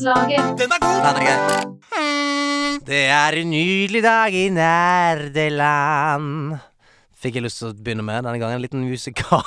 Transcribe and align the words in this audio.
Nederlandslaget. 0.00 0.58
Den 0.58 0.70
er 0.72 0.78
god! 0.80 1.00
Den 1.04 1.16
er. 1.26 2.80
Det 2.86 3.04
er 3.04 3.32
en 3.36 3.50
nydelig 3.50 4.02
dag 4.02 4.34
i 4.34 4.48
nerdeland. 4.48 6.26
Fikk 7.20 7.36
jeg 7.36 7.44
lyst 7.44 7.60
til 7.60 7.68
å 7.68 7.74
begynne 7.76 8.04
med 8.06 8.24
denne 8.24 8.40
gangen. 8.40 8.56
En 8.56 8.64
liten 8.64 8.86
musikal. 8.88 9.44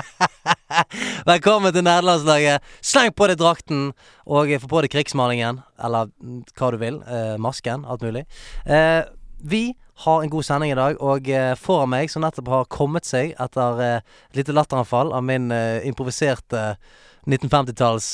Velkommen 1.32 1.72
til 1.72 1.86
nerdelandslaget. 1.86 2.60
Sleng 2.84 3.16
på 3.16 3.30
deg 3.32 3.40
drakten, 3.40 3.94
og 4.28 4.52
få 4.60 4.68
på 4.74 4.84
deg 4.84 4.92
krigsmalingen. 4.92 5.64
Eller 5.80 6.12
hva 6.58 6.72
du 6.74 6.78
vil. 6.82 7.00
Eh, 7.08 7.36
masken. 7.40 7.88
Alt 7.88 8.04
mulig. 8.04 8.26
Eh, 8.68 9.08
vi 9.40 9.72
har 10.04 10.22
en 10.22 10.32
god 10.32 10.44
sending 10.44 10.72
i 10.74 10.76
dag, 10.76 11.00
og 11.00 11.28
eh, 11.32 11.54
foran 11.56 11.94
meg, 11.96 12.12
som 12.12 12.24
nettopp 12.24 12.48
har 12.52 12.68
kommet 12.72 13.08
seg 13.08 13.32
etter 13.40 13.80
eh, 13.84 14.00
et 14.30 14.42
lite 14.42 14.52
latteranfall 14.56 15.16
av 15.16 15.24
min 15.24 15.48
eh, 15.52 15.80
improviserte 15.88 16.74
1950-talls 17.28 18.06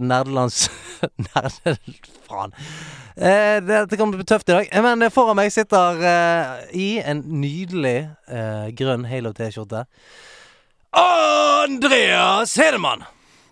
nerdelands... 0.00 0.68
Nerd... 1.26 1.78
Faen. 2.28 2.54
Eh, 3.14 3.58
dette 3.62 3.98
kommer 4.00 4.16
til 4.16 4.20
å 4.20 4.22
bli 4.22 4.28
tøft 4.30 4.48
i 4.50 4.56
dag. 4.56 4.70
Men 4.86 5.04
eh, 5.04 5.12
foran 5.14 5.38
meg 5.38 5.52
sitter 5.54 6.00
eh, 6.00 6.62
i 6.74 6.88
en 7.04 7.24
nydelig 7.42 7.98
eh, 8.28 8.70
grønn 8.76 9.06
Halo-T-skjorte 9.10 9.84
Andreas 10.94 12.54
Hedemann! 12.58 13.04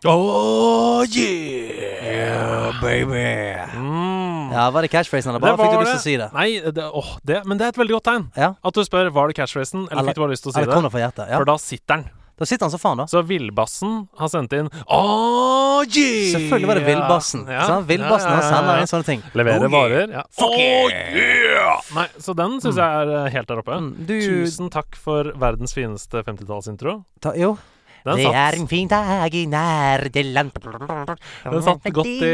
Oh 0.03 1.05
yeah! 1.06 2.42
baby. 2.83 3.55
Mm. 3.77 4.53
Ja, 4.53 4.70
Var 4.70 4.83
det 4.83 4.91
catchphrasen, 4.92 5.31
eller 5.31 5.41
bare 5.41 5.56
fikk 5.61 5.73
du 5.73 5.83
lyst 5.83 5.92
til 5.92 6.01
å 6.01 6.05
si 6.05 6.17
det? 6.20 6.29
Nei, 6.34 6.48
det, 6.75 6.89
åh, 7.01 7.12
det, 7.27 7.42
men 7.48 7.61
det 7.61 7.69
er 7.69 7.75
et 7.75 7.81
veldig 7.81 7.98
godt 7.98 8.09
tegn. 8.11 8.27
Ja? 8.39 8.53
At 8.62 8.77
du 8.77 8.83
spør 8.86 9.12
var 9.14 9.31
det 9.31 9.39
catchphrasen, 9.39 9.86
eller, 9.86 10.01
Eller- 10.03 10.11
fikk 10.12 10.20
du 10.20 10.25
bare 10.25 10.34
lyst 10.34 10.47
til 10.47 10.53
å 10.53 10.56
si 10.56 10.62
Eller 10.62 10.75
kom 10.75 10.83
det. 10.83 10.91
det 10.91 10.97
fra 10.97 11.05
hjertet? 11.06 11.31
Ja. 11.31 11.39
For 11.39 11.51
da 11.53 11.56
sitter 11.62 11.95
den. 11.95 12.11
Da 12.41 12.47
sitter 12.48 12.64
han 12.66 12.72
så 12.72 12.78
faen, 12.80 13.02
da. 13.02 13.06
Så 13.11 13.20
Villbassen 13.28 14.06
har 14.19 14.30
sendt 14.33 14.55
inn 14.56 14.70
Oh 14.88 15.83
yeah! 15.84 16.30
Selvfølgelig 16.33 16.70
var 16.70 16.80
det 16.80 16.86
Villbassen. 16.86 17.44
Ja. 17.50 17.66
sant? 17.69 17.86
Villbassen 17.91 18.30
Ja, 18.33 18.39
ja, 18.39 18.42
ja, 18.42 18.55
sender 18.56 18.80
inn 18.83 18.91
sånne 18.91 19.08
ting. 19.08 19.22
Leverer 19.39 19.66
Oh, 19.69 19.74
varer. 19.74 20.14
Ja. 20.16 20.22
Fuck 20.39 20.56
oh 20.56 20.89
yeah! 20.89 21.12
yeah! 21.19 21.92
Nei, 21.98 22.06
så 22.22 22.34
den 22.39 22.56
syns 22.64 22.80
jeg 22.80 23.02
er 23.02 23.12
eh, 23.19 23.28
helt 23.36 23.52
der 23.52 23.61
oppe. 23.62 23.77
Mm, 23.78 23.92
Du 24.08 24.14
Tusen 24.16 24.72
takk 24.72 24.97
for 24.98 25.30
verdens 25.39 25.77
fineste 25.77 26.24
50-tallsintro. 26.27 27.02
ta, 27.20 27.36
Jo. 27.39 27.55
Den 28.02 28.19
det 28.19 28.33
er 28.34 28.56
en 28.58 28.67
fin 28.67 28.89
dag 28.91 29.30
i 29.39 29.44
nerdeland 29.46 30.50
den 30.58 31.62
satt 31.62 31.84
godt 31.94 32.08
i 32.08 32.33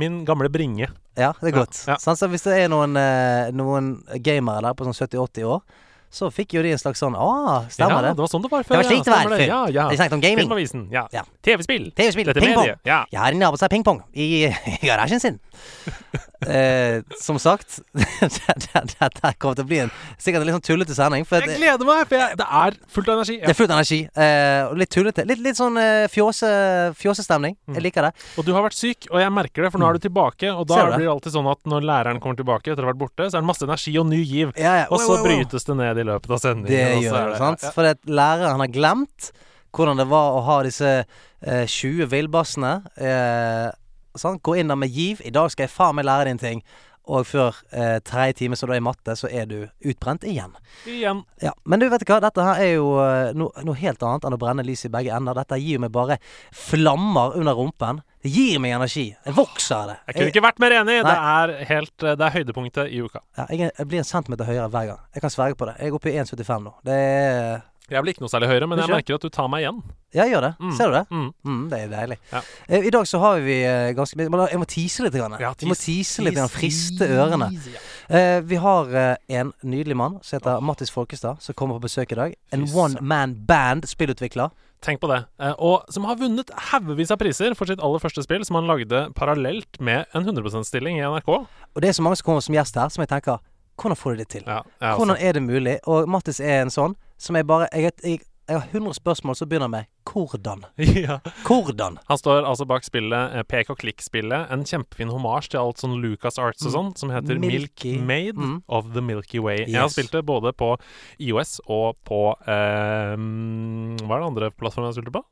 min 0.00 0.22
gamle 0.24 0.48
bringe. 0.48 0.88
Ja, 1.12 1.34
det 1.42 1.50
er 1.50 1.56
godt. 1.58 1.76
Sånn, 2.00 2.16
så 2.16 2.28
hvis 2.32 2.46
det 2.46 2.56
er 2.62 2.70
noen, 2.72 2.96
eh, 2.96 3.50
noen 3.52 3.90
gamere 4.24 4.62
der 4.70 4.78
på 4.78 4.86
sånn 4.88 4.96
70-80 4.96 5.44
år, 5.44 5.60
så 6.10 6.26
fikk 6.34 6.56
jo 6.56 6.62
de 6.66 6.72
en 6.74 6.78
slags 6.82 6.98
sånn 6.98 7.14
Å, 7.14 7.26
stemmer 7.70 8.02
det? 8.02 8.08
ja, 8.10 8.14
det? 8.14 8.22
var 8.24 8.30
sånn 8.32 8.42
det 8.42 8.50
var 8.50 8.64
før. 8.66 8.74
Det 8.74 8.78
var 8.80 8.88
slik 8.90 9.04
det 9.06 9.12
var 9.14 9.30
før. 9.30 9.42
Ja, 9.46 9.60
ja. 9.70 9.84
De 9.92 9.96
snakket 10.00 10.16
om 10.16 10.22
gaming. 10.24 10.42
Filmavisen. 10.42 10.88
Ja. 10.90 11.04
Ja. 11.14 11.22
TV-spill. 11.46 11.90
TV-spill, 11.94 12.26
Dette 12.32 12.42
pingpong. 12.42 12.66
mediet. 12.66 12.80
Ja. 12.88 13.04
Jeg 13.12 13.20
har 13.22 13.36
en 13.36 13.38
nabo 13.44 13.60
har 13.60 13.70
pingpong 13.70 14.02
i, 14.12 14.26
i 14.50 14.78
garasjen 14.88 15.22
sin. 15.22 15.38
Eh, 16.46 17.00
som 17.20 17.38
sagt, 17.42 17.80
dette 17.94 19.32
kommer 19.38 19.58
til 19.58 19.64
å 19.64 19.68
bli 19.68 19.80
en 19.84 19.92
sikkert 20.20 20.42
en 20.42 20.48
litt 20.48 20.56
sånn 20.58 20.66
tullete 20.66 20.96
sending. 20.96 21.26
Jeg 21.26 21.46
det, 21.46 21.58
gleder 21.60 21.88
meg, 21.88 22.04
for 22.08 22.18
jeg, 22.18 22.38
det 22.40 22.46
er 22.60 22.78
fullt 22.94 23.10
av 23.10 23.18
energi. 23.18 23.36
det 23.42 23.52
er 23.52 23.58
fullt 23.58 23.74
av 23.74 23.80
energi. 23.80 24.00
Eh, 24.24 24.72
litt 24.80 24.92
tullete. 24.94 25.26
Litt, 25.28 25.42
litt 25.44 25.58
sånn 25.58 25.80
eh, 25.80 26.06
fjåse, 26.12 26.50
fjåsestemning. 27.00 27.56
Mm. 27.68 27.78
Jeg 27.78 27.86
liker 27.88 28.08
det. 28.08 28.12
Og 28.40 28.48
du 28.48 28.54
har 28.56 28.66
vært 28.66 28.78
syk, 28.78 29.10
og 29.10 29.20
jeg 29.22 29.34
merker 29.36 29.66
det, 29.66 29.72
for 29.74 29.82
nå 29.82 29.90
er 29.90 29.98
du 29.98 30.06
tilbake. 30.06 30.54
Og 30.54 30.66
da 30.70 30.80
det? 30.84 30.96
blir 30.96 31.08
det 31.08 31.12
alltid 31.14 31.36
sånn 31.36 31.50
at 31.52 31.62
når 31.74 31.86
læreren 31.92 32.22
kommer 32.22 32.40
tilbake 32.40 32.72
etter 32.72 32.84
å 32.84 32.88
ha 32.88 32.94
vært 32.94 33.02
borte, 33.04 33.28
så 33.28 33.38
er 33.38 33.44
det 33.44 33.50
masse 33.52 33.66
energi 33.68 33.94
og 34.00 34.08
ny 34.10 34.22
giv. 34.22 34.56
Ja, 34.56 34.80
ja. 34.82 34.88
Og 34.90 35.02
så 35.02 35.12
wow, 35.12 35.20
wow. 35.20 35.28
brytes 35.28 35.68
det 35.68 35.78
ned 35.82 36.02
i 36.02 36.08
løpet 36.12 36.36
av 36.36 36.42
sendingen. 36.42 36.72
Det 36.72 37.06
gjør 37.06 37.32
det, 37.34 37.38
sant? 37.44 37.68
ja. 37.68 37.74
For 37.76 37.92
at 37.92 38.02
læreren 38.08 38.64
har 38.64 38.72
glemt 38.72 39.32
hvordan 39.76 40.00
det 40.00 40.08
var 40.10 40.34
å 40.34 40.42
ha 40.46 40.56
disse 40.66 40.88
eh, 41.00 41.66
20 41.66 42.08
villbassene. 42.10 42.72
Eh, 42.98 43.68
sant? 44.18 44.42
Gå 44.42 44.56
inn 44.58 44.70
der 44.72 44.78
med 44.80 44.90
giv. 44.90 45.20
I 45.24 45.30
dag 45.34 45.50
skal 45.52 45.68
jeg 45.68 45.74
faen 45.74 45.98
meg 45.98 46.08
lære 46.08 46.28
deg 46.28 46.36
en 46.38 46.42
ting. 46.44 46.62
Og 47.10 47.24
før 47.26 47.56
eh, 47.74 47.96
tredje 48.06 48.36
time, 48.38 48.56
så 48.56 48.68
da 48.68 48.76
er 48.76 48.84
matte, 48.84 49.14
så 49.18 49.26
er 49.32 49.46
du 49.48 49.56
utbrent 49.88 50.22
igjen. 50.28 50.52
Igjen. 50.86 51.24
Ja, 51.42 51.50
Men 51.64 51.80
du 51.80 51.88
vet 51.90 52.04
hva, 52.06 52.20
dette 52.22 52.44
her 52.44 52.60
er 52.62 52.74
jo 52.76 52.92
eh, 53.02 53.32
no, 53.34 53.48
noe 53.66 53.78
helt 53.80 54.04
annet 54.06 54.28
enn 54.28 54.36
å 54.36 54.38
brenne 54.38 54.62
lys 54.66 54.84
i 54.86 54.92
begge 54.92 55.14
ender. 55.16 55.34
Dette 55.40 55.58
gir 55.58 55.80
meg 55.82 55.90
bare 55.96 56.20
flammer 56.54 57.34
under 57.40 57.56
rumpen. 57.58 58.02
Det 58.22 58.30
gir 58.30 58.60
meg 58.60 58.76
energi. 58.76 59.06
Jeg 59.24 59.34
vokser 59.34 59.78
av 59.78 59.88
det. 59.88 59.96
Jeg 60.10 60.18
kunne 60.18 60.34
ikke 60.34 60.44
vært 60.44 60.62
mer 60.62 60.76
enig. 60.82 60.98
Nei. 61.00 61.08
Det 61.08 61.16
er, 61.32 61.54
helt, 61.72 61.96
eh, 62.04 62.16
det 62.20 62.28
er 62.28 62.36
høydepunktet 62.36 62.92
i 62.92 63.00
uka. 63.00 63.24
ja, 63.40 63.48
jeg, 63.48 63.72
jeg 63.72 63.90
blir 63.90 64.04
en 64.04 64.10
centimeter 64.12 64.50
høyere 64.52 64.68
hver 64.70 64.92
gang. 64.92 65.02
Jeg 65.16 65.24
kan 65.24 65.34
sverge 65.34 65.58
på 65.58 65.70
det. 65.70 65.78
Jeg 65.80 65.90
er 65.90 65.98
oppe 65.98 66.12
i 66.12 66.18
1,75 66.20 66.66
nå. 66.68 66.76
Det 66.86 67.00
er 67.00 67.62
Jeg 67.90 68.02
blir 68.04 68.14
ikke 68.14 68.22
noe 68.22 68.30
særlig 68.32 68.48
høyere, 68.52 68.68
men 68.70 68.78
jeg 68.78 68.90
merker 68.92 69.18
at 69.18 69.24
du 69.24 69.32
tar 69.34 69.48
meg 69.50 69.64
igjen. 69.64 69.80
Ja, 70.14 70.24
gjør 70.26 70.44
det. 70.48 70.50
Mm. 70.58 70.70
Ser 70.78 70.90
du 70.90 70.94
det? 70.96 71.02
Mm. 71.10 71.26
Mm, 71.46 71.60
det 71.70 71.78
er 71.78 71.90
deilig. 71.90 72.16
Ja. 72.32 72.40
Eh, 72.66 72.86
I 72.86 72.92
dag 72.94 73.06
så 73.06 73.20
har 73.22 73.42
vi 73.44 73.56
eh, 73.66 73.90
ganske 73.98 74.18
mye 74.18 74.48
Jeg 74.50 74.62
må 74.62 74.66
tease 74.70 75.04
litt. 75.06 75.18
Grann. 75.20 75.36
Ja, 75.42 75.52
Vi 75.58 75.68
må 75.70 75.76
tise 75.78 76.24
litt, 76.26 76.34
grann, 76.38 76.50
friste 76.50 77.06
ørene. 77.06 77.50
Ja. 77.66 77.82
Eh, 78.10 78.40
vi 78.46 78.58
har 78.62 78.90
eh, 78.94 79.38
en 79.40 79.52
nydelig 79.62 79.98
mann 79.98 80.18
som 80.22 80.38
heter 80.38 80.62
Mattis 80.66 80.90
Folkestad, 80.90 81.42
som 81.42 81.54
kommer 81.58 81.78
på 81.78 81.86
besøk 81.86 82.14
i 82.14 82.18
dag. 82.18 82.34
En 82.54 82.66
Fy 82.66 82.74
one 82.78 83.02
man 83.02 83.36
band 83.46 83.86
spillutvikler. 83.90 84.50
Tenk 84.80 85.02
på 85.02 85.10
det. 85.12 85.20
Eh, 85.42 85.52
og 85.58 85.84
som 85.92 86.06
har 86.08 86.16
vunnet 86.18 86.50
haugevis 86.70 87.12
av 87.12 87.20
priser 87.20 87.54
for 87.58 87.68
sitt 87.68 87.82
aller 87.84 88.00
første 88.02 88.24
spill, 88.24 88.46
som 88.48 88.56
han 88.58 88.70
lagde 88.70 89.08
parallelt 89.18 89.78
med 89.78 90.06
en 90.14 90.24
100 90.24 90.42
%-stilling 90.46 90.98
i 90.98 91.04
NRK. 91.04 91.28
Og 91.74 91.82
det 91.82 91.90
er 91.90 91.98
så 91.98 92.02
mange 92.06 92.16
som 92.16 92.30
kommer 92.30 92.42
som 92.46 92.56
gjest 92.56 92.78
her, 92.80 92.88
som 92.88 93.04
jeg 93.04 93.12
tenker 93.12 93.42
Hvordan 93.80 93.96
får 93.96 94.10
de 94.12 94.18
det 94.24 94.28
til? 94.28 94.42
Ja, 94.46 94.60
ja, 94.80 94.96
Hvordan 94.96 95.16
er 95.18 95.32
det 95.32 95.42
mulig? 95.42 95.78
Og 95.86 96.08
Mattis 96.08 96.40
er 96.40 96.62
en 96.62 96.70
sånn 96.74 96.94
som 97.18 97.36
jeg 97.36 97.46
bare 97.46 97.68
Jeg, 97.72 97.92
jeg, 98.04 98.20
jeg 98.50 98.58
har 98.58 98.66
100 98.74 98.94
spørsmål 98.98 99.36
som 99.38 99.48
begynner 99.48 99.68
med 99.70 99.86
hvordan? 100.10 100.64
ja. 101.06 101.20
Hvordan? 101.46 101.98
Han 102.08 102.18
står 102.18 102.42
altså 102.48 102.66
bak 102.66 102.82
spillet, 102.82 103.36
eh, 103.38 103.44
pek 103.46 103.70
og 103.70 103.78
klikk-spillet. 103.78 104.50
En 104.50 104.64
kjempefin 104.66 105.08
homasj 105.12 105.52
til 105.52 105.60
alt 105.60 105.78
sånn 105.78 105.94
Lucas 106.02 106.36
Arts 106.42 106.64
og 106.66 106.72
Mm. 106.72 106.74
sånn, 106.74 106.88
som 106.98 107.10
heter 107.14 107.38
Milky. 107.38 107.92
Milk 108.00 108.06
Made 108.08 108.36
Mm. 108.42 108.62
of 108.68 108.92
the 108.92 109.00
Milky 109.00 109.38
Way. 109.38 109.66
Jeg 109.68 109.78
har 109.80 109.88
spilt 109.88 110.10
det 110.10 110.24
både 110.26 110.52
på 110.52 110.72
IOS 111.20 111.60
og 111.68 111.96
på 112.04 112.34
eh, 112.48 113.14
Hva 113.14 114.16
er 114.16 114.20
det 114.20 114.30
andre 114.32 114.50
plattformen 114.50 114.90
jeg 114.90 114.96
har 114.96 115.02
spilt 115.02 115.14
på? 115.14 115.22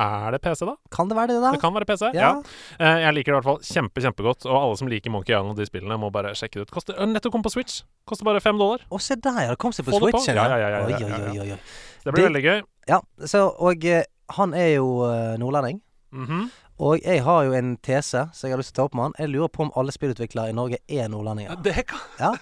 Er 0.00 0.32
det 0.32 0.40
PC, 0.44 0.64
da? 0.64 0.74
Kan 0.94 1.10
det 1.10 1.16
være 1.18 1.34
det 1.34 1.40
da? 1.42 1.50
Det 1.54 1.60
kan 1.60 1.74
være 1.76 1.86
PC. 1.88 2.06
Ja. 2.16 2.30
Ja. 2.30 2.30
Eh, 2.80 3.00
jeg 3.04 3.16
liker 3.18 3.32
det 3.32 3.34
i 3.34 3.38
hvert 3.38 3.48
fall 3.50 3.58
kjempe, 3.68 4.04
kjempegodt. 4.04 4.46
Og 4.48 4.56
alle 4.56 4.78
som 4.80 4.88
liker 4.88 5.12
Monkey 5.12 5.34
Island 5.34 5.52
og 5.52 5.60
de 5.60 5.66
spillene, 5.68 5.98
må 6.00 6.08
bare 6.14 6.32
sjekke 6.38 6.60
det 6.60 6.68
ut. 6.68 6.72
Koster, 6.78 6.96
øh, 6.96 7.10
nettopp 7.10 7.36
kom 7.36 7.44
på 7.44 7.52
Switch. 7.52 7.82
Koster 8.08 8.28
bare 8.28 8.40
fem 8.44 8.58
dollar. 8.60 8.86
Å, 8.88 9.00
se 9.02 9.18
der, 9.20 9.42
ja. 9.44 9.52
Det 9.52 9.60
kom 9.60 9.74
seg 9.76 9.84
på 9.88 9.98
Få 9.98 10.08
det 10.08 10.24
Ja, 10.32 10.46
ja, 10.48 10.56
ja, 10.56 10.70
ja, 10.72 11.44
ja. 11.44 11.60
Det 12.04 12.14
blir 12.14 12.24
Det- 12.24 12.28
veldig 12.30 12.44
gøy. 12.46 12.64
Ja, 12.88 13.00
så, 13.28 13.44
og 13.60 13.84
eh, 13.84 14.02
han 14.38 14.54
er 14.54 14.74
jo 14.78 14.88
nordlending. 15.38 15.82
Mm 16.12 16.26
-hmm. 16.26 16.48
Og 16.80 17.00
jeg 17.04 17.20
har 17.22 17.44
jo 17.44 17.52
en 17.52 17.74
tese 17.76 18.22
som 18.32 18.48
jeg 18.48 18.54
har 18.54 18.58
lyst 18.58 18.72
til 18.74 18.80
å 18.80 18.82
ta 18.82 18.88
opp 18.88 18.94
med 18.94 19.02
han. 19.02 19.12
Jeg 19.18 19.28
lurer 19.28 19.48
på 19.48 19.66
om 19.66 19.72
alle 19.76 19.92
spillutviklere 19.92 20.48
i 20.48 20.52
Norge 20.56 20.78
er 20.88 21.08
nordlendinger. 21.08 21.62
Det, 21.62 21.86
kan, 21.86 21.98
Ja. 22.18 22.32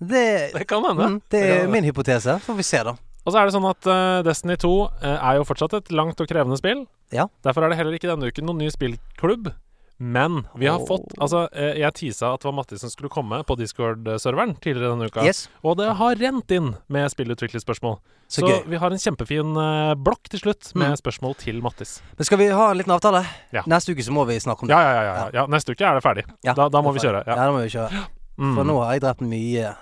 Det, 0.00 0.52
det 0.58 0.66
kan 0.66 0.84
hende. 0.88 1.08
mm, 1.08 1.22
det 1.30 1.42
er 1.50 1.68
min 1.68 1.84
hypotese. 1.84 2.38
Får 2.40 2.56
vi 2.56 2.62
se, 2.62 2.80
da. 2.82 2.94
Og 3.24 3.32
så 3.32 3.40
er 3.40 3.48
det 3.48 3.54
sånn 3.56 3.66
at 3.70 3.86
uh, 3.88 4.22
Destiny 4.26 4.56
2 4.60 4.70
uh, 4.84 4.88
er 5.16 5.38
jo 5.40 5.44
fortsatt 5.48 5.74
et 5.78 5.92
langt 5.96 6.20
og 6.20 6.28
krevende 6.28 6.58
spill. 6.60 6.84
Ja. 7.14 7.28
Derfor 7.46 7.64
er 7.64 7.72
det 7.72 7.78
heller 7.80 7.96
ikke 7.96 8.10
denne 8.10 8.28
uken 8.28 8.44
noen 8.48 8.58
ny 8.64 8.68
spillklubb. 8.74 9.52
Men 9.96 10.40
vi 10.58 10.66
har 10.66 10.80
oh. 10.82 10.86
fått 10.88 11.12
Altså, 11.22 11.44
uh, 11.54 11.74
jeg 11.78 11.94
teasa 11.94 12.32
at 12.34 12.42
det 12.42 12.48
var 12.48 12.56
Mattis 12.58 12.82
som 12.82 12.90
skulle 12.90 13.08
komme 13.14 13.38
på 13.46 13.54
Discord-serveren 13.56 14.56
tidligere 14.60 14.90
denne 14.96 15.06
uka. 15.08 15.22
Yes. 15.24 15.46
Og 15.62 15.78
det 15.78 15.86
har 16.00 16.18
rent 16.20 16.50
inn 16.52 16.72
med 16.92 17.08
spillutviklerspørsmål. 17.14 18.00
Så, 18.26 18.40
Så, 18.42 18.62
vi 18.66 18.76
har 18.80 18.90
en 18.90 18.98
kjempefin 18.98 19.52
eh, 19.60 19.94
blokk 20.00 20.30
til 20.32 20.40
slutt 20.40 20.70
med 20.74 20.94
Mm. 20.94 20.96
spørsmål 20.96 21.34
til 21.38 21.60
Mattis. 21.62 21.98
Men 22.16 22.24
skal 22.24 22.38
vi 22.40 22.46
ha 22.48 22.70
en 22.72 22.78
liten 22.80 22.90
avtale? 22.94 23.20
Ja. 23.52 23.62
Neste 23.68 23.92
uke 23.92 24.02
så 24.02 24.10
må 24.16 24.24
vi 24.26 24.38
snakke 24.40 24.64
om 24.64 24.68
det. 24.72 24.74
Ja, 24.74 24.80
ja, 24.80 25.02
ja. 25.04 25.14
ja, 25.14 25.26
ja. 25.36 25.46
neste 25.46 25.76
uke 25.76 25.84
er 25.84 25.94
det 26.00 26.02
ferdig. 26.02 26.24
Ja, 26.42 26.54
da, 26.56 26.66
da 26.72 26.80
må 26.82 26.90
det 26.94 26.98
vi 27.02 27.06
er 27.06 27.10
kjøre. 27.12 27.20
ferdig. 27.22 27.28
Ja, 27.28 27.36
Ja. 27.36 27.44
da 27.44 27.52
må 27.52 27.60
vi 27.62 27.72
kjøre. 27.76 28.04
Mm. 28.40 28.54
For 28.56 28.64
nå 28.64 28.76
har 28.82 28.92
jeg 28.96 29.02
drept 29.04 29.20
mye, 29.28 29.74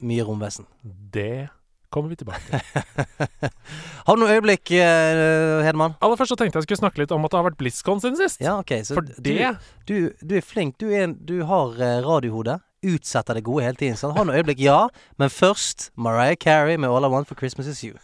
mye 0.00 0.24
romvesen. 0.26 0.66
Det 1.12 1.50
kommer 1.90 2.12
vi 2.12 2.18
tilbake 2.20 2.40
til. 2.46 2.60
Har 4.06 4.16
du 4.16 4.22
noen 4.22 4.32
øyeblikk, 4.36 4.70
eh, 4.78 5.60
Hedman? 5.66 5.96
Aller 6.00 6.18
først 6.18 6.34
så 6.34 6.38
tenkte 6.40 6.60
jeg 6.60 6.68
skulle 6.68 6.80
snakke 6.82 7.02
litt 7.02 7.14
om 7.14 7.26
at 7.26 7.34
det 7.34 7.40
har 7.40 7.46
vært 7.50 7.58
BlizzCon 7.60 8.02
siden 8.02 8.18
sist. 8.20 8.40
Ja, 8.42 8.56
ok. 8.62 8.72
Så 8.86 8.96
For 8.98 9.06
du, 9.06 9.14
det 9.26 9.52
du, 9.90 9.96
du 10.22 10.36
er 10.38 10.46
flink. 10.46 10.78
Du, 10.80 10.88
er 10.94 11.12
du 11.12 11.40
har 11.50 11.74
eh, 11.78 12.00
radiohode. 12.06 12.60
Utsetter 12.86 13.36
det 13.36 13.44
gode 13.44 13.66
hele 13.66 13.76
tiden. 13.76 13.98
Så 14.00 14.12
har 14.14 14.24
noen 14.24 14.38
øyeblikk, 14.38 14.62
ja. 14.64 14.86
Men 15.20 15.32
først 15.34 15.90
Mariah 15.96 16.38
Carey 16.40 16.78
med 16.80 16.88
'All 16.88 17.04
I 17.04 17.12
Want 17.12 17.28
for 17.28 17.36
Christmas 17.36 17.66
Is 17.68 17.84
You'. 17.84 17.98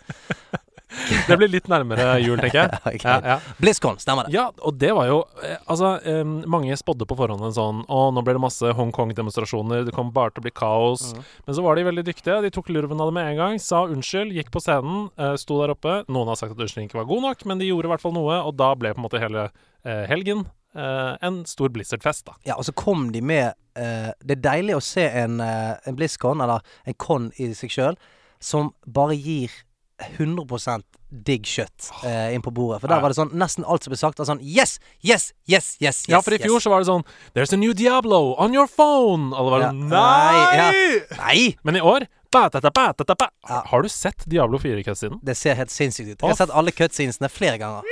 Det 1.28 1.36
blir 1.38 1.50
litt 1.50 1.68
nærmere 1.70 2.16
jul, 2.22 2.38
tenker 2.40 2.62
jeg. 2.62 2.80
okay. 2.96 3.04
Ja, 3.04 3.36
ja. 3.36 3.54
BlizzCon, 3.60 3.98
stemmer 4.02 4.26
det. 4.26 4.34
ja, 4.36 4.48
og 4.64 4.78
det 4.80 4.92
var 4.96 5.08
jo 5.10 5.20
eh, 5.44 5.56
Altså, 5.66 5.96
um, 6.04 6.38
mange 6.50 6.76
spådde 6.78 7.08
på 7.08 7.16
forhånd 7.18 7.44
en 7.46 7.54
sånn 7.54 7.82
Å, 7.90 8.00
nå 8.14 8.22
blir 8.26 8.38
det 8.38 8.44
masse 8.44 8.72
Hongkong-demonstrasjoner, 8.78 9.86
det 9.86 9.94
kommer 9.96 10.14
bare 10.16 10.34
til 10.34 10.42
å 10.42 10.46
bli 10.46 10.54
kaos. 10.56 11.10
Mm. 11.14 11.24
Men 11.46 11.58
så 11.58 11.64
var 11.66 11.78
de 11.78 11.86
veldig 11.88 12.06
dyktige. 12.06 12.40
De 12.44 12.52
tok 12.54 12.70
lurven 12.74 13.00
av 13.02 13.10
det 13.10 13.16
med 13.18 13.32
en 13.32 13.40
gang, 13.40 13.62
sa 13.62 13.84
unnskyld, 13.90 14.34
gikk 14.36 14.52
på 14.54 14.62
scenen, 14.64 15.08
uh, 15.20 15.34
sto 15.40 15.60
der 15.62 15.74
oppe. 15.74 16.00
Noen 16.12 16.32
har 16.32 16.38
sagt 16.40 16.54
at 16.54 16.60
unnskyldningen 16.60 16.92
ikke 16.92 17.02
var 17.02 17.10
god 17.10 17.26
nok, 17.30 17.48
men 17.50 17.62
de 17.62 17.70
gjorde 17.70 17.90
i 17.90 17.94
hvert 17.94 18.04
fall 18.04 18.16
noe, 18.16 18.42
og 18.42 18.56
da 18.58 18.72
ble 18.78 18.94
på 18.94 19.02
en 19.02 19.08
måte 19.08 19.22
hele 19.22 19.48
uh, 19.50 20.04
helgen 20.10 20.46
Uh, 20.76 21.16
en 21.24 21.38
stor 21.48 21.70
Blizzard-fest, 21.72 22.26
da. 22.26 22.34
Ja, 22.44 22.58
og 22.60 22.66
så 22.68 22.72
kom 22.76 23.06
de 23.14 23.22
med 23.24 23.54
uh, 23.78 24.10
Det 24.20 24.34
er 24.34 24.42
deilig 24.44 24.74
å 24.76 24.82
se 24.84 25.06
en, 25.08 25.38
uh, 25.40 25.72
en 25.88 25.96
BlizzCon, 25.96 26.42
eller 26.44 26.60
en 26.84 26.96
con 27.00 27.30
i 27.40 27.48
seg 27.56 27.72
sjøl, 27.72 27.96
som 28.44 28.74
bare 28.84 29.16
gir 29.16 29.54
100 29.98 30.82
digg 31.24 31.46
kjøtt 31.48 31.90
eh, 32.04 32.34
inn 32.34 32.42
på 32.44 32.50
bordet. 32.52 32.80
For 32.82 32.88
der 32.90 33.00
var 33.00 33.08
det 33.12 33.16
sånn 33.16 33.30
Nesten 33.38 33.64
alt 33.64 33.84
som 33.86 33.92
ble 33.94 33.96
sagt, 34.00 34.18
var 34.20 34.26
sånn 34.28 34.42
Yes! 34.42 34.76
Yes! 35.00 35.30
Yes! 35.48 35.76
yes, 35.80 36.02
yes 36.02 36.02
Ja, 36.10 36.20
for 36.20 36.34
i 36.36 36.40
fjor 36.42 36.58
yes. 36.58 36.66
så 36.66 36.72
var 36.72 36.82
det 36.82 36.88
sånn 36.90 37.04
There's 37.32 37.54
a 37.54 37.56
new 37.56 37.72
Diablo 37.72 38.34
on 38.42 38.52
your 38.52 38.66
phone! 38.68 39.30
Alle 39.32 39.54
var 39.54 39.64
Ja. 39.64 39.70
sånn 39.70 39.88
Nei, 39.88 40.56
Nei! 40.60 41.00
Nei! 41.16 41.40
Men 41.64 41.76
i 41.80 41.80
år. 41.80 42.04
Ja. 42.36 43.62
Har 43.70 43.82
du 43.82 43.88
sett 43.88 44.26
Diablo 44.28 44.58
4-cutscenen? 44.60 45.20
Det 45.24 45.36
ser 45.38 45.54
helt 45.56 45.70
sinnssykt 45.72 46.10
ut. 46.10 46.20
Jeg 46.20 46.28
har 46.34 46.36
sett 46.36 46.52
alle 46.52 46.74
cutscenesene 46.74 47.30
flere 47.32 47.56
ganger. 47.62 47.86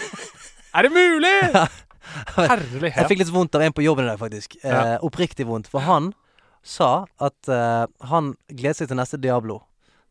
Er 0.74 0.86
det 0.86 0.90
mulig?! 0.94 1.36
Herlighet. 2.34 2.96
Jeg 2.96 3.08
fikk 3.12 3.22
litt 3.22 3.30
vondt 3.34 3.54
av 3.58 3.62
en 3.62 3.74
på 3.76 3.84
jobben 3.84 4.06
i 4.06 4.10
dag, 4.10 4.18
faktisk. 4.18 4.56
Eh, 4.64 4.70
Ja. 4.70 4.98
oppriktig 5.06 5.46
vondt. 5.46 5.68
For 5.70 5.80
han 5.86 6.12
sa 6.66 7.06
at 7.20 7.48
eh, 7.48 7.86
han 8.10 8.32
gleder 8.48 8.80
seg 8.80 8.90
til 8.90 8.98
neste 8.98 9.20
Diablo. 9.20 9.60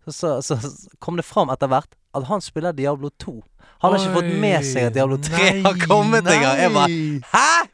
Så, 0.07 0.39
så, 0.41 0.55
så 0.55 0.69
kom 1.03 1.19
det 1.19 1.25
fram 1.27 1.51
etter 1.53 1.69
hvert 1.69 1.91
at 2.17 2.25
han 2.29 2.41
spiller 2.41 2.73
Diablo 2.73 3.11
2. 3.21 3.35
Han 3.83 3.93
har 3.93 3.99
ikke 3.99 4.15
fått 4.15 4.31
med 4.41 4.65
seg 4.65 4.89
at 4.89 4.95
Diablo 4.95 5.19
3 5.21 5.49
har 5.65 5.77
kommet 5.87 6.27
engang. 6.27 6.57
Jeg 6.59 6.73
bare 6.73 6.89
Hæ?! 7.33 7.69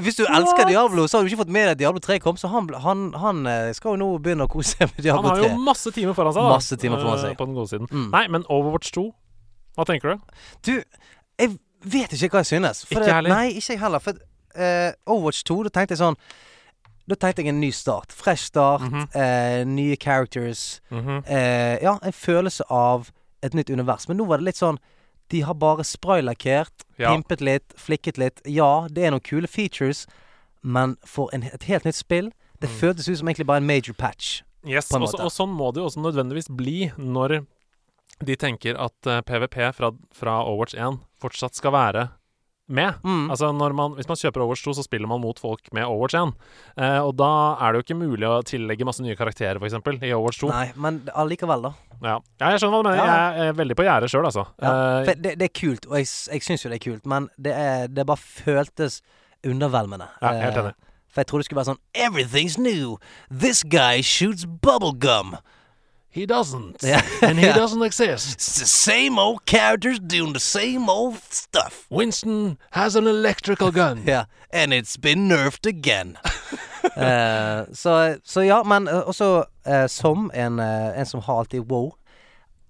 Hvis 0.00 0.20
du 0.20 0.22
elsker 0.22 0.68
Diablo, 0.68 1.06
så 1.10 1.18
har 1.18 1.24
du 1.24 1.30
ikke 1.32 1.40
fått 1.40 1.50
med 1.50 1.64
deg 1.66 1.72
at 1.74 1.78
Diablo 1.80 2.00
3 2.02 2.20
kom. 2.22 2.36
Så 2.38 2.48
han, 2.52 2.68
han, 2.84 3.08
han 3.18 3.40
eh, 3.50 3.70
skal 3.74 3.96
jo 3.96 3.98
nå 3.98 4.10
begynne 4.22 4.46
å 4.46 4.50
kose 4.50 4.76
seg 4.76 4.86
med 4.92 5.00
Han 5.00 5.06
Diablo 5.06 5.32
har 5.32 5.40
3. 5.42 5.48
jo 5.48 5.64
masse 5.66 5.90
timer 5.96 6.14
foran 6.14 6.36
seg, 6.36 6.46
da. 6.46 6.52
Masse 6.54 6.78
timer 6.78 7.02
foran 7.02 7.18
eh, 7.18 7.24
seg. 7.24 7.38
På 7.38 7.48
den 7.48 7.56
gode 7.58 7.72
siden. 7.72 7.90
Mm. 7.90 8.06
Nei, 8.14 8.22
men 8.30 8.46
Overwatch 8.46 8.92
2, 8.94 9.04
hva 9.78 9.86
tenker 9.90 10.14
du? 10.14 10.38
Du, 10.68 10.72
jeg 11.42 11.56
vet 11.82 12.14
ikke 12.14 12.36
hva 12.36 12.44
jeg 12.44 12.52
synes. 12.52 12.84
For 12.86 13.02
Ikke 13.02 13.16
heller. 13.18 13.34
Nei, 13.34 13.56
ikke 13.58 13.74
jeg 13.74 13.82
heller. 13.82 14.04
For 14.04 14.22
uh, 14.54 14.92
Overwatch 15.10 15.42
2, 15.50 15.58
da 15.66 15.74
tenkte 15.74 15.98
jeg 15.98 16.02
sånn 16.04 16.18
Da 17.08 17.14
tenkte 17.16 17.42
jeg 17.42 17.48
en 17.48 17.60
ny 17.60 17.70
start. 17.72 18.12
Fresh 18.12 18.44
start. 18.44 18.82
Mhm. 18.82 19.08
eh, 19.14 19.64
nye 19.64 19.96
characters. 19.96 20.80
Mhm. 20.90 21.24
Eh, 21.26 21.78
ja, 21.82 21.98
en 22.02 22.12
følelse 22.12 22.62
av 22.70 23.10
et 23.42 23.52
nytt 23.54 23.70
univers. 23.70 24.06
Men 24.08 24.16
nå 24.18 24.26
var 24.26 24.38
det 24.38 24.44
litt 24.44 24.56
sånn 24.56 24.78
De 25.30 25.40
har 25.42 25.54
bare 25.54 25.84
spraylakkert, 25.84 26.82
Ja. 26.98 27.14
pimpet 27.14 27.40
litt, 27.40 27.72
flikket 27.76 28.18
litt. 28.18 28.40
Ja, 28.44 28.88
det 28.90 29.04
er 29.04 29.10
noen 29.12 29.22
kule 29.22 29.46
features, 29.46 30.06
men 30.62 30.96
for 31.06 31.30
en, 31.32 31.44
et 31.44 31.62
helt 31.62 31.84
nytt 31.84 31.94
spill 31.94 32.32
Det 32.60 32.68
Mm. 32.68 32.80
føltes 32.80 33.08
ut 33.08 33.18
som 33.18 33.28
egentlig 33.28 33.46
bare 33.46 33.56
en 33.58 33.66
major 33.66 33.94
patch. 33.94 34.42
Yes, 34.66 34.90
og, 34.92 35.08
så- 35.08 35.20
og 35.24 35.30
sånn 35.30 35.48
må 35.56 35.72
det 35.72 35.80
jo 35.80 35.86
også 35.86 36.02
nødvendigvis 36.02 36.48
bli 36.54 36.90
når 36.98 37.46
de 38.24 38.36
tenker 38.36 38.74
at 38.78 38.92
uh, 39.06 39.22
PVP 39.22 39.72
fra, 39.72 39.92
fra 40.12 40.44
Overwatch 40.44 40.74
1 40.74 40.98
fortsatt 41.22 41.54
skal 41.54 41.70
være 41.72 42.10
med. 42.70 42.94
Mm. 43.04 43.26
Altså 43.34 43.50
når 43.52 43.74
man, 43.76 43.94
Hvis 43.98 44.08
man 44.08 44.16
kjøper 44.20 44.42
Overwatch 44.44 44.64
2, 44.64 44.74
så 44.78 44.84
spiller 44.86 45.10
man 45.10 45.20
mot 45.20 45.38
folk 45.42 45.68
med 45.76 45.84
Overwatch 45.84 46.16
1. 46.16 46.32
Eh, 46.78 46.98
og 47.04 47.12
da 47.18 47.30
er 47.60 47.72
det 47.72 47.80
jo 47.80 47.86
ikke 47.88 47.98
mulig 48.00 48.28
å 48.30 48.40
tillegge 48.46 48.86
masse 48.88 49.02
nye 49.04 49.16
karakterer, 49.18 49.58
f.eks., 49.60 49.78
i 50.02 50.12
Overwatch 50.16 50.40
2. 50.44 50.50
Nei, 50.54 50.66
men 50.80 51.00
allikevel, 51.14 51.62
da. 51.68 51.72
Ja. 52.00 52.14
ja, 52.40 52.50
jeg 52.54 52.62
skjønner 52.62 52.76
hva 52.78 52.82
du 52.82 52.90
mener. 52.90 53.04
Ja. 53.04 53.16
Jeg 53.40 53.48
er 53.52 53.56
veldig 53.60 53.76
på 53.76 53.84
gjerdet 53.88 54.10
sjøl, 54.14 54.28
altså. 54.30 54.46
Ja, 54.62 54.74
Eh, 55.04 55.14
det, 55.20 55.34
det 55.40 55.48
er 55.50 55.54
kult, 55.60 55.86
og 55.90 55.98
jeg, 56.00 56.06
jeg 56.32 56.46
syns 56.46 56.64
jo 56.64 56.70
det 56.72 56.78
er 56.80 56.84
kult, 56.86 57.06
men 57.10 57.26
det, 57.36 57.52
er, 57.52 57.88
det 57.92 58.06
bare 58.08 58.22
føltes 58.22 59.00
undervelmende. 59.44 60.06
Ja, 60.22 60.32
helt 60.46 60.56
Eh, 60.56 60.62
enig. 60.64 60.74
For 61.10 61.20
jeg 61.24 61.26
trodde 61.26 61.42
det 61.42 61.46
skulle 61.48 61.58
være 61.64 61.72
sånn 61.72 61.80
Everything's 62.06 62.54
new. 62.62 62.96
This 63.28 63.64
guy 63.66 63.98
shoots 64.06 64.44
bubblegum. 64.46 65.32
He 66.12 66.26
doesn't. 66.26 66.82
Yeah. 66.82 67.02
And 67.22 67.38
he 67.38 67.46
doesn't 67.46 67.82
exist. 67.82 68.32
It's 68.34 68.58
the 68.58 68.66
same 68.66 69.18
old 69.18 69.46
characters 69.46 70.00
doing 70.00 70.32
the 70.32 70.40
same 70.40 70.88
old 70.90 71.16
stuff. 71.30 71.86
Winston 71.90 72.58
has 72.70 72.96
an 72.96 73.06
electrical 73.06 73.70
gun. 73.70 74.02
yeah. 74.06 74.24
and 74.52 74.72
it's 74.72 74.96
been 74.96 75.28
nerfed 75.28 75.66
again. 75.66 76.18
uh, 76.96 77.64
så, 77.72 78.16
så 78.24 78.40
ja, 78.42 78.62
men 78.62 78.88
eh, 78.88 78.94
også 79.06 79.44
uh, 79.66 79.86
som 79.86 80.30
en, 80.34 80.58
uh, 80.58 80.98
en 80.98 81.06
som 81.06 81.20
har 81.20 81.38
alltid 81.38 81.60
wow 81.60 81.92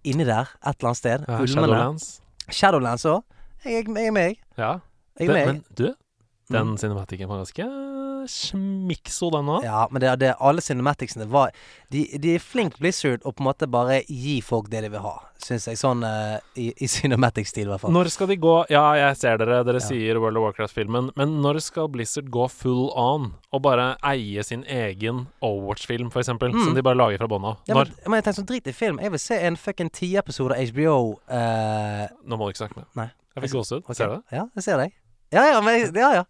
inni 0.05 0.25
der 0.25 0.41
et 0.67 0.77
eller 0.77 0.89
annet 0.89 0.97
sted. 0.97 1.25
Ja. 1.29 1.47
Shadowlands. 1.47 2.21
Shadowlands 2.51 3.05
òg. 3.05 3.23
Jeg, 3.65 3.89
jeg 3.89 4.07
er 4.07 4.11
med, 4.13 4.23
jeg. 4.23 4.37
Ja. 4.59 4.73
Jeg 5.21 5.29
Det, 5.29 5.37
er 5.37 5.47
med. 5.47 5.47
men 5.47 5.65
du, 5.79 5.95
den 6.51 6.75
Mm. 6.75 6.79
cinematikken 6.83 7.29
var 7.31 7.41
ganske 7.45 7.65
smikso, 8.29 9.31
den 9.33 9.49
òg. 9.49 9.65
Ja, 9.65 9.87
men 9.91 10.03
det, 10.03 10.11
det, 10.21 10.35
alle 10.45 10.61
cinematicsene 10.61 11.27
var 11.31 11.53
de, 11.91 12.03
de 12.21 12.35
er 12.37 12.43
flink 12.45 12.77
Blizzard 12.79 13.23
å 13.25 13.33
på 13.33 13.41
en 13.43 13.47
måte 13.49 13.69
bare 13.71 14.03
gi 14.09 14.41
folk 14.45 14.69
det 14.71 14.83
de 14.85 14.91
vil 14.93 15.01
ha, 15.05 15.15
syns 15.41 15.65
jeg. 15.71 15.79
Sånn 15.81 16.05
uh, 16.05 16.37
i, 16.61 16.69
i 16.77 16.89
cinematic-stil, 16.91 17.65
i 17.67 17.71
hvert 17.73 17.81
fall. 17.85 17.95
Når 17.95 18.11
skal 18.13 18.29
de 18.31 18.37
gå 18.43 18.55
Ja, 18.71 18.85
jeg 18.99 19.17
ser 19.23 19.39
dere, 19.41 19.63
dere 19.67 19.81
Ja. 19.81 19.87
sier 19.87 20.21
World 20.21 20.37
of 20.37 20.45
Warcraft-filmen, 20.49 21.11
men 21.17 21.39
når 21.43 21.61
skal 21.65 21.89
Blizzard 21.89 22.29
gå 22.35 22.45
full 22.53 22.91
on 22.99 23.31
og 23.51 23.63
bare 23.65 23.95
eie 24.13 24.45
sin 24.47 24.65
egen 24.69 25.27
Overwatch-film, 25.43 26.11
eksempel, 26.13 26.53
Mm. 26.53 26.65
som 26.65 26.75
de 26.77 26.83
bare 26.83 26.99
lager 27.01 27.19
fra 27.19 27.29
bånn 27.31 27.45
av? 27.45 27.57
Ja, 27.67 27.75
men, 27.75 27.89
men 28.07 28.19
jeg 28.21 28.25
tenker 28.29 28.43
sånn 28.43 28.51
drit 28.53 28.67
i 28.69 28.73
film. 28.77 28.99
Jeg 29.01 29.11
vil 29.11 29.19
se 29.23 29.39
en 29.49 29.57
fucking 29.57 29.91
ti 29.91 30.13
episode 30.21 30.53
av 30.53 30.61
HBO. 30.75 30.99
Uh... 31.31 32.05
Nå 32.27 32.37
må 32.37 32.47
du 32.47 32.53
ikke 32.53 32.67
snakke 32.67 32.77
mer. 32.83 32.87
Nei. 32.97 33.09
Jeg 33.35 33.45
fikk 33.47 33.53
gåsehud. 33.57 33.83
Okay. 33.87 33.95
Ser 33.95 34.09
du 34.11 34.15
det? 34.19 34.23
Ja, 34.37 34.45
jeg 34.59 34.63
ser 34.67 34.77
deg. 34.83 34.93
Ja, 35.33 35.45
ja, 35.55 35.61
men 35.63 35.95
ja, 35.95 36.13
ja. 36.21 36.25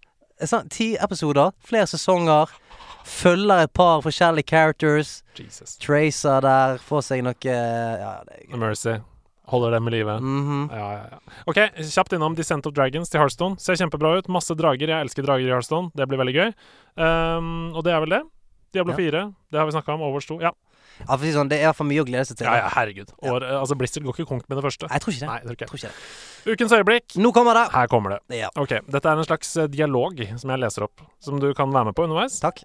Sånn, 0.46 0.68
ti 0.72 0.94
episoder, 0.96 1.52
flere 1.66 1.86
sesonger. 1.90 2.48
Følger 3.04 3.64
et 3.64 3.72
par 3.74 4.02
forskjellige 4.04 4.46
characters. 4.50 5.22
Jesus. 5.38 5.76
Tracer 5.80 6.40
der, 6.44 6.78
får 6.84 7.02
seg 7.06 7.22
noe 7.24 7.34
Ja, 7.44 8.20
det 8.28 8.44
er 8.52 8.60
Mercy. 8.60 8.98
Holder 9.50 9.72
dem 9.74 9.88
i 9.88 9.90
live. 9.96 10.18
Mhm. 10.22 10.58
Ja, 10.70 10.90
ja, 10.94 11.06
ja. 11.10 11.18
OK, 11.50 11.56
kjapt 11.82 12.12
innom 12.14 12.36
Descent 12.38 12.66
of 12.68 12.74
Dragons 12.76 13.10
til 13.10 13.18
Hearthstone. 13.18 13.58
Ser 13.58 13.74
kjempebra 13.80 14.12
ut. 14.20 14.28
Masse 14.30 14.54
drager. 14.54 14.86
Jeg 14.92 15.08
elsker 15.08 15.26
drager 15.26 15.48
i 15.48 15.50
Hearthstone. 15.50 15.90
Det 15.96 16.06
blir 16.06 16.20
veldig 16.20 16.34
gøy. 16.36 16.52
Um, 16.96 17.72
og 17.74 17.82
det 17.82 17.92
er 17.96 18.00
vel 18.04 18.14
det. 18.14 18.22
Diablo 18.72 18.92
Ja. 18.92 18.96
4, 18.96 19.34
det 19.50 19.58
har 19.58 19.66
vi 19.66 19.72
snakka 19.74 19.94
om. 19.96 20.00
Overwatch 20.06 20.28
2. 20.30 20.40
Ja, 20.44 20.52
Ja, 21.00 21.16
for 21.16 21.26
sånn, 21.34 21.50
det 21.50 21.58
er 21.64 21.72
for 21.76 21.88
mye 21.88 22.02
å 22.02 22.06
glede 22.06 22.24
seg 22.28 22.38
til. 22.40 22.46
ja, 22.48 22.60
ja 22.62 22.70
herregud. 22.74 23.12
Og, 23.22 23.42
eh, 23.42 23.54
altså, 23.58 23.76
Blizzard 23.78 24.06
går 24.06 24.18
ikke 24.18 24.28
konk 24.30 24.44
med 24.48 24.60
det 24.60 24.64
første. 24.66 24.90
Jeg 24.90 25.04
tror 25.04 25.14
ikke 25.14 25.24
det. 25.24 25.30
Nei, 25.30 25.38
jeg 25.40 25.46
tror 25.46 25.56
ikke 25.56 25.64
Jeg 25.64 25.70
tror 25.70 25.80
ikke 25.80 25.92
det. 25.92 26.54
Ukens 26.54 26.74
øyeblikk. 26.78 27.16
Nå 27.20 27.32
kommer 27.36 27.58
det! 27.58 27.66
Her 27.74 27.90
kommer 27.92 28.16
det. 28.16 28.20
Ja. 28.40 28.50
Ok, 28.56 28.76
Dette 28.86 29.12
er 29.12 29.20
en 29.22 29.28
slags 29.28 29.56
eh, 29.56 29.70
dialog 29.72 30.20
som 30.36 30.54
jeg 30.54 30.62
leser 30.62 30.86
opp, 30.86 31.06
som 31.20 31.40
du 31.42 31.50
kan 31.56 31.72
være 31.72 31.90
med 31.90 31.98
på 31.98 32.06
underveis. 32.08 32.38
Takk. 32.42 32.62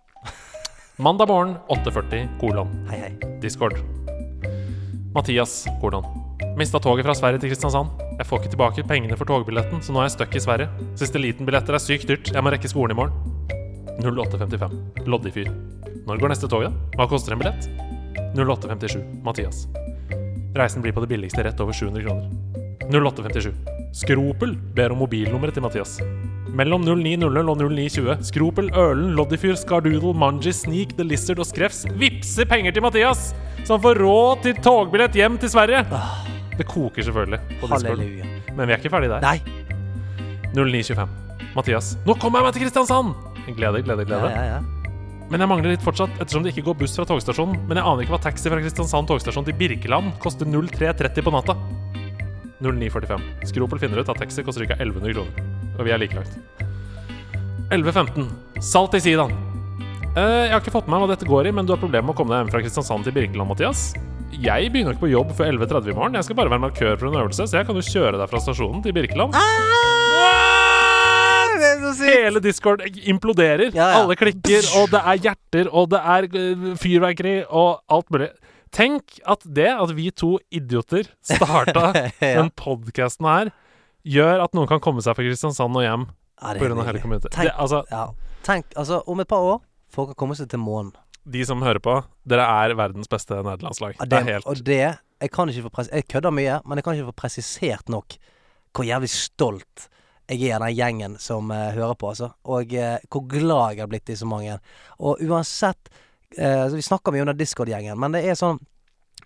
Mandag 0.98 1.28
morgen 1.28 1.58
8.40, 1.74 2.38
kolon. 2.40 2.70
Hei, 2.92 3.02
hei. 3.08 3.32
Discord. 3.44 3.82
Mathias, 5.16 5.66
kolon. 5.82 6.06
Mista 6.56 6.80
toget 6.80 7.04
fra 7.08 7.16
Sverige 7.16 7.42
til 7.44 7.52
Kristiansand. 7.52 7.92
Jeg 8.16 8.28
får 8.30 8.42
ikke 8.42 8.52
tilbake 8.54 8.86
pengene 8.88 9.18
for 9.20 9.28
togbilletten, 9.28 9.82
så 9.84 9.92
nå 9.92 10.00
er 10.00 10.08
jeg 10.08 10.16
stuck 10.16 10.36
i 10.36 10.44
Sverige. 10.44 10.70
Siste 11.00 11.20
liten-billetter 11.20 11.76
er 11.76 11.84
sykt 11.84 12.08
dyrt. 12.08 12.32
Jeg 12.32 12.44
må 12.44 12.52
rekke 12.54 12.72
skolen 12.72 12.96
i 12.96 13.00
morgen. 13.00 13.16
0855. 14.00 15.08
Loddig 15.08 15.34
fyr. 15.36 15.52
Når 16.08 16.22
går 16.22 16.32
neste 16.32 16.48
tog, 16.52 16.64
da? 16.64 16.72
Hva 16.96 17.10
koster 17.12 17.36
en 17.36 17.44
billett? 17.44 17.68
0857. 18.36 19.02
Mathias. 19.24 19.66
Reisen 20.56 20.82
blir 20.84 20.94
på 20.96 21.04
det 21.04 21.08
billigste 21.12 21.44
rett 21.44 21.60
over 21.64 21.74
700 21.76 22.04
kroner. 22.06 22.30
0857. 22.92 23.54
Skropel 23.96 24.56
ber 24.76 24.92
om 24.94 25.00
mobilnummeret 25.04 25.56
til 25.58 25.64
Mathias. 25.66 25.98
Mellom 26.56 26.86
0900 26.88 27.50
og 27.52 27.58
0920. 27.60 28.16
Skropel, 28.24 28.70
Ørlen, 28.80 29.10
Loddyfyr, 29.18 29.56
Skardoodle, 29.60 30.14
Manji, 30.16 30.54
Sneak, 30.56 30.94
The 30.96 31.04
Lizard 31.08 31.42
og 31.44 31.48
Skrefs 31.50 31.84
vippser 32.00 32.48
penger 32.48 32.72
til 32.76 32.86
Mathias! 32.86 33.34
Han 33.66 33.82
får 33.82 33.98
råd 34.00 34.44
til 34.46 34.60
togbillett 34.64 35.18
hjem 35.18 35.40
til 35.42 35.50
Sverige! 35.52 35.82
Det 36.56 36.64
koker 36.70 37.04
selvfølgelig 37.04 37.60
på 37.60 37.68
Halleluja. 37.68 38.28
Men 38.56 38.70
vi 38.70 38.76
er 38.76 38.80
ikke 38.80 38.92
ferdig 38.94 39.10
der. 39.12 39.26
Nei. 39.26 39.40
0925. 40.56 41.10
Mathias. 41.58 41.96
Nå 42.08 42.16
kommer 42.22 42.40
jeg 42.40 42.48
meg 42.48 42.56
til 42.56 42.64
Kristiansand! 42.68 43.12
Glede, 43.58 43.82
glede, 43.84 44.06
Ja, 44.06 44.10
glede. 44.14 44.30
ja, 44.32 44.46
ja. 44.54 44.62
Men 45.32 45.42
jeg 45.42 45.50
mangler 45.50 45.74
litt 45.74 45.84
fortsatt, 45.84 46.14
ettersom 46.20 46.44
det 46.46 46.54
ikke 46.54 46.68
går 46.68 46.78
buss 46.84 46.94
fra 47.00 47.08
togstasjonen. 47.10 47.58
Men 47.66 47.80
jeg 47.80 47.88
aner 47.90 48.06
ikke 48.06 48.14
hva 48.14 48.22
taxi 48.28 48.52
fra 48.52 48.62
Kristiansand 48.62 49.10
togstasjon 49.10 49.48
til 49.48 49.58
Birkeland 49.58 50.14
koster 50.22 50.48
03.30 50.50 51.26
på 51.26 51.34
natta. 51.34 51.58
09.45. 52.62 53.26
Skropel 53.50 53.82
finner 53.82 54.02
ut 54.02 54.12
at 54.12 54.22
taxi 54.22 54.46
koster 54.46 54.68
ca. 54.70 54.78
1100 54.78 55.18
kroner. 55.18 55.50
Og 55.76 55.84
vi 55.88 55.94
er 55.96 56.02
like 56.02 56.18
langt. 56.18 56.38
11.15. 57.74 58.30
Salt 58.64 58.96
i 58.98 59.02
sidaen. 59.02 59.34
Uh, 60.16 60.46
jeg 60.46 60.54
har 60.54 60.62
ikke 60.62 60.76
fått 60.78 60.86
med 60.88 60.96
meg 60.96 61.04
hva 61.04 61.16
dette 61.16 61.28
går 61.28 61.50
i, 61.50 61.56
men 61.56 61.68
du 61.68 61.74
har 61.74 61.82
problemer 61.82 62.08
med 62.08 62.16
å 62.16 62.20
komme 62.20 62.32
deg 62.32 62.46
hjem 62.46 62.54
fra 62.54 62.62
Kristiansand 62.64 63.08
til 63.08 63.18
Birkeland, 63.18 63.50
Mathias. 63.50 63.90
Jeg 64.36 64.70
begynner 64.72 64.96
ikke 64.96 65.08
på 65.08 65.12
jobb 65.12 65.34
før 65.36 65.52
11.30 65.52 65.92
i 65.92 65.98
morgen. 65.98 66.16
Jeg 66.20 66.30
skal 66.30 66.40
bare 66.40 66.54
være 66.54 66.64
markør 66.68 66.96
for 67.02 67.10
en 67.10 67.20
øvelse, 67.24 67.50
så 67.50 67.60
jeg 67.60 67.68
kan 67.68 67.80
jo 67.80 67.84
kjøre 67.90 68.22
deg 68.22 68.32
fra 68.32 68.44
stasjonen 68.46 68.86
til 68.86 68.96
Birkeland. 68.96 69.36
Ah, 69.36 70.75
det 71.60 71.68
er 71.70 71.80
så 71.84 71.92
sykt! 72.00 72.16
Hele 72.26 72.42
Discord 72.44 72.82
imploderer. 73.08 73.70
Ja, 73.76 73.90
ja. 73.92 74.02
Alle 74.04 74.16
klikker, 74.20 74.68
og 74.80 74.90
det 74.94 75.02
er 75.02 75.22
hjerter, 75.28 75.70
og 75.72 75.90
det 75.94 76.02
er 76.02 76.28
øh, 76.42 76.66
fyrverkeri, 76.82 77.36
og 77.50 77.82
alt 77.90 78.12
mulig. 78.12 78.30
Tenk 78.76 79.20
at 79.26 79.46
det 79.56 79.70
at 79.72 79.94
vi 79.96 80.10
to 80.12 80.34
idioter 80.52 81.08
starta 81.24 81.92
Ja. 82.22 82.42
den 82.42 82.50
podkasten 82.60 83.26
her, 83.30 83.52
gjør 84.06 84.44
at 84.44 84.54
noen 84.58 84.68
kan 84.68 84.82
komme 84.84 85.02
seg 85.06 85.16
fra 85.16 85.24
Kristiansand 85.26 85.76
og 85.80 85.86
hjem 85.86 86.04
Ja, 86.42 86.52
det 86.54 86.60
pga. 86.60 86.68
hele 86.68 86.76
kommunen 86.76 87.02
community. 87.02 87.30
Tenk- 87.32 87.48
Det, 87.50 87.56
altså, 87.58 87.84
Ja. 87.92 88.06
Tenk, 88.46 88.66
altså, 88.78 89.00
om 89.08 89.20
et 89.24 89.28
par 89.32 89.42
år 89.42 89.62
Folk 89.96 90.10
har 90.12 90.18
kommet 90.20 90.38
seg 90.38 90.50
til 90.52 90.60
månen. 90.60 90.92
de 91.26 91.46
som 91.48 91.62
hører 91.64 91.80
på, 91.80 92.04
dere 92.28 92.44
er 92.44 92.76
verdens 92.76 93.08
beste 93.10 93.34
nederlandslag. 93.34 93.96
Ja, 94.00 94.06
Det 94.06 94.20
er 94.20 94.24
helt 94.34 94.46
Og 94.46 94.60
det 94.66 94.98
Jeg 95.22 95.32
kan 95.32 95.50
ikke 95.50 95.64
få 95.64 95.70
pres 95.80 95.90
Jeg 95.94 96.06
kødder 96.12 96.32
mye, 96.36 96.60
men 96.68 96.78
jeg 96.78 96.84
kan 96.84 96.94
ikke 96.94 97.08
få 97.14 97.16
presisert 97.24 97.88
nok 97.90 98.18
hvor 98.76 98.84
jævlig 98.84 99.10
stolt 99.10 99.88
jeg 100.30 100.50
er 100.50 100.62
den 100.64 100.76
gjengen 100.76 101.18
som 101.22 101.52
eh, 101.54 101.74
hører 101.76 101.98
på, 102.00 102.10
altså. 102.14 102.32
Og 102.50 102.74
eh, 102.74 102.98
hvor 103.12 103.26
glad 103.30 103.76
jeg 103.76 103.84
har 103.84 103.92
blitt 103.92 104.10
i 104.10 104.18
så 104.18 104.28
mange. 104.30 104.58
Og 105.00 105.22
uansett 105.22 105.92
eh, 106.38 106.64
altså, 106.64 106.80
Vi 106.80 106.86
snakker 106.86 107.14
mye 107.14 107.26
om 107.26 107.30
den 107.34 107.42
Discord-gjengen, 107.42 108.00
men 108.00 108.16
det 108.16 108.24
er 108.26 108.40
sånn 108.40 108.62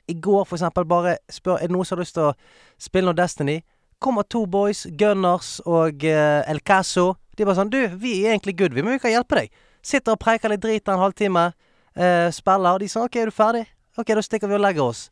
i 0.09 0.15
går 0.17 0.45
for 0.49 0.57
eksempel 0.57 0.87
bare 0.89 1.19
spør 1.29 1.59
Er 1.59 1.69
det 1.69 1.75
noen 1.75 1.85
som 1.85 1.97
har 1.97 2.01
lyst 2.01 2.15
til 2.17 2.31
å 2.31 2.35
spille 2.81 3.05
noe 3.05 3.17
Destiny. 3.17 3.59
Kommer 4.01 4.25
to 4.25 4.45
boys, 4.49 4.87
Gunners 4.97 5.59
og 5.69 6.05
eh, 6.07 6.41
El 6.49 6.63
Caso. 6.65 7.13
De 7.37 7.45
bare 7.45 7.59
sånn 7.59 7.71
Du, 7.73 7.79
vi 8.01 8.23
er 8.23 8.33
egentlig 8.33 8.57
good, 8.57 8.73
vi, 8.73 8.83
men 8.83 8.97
vi 8.97 9.03
kan 9.03 9.13
hjelpe 9.13 9.43
deg. 9.43 9.57
Sitter 9.85 10.15
og 10.15 10.21
preiker 10.23 10.51
litt 10.51 10.63
drit 10.63 10.89
en 10.89 11.01
halvtime. 11.01 11.51
Eh, 11.99 12.29
spiller. 12.33 12.73
Og 12.73 12.81
de 12.81 12.89
sånn 12.91 13.05
OK, 13.05 13.19
er 13.21 13.29
du 13.29 13.35
ferdig? 13.35 13.65
OK, 13.99 14.13
da 14.15 14.23
stikker 14.23 14.49
vi 14.49 14.57
og 14.57 14.63
legger 14.63 14.87
oss. 14.87 15.07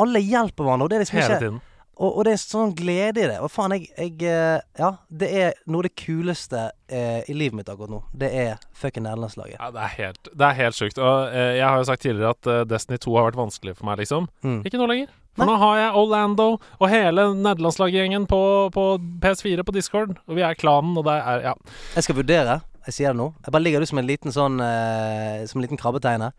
Alle 0.00 0.22
hjelper 0.22 0.64
hverandre. 0.66 0.86
Og 0.86 0.92
det 0.92 0.98
er 0.98 1.04
liksom 1.04 1.20
Hele 1.20 1.28
ikke 1.28 1.44
tiden. 1.44 1.60
Og, 2.00 2.14
og 2.16 2.24
det 2.24 2.32
er 2.32 2.40
sånn 2.40 2.70
glede 2.76 3.20
i 3.20 3.28
det. 3.28 3.36
Og 3.44 3.50
faen, 3.52 3.74
jeg, 3.76 3.90
jeg 3.92 4.14
eh, 4.32 4.62
Ja, 4.80 4.88
det 5.12 5.28
er 5.36 5.50
noe 5.68 5.82
av 5.82 5.88
det 5.90 5.92
kuleste 6.00 6.62
eh, 6.88 7.20
i 7.28 7.34
livet 7.36 7.58
mitt 7.58 7.68
akkurat 7.68 7.92
nå. 7.92 8.00
Det 8.16 8.30
er 8.32 8.62
fucking 8.80 9.04
nederlandslaget. 9.04 9.58
Ja, 9.58 9.68
det 9.74 9.82
er 9.84 9.92
helt, 9.98 10.30
det 10.32 10.46
er 10.48 10.56
helt 10.62 10.78
sjukt. 10.78 11.00
Og 11.00 11.34
eh, 11.36 11.58
jeg 11.58 11.66
har 11.66 11.76
jo 11.76 11.88
sagt 11.90 12.04
tidligere 12.06 12.32
at 12.32 12.48
eh, 12.48 12.62
Destiny 12.70 13.00
2 13.04 13.16
har 13.18 13.28
vært 13.28 13.40
vanskelig 13.42 13.76
for 13.76 13.90
meg, 13.90 14.00
liksom. 14.00 14.30
Mm. 14.46 14.62
Ikke 14.64 14.80
nå 14.80 14.88
lenger. 14.88 15.12
For 15.36 15.44
Nei. 15.44 15.52
nå 15.52 15.58
har 15.62 15.76
jeg 15.78 16.00
Orlando 16.00 16.46
og 16.56 16.86
hele 16.90 17.26
nederlandslaggjengen 17.38 18.24
på, 18.30 18.40
på 18.74 18.86
PS4 19.22 19.66
på 19.68 19.76
Discord. 19.76 20.16
Og 20.26 20.40
vi 20.40 20.46
er 20.46 20.56
klanen, 20.58 20.96
og 20.98 21.04
det 21.06 21.20
er 21.20 21.46
Ja. 21.50 21.54
Jeg 21.98 22.08
skal 22.08 22.18
vurdere. 22.18 22.60
Jeg 22.88 22.96
sier 22.96 23.12
det 23.12 23.20
nå. 23.20 23.28
Jeg 23.44 23.52
bare 23.52 23.62
ligger 23.62 23.84
du 23.84 23.86
som 23.90 24.00
en 24.00 24.08
liten 24.08 24.32
sånn 24.32 24.56
eh, 24.64 25.44
Som 25.46 25.60
en 25.60 25.68
liten 25.68 25.78
krabbetegne. 25.80 26.32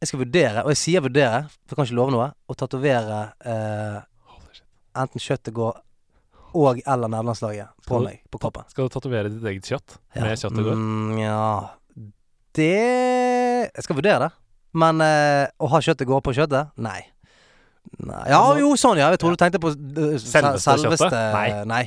Jeg 0.00 0.08
skal 0.08 0.22
vurdere, 0.22 0.62
og 0.64 0.72
jeg 0.72 0.80
sier 0.80 1.02
vurdere, 1.04 1.42
for 1.68 1.74
jeg 1.74 1.76
kan 1.76 1.86
ikke 1.90 1.96
love 1.98 2.12
noe, 2.14 2.30
å 2.48 2.54
tatovere 2.56 3.18
eh, 3.44 3.98
enten 4.96 5.22
kjøttet 5.22 5.54
går 5.54 5.78
og 6.50 6.80
eller 6.82 7.06
nederlandslaget 7.10 7.68
på 7.86 8.00
meg, 8.02 8.22
på 8.30 8.40
kroppen. 8.42 8.66
Skal 8.72 8.88
du 8.88 8.94
tatovere 8.94 9.30
ditt 9.30 9.44
eget 9.46 9.68
kjøtt 9.70 9.98
Ja. 10.16 10.24
med 10.24 10.40
kjøttet 10.40 10.64
går? 10.66 10.74
Mm, 10.74 11.18
ja 11.22 11.68
Det 12.58 13.70
Jeg 13.70 13.84
skal 13.86 13.96
vurdere 13.96 14.18
det. 14.26 14.30
Men 14.74 15.00
eh, 15.00 15.46
å 15.58 15.68
ha 15.70 15.80
kjøttet 15.82 16.06
går 16.06 16.20
på 16.22 16.34
kjøttet? 16.34 16.70
Nei. 16.78 17.00
Nei. 17.98 18.24
Ja, 18.30 18.42
jo, 18.58 18.74
sånn, 18.78 18.98
ja. 18.98 19.08
Jeg 19.10 19.18
tror 19.22 19.34
du 19.34 19.40
tenkte 19.40 19.60
på 19.62 19.70
uh, 19.72 20.18
Selveste 20.18 20.74
selveste 20.76 21.08
kjøttet? 21.08 21.34
Nei. 21.34 21.64
Nei. 21.66 21.84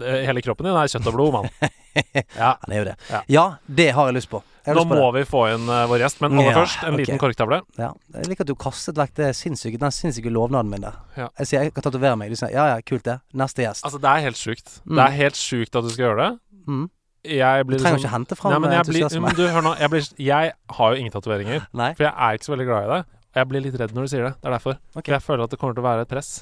Hele 0.00 0.42
kroppen 0.44 0.66
din 0.68 0.76
er 0.78 0.90
kjøtt 0.92 1.06
og 1.10 1.16
blod, 1.18 1.32
mann. 1.38 1.48
Ja. 1.92 2.54
Han 2.62 2.72
er 2.72 2.78
jo 2.78 2.84
det. 2.86 2.92
Ja. 3.10 3.18
Ja, 3.28 3.42
det 3.68 3.90
har 3.92 4.06
jeg 4.08 4.14
lyst 4.16 4.30
på. 4.32 4.38
Jeg 4.64 4.72
Nå 4.78 4.80
lyst 4.80 4.88
på 4.88 4.96
må 4.96 5.08
det. 5.12 5.20
vi 5.20 5.28
få 5.28 5.42
inn 5.52 5.66
uh, 5.68 5.82
vår 5.90 6.00
gjest, 6.00 6.22
men 6.22 6.32
aller 6.38 6.46
Ja, 6.48 6.54
først 6.56 6.86
en 6.88 6.96
liten 6.96 7.18
korktavle. 7.20 7.58
Ja. 7.76 7.90
Jeg 8.16 8.30
liker 8.30 8.46
at 8.46 8.48
du 8.48 8.54
kastet 8.56 8.96
vekk 8.96 9.12
det 9.18 9.26
sinnssyke, 9.36 9.76
den 9.82 9.92
sinnssyke 9.92 10.32
lovnaden 10.32 10.70
min 10.72 10.86
der. 10.86 10.96
Ja. 11.18 11.26
Jeg 11.42 11.50
sier 11.50 11.66
jeg 11.66 11.74
kan 11.76 11.84
tatovere 11.84 12.16
meg. 12.16 12.32
Du 12.32 12.38
sier 12.40 12.54
ja 12.54 12.64
ja, 12.70 12.78
kult 12.88 13.04
det. 13.04 13.18
Neste 13.36 13.66
gjest. 13.66 13.84
Altså, 13.84 14.00
det 14.00 14.08
er 14.08 14.24
helt 14.24 14.40
sjukt. 14.40 14.72
Mm. 14.86 14.94
Det 14.96 15.04
er 15.04 15.16
helt 15.18 15.40
sjukt 15.42 15.76
at 15.82 15.84
du 15.84 15.90
skal 15.92 16.06
gjøre 16.06 16.20
det. 16.22 16.30
Mm. 16.64 16.86
Jeg 17.28 17.66
Du 17.68 17.74
trenger 17.76 17.82
liksom- 17.84 17.98
ikke 18.00 18.14
hente 18.14 18.36
fram 18.40 18.52
jeg 18.52 18.86
blir, 18.88 19.36
du, 19.36 19.44
hør 19.52 19.62
nå. 19.68 19.74
Jeg, 19.78 19.90
blir, 19.92 20.08
jeg 20.18 20.52
har 20.78 20.94
jo 20.94 20.96
ingen 20.96 21.12
tatoveringer, 21.12 21.66
for 21.98 22.02
jeg 22.08 22.14
er 22.16 22.32
ikke 22.40 22.48
så 22.48 22.54
veldig 22.56 22.66
glad 22.70 22.88
i 22.88 22.90
det. 22.96 23.02
Jeg 23.36 23.48
blir 23.48 23.60
litt 23.68 23.76
redd 23.80 23.92
når 23.92 24.08
du 24.08 24.08
sier 24.16 24.24
det. 24.30 24.32
Det 24.40 24.48
er 24.48 24.56
derfor. 24.56 24.80
Okay. 24.96 25.04
For 25.12 25.12
jeg 25.18 25.22
føler 25.28 25.44
at 25.44 25.50
det 25.52 25.60
kommer 25.60 25.76
til 25.76 25.84
å 25.84 25.88
være 25.90 26.08
et 26.08 26.08
press. 26.08 26.32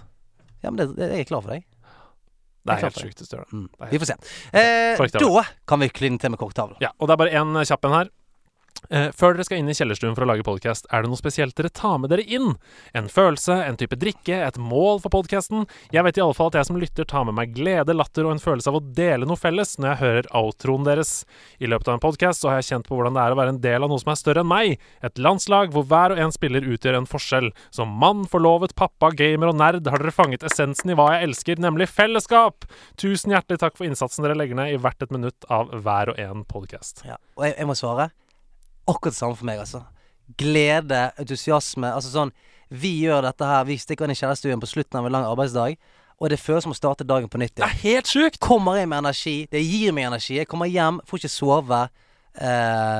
Ja, 0.62 0.70
men 0.70 0.76
det, 0.78 0.86
det, 0.96 1.10
jeg 1.10 1.26
er 1.26 1.28
klar 1.28 1.42
for 1.42 1.50
deg. 1.56 1.66
Det 2.60 2.74
er 2.76 2.82
helt 2.84 2.98
sjukt 3.00 3.22
det. 3.24 3.44
Mm. 3.52 3.68
Det 3.72 3.86
er 3.86 3.90
Vi 3.90 4.00
får 4.02 4.10
se. 4.10 4.16
Eh, 4.52 5.04
da 5.16 5.44
kan 5.68 5.80
vi 5.80 5.88
kline 5.88 6.18
til 6.20 6.30
med 6.30 6.38
korktavlen. 6.38 6.76
Ja, 6.82 6.90
og 6.98 7.08
det 7.08 7.14
er 7.14 7.20
bare 7.22 7.40
én 7.40 7.56
kjapp 7.64 7.88
en 7.88 7.96
her. 7.96 8.10
Eh, 8.88 9.10
før 9.12 9.36
dere 9.36 9.44
skal 9.46 9.60
inn 9.60 9.68
i 9.70 9.76
kjellerstuen 9.76 10.14
for 10.16 10.24
å 10.24 10.30
lage 10.30 10.46
podkast, 10.46 10.88
er 10.90 11.04
det 11.04 11.10
noe 11.10 11.20
spesielt 11.20 11.54
dere 11.58 11.70
tar 11.74 11.98
med 12.00 12.10
dere 12.12 12.24
inn? 12.24 12.54
En 12.96 13.10
følelse, 13.12 13.54
en 13.66 13.76
type 13.80 13.98
drikke, 14.00 14.38
et 14.46 14.58
mål 14.58 15.02
for 15.04 15.12
podkasten? 15.12 15.66
Jeg 15.94 16.06
vet 16.06 16.18
i 16.18 16.24
alle 16.24 16.36
fall 16.36 16.50
at 16.50 16.60
jeg 16.60 16.70
som 16.70 16.80
lytter 16.80 17.08
tar 17.08 17.26
med 17.28 17.36
meg 17.36 17.54
glede, 17.56 17.96
latter 17.96 18.26
og 18.26 18.34
en 18.34 18.42
følelse 18.42 18.72
av 18.72 18.78
å 18.80 18.84
dele 18.96 19.28
noe 19.28 19.40
felles 19.40 19.76
når 19.78 19.90
jeg 19.90 20.00
hører 20.04 20.30
outroen 20.40 20.86
deres. 20.88 21.12
I 21.60 21.70
løpet 21.70 21.90
av 21.90 21.98
en 21.98 22.04
podkast 22.04 22.46
har 22.48 22.58
jeg 22.58 22.70
kjent 22.70 22.88
på 22.88 22.98
hvordan 22.98 23.18
det 23.18 23.24
er 23.24 23.34
å 23.34 23.40
være 23.40 23.54
en 23.56 23.62
del 23.62 23.86
av 23.86 23.92
noe 23.92 24.02
som 24.02 24.12
er 24.14 24.20
større 24.20 24.44
enn 24.44 24.50
meg. 24.50 24.78
Et 25.06 25.20
landslag 25.20 25.74
hvor 25.74 25.86
hver 25.90 26.14
og 26.14 26.22
en 26.24 26.34
spiller 26.34 26.66
utgjør 26.74 27.00
en 27.00 27.10
forskjell. 27.10 27.50
Som 27.74 27.92
mann, 28.00 28.24
forlovet, 28.30 28.74
pappa, 28.78 29.12
gamer 29.16 29.52
og 29.52 29.60
nerd 29.60 29.90
har 29.90 30.02
dere 30.02 30.14
fanget 30.14 30.46
essensen 30.46 30.92
i 30.92 30.98
hva 30.98 31.12
jeg 31.14 31.30
elsker, 31.30 31.60
nemlig 31.62 31.90
fellesskap! 31.92 32.66
Tusen 33.00 33.34
hjertelig 33.34 33.60
takk 33.62 33.76
for 33.78 33.88
innsatsen 33.88 34.24
dere 34.24 34.38
legger 34.38 34.58
ned 34.58 34.74
i 34.74 34.80
hvert 34.80 35.04
et 35.04 35.14
minutt 35.14 35.46
av 35.52 35.72
hver 35.84 36.14
og 36.14 36.22
en 36.22 36.46
podkast. 36.48 37.04
Ja. 37.08 37.20
Og 37.38 37.46
jeg, 37.48 37.58
jeg 37.58 37.70
må 37.70 37.78
svare 37.78 38.10
akkurat 38.86 39.14
det 39.14 39.18
samme 39.18 39.38
for 39.38 39.48
meg, 39.48 39.62
altså. 39.62 39.82
Glede, 40.38 41.10
entusiasme. 41.18 41.90
Altså 41.90 42.12
sånn 42.12 42.30
Vi 42.70 42.92
gjør 43.02 43.24
dette 43.26 43.46
her, 43.46 43.64
vi 43.66 43.78
stikker 43.82 44.06
inn 44.06 44.14
i 44.14 44.18
kjellerstuen 44.18 44.60
på 44.62 44.68
slutten 44.70 45.00
av 45.00 45.08
en 45.08 45.16
lang 45.16 45.24
arbeidsdag, 45.26 45.74
og 46.20 46.30
det 46.30 46.38
føles 46.38 46.62
som 46.62 46.74
å 46.74 46.78
starte 46.78 47.06
dagen 47.08 47.30
på 47.32 47.40
nytt 47.40 47.56
Det 47.58 47.66
er 47.66 47.80
helt 47.82 48.10
sjukt! 48.10 48.38
Kommer 48.44 48.78
inn 48.78 48.90
med 48.92 49.00
energi. 49.00 49.48
Det 49.50 49.62
gir 49.64 49.94
meg 49.96 50.10
energi. 50.10 50.36
Jeg 50.36 50.48
kommer 50.50 50.68
hjem, 50.70 51.00
får 51.08 51.22
ikke 51.22 51.32
sove. 51.32 51.80
Eh, 52.36 52.98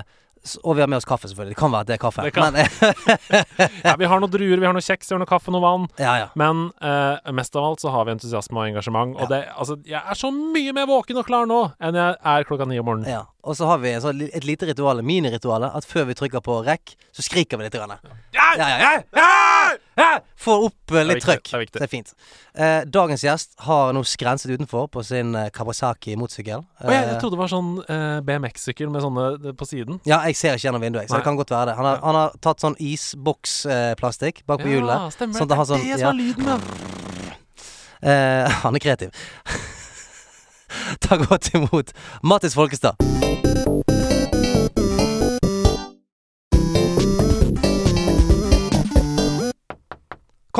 og 0.65 0.75
vi 0.77 0.81
har 0.81 0.89
med 0.89 0.97
oss 1.01 1.05
kaffe, 1.09 1.29
selvfølgelig. 1.29 1.55
Det 1.55 1.61
kan 1.61 1.73
være 1.75 1.81
at 1.81 1.91
det 1.91 1.95
er 1.97 2.03
kaffe. 2.03 2.23
Det 2.25 2.33
kan- 2.33 2.53
Men, 2.53 3.71
Ja, 3.85 3.95
vi 4.01 4.09
har 4.09 4.21
noen 4.23 4.31
druer, 4.33 4.57
vi 4.63 4.67
har 4.67 4.73
noe 4.77 4.85
kjeks, 4.85 5.11
vi 5.11 5.15
har 5.15 5.21
noe 5.23 5.29
kaffe, 5.29 5.53
noe 5.53 5.61
vann. 5.65 5.89
ja, 6.01 6.15
ja. 6.23 6.29
Men 6.41 6.71
eh, 6.81 7.33
mest 7.37 7.57
av 7.57 7.65
alt 7.71 7.81
så 7.85 7.93
har 7.93 8.07
vi 8.09 8.15
entusiasme 8.17 8.57
og 8.57 8.71
engasjement. 8.71 9.17
Og 9.21 9.29
det, 9.29 9.43
altså, 9.55 9.77
jeg 9.85 10.01
er 10.01 10.17
så 10.19 10.31
mye 10.33 10.73
mer 10.77 10.89
våken 10.91 11.21
og 11.21 11.27
klar 11.29 11.45
nå 11.51 11.61
enn 11.81 11.95
jeg 12.01 12.17
er 12.33 12.49
klokka 12.49 12.67
ni 12.69 12.79
om 12.81 12.89
morgenen. 12.89 13.11
ja. 13.13 13.27
Og 13.41 13.55
så 13.57 13.65
har 13.65 13.79
vi 13.81 13.89
sånn, 14.05 14.19
et 14.37 14.45
lite 14.45 14.67
ritual, 14.69 14.99
miniritualet, 15.01 15.73
at 15.75 15.87
før 15.89 16.05
vi 16.11 16.17
trykker 16.19 16.43
på 16.45 16.59
rekk, 16.67 16.93
så 17.17 17.23
skriker 17.25 17.57
vi 17.57 17.65
litt. 17.65 17.73
Grann. 17.73 17.95
Ja! 18.37 18.51
Ja, 18.61 18.67
ja, 18.69 18.77
ja. 18.77 18.91
Ja! 19.17 19.29
Får 20.40 20.64
opp 20.69 20.92
eh, 20.97 21.04
litt 21.07 21.23
trøkk. 21.25 21.50
det. 21.50 21.73
Det 21.76 21.83
er 21.83 21.90
fint. 21.92 22.12
Eh, 22.54 22.83
dagens 22.88 23.23
gjest 23.25 23.54
har 23.66 23.92
nå 23.97 24.02
skrenset 24.09 24.50
utenfor 24.54 24.88
på 24.92 25.02
sin 25.04 25.35
eh, 25.37 25.49
Kawasaki 25.54 26.16
motorsykkel. 26.16 26.62
Og 26.64 26.90
jeg, 26.92 27.02
Eh, 27.04 27.11
jeg 27.12 27.21
trodde 27.21 27.37
det 27.37 27.42
var 27.42 27.52
sånn 27.52 27.71
eh, 27.85 28.21
BMX-sykkel 28.26 28.90
med 28.90 29.02
sånne 29.04 29.26
eh, 29.50 29.57
på 29.61 29.69
siden. 29.69 30.00
ja, 30.09 30.21
jeg 30.28 30.37
ser 30.40 30.54
ikke 30.57 30.66
gjennom 30.69 30.83
vinduet, 30.85 31.09
så 31.09 31.14
Nei. 31.16 31.21
det 31.21 31.28
kan 31.28 31.37
godt 31.40 31.50
være 31.54 31.66
det. 31.73 31.76
Han 31.80 31.87
har, 31.90 32.00
han 32.04 32.14
har 32.21 32.37
tatt 32.40 32.61
sånn 32.64 32.76
isboksplastikk 32.80 34.42
bak 34.47 34.62
på 34.64 34.69
hjulet. 34.73 35.12
Stemmer. 35.14 35.38
sånn 35.42 35.49
det 35.50 35.61
sånn- 35.69 35.85
det 35.85 35.90
er 35.90 35.97
det 35.97 36.00
som 36.00 36.14
er 36.14 36.21
lyden, 36.21 36.45
ja. 36.47 36.59
Eh, 38.00 38.49
han 38.64 38.75
er 38.75 38.78
kreativ. 38.80 39.11
Ta 41.04 41.16
godt 41.19 41.50
imot 41.54 41.92
Mattis 42.23 42.54
Folkestad. 42.54 42.97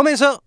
Kom 0.01 0.09
inn, 0.09 0.17
sør. 0.17 0.39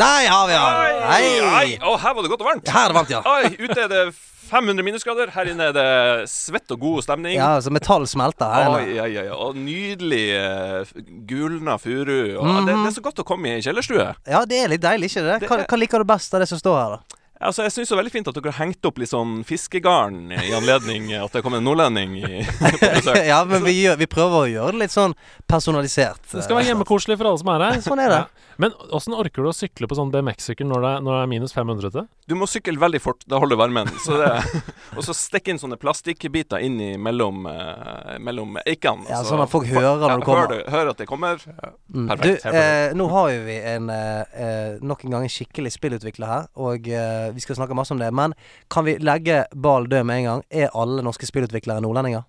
Der 0.00 0.28
har 0.32 0.46
vi 0.48 0.54
han. 0.56 1.02
Hei. 1.10 1.74
Å, 1.76 1.90
her 2.00 2.14
var 2.16 2.24
det 2.24 2.30
godt 2.32 2.40
og 2.40 2.48
varmt. 2.48 2.70
Her 2.72 2.86
er 2.86 2.94
det 2.94 2.96
varmt, 2.96 3.10
ja. 3.12 3.18
Oi, 3.28 3.50
ute 3.60 3.76
er 3.82 3.90
det 3.92 4.04
500 4.48 4.86
minusgrader. 4.86 5.32
Her 5.34 5.50
inne 5.52 5.66
er 5.68 5.74
det 5.76 5.84
svett 6.32 6.72
og 6.72 6.80
god 6.80 7.04
stemning. 7.04 7.36
Ja, 7.36 7.50
så 7.60 7.68
Metall 7.74 8.08
smelter 8.08 8.48
her 8.48 8.70
Oi, 8.78 8.96
oi, 8.96 9.10
oi, 9.20 9.26
Og 9.36 9.60
nydelig 9.60 10.22
uh, 10.40 10.94
gulna 11.28 11.76
furu. 11.82 12.38
Og 12.40 12.48
det, 12.64 12.78
det 12.78 12.78
er 12.78 12.96
så 12.96 13.04
godt 13.10 13.20
å 13.20 13.28
komme 13.28 13.52
i 13.52 13.58
en 13.58 13.66
kjellerstue. 13.68 14.08
Ja, 14.24 14.40
det 14.48 14.62
er 14.62 14.72
litt 14.72 14.86
deilig, 14.86 15.12
ikke 15.12 15.26
det? 15.28 15.38
Det 15.44 15.52
hva, 15.52 15.60
hva 15.68 15.80
liker 15.84 16.00
du 16.00 16.08
best 16.08 16.32
av 16.32 16.40
det 16.40 16.48
som 16.48 16.64
står 16.64 16.80
her, 16.80 16.96
da? 16.96 17.17
Altså, 17.38 17.62
Jeg 17.68 17.74
syns 17.74 17.90
det 17.90 17.94
er 17.94 18.00
veldig 18.00 18.12
fint 18.12 18.28
at 18.30 18.38
dere 18.38 18.50
har 18.50 18.64
hengt 18.64 18.88
opp 18.88 18.98
litt 18.98 19.12
sånn 19.12 19.42
fiskegarn 19.46 20.32
i 20.34 20.50
anledning 20.56 21.12
at 21.18 21.34
det 21.36 21.42
kom 21.46 21.54
en 21.54 21.62
nordlending 21.66 22.16
i, 22.18 22.42
på 22.58 22.72
besøk. 22.82 23.20
ja, 23.32 23.38
men 23.46 23.62
vi, 23.66 23.76
gjør, 23.84 24.00
vi 24.00 24.10
prøver 24.10 24.40
å 24.40 24.48
gjøre 24.50 24.74
det 24.74 24.82
litt 24.86 24.94
sånn 24.94 25.14
personalisert. 25.50 26.24
Det 26.32 26.42
skal 26.42 26.58
være 26.58 26.72
hjemmekoselig 26.72 27.18
for 27.20 27.30
alle 27.30 27.42
som 27.44 27.52
er 27.54 27.66
her. 27.68 27.80
Sånn 27.84 28.02
er 28.02 28.14
det. 28.14 28.20
Ja. 28.26 28.48
Men 28.58 28.72
åssen 28.90 29.14
orker 29.14 29.44
du 29.46 29.52
å 29.52 29.54
sykle 29.54 29.86
på 29.86 29.94
sånn 29.94 30.10
BMX-sykkel 30.10 30.66
når, 30.66 30.82
det 30.82 30.92
når 31.06 31.14
det 31.14 31.18
er 31.22 31.28
minus 31.30 31.52
500 31.54 31.92
Til? 31.94 32.06
Du 32.26 32.34
må 32.34 32.48
sykle 32.50 32.74
veldig 32.82 32.98
fort, 33.00 33.22
da 33.30 33.38
holder 33.38 33.54
du 33.54 33.60
varmen. 33.60 33.90
Så 34.02 34.18
det, 34.18 34.32
og 34.96 35.04
så 35.06 35.14
stikke 35.14 35.54
inn 35.54 35.60
sånne 35.62 35.78
plastikkbiter 35.78 36.64
inn 36.66 36.80
i 36.82 36.88
mellom, 36.98 37.46
eh, 37.46 38.16
mellom 38.18 38.58
eikene. 38.64 39.06
Ja, 39.06 39.22
sånn 39.22 39.44
at 39.44 39.52
folk 39.52 39.70
hører 39.70 40.02
når 40.02 40.10
ja, 40.10 40.18
du 40.18 40.26
kommer. 40.26 40.50
Hører, 40.50 40.64
hører 40.74 40.90
at 40.90 41.04
det 41.04 41.06
kommer. 41.06 41.46
Mm. 41.94 42.10
Perfekt, 42.10 42.48
Du, 42.48 42.58
eh, 42.58 42.96
nå 42.98 43.06
har 43.14 43.30
jo 43.36 43.46
vi 43.46 43.60
en, 43.76 43.88
eh, 43.94 44.42
eh, 44.48 44.82
nok 44.82 45.06
en 45.06 45.14
gang 45.14 45.28
en 45.28 45.34
skikkelig 45.36 45.76
spillutvikler 45.78 46.32
her, 46.32 46.50
og 46.58 46.90
eh, 46.90 47.27
vi 47.34 47.40
skal 47.44 47.56
snakke 47.58 47.74
masse 47.76 47.92
om 47.94 47.98
det. 48.00 48.12
Men 48.14 48.34
kan 48.70 48.84
vi 48.86 48.96
legge 48.98 49.44
ball 49.56 49.86
død 49.90 50.04
med 50.08 50.22
en 50.22 50.24
gang? 50.30 50.42
Er 50.50 50.70
alle 50.74 51.02
norske 51.02 51.26
spillutviklere 51.28 51.80
nordlendinger? 51.84 52.22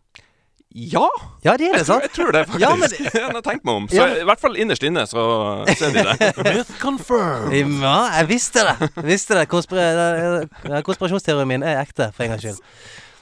Ja! 0.70 1.08
Ja, 1.44 1.56
de 1.58 1.66
er 1.66 1.74
det, 1.74 1.80
Jeg 1.80 1.86
tror, 1.88 2.02
jeg 2.06 2.12
tror 2.14 2.32
det, 2.36 2.42
faktisk. 2.48 2.62
Ja, 2.62 2.76
men- 2.76 2.92
Jeg 3.14 3.32
har 3.34 3.42
tenkt 3.42 3.64
meg 3.66 3.74
om. 3.74 3.88
Så 3.90 3.96
Ja. 3.96 4.20
i 4.22 4.26
hvert 4.30 4.40
fall 4.40 4.56
innerst 4.62 4.84
inne 4.86 5.02
så 5.10 5.24
ser 5.80 5.96
de 5.96 6.04
det. 6.06 6.30
Myth 6.46 6.76
confirmed! 6.80 7.82
Ja, 7.82 7.96
jeg 8.20 8.28
visste 8.30 8.66
det! 8.68 8.90
Jeg 9.00 9.06
visste 9.10 9.34
det. 9.40 9.48
Konspira 9.50 9.86
eh, 10.46 10.82
konspirasjonsteorien 10.86 11.48
min 11.50 11.64
er 11.66 11.82
ekte, 11.82 12.12
for 12.14 12.24
en 12.28 12.36
gangs 12.36 12.46
skyld. 12.46 12.62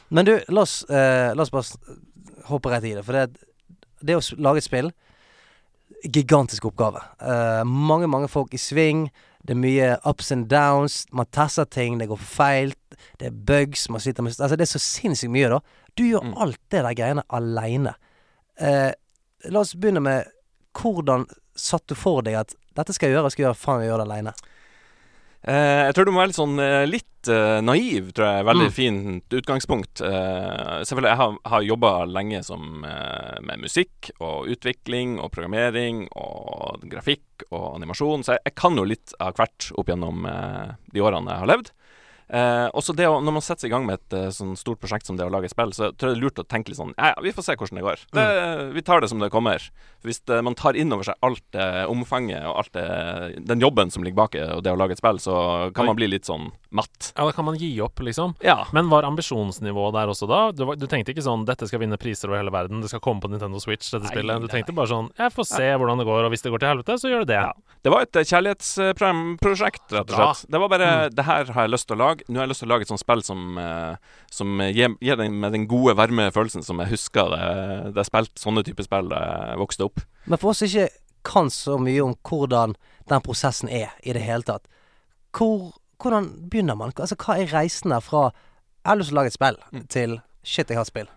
Men 0.10 0.27
du, 0.27 0.34
la 0.50 0.62
oss, 0.67 0.81
eh, 0.91 1.31
la 1.36 1.41
oss 1.46 1.51
bare 1.55 1.96
hoppe 2.51 2.69
rett 2.72 2.84
i 2.84 2.93
det. 3.00 3.05
For 3.07 3.15
det, 3.15 3.25
det 4.03 4.15
å 4.19 4.24
lage 4.43 4.60
et 4.63 4.67
spill 4.67 4.91
Gigantisk 6.03 6.65
oppgave. 6.67 7.00
Eh, 7.24 7.63
mange, 7.65 8.07
mange 8.12 8.27
folk 8.29 8.53
i 8.53 8.60
sving. 8.62 9.07
Det 9.47 9.55
er 9.55 9.59
mye 9.61 9.89
ups 10.09 10.31
and 10.35 10.49
downs. 10.51 11.05
Man 11.15 11.25
tasser 11.31 11.65
ting, 11.71 11.97
det 12.01 12.09
går 12.11 12.19
feil. 12.19 12.73
Det 13.19 13.29
er 13.29 13.31
bugs. 13.47 13.85
Man 13.89 14.03
sitter 14.03 14.23
med 14.25 14.35
Altså, 14.35 14.57
det 14.59 14.65
er 14.67 14.73
så 14.73 14.81
sinnssykt 14.83 15.31
mye, 15.31 15.49
da. 15.49 15.59
Du 15.95 16.03
gjør 16.03 16.23
Mm. 16.27 16.33
alt 16.43 16.59
det 16.69 16.83
der 16.83 16.93
greiene 16.93 17.23
aleine. 17.31 17.93
Eh, 18.59 18.91
la 19.45 19.59
oss 19.59 19.73
begynne 19.75 20.01
med 20.03 20.25
hvordan 20.77 21.25
satt 21.55 21.87
du 21.87 21.95
for 21.95 22.21
deg 22.21 22.35
at 22.35 22.53
dette 22.75 22.93
skal 22.93 23.07
jeg 23.09 23.15
gjøre, 23.15 23.25
jeg 23.25 23.31
skal 23.31 23.45
gjøre 23.45 23.55
faen 23.61 23.81
jeg 23.81 23.89
gjør 23.89 24.03
det 24.03 24.07
aleine? 24.11 24.33
Eh, 25.44 25.84
jeg 25.88 25.94
tror 25.96 26.08
du 26.08 26.12
må 26.12 26.22
være 26.24 26.32
litt 26.32 26.39
sånn 26.39 26.60
eh, 26.60 26.86
litt 26.89 27.29
eh, 27.32 27.60
naiv, 27.63 28.10
tror 28.17 28.27
jeg. 28.27 28.46
Veldig 28.48 28.67
Mm. 28.67 28.74
fint 28.74 29.36
utgangspunkt. 29.38 30.01
Selvfølgelig, 30.01 31.12
jeg 31.12 31.20
har, 31.22 31.38
har 31.53 31.62
jobba 31.67 31.91
lenge 32.10 32.44
som, 32.44 32.82
med 32.82 33.60
musikk 33.62 34.12
og 34.20 34.48
utvikling 34.51 35.17
og 35.20 35.32
programmering 35.36 36.06
og 36.15 36.84
grafikk 36.89 37.46
og 37.51 37.75
animasjon, 37.75 38.24
så 38.24 38.36
jeg, 38.38 38.46
jeg 38.50 38.56
kan 38.56 38.77
jo 38.79 38.86
litt 38.88 39.13
av 39.20 39.36
hvert 39.38 39.70
opp 39.77 39.91
gjennom 39.91 40.24
de 40.25 41.03
årene 41.03 41.32
jeg 41.36 41.44
har 41.44 41.51
levd. 41.51 41.72
Eh, 42.27 42.67
også 42.75 42.91
det 42.91 43.05
å, 43.07 43.22
Når 43.24 43.36
man 43.38 43.43
setter 43.43 43.63
seg 43.63 43.69
i 43.69 43.72
gang 43.72 43.86
med 43.88 44.01
et 44.01 44.15
eh, 44.17 44.31
sånn 44.36 44.57
stort 44.60 44.81
prosjekt 44.81 45.07
som 45.07 45.15
det 45.15 45.24
å 45.24 45.31
lage 45.31 45.48
spill, 45.48 45.72
så 45.72 45.93
tror 45.96 46.12
jeg 46.12 46.17
det 46.17 46.19
er 46.19 46.24
lurt 46.25 46.41
å 46.41 46.43
tenke 46.43 46.74
litt 46.74 46.79
sånn 46.79 46.91
Ja, 46.98 47.13
vi 47.24 47.31
får 47.31 47.46
se 47.46 47.55
hvordan 47.55 47.79
det 47.79 47.86
går. 47.86 48.03
Det, 48.17 48.25
Vi 48.75 48.84
tar 48.84 49.03
det 49.03 49.10
som 49.13 49.24
det 49.24 49.31
kommer. 49.31 49.63
Hvis 50.03 50.19
det, 50.27 50.41
man 50.43 50.57
tar 50.60 50.75
inn 50.75 50.91
over 50.91 51.07
seg 51.07 51.15
alt 51.24 51.43
det 51.55 51.69
omfanget 51.88 52.43
og 52.50 52.60
alt 52.63 52.74
det, 52.75 52.88
den 53.48 53.63
jobben 53.63 53.93
som 53.93 54.03
ligger 54.03 54.19
bak 54.19 54.36
og 54.43 54.63
det 54.65 54.74
å 54.75 54.79
lage 54.79 54.98
et 54.98 55.01
spill, 55.01 55.22
så 55.24 55.38
kan 55.75 55.88
man 55.88 56.00
bli 56.00 56.12
litt 56.12 56.27
sånn 56.27 56.51
matt. 56.75 57.12
Ja, 57.15 57.25
da 57.25 57.31
kan 57.36 57.45
man 57.47 57.57
gi 57.59 57.69
opp, 57.81 58.01
liksom. 58.03 58.36
Ja. 58.43 58.65
Men 58.75 58.89
var 58.89 59.07
ambisjonsnivået 59.07 59.95
der 59.95 60.12
også 60.12 60.27
da? 60.29 60.39
Du, 60.51 60.65
du 60.75 60.88
tenkte 60.88 61.13
ikke 61.13 61.25
sånn 61.25 61.45
'dette 61.47 61.67
skal 61.69 61.81
vinne 61.83 62.00
priser 62.01 62.31
over 62.31 62.41
hele 62.41 62.53
verden', 62.53 62.81
det 62.81 62.91
skal 62.91 63.03
komme 63.03 63.24
på 63.24 63.31
Nintendo 63.31 63.62
Switch, 63.63 63.91
dette 63.91 64.09
Nei, 64.09 64.13
spillet. 64.15 64.41
Du 64.43 64.47
nei, 64.47 64.53
tenkte 64.55 64.75
bare 64.75 64.91
sånn 64.91 65.12
'jeg 65.17 65.33
får 65.33 65.50
se 65.53 65.69
hvordan 65.77 66.01
det 66.01 66.07
går', 66.09 66.25
og 66.27 66.33
hvis 66.33 66.43
det 66.43 66.51
går 66.51 66.63
til 66.63 66.71
helvete, 66.74 67.00
så 67.00 67.12
gjør 67.12 67.25
det 67.25 67.31
det. 67.33 67.41
Ja. 67.41 67.53
Det 67.83 67.93
var 67.93 68.03
et 68.03 68.15
eh, 68.19 68.27
kjærlighetsprosjekt, 68.27 69.86
rett 69.95 70.12
og 70.12 70.17
slett. 70.17 70.51
Det 70.51 70.62
var 70.62 70.69
bare 70.71 71.09
Det 71.13 71.25
her 71.25 71.51
har 71.53 71.67
jeg 71.67 71.74
lyst 71.74 71.88
til 71.88 71.97
å 71.97 72.01
lage. 72.03 72.25
Nå 72.27 72.39
har 72.39 72.47
jeg 72.47 72.53
lyst 72.53 72.63
til 72.63 72.69
å 72.69 72.74
lage 72.74 72.88
et 72.88 72.91
sånt 72.91 73.03
spill 73.03 73.24
som, 73.24 73.57
eh, 73.57 73.95
som 74.31 74.59
gir, 74.59 74.95
gir 75.00 75.19
den 75.19 75.39
med 75.39 75.53
den 75.55 75.67
gode, 75.67 75.95
varme 75.95 76.29
følelsen 76.33 76.65
som 76.65 76.79
jeg 76.83 76.91
husker 76.95 77.31
det, 77.31 77.93
det 77.93 78.03
jeg 78.03 78.12
spilte 78.12 78.41
sånne 78.41 78.63
typer 78.67 78.88
spill 78.88 79.12
da 79.12 79.21
jeg 79.53 79.62
vokste 79.62 79.88
opp. 79.88 80.03
Men 80.25 80.41
for 80.41 80.51
oss 80.51 80.65
ikke 80.65 80.89
kan 81.27 81.51
så 81.51 81.77
mye 81.81 82.03
om 82.03 82.15
hvordan 82.27 82.75
den 83.07 83.24
prosessen 83.24 83.69
er 83.69 83.93
i 84.03 84.15
det 84.15 84.24
hele 84.24 84.43
tatt, 84.47 84.67
hvor, 85.36 85.74
hvordan 86.01 86.49
begynner 86.49 86.75
man? 86.77 86.91
Altså, 86.97 87.15
hva 87.15 87.37
er 87.41 87.47
reisen 87.53 87.91
der 87.91 87.99
fra 87.99 88.31
'jeg 88.31 88.89
har 88.91 88.95
lyst 88.97 89.09
til 89.09 89.17
å 89.17 89.19
lage 89.21 89.27
et 89.27 89.37
spill' 89.39 89.63
Mm. 89.71 89.87
til 89.89 90.21
'shit, 90.43 90.67
jeg 90.69 90.77
har 90.77 90.81
et 90.81 90.93
spill'? 90.93 91.07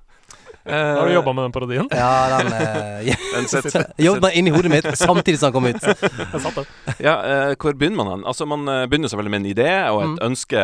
Har 0.66 1.06
du 1.08 1.12
jobba 1.14 1.32
med 1.32 1.44
den 1.44 1.52
parodien? 1.52 1.88
Ja, 1.90 2.38
den 2.38 2.46
uh, 2.52 3.06
jeg 3.06 3.16
Den 3.34 3.48
sitter- 3.48 3.92
Jobbet 3.98 4.22
meg 4.22 4.32
inn 4.36 4.46
i 4.46 4.50
hodet 4.50 4.70
mitt 4.70 4.84
samtidig 4.98 5.38
som 5.38 5.52
den 5.52 5.52
kom 5.52 5.66
ut. 5.66 6.66
Ja, 7.00 7.48
uh, 7.48 7.54
hvor 7.56 7.72
begynner 7.72 7.96
man 8.04 8.06
hen? 8.18 8.24
Altså, 8.26 8.44
man 8.46 8.68
eh, 8.68 8.86
begynner 8.86 9.08
selvfølgelig 9.08 9.30
med 9.30 9.40
en 9.40 9.56
idé 9.56 9.88
og 9.90 10.02
et 10.02 10.08
Mm. 10.10 10.18
ønske, 10.22 10.60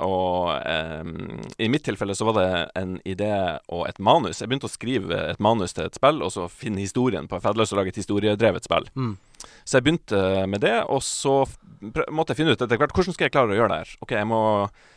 og 0.00 0.60
um, 1.00 1.40
i 1.58 1.68
mitt 1.68 1.82
tilfelle 1.84 2.14
så 2.14 2.24
var 2.24 2.34
det 2.42 2.70
en 2.76 3.00
idé 3.06 3.58
og 3.68 3.88
et 3.88 3.98
manus. 3.98 4.40
Jeg 4.40 4.48
begynte 4.48 4.66
å 4.68 4.70
skrive 4.76 5.30
et 5.30 5.40
manus 5.40 5.72
til 5.72 5.84
et 5.86 5.94
spill, 5.94 6.22
og 6.22 6.30
så 6.32 6.48
finne 6.50 6.78
historien 6.80 7.26
på. 7.28 7.40
Fedløs 7.40 7.72
og 7.72 7.78
lage 7.78 7.88
et 7.88 7.96
historiedrevet 7.96 8.64
spill. 8.64 8.84
Mm. 8.94 9.16
Så 9.64 9.78
jeg 9.78 9.86
begynte 9.86 10.20
med 10.50 10.62
det, 10.64 10.74
og 10.90 11.02
så 11.04 11.42
måtte 12.10 12.32
jeg 12.32 12.40
finne 12.40 12.54
ut 12.54 12.62
etter 12.62 12.80
hvert 12.80 12.94
hvordan 12.94 13.14
skal 13.14 13.28
jeg 13.28 13.34
klare 13.34 13.54
å 13.54 13.58
gjøre 13.58 13.70
det 13.72 13.78
her. 13.82 13.92
Ok, 14.04 14.14
jeg 14.16 14.28
må, 14.28 14.40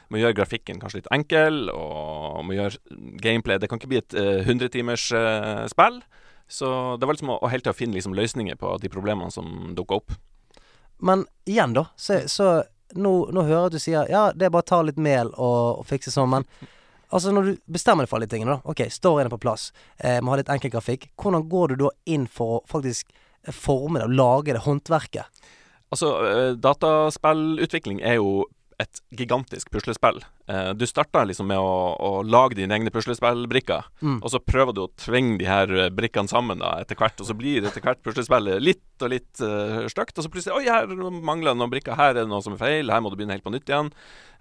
må 0.09 0.21
gjøre 0.21 0.37
grafikken 0.39 0.81
kanskje 0.81 1.01
litt 1.01 1.11
enkel, 1.13 1.69
og 1.75 2.41
må 2.47 2.57
gjøre 2.57 2.97
gameplay 3.21 3.61
Det 3.61 3.69
kan 3.69 3.81
ikke 3.81 3.91
bli 3.91 4.01
et 4.01 4.17
uh, 4.17 4.41
100 4.41 4.73
timers 4.73 5.05
eh, 5.15 5.63
spill. 5.71 6.01
Så 6.51 6.67
det 6.99 7.07
var 7.07 7.15
liksom 7.15 7.31
å, 7.31 7.39
å 7.39 7.51
hele 7.51 7.63
tida 7.63 7.77
finne 7.77 7.95
liksom, 7.95 8.17
løsninger 8.17 8.57
på 8.59 8.75
de 8.81 8.91
problemene 8.91 9.31
som 9.31 9.71
dukka 9.77 10.01
opp. 10.01 10.17
Men 11.01 11.23
igjen, 11.49 11.73
da. 11.77 11.85
Så, 11.95 12.23
så 12.29 12.49
nå, 12.93 13.13
nå 13.31 13.45
hører 13.47 13.57
jeg 13.57 13.69
at 13.69 13.77
du 13.77 13.81
sier 13.81 14.11
ja, 14.11 14.23
det 14.35 14.47
er 14.47 14.53
bare 14.53 14.65
å 14.65 14.71
ta 14.73 14.81
litt 14.85 14.99
mel 15.01 15.31
og, 15.37 15.81
og 15.81 15.87
fikse 15.87 16.11
sånn, 16.13 16.33
men 16.33 16.45
altså 17.11 17.31
når 17.31 17.47
du 17.47 17.53
bestemmer 17.71 18.03
deg 18.05 18.11
for 18.11 18.19
alle 18.19 18.27
de 18.27 18.35
tingene, 18.35 18.57
da. 18.57 18.71
Ok, 18.73 18.83
storyen 18.91 19.29
er 19.29 19.33
på 19.33 19.41
plass. 19.45 19.69
Eh, 19.97 20.19
må 20.19 20.33
ha 20.33 20.41
litt 20.41 20.51
enkel 20.51 20.73
grafikk. 20.73 21.09
Hvordan 21.19 21.47
går 21.51 21.73
du 21.73 21.85
da 21.85 21.93
inn 22.11 22.27
for 22.29 22.57
å 22.57 22.61
faktisk 22.69 23.15
forme 23.49 24.01
det 24.01 24.09
og 24.09 24.17
lage 24.17 24.55
det 24.55 24.63
håndverket? 24.65 25.43
Altså, 25.91 26.11
eh, 26.23 26.51
dataspillutvikling 26.61 28.01
er 28.01 28.19
jo 28.21 28.45
et 28.81 29.01
gigantisk 29.17 29.71
puslespill. 29.73 30.21
Eh, 30.49 30.71
du 30.73 30.85
starter 30.89 31.27
liksom 31.29 31.47
med 31.51 31.59
å, 31.61 31.73
å 32.01 32.11
lage 32.25 32.57
dine 32.57 32.73
egne 32.75 32.91
puslespillbrikker, 32.93 33.85
Mm. 34.01 34.17
og 34.23 34.31
så 34.33 34.39
prøver 34.41 34.73
du 34.73 34.79
å 34.81 34.89
tvinge 34.97 35.37
de 35.37 35.45
her 35.45 35.69
eh, 35.77 35.89
brikkene 35.93 36.27
sammen 36.31 36.57
da, 36.59 36.71
etter 36.81 36.97
hvert, 36.97 37.19
og 37.21 37.27
så 37.27 37.35
blir 37.37 37.65
etter 37.67 37.83
hvert 37.85 38.01
puslespillet 38.01 38.61
litt 38.63 38.81
og 39.01 39.09
litt 39.09 39.39
uh, 39.41 39.85
stygt, 39.89 40.17
og 40.19 40.25
så 40.25 40.29
plutselig 40.29 40.53
Oi, 40.59 40.65
her 40.69 40.85
mangler 41.25 41.55
noen 41.57 41.71
brikker, 41.71 41.95
her 41.97 42.11
er 42.11 42.19
det 42.19 42.29
noe 42.29 42.41
som 42.45 42.53
er 42.53 42.59
feil, 42.61 42.91
her 42.93 43.01
må 43.01 43.09
du 43.09 43.15
begynne 43.17 43.33
helt 43.33 43.45
på 43.45 43.53
nytt 43.53 43.69
igjen. 43.69 43.89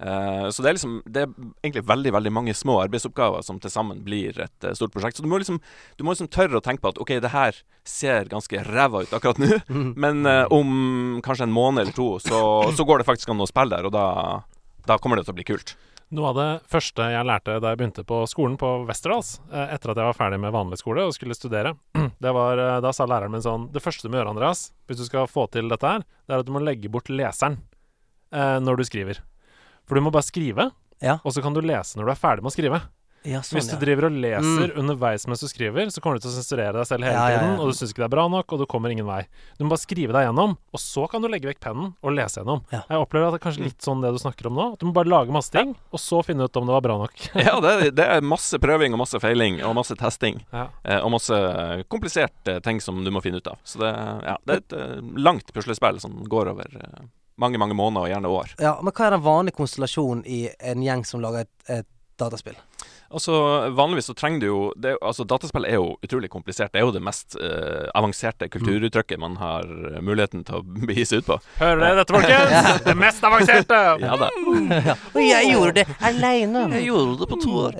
Uh, 0.00 0.48
så 0.52 0.60
det 0.60 0.68
er 0.70 0.76
liksom 0.76 0.98
Det 1.04 1.22
er 1.22 1.32
egentlig 1.64 1.82
veldig, 1.88 2.12
veldig 2.16 2.32
mange 2.32 2.54
små 2.56 2.78
arbeidsoppgaver 2.82 3.44
som 3.44 3.58
til 3.60 3.72
sammen 3.72 4.02
blir 4.04 4.36
et 4.40 4.66
uh, 4.68 4.72
stort 4.76 4.92
prosjekt. 4.92 5.16
Så 5.16 5.24
du 5.24 5.28
må 5.32 5.40
liksom 5.40 5.60
Du 5.96 6.04
må 6.04 6.12
liksom 6.12 6.28
tørre 6.32 6.60
å 6.60 6.64
tenke 6.64 6.84
på 6.84 6.92
at 6.92 7.00
OK, 7.00 7.14
det 7.24 7.32
her 7.32 7.56
ser 7.88 8.28
ganske 8.28 8.60
ræva 8.68 9.02
ut 9.04 9.12
akkurat 9.16 9.40
nå, 9.40 9.58
men 9.96 10.26
eh, 10.28 10.44
om 10.52 11.20
kanskje 11.24 11.46
en 11.48 11.52
måned 11.56 11.86
eller 11.86 11.96
to, 11.96 12.10
så, 12.20 12.40
så 12.76 12.84
går 12.84 13.00
det 13.00 13.08
faktisk 13.08 13.32
an 13.32 13.40
å 13.40 13.48
spille 13.48 13.72
der, 13.72 13.88
og 13.88 13.94
da, 13.96 14.04
da 14.86 14.98
kommer 15.00 15.16
det 15.18 15.24
til 15.26 15.32
å 15.34 15.38
bli 15.40 15.46
kult. 15.48 15.72
Noe 16.10 16.30
av 16.32 16.38
det 16.40 16.46
første 16.70 17.04
jeg 17.12 17.26
lærte 17.28 17.54
da 17.62 17.70
jeg 17.70 17.78
begynte 17.78 18.02
på 18.06 18.16
skolen 18.26 18.56
på 18.58 18.68
Westerdals, 18.88 19.36
eh, 19.52 19.68
etter 19.76 19.92
at 19.92 20.00
jeg 20.00 20.08
var 20.08 20.16
ferdig 20.18 20.40
med 20.42 20.50
vanlig 20.54 20.80
skole 20.80 21.04
og 21.06 21.14
skulle 21.14 21.36
studere, 21.38 21.76
det 22.24 22.32
var 22.34 22.58
eh, 22.58 22.78
Da 22.82 22.90
sa 22.96 23.06
læreren 23.06 23.30
min 23.36 23.44
sånn 23.44 23.68
Det 23.70 23.82
første 23.84 24.08
du 24.08 24.10
må 24.10 24.18
gjøre, 24.18 24.32
Andreas, 24.34 24.64
hvis 24.90 24.98
du 24.98 25.04
skal 25.06 25.28
få 25.30 25.46
til 25.54 25.70
dette 25.70 25.86
her, 25.86 26.02
det 26.26 26.34
er 26.34 26.42
at 26.42 26.48
du 26.48 26.54
må 26.56 26.62
legge 26.66 26.90
bort 26.90 27.12
leseren 27.14 27.60
eh, 28.34 28.58
når 28.58 28.80
du 28.82 28.84
skriver. 28.90 29.22
For 29.86 29.94
du 29.98 30.02
må 30.06 30.10
bare 30.14 30.26
skrive, 30.26 30.70
Ja. 31.00 31.20
og 31.24 31.32
så 31.32 31.42
kan 31.46 31.54
du 31.54 31.62
lese 31.62 31.96
når 31.98 32.10
du 32.10 32.12
er 32.16 32.18
ferdig 32.26 32.42
med 32.42 32.50
å 32.50 32.56
skrive. 32.58 32.82
Ja, 33.28 33.42
sånn, 33.44 33.58
Hvis 33.58 33.66
du 33.68 33.74
ja. 33.74 33.80
driver 33.82 34.06
og 34.08 34.14
leser 34.16 34.70
underveis 34.80 35.26
mens 35.28 35.42
du 35.44 35.48
skriver, 35.50 35.90
så 35.92 36.00
kommer 36.00 36.16
du 36.16 36.22
til 36.24 36.30
å 36.30 36.36
sensurere 36.38 36.72
deg 36.78 36.86
selv 36.88 37.04
hele 37.04 37.12
Ja, 37.12 37.24
ja, 37.28 37.34
ja. 37.34 37.40
tiden, 37.42 37.58
og 37.60 37.68
du 37.68 37.76
syns 37.76 37.90
ikke 37.92 38.00
det 38.00 38.06
er 38.08 38.14
bra 38.14 38.24
nok, 38.32 38.54
og 38.56 38.62
du 38.62 38.64
kommer 38.70 38.94
ingen 38.94 39.04
vei. 39.04 39.18
Du 39.58 39.64
må 39.66 39.72
bare 39.74 39.82
skrive 39.82 40.14
deg 40.16 40.24
gjennom, 40.24 40.54
og 40.72 40.80
så 40.80 41.04
kan 41.12 41.20
du 41.20 41.28
legge 41.28 41.50
vekk 41.50 41.60
pennen 41.66 41.90
og 42.00 42.14
lese 42.16 42.40
gjennom. 42.40 42.62
Ja. 42.72 42.80
Jeg 42.88 43.02
opplever 43.04 43.28
at 43.28 43.36
det 43.36 43.40
er 43.42 43.44
kanskje 43.44 43.66
litt 43.66 43.84
sånn 43.84 44.00
det 44.00 44.14
du 44.16 44.20
snakker 44.22 44.48
om 44.48 44.56
nå. 44.56 44.66
At 44.72 44.80
du 44.80 44.88
må 44.88 44.94
bare 44.96 45.12
lage 45.12 45.34
masse 45.36 45.52
ting, 45.52 45.74
og 45.92 46.00
så 46.00 46.22
finne 46.24 46.48
ut 46.48 46.56
om 46.56 46.64
det 46.70 46.76
var 46.78 46.86
bra 46.88 46.96
nok. 47.04 47.26
Ja, 47.50 47.58
det, 47.60 47.90
det 48.00 48.06
er 48.16 48.24
masse 48.24 48.56
prøving 48.62 48.96
og 48.96 49.02
masse 49.04 49.20
feiling 49.20 49.60
og 49.68 49.76
masse 49.76 49.96
testing. 50.00 50.40
Ja. 50.54 50.68
Eh, 50.84 51.00
og 51.04 51.12
masse 51.12 51.36
kompliserte 51.92 52.56
ting 52.64 52.80
som 52.80 53.04
du 53.04 53.10
må 53.12 53.20
finne 53.24 53.40
ut 53.40 53.46
av. 53.52 53.60
Så 53.64 53.80
det, 53.84 53.92
ja, 54.24 54.36
det 54.46 54.56
er 54.56 54.64
et 54.64 54.76
eh, 54.80 54.96
langt 55.20 55.52
puslespill 55.56 56.00
som 56.00 56.16
går 56.24 56.52
over 56.54 56.72
eh, 56.80 57.04
mange, 57.40 57.60
mange 57.60 57.76
måneder, 57.76 58.04
og 58.08 58.12
gjerne 58.12 58.32
år. 58.32 58.56
ja, 58.60 58.74
Men 58.84 58.92
hva 58.96 59.06
er 59.06 59.16
den 59.16 59.24
vanlige 59.24 59.56
konstellasjonen 59.60 60.24
i 60.28 60.42
en 60.72 60.82
gjeng 60.84 61.04
som 61.08 61.20
lager 61.24 61.46
et, 61.46 61.54
et 61.80 61.88
dataspill? 62.20 62.56
Altså, 63.10 63.32
Vanligvis 63.74 64.06
så 64.06 64.14
trenger 64.14 64.40
du 64.40 64.46
jo 64.46 64.58
det, 64.78 64.92
altså 65.02 65.24
Dataspill 65.26 65.64
er 65.66 65.80
jo 65.80 65.96
utrolig 66.04 66.28
komplisert. 66.30 66.70
Det 66.70 66.78
er 66.78 66.86
jo 66.86 66.92
det 66.94 67.02
mest 67.02 67.34
eh, 67.42 67.88
avanserte 67.98 68.46
kulturuttrykket 68.52 69.18
man 69.18 69.34
har 69.40 69.66
eh, 69.66 69.98
muligheten 70.04 70.44
til 70.46 70.60
å 70.60 70.62
begi 70.90 71.06
seg 71.10 71.24
ut 71.24 71.30
på. 71.32 71.38
Hører 71.58 71.82
dere 71.82 71.98
dette, 71.98 72.14
folkens? 72.14 72.84
Det 72.86 72.96
mest 72.98 73.26
avanserte! 73.26 73.80
Ja 74.00 74.14
da. 74.18 74.28
Og 75.12 75.18
jeg 75.22 75.50
gjorde 75.50 75.72
det 75.80 75.84
aleine! 76.06 76.62
gjorde 76.80 77.18
det 77.20 77.28
på 77.32 77.40
to 77.42 77.56
år. 77.66 77.76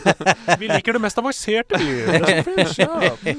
Vi 0.60 0.68
liker 0.70 0.96
det 0.96 1.02
mest 1.06 1.18
avanserte, 1.20 1.80
vi. 1.80 1.96
Det 2.06 2.66
er 2.66 2.70
så 2.72 2.86
ja. 3.02 3.36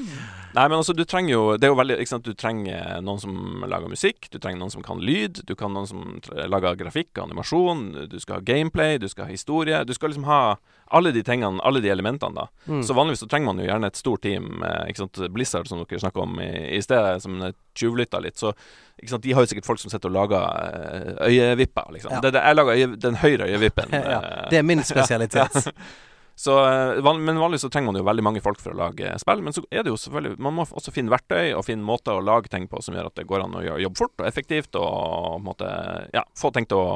Nei, 0.54 0.64
men 0.68 0.78
altså, 0.78 0.94
du 0.96 1.04
trenger 1.04 1.32
jo 1.34 1.42
Det 1.60 1.66
er 1.68 1.72
jo 1.72 1.76
veldig 1.78 1.96
ikke 2.00 2.12
sant? 2.14 2.24
Du 2.24 2.34
trenger 2.38 3.02
noen 3.04 3.20
som 3.20 3.64
lager 3.68 3.90
musikk, 3.92 4.30
du 4.32 4.38
trenger 4.38 4.62
noen 4.62 4.72
som 4.72 4.82
kan 4.86 5.02
lyd, 5.04 5.42
du 5.48 5.54
kan 5.58 5.74
noen 5.74 5.86
som 5.90 6.02
lager 6.48 6.78
grafikk 6.80 7.12
og 7.18 7.28
animasjon, 7.28 7.84
du 8.08 8.18
skal 8.22 8.40
ha 8.40 8.46
gameplay, 8.48 8.98
du 8.98 9.08
skal 9.08 9.28
ha 9.28 9.34
historie. 9.34 9.84
Du 9.84 9.92
skal 9.94 10.12
liksom 10.12 10.24
ha 10.28 10.56
alle 10.88 11.10
de 11.12 11.20
tingene, 11.20 11.60
alle 11.68 11.82
de 11.84 11.90
elementene, 11.92 12.32
da. 12.32 12.46
Mm. 12.64 12.80
Så 12.86 12.94
vanligvis 12.96 13.20
så 13.20 13.28
trenger 13.28 13.50
man 13.50 13.58
jo 13.60 13.66
gjerne 13.68 13.90
et 13.90 13.98
stort 14.00 14.22
team. 14.24 14.62
eh, 14.64 14.86
Ikke 14.88 15.02
sant? 15.02 15.20
Blizzard, 15.34 15.68
som 15.68 15.82
dere 15.82 16.00
snakka 16.00 16.22
om 16.24 16.38
i, 16.40 16.48
i 16.78 16.80
sted, 16.80 17.20
som 17.20 17.36
tjuvlytta 17.76 18.22
litt. 18.24 18.40
Så 18.40 18.54
ikke 18.96 19.12
sant? 19.12 19.22
de 19.26 19.34
har 19.36 19.44
jo 19.44 19.50
sikkert 19.52 19.68
folk 19.68 19.82
som 19.82 19.92
sitter 19.92 20.08
og 20.08 20.16
lager 20.16 20.48
eh, 20.48 21.28
øyevipper, 21.28 21.92
liksom. 21.92 22.14
Ja. 22.16 22.22
Det, 22.24 22.32
det, 22.38 22.40
jeg 22.46 22.56
lager 22.56 22.72
øye, 22.80 22.90
den 23.04 23.20
høyre 23.20 23.50
øyevippen. 23.52 23.92
ja, 24.14 24.20
eh, 24.22 24.46
det 24.50 24.62
er 24.62 24.68
min 24.70 24.80
spesialitet. 24.94 25.60
så, 26.38 26.54
eh, 26.64 27.14
men 27.18 27.38
vanligvis 27.38 27.64
så 27.66 27.68
trenger 27.68 27.90
man 27.90 27.98
jo 27.98 28.06
veldig 28.06 28.22
mange 28.22 28.40
folk 28.44 28.60
for 28.62 28.70
å 28.70 28.78
lage 28.78 29.10
spill. 29.18 29.40
Men 29.42 29.56
så 29.56 29.64
er 29.74 29.82
det 29.82 29.90
jo 29.90 29.98
selvfølgelig 29.98 30.38
Man 30.46 30.54
må 30.54 30.66
også 30.70 30.92
finne 30.94 31.10
verktøy 31.10 31.50
og 31.50 31.64
finne 31.66 31.82
måter 31.82 32.14
å 32.14 32.22
lage 32.22 32.52
ting 32.52 32.68
på 32.70 32.78
som 32.84 32.94
gjør 32.94 33.08
at 33.10 33.18
det 33.18 33.26
går 33.26 33.42
an 33.42 33.56
å 33.58 33.64
jobbe 33.66 33.98
fort 33.98 34.22
og 34.22 34.28
effektivt, 34.28 34.78
og 34.78 35.40
måte, 35.42 35.66
ja, 36.14 36.22
få 36.38 36.52
ting 36.54 36.68
til 36.70 36.78
å 36.78 36.92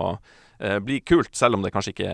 eh, 0.63 0.79
bli 0.79 1.01
kult, 1.03 1.35
selv 1.35 1.59
om 1.59 1.67
det 1.67 1.73
kanskje 1.75 1.91
ikke 1.97 2.13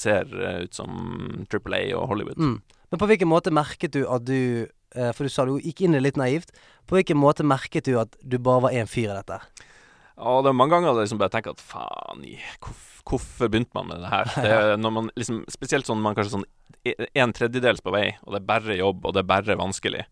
ser 0.00 0.32
eh, 0.32 0.62
ut 0.64 0.80
som 0.80 1.44
Triple 1.52 1.76
A 1.76 1.98
og 2.00 2.08
Hollywood. 2.14 2.40
Mm. 2.40 2.56
Men 2.88 3.02
på 3.04 3.10
hvilken 3.10 3.28
måte 3.28 3.52
merket 3.52 3.92
du 3.92 4.06
at 4.08 4.24
du 4.24 4.64
eh, 4.64 5.12
For 5.12 5.28
du 5.28 5.32
sa 5.32 5.44
du 5.48 5.58
gikk 5.58 5.84
inn 5.84 5.92
i 5.92 6.00
det 6.00 6.06
litt 6.06 6.20
naivt. 6.20 6.56
På 6.88 6.96
hvilken 6.96 7.20
måte 7.20 7.44
merket 7.44 7.84
du 7.84 7.98
at 8.00 8.16
du 8.24 8.38
bare 8.40 8.64
var 8.70 8.80
én 8.80 8.88
fyr 8.88 9.12
i 9.12 9.18
dette? 9.20 9.42
Og 10.22 10.44
det 10.46 10.52
er 10.52 10.58
mange 10.58 10.74
ganger 10.76 10.92
jeg 10.92 11.04
liksom 11.08 11.20
bare 11.22 11.34
tenker 11.34 11.56
at 11.56 11.62
faen 11.72 12.24
i 12.28 12.38
hvorf- 12.62 12.88
Hvorfor 13.02 13.48
begynte 13.50 13.74
man 13.74 13.88
med 13.90 13.98
det 14.04 14.10
her? 14.12 14.28
Det 14.44 14.50
er 14.54 14.76
når 14.78 14.92
man 14.94 15.08
liksom 15.18 15.40
Spesielt 15.50 15.88
sånn 15.88 15.98
man 16.04 16.14
kanskje 16.14 16.36
sånn 16.36 16.44
e- 16.86 17.08
en 17.18 17.32
tredjedels 17.34 17.82
på 17.82 17.90
vei, 17.90 18.12
og 18.22 18.30
det 18.36 18.38
er 18.38 18.46
bare 18.46 18.76
jobb, 18.78 19.04
og 19.08 19.16
det 19.16 19.24
er 19.24 19.26
bare 19.32 19.56
vanskelig. 19.58 20.04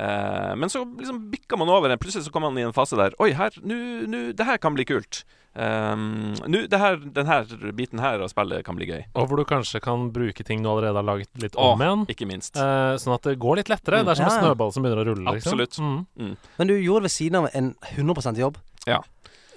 Eh, 0.00 0.54
men 0.56 0.72
så 0.72 0.80
liksom 0.86 1.18
bikker 1.34 1.58
man 1.60 1.68
over. 1.68 1.92
Plutselig 2.00 2.24
så 2.24 2.32
kommer 2.32 2.48
man 2.48 2.62
i 2.62 2.64
en 2.64 2.72
fase 2.76 2.96
der 2.96 3.12
Oi, 3.20 3.32
her, 3.36 3.52
nu, 3.60 3.76
nu, 4.08 4.18
det 4.32 4.46
her 4.48 4.56
kan 4.62 4.72
bli 4.76 4.86
kult. 4.88 5.20
Um, 5.52 6.32
nu, 6.46 6.62
det 6.70 6.78
her, 6.80 6.96
den 6.96 7.26
her 7.26 7.44
biten 7.76 7.98
her 8.00 8.22
av 8.22 8.30
spillet 8.32 8.64
kan 8.64 8.76
bli 8.78 8.86
gøy. 8.88 9.00
Og 9.18 9.28
hvor 9.28 9.40
du 9.40 9.44
kanskje 9.48 9.80
kan 9.84 10.08
bruke 10.14 10.44
ting 10.46 10.62
du 10.64 10.70
allerede 10.70 10.96
har 11.00 11.04
laget 11.08 11.28
litt 11.42 11.56
Åh, 11.60 11.72
om 11.74 11.82
igjen. 11.84 12.04
Ikke 12.14 12.28
minst. 12.30 12.56
Eh, 12.56 12.96
sånn 13.02 13.16
at 13.18 13.26
det 13.28 13.36
går 13.42 13.60
litt 13.60 13.68
lettere. 13.72 14.00
Mm. 14.00 14.08
Det 14.08 14.16
er 14.16 14.20
som 14.22 14.28
en 14.28 14.30
Ja, 14.30 14.36
ja. 14.38 14.42
snøball 14.48 14.72
som 14.72 14.86
begynner 14.86 15.04
å 15.04 15.08
rulle. 15.12 15.36
Liksom. 15.36 15.60
Absolutt. 15.60 15.80
Mm. 16.16 16.36
Men 16.56 16.72
du 16.72 16.76
gjorde 16.78 17.04
det 17.04 17.10
ved 17.10 17.16
siden 17.18 17.42
av 17.42 17.50
en 17.52 17.74
100% 17.92 18.40
jobb. 18.46 18.60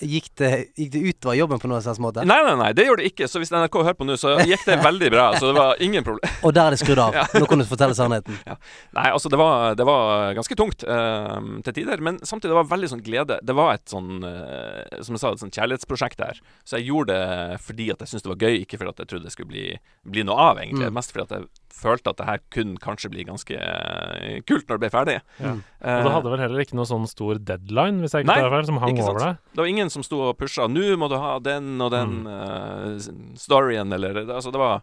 Gikk 0.04 0.30
det, 0.40 0.50
gikk 0.78 0.92
det 0.94 1.02
utover 1.10 1.38
jobben 1.38 1.62
på 1.62 1.70
noen 1.72 1.84
slags 1.86 2.02
måte? 2.04 2.26
Nei, 2.28 2.40
nei, 2.46 2.54
nei, 2.60 2.70
det 2.78 2.86
gjorde 2.88 3.04
det 3.04 3.12
ikke. 3.14 3.28
Så 3.32 3.42
hvis 3.42 3.52
NRK 3.54 3.78
hører 3.80 3.98
på 4.00 4.08
nå, 4.08 4.18
så 4.20 4.36
gikk 4.44 4.66
det 4.68 4.78
veldig 4.84 5.12
bra. 5.14 5.26
Så 5.40 5.50
det 5.50 5.56
var 5.58 5.82
ingen 5.84 6.06
problem. 6.06 6.36
Og 6.44 6.56
der 6.56 6.70
er 6.70 6.76
det 6.78 6.82
skrudd 6.84 7.02
av. 7.06 7.16
Ja. 7.24 7.28
Nå 7.38 7.46
kan 7.46 7.62
du 7.62 7.66
fortelle 7.70 7.94
sannheten. 7.96 8.36
Nei, 8.98 9.06
altså 9.14 9.30
det 9.30 9.38
var, 9.38 9.76
det 9.78 9.86
var 9.86 10.34
ganske 10.34 10.56
tungt 10.58 10.82
uh, 10.88 11.38
til 11.68 11.76
tider, 11.78 12.02
men 12.04 12.18
samtidig 12.26 12.52
det 12.52 12.58
var 12.58 12.70
veldig 12.72 12.90
sånn 12.90 13.04
glede. 13.06 13.38
Det 13.46 13.56
var 13.56 13.76
et 13.78 13.86
sånn, 13.92 14.24
uh, 14.26 14.82
som 15.06 15.14
jeg 15.16 15.22
sa, 15.22 15.32
et 15.36 15.44
sånn 15.44 15.54
kjærlighetsprosjekt 15.54 16.20
der. 16.20 16.42
Så 16.66 16.80
jeg 16.80 16.90
gjorde 16.90 17.14
det 17.14 17.60
fordi 17.64 17.92
at 17.94 18.02
jeg 18.02 18.12
syntes 18.12 18.26
det 18.26 18.34
var 18.34 18.48
gøy, 18.48 18.62
ikke 18.64 18.82
fordi 18.82 18.96
at 18.96 19.04
jeg 19.04 19.12
trodde 19.14 19.30
det 19.30 19.36
skulle 19.36 19.52
bli, 19.54 19.68
bli 20.16 20.26
noe 20.28 20.50
av, 20.50 20.64
egentlig. 20.64 20.90
Mm. 20.90 20.98
Mest 20.98 21.14
fordi 21.14 21.28
at 21.30 21.36
jeg 21.38 21.50
følte 21.74 22.14
at 22.14 22.20
det 22.20 22.28
her 22.28 22.42
kunne 22.54 22.82
kanskje 22.82 23.10
bli 23.14 23.26
ganske 23.28 23.58
eh, 23.58 24.40
kult 24.48 24.68
når 24.70 24.78
det 24.78 24.84
ble 24.84 24.92
ferdig. 24.94 25.16
Ja. 25.42 25.54
Uh, 25.84 25.90
Og 25.98 26.06
det 26.08 26.14
hadde 26.16 26.34
vel 26.34 26.44
heller 26.46 26.64
ikke 26.64 26.78
noe 26.78 26.88
sånn 26.90 27.08
stor 27.10 27.40
deadline, 27.42 28.04
hvis 28.04 28.14
jeg 28.16 28.26
ikke 28.26 28.38
tar 28.40 28.54
feil, 28.54 28.68
som 28.70 28.78
hang 28.84 28.94
ikke 28.94 29.08
sant. 29.08 29.18
over 29.18 29.26
deg? 29.26 29.42
det 29.54 29.64
var 29.64 29.72
ingen 29.74 29.93
som 29.94 30.04
sto 30.06 30.20
og 30.30 30.38
pusha 30.42 30.66
'nå 30.68 30.98
må 31.00 31.08
du 31.12 31.16
ha 31.22 31.38
den 31.40 31.80
og 31.82 31.92
den 31.94 32.24
Mm. 32.24 32.28
uh, 32.28 33.38
storyen', 33.38 33.94
eller 33.94 34.24
Altså, 34.34 34.52
det 34.52 34.60
var 34.60 34.82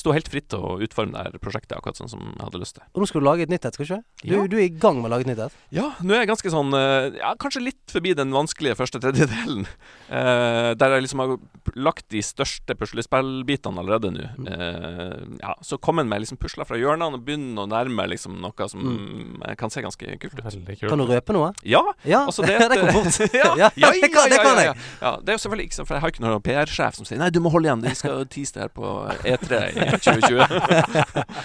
Sto 0.00 0.14
helt 0.16 0.28
fritt 0.32 0.48
til 0.48 0.62
å 0.64 0.78
utforme 0.80 1.12
det 1.12 1.22
her 1.26 1.38
prosjektet 1.42 1.76
akkurat 1.76 1.98
sånn 2.00 2.08
som 2.08 2.22
jeg 2.32 2.40
hadde 2.46 2.60
lyst 2.62 2.78
til. 2.78 2.84
Og 2.94 3.02
nå 3.02 3.08
skal 3.10 3.20
du 3.20 3.26
lage 3.28 3.44
et 3.44 3.52
nytt 3.52 3.66
et, 3.68 3.74
skal 3.76 3.84
du 3.84 3.92
ikke? 3.92 4.02
Du, 4.24 4.32
Ja. 4.34 4.46
du 4.48 4.56
er 4.56 4.64
i 4.64 4.72
gang 4.72 4.96
med 5.02 5.10
å 5.10 5.12
lage 5.12 5.26
et 5.26 5.30
nytt 5.34 5.42
et. 5.46 5.56
Ja, 5.76 5.90
nå 6.00 6.14
er 6.16 6.22
jeg 6.24 6.30
ganske 6.32 6.52
sånn 6.54 6.72
eh, 6.74 7.18
Ja, 7.20 7.34
kanskje 7.40 7.62
litt 7.66 7.92
forbi 7.92 8.14
den 8.16 8.32
vanskelige 8.32 8.78
første 8.80 9.00
tredjedelen. 9.02 9.66
eh, 10.10 10.72
der 10.80 10.94
jeg 10.96 11.04
liksom 11.04 11.20
har 11.24 11.36
lagt 11.76 12.08
de 12.10 12.22
største 12.24 12.74
puslespillbitene 12.78 13.78
allerede 13.82 14.10
nå. 14.14 14.26
Mm. 14.40 14.48
Eh, 14.48 15.38
ja, 15.42 15.54
så 15.62 15.78
kommer 15.78 16.02
en 16.02 16.08
med 16.10 16.22
liksom 16.24 16.38
pusler 16.40 16.64
fra 16.66 16.78
hjørnene 16.80 17.18
og 17.18 17.24
begynner 17.26 17.66
å 17.66 17.70
nærme 17.70 18.08
liksom 18.10 18.40
noe 18.40 18.68
som 18.68 18.80
Mm. 18.80 19.56
kan 19.58 19.70
se 19.70 19.82
ganske 19.82 20.00
kult 20.18 20.32
ut. 20.34 20.40
Kult. 20.40 20.88
Kan 20.88 20.98
du 20.98 21.06
røpe 21.06 21.32
noe? 21.36 21.52
Ja, 21.62 21.82
Ja, 22.04 22.24
altså 22.26 22.42
det, 22.46 22.56
det 22.70 22.80
kom 22.80 23.04
fort. 23.04 23.34
ja, 23.34 23.54
Ja, 23.56 23.70
ja, 23.76 23.90
det 23.92 24.10
kan- 24.12 24.30
det 24.30 24.40
kan 24.40 24.56
jeg. 24.56 24.66
ja. 24.66 24.74
Ja, 25.02 25.16
det 25.20 25.28
er 25.28 25.36
jo 25.36 25.42
selvfølgelig 25.44 25.66
ikke 25.68 25.78
sånn, 25.80 25.86
for 25.86 25.94
jeg 25.94 26.00
har 26.02 26.10
ikke 26.10 26.24
noen 26.24 26.42
PR-sjef 26.42 26.94
som 26.96 27.04
sier 27.04 27.18
Nei, 27.18 27.30
du 27.30 27.40
må 27.40 27.50
holde 27.52 27.68
igjen, 27.68 27.82
vi 27.82 27.94
skal 27.94 28.24
tease 28.26 28.54
det 28.54 28.62
her 28.62 28.72
på 28.74 28.86
E3 29.24 29.60
i 29.76 29.89
2020. 29.98 31.24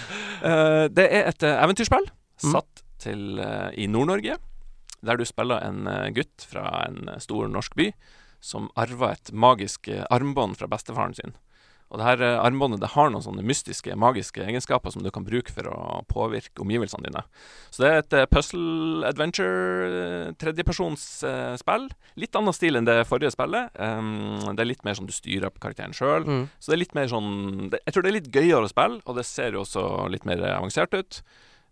Eh, 0.46 0.84
det 0.92 1.06
er 1.16 1.30
et 1.30 1.42
eh, 1.42 1.56
eventyrspill 1.64 2.04
Mm. 2.44 2.50
satt 2.52 2.82
til, 3.00 3.38
eh, 3.40 3.70
i 3.80 3.86
Nord-Norge, 3.88 4.34
der 5.02 5.16
du 5.16 5.24
spiller 5.24 5.64
en 5.64 5.88
gutt 6.14 6.44
fra 6.44 6.84
en 6.84 7.08
stor 7.18 7.48
norsk 7.48 7.72
by 7.74 7.86
som 8.44 8.68
arver 8.76 9.14
et 9.16 9.32
magisk 9.32 9.88
armbånd 10.12 10.58
fra 10.60 10.68
bestefaren 10.68 11.16
sin. 11.16 11.32
Og 11.92 12.00
det 12.00 12.06
her 12.06 12.22
eh, 12.24 12.40
armbåndet 12.42 12.82
det 12.82 12.90
har 12.96 13.12
noen 13.12 13.22
sånne 13.22 13.44
mystiske, 13.46 13.94
magiske 13.98 14.42
egenskaper 14.42 14.90
som 14.90 15.04
du 15.04 15.10
kan 15.14 15.26
bruke 15.26 15.52
for 15.54 15.68
å 15.70 16.02
påvirke 16.10 16.64
omgivelsene 16.64 17.06
dine. 17.06 17.22
Så 17.70 17.84
det 17.84 17.90
er 17.90 18.02
et 18.02 18.16
eh, 18.18 18.28
puzzle 18.30 19.06
adventure, 19.06 20.34
tredjepersonsspill. 20.42 21.30
eh, 21.30 21.54
spill. 21.62 21.88
Litt 22.18 22.38
annen 22.38 22.56
stil 22.56 22.78
enn 22.78 22.88
det 22.88 22.98
forrige 23.06 23.34
spillet. 23.34 23.70
Um, 23.78 24.54
det 24.56 24.64
er 24.64 24.70
litt 24.72 24.86
mer 24.86 24.98
sånn 24.98 25.08
du 25.08 25.14
styrer 25.14 25.52
på 25.54 25.62
karakteren 25.62 25.94
sjøl. 25.96 26.26
Mm. 26.26 26.44
Så 26.58 26.72
det 26.72 26.76
er 26.76 26.82
litt 26.82 26.96
mer 26.98 27.10
sånn 27.12 27.32
det, 27.70 27.82
Jeg 27.84 27.94
tror 27.94 28.06
det 28.06 28.10
er 28.10 28.18
litt 28.18 28.32
gøyere 28.34 28.66
å 28.66 28.72
spille, 28.72 29.02
og 29.04 29.18
det 29.20 29.26
ser 29.28 29.54
jo 29.54 29.62
også 29.62 29.84
litt 30.10 30.26
mer 30.26 30.42
avansert 30.56 30.96
ut. 30.96 31.22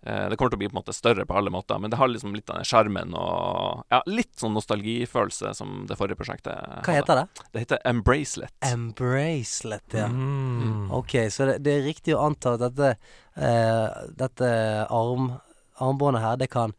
Eh, 0.07 0.29
det 0.29 0.37
kommer 0.37 0.53
til 0.53 0.59
å 0.59 0.61
bli 0.61 0.69
på 0.69 0.77
en 0.77 0.81
måte 0.83 0.93
større 0.93 1.25
på 1.25 1.37
alle 1.39 1.53
måter, 1.53 1.79
men 1.81 1.93
det 1.93 1.97
har 1.97 2.11
liksom 2.11 2.35
litt 2.37 2.51
av 2.53 2.61
den 2.61 2.69
sjarmen 2.69 3.15
og 3.17 3.87
ja, 3.89 4.03
litt 4.05 4.35
sånn 4.37 4.53
nostalgifølelse 4.57 5.55
som 5.57 5.87
det 5.89 5.97
forrige 5.97 6.19
prosjektet 6.21 6.85
Hva 6.85 6.97
heter 6.99 7.23
det? 7.23 7.47
Det 7.55 7.63
heter 7.65 7.81
Embracelet. 7.89 8.53
Embracelet, 8.69 9.97
ja. 9.97 10.11
Mm. 10.13 10.91
Ok, 10.93 11.17
så 11.33 11.49
det, 11.49 11.59
det 11.65 11.79
er 11.79 11.89
riktig 11.89 12.17
å 12.17 12.27
anta 12.27 12.59
at 12.59 12.67
dette, 12.67 12.93
eh, 13.41 14.05
dette 14.21 14.53
arm, 14.93 15.33
armbåndet 15.81 16.27
her, 16.27 16.41
det 16.43 16.53
kan 16.53 16.77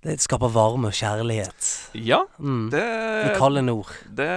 Det 0.00 0.14
skaper 0.24 0.48
varme 0.48 0.88
og 0.88 0.94
kjærlighet. 0.96 1.66
Ja, 1.92 2.22
Mm. 2.40 2.70
det 2.72 2.80
I 2.80 3.34
kalde 3.36 3.60
nord. 3.62 3.90
Det 4.08 4.28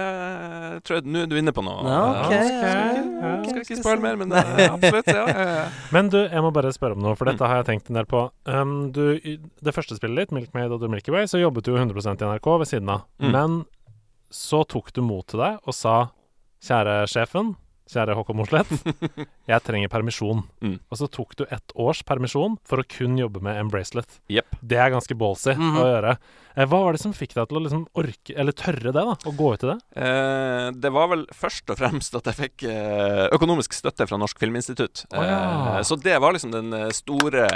tror 0.84 0.98
jeg 0.98 1.04
Nå 1.08 1.22
er 1.22 1.26
du 1.30 1.36
inne 1.40 1.54
på 1.56 1.64
noe. 1.64 1.86
Ja, 1.88 2.00
ok, 2.26 2.32
Eh, 2.34 2.50
ja, 2.50 2.72
skal, 2.74 2.98
ikke, 2.98 3.38
ok, 3.38 3.46
skal 3.48 3.62
ikke 3.64 3.78
spoile 3.80 4.02
mer, 4.04 4.16
men 4.20 4.28
det, 4.28 4.42
absolutt. 4.68 5.06
Ja, 5.08 5.24
ja, 5.26 5.46
ja. 5.54 5.64
Men 5.96 6.10
du, 6.12 6.18
jeg 6.28 6.42
må 6.44 6.50
bare 6.52 6.72
spørre 6.76 6.92
om 6.98 7.00
noe, 7.06 7.16
for 7.16 7.24
Mm. 7.24 7.32
dette 7.32 7.48
har 7.48 7.62
jeg 7.62 7.66
tenkt 7.70 7.88
en 7.88 7.96
del 7.96 8.04
på. 8.04 8.26
Um, 8.44 8.74
du, 8.92 9.18
det 9.64 9.74
første 9.74 9.96
spillet 9.96 10.26
ditt, 10.28 10.32
Milkmaid 10.36 10.70
og 10.70 10.80
The 10.84 10.88
Milky 10.92 11.10
Way, 11.16 11.24
så 11.32 11.40
jobbet 11.40 11.64
du 11.64 11.72
jo 11.72 11.78
100% 11.80 12.20
i 12.20 12.28
NRK 12.28 12.50
ved 12.60 12.68
siden 12.68 12.90
av. 12.92 13.06
Mm. 13.18 13.32
Men 13.32 13.64
så 14.30 14.66
tok 14.68 14.92
du 14.92 15.00
mot 15.00 15.26
til 15.26 15.40
deg 15.40 15.58
og 15.64 15.72
sa 15.72 16.10
Kjære 16.64 17.04
sjefen, 17.08 17.56
kjære 17.90 18.14
Håkon 18.16 18.36
Mosleth, 18.38 18.70
jeg 19.50 19.60
trenger 19.66 19.90
permisjon. 19.92 20.42
Mm. 20.64 20.78
Og 20.88 20.96
så 21.00 21.08
tok 21.12 21.34
du 21.36 21.44
ett 21.52 21.74
års 21.76 22.00
permisjon 22.08 22.56
for 22.64 22.80
å 22.80 22.86
kun 22.88 23.18
jobbe 23.20 23.42
med 23.44 23.58
Embracelet. 23.60 24.20
Yep. 24.32 24.56
Det 24.64 24.78
er 24.80 24.94
ganske 24.94 25.16
ballsy 25.20 25.52
Mhm. 25.54 25.76
å 25.76 25.84
gjøre. 25.84 26.14
Eh, 26.56 26.64
hva 26.70 26.80
var 26.84 26.92
det 26.96 27.00
som 27.02 27.12
fikk 27.12 27.34
deg 27.34 27.48
til 27.50 27.58
å 27.58 27.62
liksom 27.66 27.84
orke, 27.98 28.36
eller 28.38 28.52
tørre 28.56 28.92
det, 28.94 28.94
da? 28.94 29.14
Å 29.26 29.34
gå 29.36 29.50
ut 29.54 29.64
i 29.66 29.70
det? 29.72 29.76
Eh, 30.00 30.70
det 30.80 30.92
var 30.94 31.08
vel 31.12 31.26
først 31.34 31.68
og 31.74 31.78
fremst 31.82 32.14
at 32.16 32.24
jeg 32.30 32.38
fikk 32.40 32.64
eh, 32.70 33.26
økonomisk 33.34 33.74
støtte 33.76 34.06
fra 34.08 34.16
Norsk 34.22 34.38
Filminstitutt. 34.38 35.04
Oh, 35.12 35.20
ja. 35.24 35.40
Eh, 35.78 35.82
så 35.84 35.98
det 36.00 36.16
var 36.22 36.32
liksom 36.38 36.52
den 36.54 36.72
eh, 36.72 36.88
store 36.94 37.48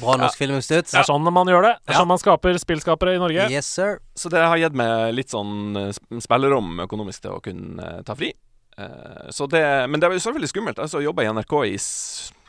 Bra 0.00 0.14
norsk 0.20 0.38
filminstitutt. 0.38 0.92
Det 0.92 1.00
er 1.00 1.06
sånn 1.08 1.24
man 1.34 1.48
gjør 1.50 1.64
det. 1.66 1.72
Det 1.82 1.90
er 1.90 1.96
Ja. 1.96 2.00
sånn 2.04 2.10
man 2.12 2.20
skaper 2.22 2.54
spillskapere 2.62 3.16
i 3.16 3.18
Norge. 3.18 3.48
Yes, 3.50 3.66
sir. 3.66 3.98
Så 4.14 4.30
det 4.30 4.38
har 4.38 4.56
gitt 4.56 4.72
meg 4.76 5.14
litt 5.16 5.32
sånn 5.32 5.74
eh, 5.76 5.90
sp- 5.90 6.20
spillerom 6.22 6.78
økonomisk 6.86 7.22
til 7.24 7.32
å 7.34 7.40
kunne 7.42 8.04
ta 8.06 8.14
fri. 8.14 8.30
Eh, 8.78 9.30
så 9.34 9.46
det, 9.50 9.64
men 9.90 10.00
det 10.00 10.08
var 10.10 10.14
jo 10.18 10.22
selvfølgelig 10.26 10.52
skummelt. 10.52 10.78
Jeg 10.78 10.92
har 10.94 11.06
jobba 11.08 11.24
i 11.26 11.32
NRK 11.32 11.54
i 11.70 11.74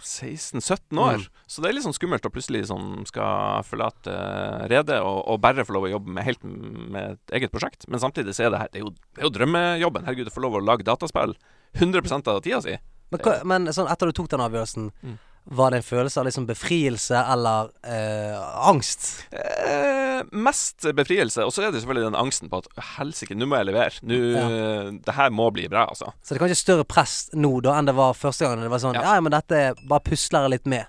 16-17 0.01 0.99
år. 0.99 1.21
Mm. 1.21 1.25
Så 1.47 1.61
det 1.61 1.69
er 1.69 1.75
litt 1.77 1.85
sånn 1.85 1.95
skummelt 1.95 2.25
å 2.25 2.31
plutselig 2.33 2.63
sånn 2.69 3.03
skal 3.09 3.65
forlate 3.67 4.13
eh, 4.13 4.67
redet 4.71 4.99
og, 5.05 5.19
og 5.29 5.41
bare 5.43 5.65
få 5.67 5.75
lov 5.77 5.87
å 5.89 5.93
jobbe 5.93 6.15
med 6.17 6.25
helt 6.27 6.45
med 6.45 7.15
et 7.15 7.35
eget 7.39 7.53
prosjekt. 7.53 7.87
Men 7.91 8.01
samtidig 8.03 8.35
så 8.37 8.47
er 8.47 8.53
det 8.53 8.61
her 8.63 8.71
Det 8.73 8.81
er 8.81 8.85
jo, 8.87 8.93
det 9.15 9.23
er 9.23 9.27
jo 9.29 9.33
drømmejobben. 9.37 10.07
Herregud, 10.07 10.31
å 10.31 10.35
få 10.37 10.45
lov 10.45 10.57
å 10.57 10.63
lage 10.65 10.87
dataspill 10.87 11.35
100 11.77 12.21
av 12.27 12.41
tida 12.43 12.61
si. 12.65 12.77
Men, 13.11 13.19
hva, 13.25 13.35
men 13.47 13.67
sånn 13.75 13.89
etter 13.91 14.09
du 14.09 14.15
tok 14.15 14.31
den 14.31 14.43
avgjørelsen, 14.43 14.89
Mm. 15.03 15.17
var 15.57 15.71
det 15.71 15.81
en 15.81 15.83
følelse 15.83 16.19
av 16.21 16.25
liksom 16.27 16.45
befrielse 16.47 17.17
eller 17.33 17.71
eh, 17.83 18.35
angst? 18.69 19.25
Eh, 19.31 20.00
mest 20.31 20.85
befrielse. 20.97 21.43
Og 21.45 21.53
så 21.53 21.63
er 21.67 21.71
det 21.71 21.81
selvfølgelig 21.81 22.11
den 22.11 22.19
angsten 22.19 22.49
på 22.51 22.61
at 22.63 22.67
helsike, 22.97 23.35
nå 23.37 23.47
må 23.49 23.59
jeg 23.61 23.69
levere. 23.71 24.01
Nå, 24.03 24.19
Det 25.05 25.15
her 25.15 25.29
må 25.33 25.49
bli 25.53 25.67
bra, 25.71 25.85
altså. 25.89 26.11
Så 26.21 26.33
det 26.33 26.39
er 26.41 26.45
kanskje 26.47 26.59
større 26.61 26.85
press 26.87 27.29
nå 27.33 27.53
da 27.63 27.77
enn 27.79 27.89
det 27.89 27.95
var 27.97 28.13
første 28.17 28.45
gangen? 28.45 28.63
Det 28.65 28.71
var 28.73 28.83
sånn 28.83 28.95
Ja. 28.97 29.01
Ja, 29.15 29.19
men 29.21 29.31
dette 29.33 29.61
bare 29.87 30.03
pusler 30.05 30.47
jeg 30.47 30.55
litt 30.57 30.67
med. 30.67 30.85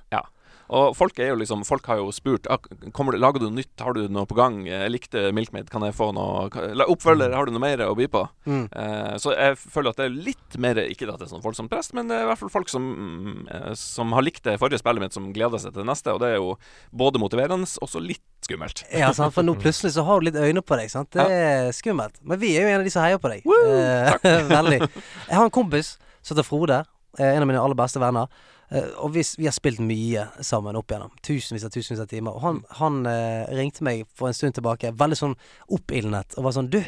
Og 0.73 0.95
folk 0.97 1.19
er 1.21 1.33
jo 1.33 1.37
liksom 1.41 1.63
Folk 1.69 1.85
har 1.91 1.99
jo 2.01 2.09
spurt 2.15 2.47
ah, 2.51 2.57
Kommer 2.97 3.13
du, 3.13 3.19
Lager 3.21 3.43
du 3.43 3.51
nytt, 3.53 3.73
har 3.83 3.93
du 3.97 4.07
noe 4.09 4.25
på 4.31 4.37
gang? 4.39 4.63
Jeg 4.67 4.89
likte 4.95 5.27
Milkmaid, 5.37 5.69
kan 5.73 5.85
jeg 5.85 5.93
få 5.99 6.09
noe 6.17 6.47
Oppfølger, 6.89 7.35
har 7.37 7.49
du 7.49 7.53
noe 7.53 7.61
mer 7.63 7.83
å 7.85 7.93
by 7.99 8.07
på? 8.13 8.23
Mm. 8.49 8.65
Eh, 8.73 9.13
så 9.23 9.35
jeg 9.37 9.59
føler 9.61 9.93
at 9.93 10.01
det 10.01 10.07
er 10.09 10.17
litt 10.31 10.57
mer 10.63 10.81
Ikke 10.87 11.09
at 11.11 11.21
det 11.21 11.27
er 11.29 11.33
sånn 11.35 11.45
voldsomt 11.45 11.71
press, 11.73 11.93
men 11.97 12.09
det 12.09 12.17
er 12.19 12.25
i 12.25 12.31
hvert 12.31 12.41
fall 12.41 12.53
folk 12.55 12.73
som, 12.73 12.87
mm, 12.97 13.43
eh, 13.53 13.73
som 13.79 14.15
har 14.17 14.25
likt 14.25 14.45
det 14.49 14.57
forrige 14.63 14.81
spillet 14.81 15.05
mitt, 15.05 15.17
som 15.17 15.29
gleder 15.37 15.61
seg 15.63 15.75
til 15.75 15.83
det 15.83 15.89
neste. 15.91 16.15
Og 16.17 16.23
det 16.23 16.31
er 16.33 16.39
jo 16.41 16.55
både 17.03 17.21
motiverende 17.23 17.69
og 17.69 17.87
også 17.89 18.01
litt 18.03 18.25
skummelt. 18.47 18.85
Ja, 19.03 19.13
sant? 19.17 19.35
For 19.37 19.45
nå 19.47 19.55
plutselig 19.61 19.93
så 19.97 20.05
har 20.09 20.21
du 20.23 20.29
litt 20.31 20.39
øyne 20.41 20.63
på 20.65 20.79
deg. 20.81 20.89
Sant? 20.93 21.13
Det 21.15 21.27
er 21.27 21.69
skummelt. 21.77 22.17
Men 22.25 22.41
vi 22.43 22.55
er 22.57 22.65
jo 22.67 22.73
en 22.73 22.81
av 22.81 22.87
de 22.89 22.95
som 22.95 23.05
heier 23.05 23.21
på 23.23 23.31
deg. 23.33 23.45
Woo! 23.49 23.61
Eh, 23.77 24.41
veldig. 24.57 24.81
Jeg 24.89 25.37
har 25.37 25.45
en 25.47 25.53
kompis 25.55 25.95
som 26.23 26.35
heter 26.37 26.47
Frode. 26.49 26.81
eh, 27.19 27.35
En 27.37 27.43
av 27.45 27.49
mine 27.51 27.61
aller 27.61 27.79
beste 27.79 28.01
venner. 28.03 28.31
Eh, 28.73 28.89
Og 29.05 29.13
vi, 29.15 29.23
vi 29.39 29.45
har 29.49 29.53
spilt 29.57 29.81
mye 29.85 30.27
sammen 30.41 30.77
opp 30.79 30.89
igjennom. 30.93 31.11
Tusenvis 31.23 31.65
av 31.69 31.73
tusenvis 31.75 32.01
av 32.01 32.09
timer. 32.09 32.33
Og 32.39 32.41
han, 32.47 32.63
han 32.79 33.03
eh, 33.11 33.45
ringte 33.59 33.85
meg 33.85 34.07
for 34.17 34.31
en 34.31 34.35
stund 34.39 34.57
tilbake, 34.57 34.95
veldig 34.97 35.19
sånn 35.19 35.35
oppildnet, 35.69 36.39
og 36.39 36.47
var 36.49 36.57
sånn 36.57 36.71
Du, 36.73 36.81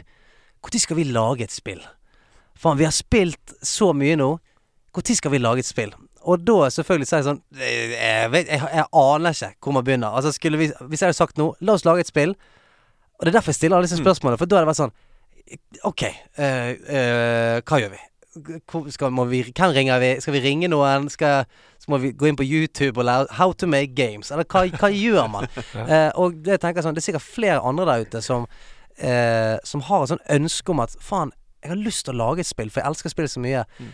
når 0.65 0.81
skal 0.81 0.97
vi 0.97 1.05
lage 1.13 1.45
et 1.45 1.53
spill? 1.53 1.83
Faen, 2.57 2.79
vi 2.81 2.87
har 2.89 2.95
spilt 2.95 3.53
så 3.67 3.91
mye 3.93 4.17
nå. 4.17 4.31
Når 4.95 5.17
skal 5.19 5.33
vi 5.35 5.39
lage 5.43 5.61
et 5.65 5.69
spill? 5.69 5.93
Og 6.25 6.41
da 6.47 6.71
selvfølgelig 6.73 7.09
så 7.11 7.17
er 7.17 7.21
jeg 7.21 7.27
sånn 7.27 7.41
eh, 7.61 7.91
Jeg, 7.99 8.29
vet, 8.33 8.49
jeg, 8.49 8.61
jeg 8.79 8.87
aner 8.97 9.35
ikke 9.37 9.51
hvor 9.61 9.75
man 9.77 9.85
begynner. 9.85 10.15
Altså 10.17 10.31
skulle 10.33 10.57
vi 10.63 10.71
Hvis 10.73 11.03
jeg 11.03 11.11
hadde 11.11 11.19
sagt 11.19 11.37
noe, 11.37 11.53
La 11.61 11.75
oss 11.77 11.85
lage 11.85 12.01
et 12.07 12.09
spill. 12.09 12.33
Og 13.19 13.27
det 13.27 13.29
er 13.35 13.37
derfor 13.37 13.53
jeg 13.53 13.59
stiller 13.61 13.77
alle 13.77 13.85
disse 13.91 13.99
Mm. 14.01 14.07
spørsmålene. 14.07 14.39
For 14.41 14.49
da 14.49 14.57
hadde 14.57 14.65
det 14.65 14.73
vært 14.73 14.81
sånn 14.81 14.95
OK, 15.85 16.03
eh, 16.41 16.71
eh, 16.89 17.59
hva 17.69 17.79
gjør 17.83 17.91
vi? 17.93 17.99
Skal, 18.91 19.13
må 19.15 19.25
vi? 19.31 19.43
Hvem 19.51 19.73
ringer 19.77 20.01
vi? 20.03 20.11
Skal 20.21 20.35
vi 20.37 20.43
ringe 20.45 20.69
noen? 20.71 21.09
Skal, 21.13 21.47
så 21.79 21.93
må 21.93 22.01
vi 22.03 22.13
gå 22.17 22.29
inn 22.29 22.39
på 22.39 22.47
YouTube 22.47 22.99
og 23.01 23.07
lære 23.09 23.39
How 23.39 23.53
to 23.53 23.69
make 23.71 23.95
games? 23.95 24.33
Eller 24.35 24.49
hva, 24.51 24.65
hva 24.81 24.91
gjør 24.93 25.31
man? 25.31 25.49
Eh, 25.85 26.11
og 26.17 26.39
det 26.47 26.61
tenker 26.63 26.81
jeg 26.81 26.87
sånn 26.87 26.95
Det 26.97 27.03
er 27.03 27.07
sikkert 27.09 27.27
flere 27.27 27.61
andre 27.67 27.85
der 27.89 28.05
ute 28.07 28.21
som 28.25 28.47
eh, 28.97 29.57
Som 29.67 29.83
har 29.89 30.05
et 30.05 30.13
sånn 30.15 30.23
ønske 30.37 30.73
om 30.73 30.81
at 30.85 30.95
faen, 31.03 31.33
jeg 31.65 31.73
har 31.73 31.81
lyst 31.81 32.07
til 32.07 32.15
å 32.15 32.21
lage 32.23 32.45
et 32.45 32.49
spill, 32.49 32.71
for 32.73 32.83
jeg 32.83 32.93
elsker 32.93 33.13
spill 33.13 33.29
så 33.31 33.41
mye. 33.41 33.63
Mm. 33.81 33.93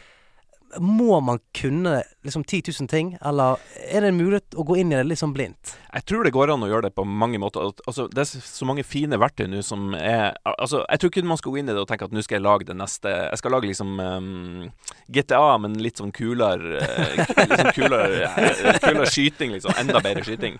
Må 0.79 1.21
man 1.21 1.41
kunne 1.57 2.03
liksom 2.23 2.45
10 2.45 2.63
000 2.81 2.89
ting, 2.89 3.17
eller 3.27 3.59
er 3.91 4.05
det 4.05 4.11
en 4.13 4.19
mulighet 4.19 4.55
å 4.55 4.65
gå 4.67 4.77
inn 4.79 4.93
i 4.93 4.99
det 4.99 5.07
litt 5.09 5.21
sånn 5.21 5.33
blindt? 5.35 5.75
Jeg 5.91 6.05
tror 6.07 6.27
det 6.27 6.33
går 6.35 6.53
an 6.53 6.63
å 6.63 6.69
gjøre 6.71 6.89
det 6.89 6.95
på 6.95 7.05
mange 7.05 7.41
måter. 7.43 7.73
Altså, 7.89 8.07
det 8.13 8.23
er 8.23 8.45
så 8.47 8.69
mange 8.69 8.85
fine 8.87 9.19
verktøy 9.19 9.49
nå 9.51 9.63
som 9.67 9.95
er 9.99 10.37
Altså, 10.47 10.83
jeg 10.85 11.01
tror 11.01 11.11
ikke 11.11 11.25
man 11.27 11.41
skal 11.41 11.55
gå 11.55 11.61
inn 11.61 11.71
i 11.71 11.75
det 11.75 11.83
og 11.83 11.89
tenke 11.91 12.07
at 12.07 12.15
nå 12.15 12.23
skal 12.23 12.39
jeg 12.39 12.45
lage 12.45 12.67
det 12.69 12.77
neste 12.79 13.11
Jeg 13.11 13.41
skal 13.41 13.55
lage 13.55 13.71
liksom 13.71 13.99
um, 13.99 14.69
GTA, 15.11 15.59
men 15.63 15.79
litt 15.83 15.99
sånn 16.01 16.13
kulere 16.15 16.85
sånn 17.17 17.73
kulere, 17.75 18.29
eh, 18.29 18.79
kulere 18.85 19.09
skyting, 19.11 19.55
liksom. 19.57 19.75
Enda 19.81 20.03
bedre 20.05 20.25
skyting. 20.27 20.59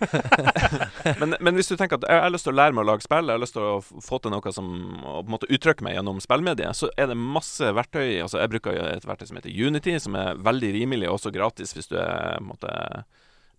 men, 1.21 1.37
men 1.39 1.57
hvis 1.57 1.71
du 1.71 1.77
tenker 1.79 2.01
at 2.01 2.07
jeg 2.07 2.25
har 2.25 2.33
lyst 2.33 2.47
til 2.47 2.55
å 2.55 2.59
lære 2.59 2.75
meg 2.75 2.85
å 2.85 2.89
lage 2.91 3.05
spill, 3.05 3.29
jeg 3.29 3.37
har 3.39 3.43
lyst 3.43 3.55
til 3.55 3.67
å 3.67 3.79
få 3.81 4.19
til 4.21 4.33
noe 4.33 4.53
som 4.55 4.69
Å 4.71 5.21
på 5.21 5.29
en 5.29 5.33
måte 5.33 5.49
uttrykke 5.51 5.85
meg 5.85 5.95
gjennom 5.95 6.19
spillmediet, 6.23 6.75
så 6.77 6.89
er 6.99 7.09
det 7.11 7.17
masse 7.19 7.71
verktøy. 7.75 8.19
Altså, 8.23 8.41
jeg 8.41 8.51
bruker 8.51 8.77
et 8.83 9.07
verktøy 9.07 9.29
som 9.29 9.39
heter 9.39 9.53
Unity, 9.53 9.95
som 10.01 10.15
er 10.19 10.39
veldig 10.41 10.73
rimelig 10.79 11.09
og 11.09 11.19
også 11.19 11.33
gratis 11.35 11.75
hvis 11.77 11.91
du 11.91 11.97
er 12.01 12.41
måte 12.43 12.71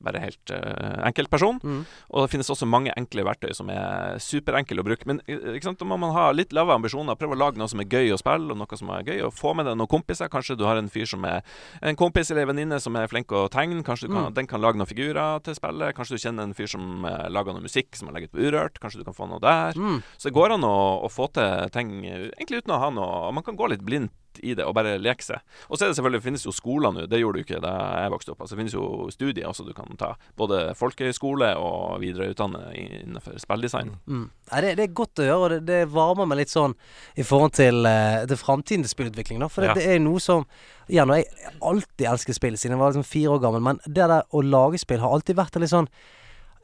bare 0.03 0.19
helt 0.23 0.51
uh, 0.51 0.99
enkeltperson. 1.07 1.61
Mm. 1.63 1.83
Og 2.11 2.25
det 2.25 2.33
finnes 2.33 2.51
også 2.53 2.67
mange 2.69 2.93
enkle 2.99 3.25
verktøy 3.27 3.53
som 3.57 3.71
er 3.73 4.19
superenkle 4.23 4.83
å 4.83 4.87
bruke. 4.87 5.07
Men 5.09 5.21
eh, 5.31 5.61
da 5.63 5.87
må 5.89 5.99
man 6.01 6.15
ha 6.17 6.25
litt 6.35 6.55
lave 6.57 6.75
ambisjoner. 6.75 7.19
Prøve 7.19 7.37
å 7.37 7.39
lage 7.39 7.61
noe 7.61 7.71
som 7.71 7.83
er 7.83 7.89
gøy 7.91 8.11
å 8.15 8.19
spille, 8.21 8.51
og 8.53 8.59
noe 8.59 8.79
som 8.79 8.91
er 8.95 9.07
gøy. 9.07 9.21
å 9.29 9.33
få 9.35 9.55
med 9.59 9.69
deg 9.69 9.79
noen 9.79 9.91
kompiser. 9.91 10.31
Kanskje 10.33 10.57
du 10.59 10.67
har 10.67 10.81
en 10.81 10.91
fyr 10.93 11.09
som 11.09 11.25
er 11.29 11.43
en 11.81 11.99
kompis 11.99 12.33
eller 12.33 12.47
en 12.47 12.53
venninne 12.53 12.81
som 12.83 12.97
er 12.99 13.11
flink 13.11 13.33
å 13.33 13.45
tegne. 13.53 13.83
Kanskje 13.87 14.09
du 14.09 14.15
kan, 14.17 14.23
Mm. 14.23 14.35
den 14.35 14.47
kan 14.51 14.61
lage 14.63 14.79
noen 14.79 14.91
figurer 14.91 15.43
til 15.43 15.55
spillet. 15.55 15.95
Kanskje 15.95 16.17
du 16.19 16.23
kjenner 16.23 16.43
en 16.49 16.55
fyr 16.55 16.67
som 16.71 17.05
eh, 17.05 17.29
lager 17.31 17.55
noe 17.55 17.63
musikk 17.63 17.95
som 17.99 18.09
er 18.09 18.19
legget 18.19 18.33
på 18.35 18.43
Urørt. 18.43 18.81
Kanskje 18.83 19.03
du 19.03 19.05
kan 19.05 19.15
få 19.15 19.29
noe 19.31 19.41
der. 19.43 19.79
Mm. 19.79 20.03
Så 20.19 20.31
det 20.31 20.35
går 20.35 20.57
an 20.57 20.67
å, 20.67 21.07
å 21.07 21.09
få 21.11 21.31
til 21.33 21.71
ting 21.75 22.05
eh, 22.07 22.29
egentlig 22.39 22.63
uten 22.65 22.75
å 22.75 22.83
ha 22.83 22.91
noe 22.91 23.33
Man 23.33 23.45
kan 23.47 23.57
gå 23.57 23.71
litt 23.71 23.87
blindt 23.87 24.13
i 24.41 24.55
det 24.57 24.65
og 24.65 24.75
bare 24.77 24.95
leke 25.01 25.25
seg. 25.27 25.43
Og 25.69 25.77
så 25.77 25.85
er 25.85 25.91
det 25.93 25.97
selvfølgelig, 25.99 26.21
det 26.23 26.27
finnes 26.29 26.47
jo 26.47 26.55
skoler 26.57 26.95
nå. 26.95 27.07
Det 27.11 27.21
gjorde 27.21 27.41
du 27.41 27.45
ikke 27.45 27.61
da 27.63 27.73
jeg 28.05 28.13
vokste 28.15 28.33
opp. 28.33 28.41
Altså, 28.45 28.55
det 28.55 28.61
finnes 28.63 28.77
jo 28.77 28.85
studier 29.13 29.49
også 29.51 29.67
du 29.67 29.73
kan 29.77 29.97
ta. 30.01 30.13
Både 30.39 30.63
folkehøyskole 30.79 31.53
og 31.61 32.01
videreutdanne 32.03 32.63
innenfor 32.79 33.37
spilldesign. 33.43 33.95
Mm. 34.07 34.29
Nei, 34.53 34.63
det, 34.65 34.73
det 34.79 34.87
er 34.89 34.97
godt 35.03 35.23
å 35.23 35.29
gjøre, 35.29 35.41
og 35.43 35.51
det, 35.57 35.61
det 35.69 35.81
varmer 35.93 36.29
meg 36.31 36.43
litt 36.43 36.55
sånn 36.55 36.77
i 37.19 37.27
forhold 37.27 37.57
til, 37.59 37.83
uh, 37.85 38.23
til 38.31 38.41
framtidens 38.41 38.95
spillutvikling. 38.97 39.43
Da. 39.45 39.51
For 39.53 39.67
Ja. 39.69 39.75
det, 39.77 39.85
det 39.85 39.97
er 39.99 40.03
noe 40.05 40.23
som 40.23 40.47
Igjen, 40.93 41.09
og 41.09 41.17
jeg 41.17 41.53
alltid 41.63 42.09
elsket 42.11 42.37
spill 42.37 42.57
siden 42.59 42.75
jeg 42.75 42.81
var 42.81 42.91
liksom 42.91 43.07
fire 43.07 43.37
år 43.37 43.39
gammel, 43.45 43.63
men 43.65 43.79
det 43.87 44.03
der 44.11 44.27
å 44.35 44.43
lage 44.45 44.81
spill 44.83 45.01
har 45.01 45.15
alltid 45.15 45.39
vært 45.39 45.55
en 45.57 45.63
litt 45.63 45.71
sånn 45.73 45.87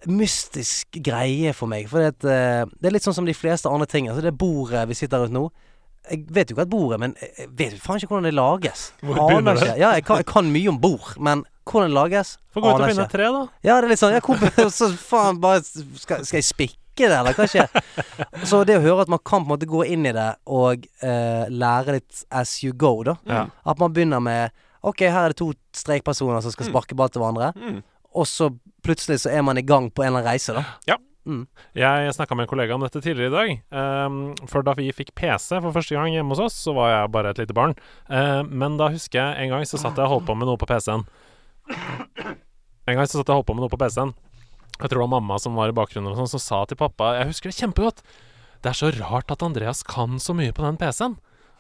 mystisk 0.07 0.99
greie 1.03 1.53
for 1.57 1.71
meg. 1.71 1.89
For 1.91 2.03
det, 2.03 2.29
eh, 2.29 2.65
det 2.79 2.91
er 2.91 2.95
litt 2.95 3.07
sånn 3.07 3.17
som 3.17 3.27
de 3.27 3.35
fleste 3.35 3.71
andre 3.71 3.87
ting. 3.91 4.09
Altså 4.09 4.23
det 4.23 4.37
bordet 4.39 4.87
vi 4.89 4.95
sitter 4.99 5.25
rundt 5.25 5.35
nå. 5.35 5.49
Jeg 6.11 6.25
vet 6.35 6.51
jo 6.51 6.57
hva 6.59 6.65
et 6.67 6.71
bord 6.73 6.93
er, 6.97 6.99
men 7.03 7.15
jeg 7.21 7.49
vet 7.59 7.73
jo 7.77 7.79
faen 7.85 8.01
ikke 8.01 8.09
hvordan 8.13 8.29
det 8.29 8.35
lages. 8.35 8.83
Hvor 9.03 9.15
Aner 9.19 9.29
begynner 9.29 9.55
det? 9.59 9.63
ikke. 9.69 9.79
Ja, 9.83 9.91
jeg 9.99 10.05
kan, 10.09 10.17
jeg 10.23 10.27
kan 10.33 10.51
mye 10.55 10.69
om 10.73 10.79
bord, 10.81 11.09
men 11.21 11.45
hvordan 11.69 11.91
det 11.91 11.97
lages, 11.99 12.35
Få 12.55 12.61
gå 12.65 12.69
ut 12.69 12.73
og 12.75 12.81
aner 12.81 12.93
finne 12.95 13.05
et 13.09 13.13
tre, 13.13 13.27
da. 13.35 13.43
Ja, 13.69 13.75
det 13.81 13.85
er 13.85 13.93
litt 13.93 14.01
sånn 14.01 14.15
Ja, 14.17 14.21
hvor, 14.25 14.71
så 14.81 14.89
faen 14.97 15.41
bare 15.43 15.61
skal, 15.65 16.25
skal 16.25 16.39
jeg 16.41 16.47
spikke 16.49 17.09
det, 17.09 17.13
eller 17.19 17.37
hva 17.37 17.45
skjer? 17.47 17.69
Så 18.49 18.63
det 18.67 18.79
å 18.81 18.83
høre 18.83 19.05
at 19.05 19.13
man 19.13 19.21
kan 19.23 19.45
på 19.45 19.47
en 19.47 19.53
måte 19.53 19.69
gå 19.71 19.85
inn 19.87 20.09
i 20.09 20.15
det 20.17 20.31
og 20.51 20.87
uh, 21.05 21.45
lære 21.53 21.99
litt 22.01 22.25
as 22.35 22.57
you 22.65 22.73
go, 22.75 22.95
da. 23.07 23.15
Ja. 23.29 23.45
At 23.69 23.79
man 23.79 23.93
begynner 23.95 24.21
med 24.25 24.51
Ok, 24.89 25.01
her 25.11 25.25
er 25.29 25.33
det 25.35 25.39
to 25.41 25.51
strekpersoner 25.75 26.41
som 26.41 26.53
skal 26.55 26.69
Mm. 26.69 26.73
sparke 26.73 26.95
ball 26.97 27.09
til 27.11 27.21
hverandre. 27.23 27.49
Mm. 27.59 27.81
Og 28.15 28.27
så 28.31 28.47
plutselig 28.87 29.21
så 29.25 29.31
er 29.35 29.43
man 29.43 29.59
i 29.59 29.65
gang 29.67 29.89
på 29.91 30.03
en 30.05 30.13
eller 30.13 30.23
annen 30.23 30.31
reise, 30.33 30.55
da. 30.55 30.63
Ja. 30.87 30.97
Mm. 31.27 31.45
Jeg 31.77 32.13
snakka 32.17 32.37
med 32.37 32.47
en 32.47 32.51
kollega 32.51 32.77
om 32.77 32.85
dette 32.85 33.03
tidligere 33.05 33.29
i 33.29 33.35
dag. 33.35 33.51
Um, 34.07 34.21
for 34.49 34.65
da 34.65 34.75
vi 34.79 34.89
fikk 34.97 35.15
PC 35.19 35.59
for 35.59 35.75
første 35.75 35.97
gang 35.97 36.13
hjemme 36.15 36.33
hos 36.33 36.45
oss, 36.47 36.57
så 36.67 36.73
var 36.77 36.93
jeg 36.93 37.13
bare 37.17 37.33
et 37.35 37.43
lite 37.43 37.57
barn. 37.57 37.75
Uh, 38.09 38.45
men 38.47 38.79
da 38.81 38.91
husker 38.95 39.21
jeg 39.21 39.45
en 39.45 39.53
gang 39.57 39.67
så 39.69 39.81
satt 39.81 39.99
jeg 39.99 40.07
og 40.07 40.19
holdt 40.19 40.29
på 40.31 40.39
med 40.39 40.49
noe 40.49 40.61
på 40.61 40.69
PC-en. 40.71 41.05
En 42.89 42.97
gang 42.97 43.05
så 43.05 43.19
satt 43.19 43.29
jeg 43.29 43.35
og 43.35 43.43
holdt 43.43 43.51
på 43.51 43.59
med 43.59 43.67
noe 43.67 43.73
på 43.73 43.81
PC-en. 43.81 44.15
Jeg 44.79 44.87
tror 44.87 44.95
det 44.95 45.05
var 45.05 45.15
mamma 45.19 45.37
som 45.43 45.59
var 45.59 45.73
i 45.73 45.77
bakgrunnen, 45.77 46.15
og 46.15 46.21
sånn, 46.21 46.31
som 46.37 46.41
sa 46.41 46.63
til 46.71 46.79
pappa 46.79 47.17
Jeg 47.19 47.33
husker 47.33 47.51
det 47.51 47.59
kjempegodt. 47.59 48.05
Det 48.63 48.71
er 48.71 48.79
så 48.79 48.93
rart 48.95 49.33
at 49.35 49.43
Andreas 49.45 49.83
kan 49.87 50.21
så 50.23 50.35
mye 50.39 50.55
på 50.55 50.65
den 50.65 50.79
PC-en. 50.81 51.19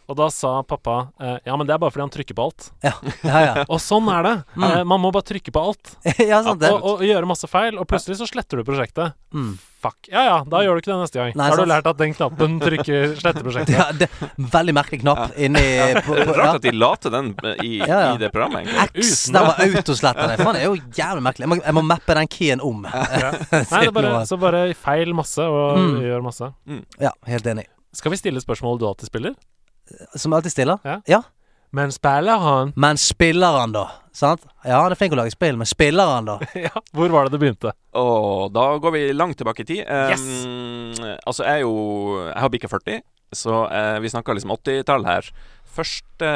Og 0.08 0.16
da 0.16 0.30
sa 0.32 0.62
pappa 0.64 0.94
eh, 1.20 1.34
ja, 1.44 1.56
men 1.60 1.66
det 1.68 1.74
er 1.74 1.80
bare 1.82 1.92
fordi 1.92 2.06
han 2.06 2.12
trykker 2.14 2.36
på 2.38 2.44
alt. 2.48 2.70
Ja, 2.80 2.94
ja. 3.28 3.40
ja. 3.44 3.64
Og 3.74 3.80
sånn 3.84 4.08
er 4.08 4.22
det. 4.24 4.36
Mm. 4.56 4.64
Eh, 4.70 4.84
man 4.88 5.02
må 5.04 5.10
bare 5.12 5.26
trykke 5.28 5.52
på 5.52 5.60
alt. 5.68 5.90
ja 6.30 6.38
sant 6.46 6.62
det. 6.62 6.70
Og, 6.72 6.80
og, 6.80 7.02
og 7.02 7.04
gjøre 7.04 7.28
masse 7.28 7.48
feil, 7.50 7.76
og 7.76 7.84
plutselig 7.90 8.16
så 8.22 8.28
sletter 8.30 8.62
du 8.62 8.64
prosjektet. 8.64 9.12
Mm. 9.36 9.50
Fuck. 9.84 10.08
Ja 10.10 10.22
ja, 10.26 10.36
da 10.48 10.62
gjør 10.64 10.74
du 10.74 10.80
ikke 10.82 10.90
det 10.90 10.96
neste 11.04 11.20
gang. 11.20 11.34
Nei, 11.38 11.50
har 11.52 11.58
sant. 11.60 11.68
du 11.68 11.70
lært 11.70 11.86
at 11.92 11.98
den 12.00 12.14
knappen 12.16 12.56
trykker 12.64 13.12
sletter 13.20 13.44
prosjektet. 13.46 13.76
Ja, 13.78 13.84
det 13.94 14.08
Veldig 14.56 14.74
merkelig 14.74 15.02
knapp 15.04 15.36
inni 15.38 15.62
på, 16.00 16.16
på, 16.16 16.16
ja. 16.18 16.32
Rart 16.40 16.56
at 16.56 16.64
de 16.64 16.72
la 16.74 16.88
til 17.04 17.12
den 17.14 17.28
eh, 17.44 17.60
i, 17.68 17.72
Ja, 17.84 17.98
ja. 18.08 18.08
i 18.16 18.22
det 18.24 18.32
programmet. 18.34 18.64
egentlig. 18.64 19.04
X, 19.04 19.26
den 19.36 19.46
var 19.46 19.60
autoslettende. 19.66 20.38
Faen, 20.40 20.56
det 20.56 20.64
er 20.64 20.72
jo 20.72 20.80
jævlig 20.98 21.26
merkelig. 21.28 21.44
Jeg 21.46 21.52
må, 21.52 21.60
jeg 21.68 21.76
må 21.78 21.84
mappe 21.92 22.16
den 22.18 22.32
keyen 22.32 22.64
om. 22.64 22.88
Ja. 22.88 23.30
Nei, 23.52 23.84
det 23.84 23.84
er 23.92 23.94
bare, 24.00 24.16
så 24.32 24.40
bare 24.40 24.64
feil 24.88 25.12
masse 25.20 25.44
og 25.44 25.78
Mm. 25.78 26.00
gjør 26.08 26.24
masse. 26.24 26.48
Ja, 26.98 27.12
helt 27.28 27.46
enig. 27.52 27.68
Skal 27.94 28.12
vi 28.12 28.18
stille 28.18 28.40
spørsmål 28.42 28.80
du 28.80 28.88
alltid 28.88 29.12
spiller? 29.12 29.36
Som 30.14 30.32
alltid 30.32 30.52
stiller. 30.52 30.78
Ja. 30.84 31.00
ja. 31.06 31.22
Men 31.70 31.92
spiller 31.92 32.38
han? 32.38 32.72
Men 32.76 32.98
spiller 32.98 33.58
han, 33.60 33.72
da? 33.72 33.84
Sant? 34.16 34.46
Ja, 34.64 34.80
han 34.82 34.92
er 34.92 34.98
flink 34.98 35.12
å 35.14 35.18
lage 35.20 35.34
spill, 35.34 35.58
men 35.60 35.68
spiller 35.68 36.14
han, 36.14 36.28
da? 36.28 36.38
ja. 36.66 36.72
Hvor 36.96 37.12
var 37.12 37.28
det 37.28 37.36
det 37.36 37.42
begynte? 37.42 37.74
Og 37.98 38.48
da 38.56 38.70
går 38.80 38.94
vi 38.96 39.04
langt 39.12 39.38
tilbake 39.40 39.66
i 39.66 39.68
tid. 39.68 39.84
Um, 39.84 41.16
Altså, 41.28 41.44
jeg 41.44 41.60
er 41.60 41.62
jo 41.62 41.74
Jeg 42.24 42.40
har 42.40 42.50
bikka 42.50 42.70
40, 42.72 43.02
så 43.36 43.62
uh, 43.68 43.96
vi 44.02 44.10
snakker 44.10 44.38
liksom 44.38 44.54
80-tall 44.56 45.06
her. 45.06 45.28
Første 45.76 46.30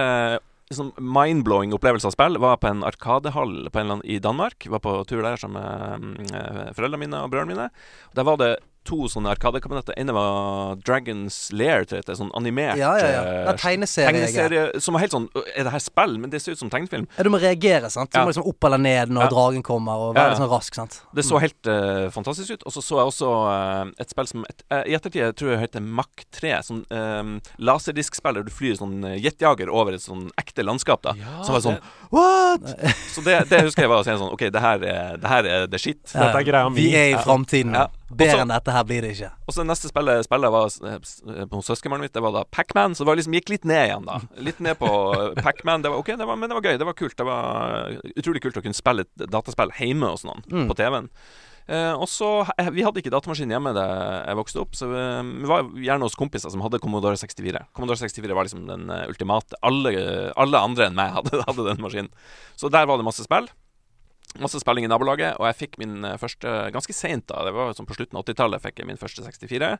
liksom 0.72 0.92
mind-blowing 0.96 1.74
opplevelse 1.76 2.08
av 2.08 2.14
spill 2.14 2.38
var 2.40 2.60
på 2.60 2.70
en 2.70 2.84
arkadehall 2.86 3.68
på 3.68 3.78
en 3.78 3.84
eller 3.84 3.98
annen, 3.98 4.06
i 4.08 4.18
Danmark. 4.22 4.64
Var 4.72 4.80
på 4.80 4.94
tur 5.08 5.20
der 5.24 5.40
sammen 5.40 5.60
med 5.60 6.32
eh, 6.32 6.70
foreldrene 6.72 7.02
mine 7.04 7.20
og 7.20 7.32
brødrene 7.32 7.52
mine. 7.52 7.66
Der 8.16 8.24
var 8.24 8.40
det 8.40 8.54
to 8.84 9.06
sånne 9.08 9.30
arkadekabinetter. 9.36 9.94
ene 9.96 10.12
var 10.12 10.76
Dragons 10.76 11.50
Lair, 11.52 11.84
tror 11.84 11.98
jeg 12.00 12.04
det 12.06 12.12
er 12.14 12.18
Sånn 12.22 12.30
animert 12.34 12.76
Ja, 12.76 12.96
ja, 12.98 13.06
ja. 13.06 13.20
eh, 13.22 13.44
Det 13.46 13.52
er 13.54 13.58
tegneserie. 13.62 14.12
tegneserie 14.12 14.80
som 14.80 14.94
var 14.94 15.00
helt 15.00 15.12
sånn 15.12 15.28
Er 15.56 15.64
det 15.64 15.72
her 15.72 15.78
spill? 15.78 16.18
Men 16.18 16.30
det 16.30 16.42
ser 16.42 16.52
ut 16.52 16.58
som 16.58 16.70
tegnefilm. 16.70 17.06
Ja, 17.16 17.22
du 17.22 17.30
må 17.30 17.38
reagere, 17.40 17.90
sant. 17.90 18.10
Du 18.10 18.18
Ja. 18.18 18.24
må 18.24 18.32
liksom 18.32 18.46
opp 18.46 18.64
eller 18.64 18.78
ned 18.78 19.08
når 19.10 19.22
Ja. 19.22 19.28
dragen 19.30 19.62
kommer, 19.62 19.92
og 19.92 20.14
være 20.16 20.36
sånn 20.36 20.50
rask, 20.50 20.74
sant. 20.74 21.00
Det 21.14 21.24
så 21.24 21.38
helt 21.40 21.66
uh, 21.66 22.10
fantastisk 22.10 22.50
ut. 22.52 22.62
Og 22.66 22.72
så 22.72 22.82
så 22.82 22.98
jeg 22.98 23.06
også 23.12 23.28
uh, 23.86 23.90
et 23.98 24.10
spill 24.10 24.26
som 24.26 24.44
et, 24.48 24.62
uh, 24.72 24.82
i 24.86 24.94
ettertid 24.94 25.22
jeg 25.22 25.34
tror 25.36 25.50
jeg 25.52 25.60
heter 25.60 25.80
Mack 25.80 26.24
3. 26.32 26.52
Sånn 26.62 26.84
uh, 26.90 27.40
laserdiskspill 27.58 28.34
der 28.34 28.42
du 28.42 28.50
flyr 28.50 28.76
sånn 28.78 29.04
uh, 29.04 29.16
jetjager 29.16 29.68
over 29.72 29.92
et 29.94 30.00
sånn 30.04 30.28
ekte 30.38 30.64
landskap. 30.66 31.02
da 31.02 31.14
Ja, 31.16 31.42
Så 31.44 31.52
var 31.52 31.60
det 31.60 31.66
sånn 31.70 31.80
What?! 32.10 32.94
så 33.14 33.22
det, 33.24 33.48
det 33.48 33.62
husker 33.62 33.82
jeg 33.86 33.88
var 33.92 34.02
å 34.02 34.04
si 34.04 34.10
sånn 34.10 34.32
OK, 34.32 34.46
det 34.52 34.60
her 34.60 34.82
er, 34.84 35.16
det 35.22 35.28
her 35.28 35.44
er 35.46 35.66
the 35.70 35.78
shit. 35.78 36.00
Ja. 36.14 36.26
Dette 36.28 36.42
er 36.42 36.44
greia 36.50 36.68
mi. 36.70 36.76
Vi 36.82 36.94
er 36.94 37.08
i 37.08 37.10
Ja. 37.12 37.22
framtiden. 37.24 37.72
Ja. 37.74 37.86
Bedre 38.18 38.42
enn 38.44 38.52
dette 38.52 38.72
her 38.74 38.84
blir 38.88 39.02
det 39.04 39.10
ikke. 39.16 39.30
Og 39.48 39.54
så 39.56 39.64
neste 39.66 39.88
spillet, 39.90 40.24
spillet 40.26 40.52
var 40.54 40.66
hos 40.66 40.80
eh, 40.82 40.98
søskenbarnet 41.68 42.08
mitt. 42.08 42.14
Det 42.16 42.22
var 42.24 42.34
da 42.36 42.44
Pacman. 42.50 42.94
Så 42.96 43.04
det 43.04 43.10
var 43.12 43.20
liksom 43.20 43.36
gikk 43.38 43.52
litt 43.54 43.64
ned 43.68 43.86
igjen, 43.88 44.04
da. 44.08 44.18
Litt 44.42 44.60
ned 44.64 44.78
på 44.80 44.90
eh, 45.14 45.38
Pacman. 45.42 45.84
Det 45.84 45.92
var 45.92 46.02
OK, 46.02 46.12
men 46.26 46.48
det 46.48 46.58
var 46.58 46.66
gøy. 46.68 46.76
Det 46.82 46.88
var 46.90 46.98
kult. 46.98 47.16
Det 47.18 47.26
var 47.28 47.96
utrolig 48.16 48.42
kult 48.44 48.58
å 48.60 48.64
kunne 48.64 48.76
spille 48.78 49.06
et 49.06 49.26
dataspill 49.32 49.72
hjemme 49.78 50.12
hos 50.14 50.26
noen 50.28 50.44
Mm. 50.52 50.66
på 50.68 50.74
TV-en. 50.76 51.08
Eh, 51.70 51.92
og 51.94 52.08
så 52.10 52.42
eh, 52.58 52.68
Vi 52.74 52.82
hadde 52.82 52.98
ikke 52.98 53.12
datamaskin 53.14 53.52
hjemme 53.54 53.70
da 53.76 53.84
jeg 54.26 54.34
vokste 54.40 54.58
opp, 54.64 54.72
så 54.74 54.88
eh, 54.98 55.20
vi 55.22 55.46
var 55.46 55.68
gjerne 55.78 56.08
hos 56.08 56.16
kompiser 56.18 56.50
som 56.50 56.60
hadde 56.64 56.80
Commodore 56.82 57.14
64. 57.16 57.62
Commodore 57.72 58.00
64 58.02 58.34
var 58.34 58.48
liksom 58.48 58.66
den 58.66 58.90
ultimate. 59.06 59.54
Alle, 59.62 59.92
alle 60.34 60.58
andre 60.58 60.88
enn 60.90 60.98
meg 60.98 61.14
hadde, 61.14 61.38
hadde 61.48 61.68
den 61.70 61.82
maskinen. 61.84 62.10
Så 62.58 62.68
der 62.72 62.88
var 62.90 62.98
det 62.98 63.06
masse 63.06 63.22
spill. 63.24 63.46
Masse 64.40 64.60
spilling 64.62 64.86
i 64.86 64.88
nabolaget, 64.88 65.36
og 65.38 65.44
jeg 65.50 65.58
fikk 65.58 65.78
min 65.82 66.04
eh, 66.08 66.16
første 66.20 66.48
ganske 66.72 66.94
seint, 66.96 67.26
da. 67.28 67.44
Det 67.44 67.52
var 67.52 67.74
sånn 67.76 67.88
på 67.88 67.96
slutten 67.98 68.16
av 68.16 68.24
80-tallet 68.24 68.62
fikk 68.64 68.78
jeg 68.80 68.86
min 68.88 68.96
første 69.00 69.24
64. 69.26 69.76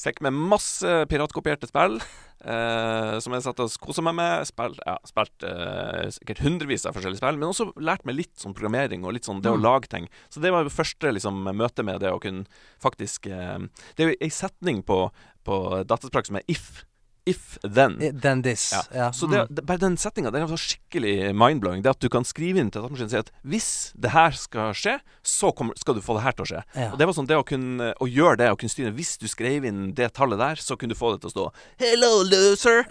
Fikk 0.00 0.20
med 0.24 0.32
masse 0.32 0.88
piratkopierte 1.10 1.68
spill, 1.68 1.98
eh, 2.52 3.16
som 3.20 3.34
jeg 3.36 3.44
satt 3.44 3.58
og 3.60 3.72
kosa 3.82 4.04
meg 4.04 4.14
med. 4.16 4.46
Spill, 4.48 4.76
ja, 4.86 4.94
spilt 5.08 5.44
eh, 5.48 6.06
sikkert 6.16 6.40
hundrevis 6.44 6.86
av 6.88 6.96
forskjellige 6.96 7.20
spill, 7.20 7.40
men 7.40 7.50
også 7.50 7.70
lært 7.80 8.04
meg 8.08 8.16
litt 8.20 8.36
sånn 8.40 8.54
programmering 8.56 9.04
og 9.04 9.16
litt 9.16 9.28
sånn 9.28 9.42
det 9.44 9.52
å 9.52 9.58
Mm. 9.58 9.64
lage 9.64 9.88
ting. 9.92 10.08
Så 10.32 10.40
det 10.40 10.52
var 10.54 10.64
det 10.64 10.72
første 10.76 11.12
liksom, 11.12 11.42
møtet 11.56 11.84
med 11.84 12.00
det 12.00 12.12
å 12.12 12.20
kunne 12.22 12.44
faktisk 12.80 13.26
eh, 13.28 13.58
Det 13.96 14.04
er 14.06 14.12
jo 14.12 14.20
ei 14.20 14.30
setning 14.32 14.82
på, 14.84 15.10
på 15.44 15.58
dataspråk 15.84 16.26
som 16.30 16.36
er 16.40 16.44
if. 16.48 16.84
If 17.28 17.58
then. 17.62 17.98
Then 18.22 18.42
this. 18.42 18.70
Ja. 18.72 18.82
Ja. 18.94 19.08
Så 19.12 19.26
det, 19.28 19.40
Mm. 19.40 19.54
det, 19.54 19.64
bare 19.66 19.78
den 19.78 19.96
setninga 19.96 20.30
er 20.32 20.46
så 20.48 20.56
skikkelig 20.56 21.34
mind-blowing. 21.36 21.82
Det 21.82 21.90
at 21.90 22.00
du 22.00 22.08
kan 22.08 22.24
skrive 22.24 22.58
inn 22.58 22.70
til 22.70 22.80
datamaskinen 22.82 23.08
og 23.08 23.10
si 23.10 23.16
at 23.20 23.30
hvis 23.44 23.68
det 23.94 24.10
her 24.14 24.30
skal 24.32 24.72
skje, 24.72 24.94
så 25.22 25.52
kommer, 25.54 25.76
skal 25.76 25.94
du 25.94 26.00
få 26.00 26.16
det 26.16 26.22
her 26.24 26.32
til 26.32 26.44
å 26.44 26.48
skje. 26.48 26.62
Ja. 26.74 26.88
Og 26.92 26.98
det 26.98 27.06
var 27.06 27.14
sånn 27.14 27.28
det 27.28 27.36
å 27.36 27.44
kunne 27.46 27.90
Å 28.00 28.06
gjøre 28.08 28.36
det, 28.40 28.48
å 28.50 28.56
kunne 28.56 28.72
styre 28.72 28.92
Hvis 28.96 29.18
du 29.20 29.26
skrev 29.28 29.64
inn 29.68 29.92
det 29.94 30.12
tallet 30.16 30.38
der, 30.40 30.56
så 30.56 30.76
kunne 30.80 30.94
du 30.94 30.98
få 30.98 31.12
det 31.12 31.20
til 31.20 31.30
å 31.30 31.34
stå 31.34 31.44
'Hello, 31.78 32.24
loser'. 32.24 32.84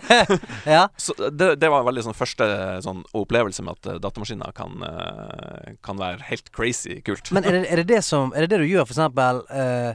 ja. 0.66 0.88
Så 0.96 1.14
det, 1.30 1.54
det 1.60 1.70
var 1.70 1.84
veldig 1.86 2.04
sånn 2.08 2.16
første 2.18 2.46
sånn 2.84 3.02
opplevelse 3.16 3.62
med 3.62 3.78
at 3.78 3.86
eh, 3.94 3.98
datamaskiner 4.02 4.52
kan, 4.56 4.82
eh, 4.82 5.74
kan 5.82 5.96
være 6.00 6.22
helt 6.30 6.50
crazy 6.52 7.00
kult. 7.06 7.30
Men 7.32 7.44
er 7.44 7.52
det, 7.60 7.66
er 7.70 7.82
det 7.84 8.02
som 8.04 8.32
Er 8.34 8.46
det 8.46 8.50
det 8.54 8.62
du 8.64 8.68
gjør, 8.70 8.86
for 8.88 8.96
eksempel 8.96 9.42
eh, 9.50 9.94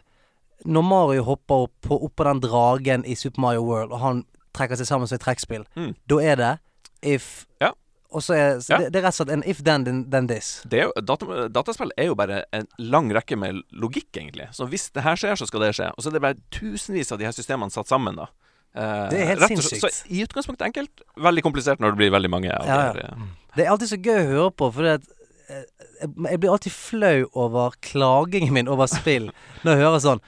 Når 0.65 0.83
Mario 0.87 1.23
hopper 1.23 1.65
opp 1.67 1.73
på, 1.81 1.97
opp 2.03 2.15
på 2.15 2.23
den 2.23 2.39
dragen 2.41 3.05
i 3.05 3.15
Super 3.15 3.41
Mario 3.41 3.61
World, 3.67 3.91
og 3.91 3.99
han 3.99 4.25
trekker 4.55 4.77
seg 4.79 4.87
sammen 4.87 5.07
som 5.07 5.15
et 5.17 5.21
trekkspill, 5.25 5.65
Mm. 5.75 5.95
da 6.07 6.15
er 6.19 6.35
det 6.35 6.59
if 7.03 7.45
Ja. 7.61 7.71
og 8.11 8.21
så 8.21 8.33
er 8.33 8.57
så 8.63 8.69
Ja. 8.71 8.77
det, 8.77 8.93
det 8.93 8.99
er 9.03 9.07
rett 9.07 9.19
og 9.19 9.27
slett 9.27 9.33
en 9.33 9.43
if 9.45 9.61
then, 9.63 9.83
then, 9.83 10.09
then 10.09 10.27
this. 10.27 10.61
Det 10.67 10.79
er 10.79 10.83
jo, 10.85 10.93
data, 11.01 11.47
dataspill 11.49 11.91
er 11.97 12.05
jo 12.05 12.15
bare 12.15 12.45
en 12.53 12.67
lang 12.79 13.11
rekke 13.11 13.37
med 13.37 13.61
logikk, 13.73 14.11
egentlig. 14.15 14.47
Så 14.53 14.65
hvis 14.69 14.89
det 14.93 15.03
her 15.03 15.15
skjer, 15.15 15.35
så 15.35 15.45
skal 15.47 15.59
det 15.59 15.75
skje. 15.75 15.91
Og 15.97 16.03
så 16.03 16.07
er 16.07 16.11
det 16.13 16.21
bare 16.21 16.35
tusenvis 16.51 17.11
av 17.11 17.17
de 17.19 17.25
her 17.25 17.31
systemene 17.33 17.69
satt 17.71 17.87
sammen, 17.87 18.15
da. 18.15 18.27
Eh, 18.75 19.09
Det 19.09 19.19
er 19.21 19.25
helt 19.27 19.41
rett 19.41 19.51
og 19.51 19.57
slett- 19.57 19.81
sinnssykt. 19.81 20.07
Så 20.07 20.11
i 20.11 20.23
utgangspunktet 20.25 20.65
enkelt, 20.67 21.01
veldig 21.17 21.43
komplisert 21.43 21.79
når 21.79 21.91
det 21.91 21.97
blir 21.97 22.11
veldig 22.11 22.29
mange. 22.31 22.51
Av 22.51 22.65
Ja, 22.65 22.85
ja. 22.87 22.93
de 22.93 22.99
eh, 22.99 23.27
Det 23.55 23.65
er 23.65 23.69
alltid 23.71 23.87
så 23.89 24.01
gøy 24.01 24.19
å 24.23 24.27
høre 24.31 24.51
på, 24.51 24.73
for 24.73 24.81
det, 24.81 25.01
jeg 25.49 26.39
blir 26.39 26.51
alltid 26.51 26.71
flau 26.71 27.25
over 27.35 27.71
klagingen 27.81 28.51
min 28.53 28.67
over 28.67 28.87
spill 28.87 29.29
når 29.63 29.75
jeg 29.75 29.83
hører 29.83 29.99
sånn 30.03 30.21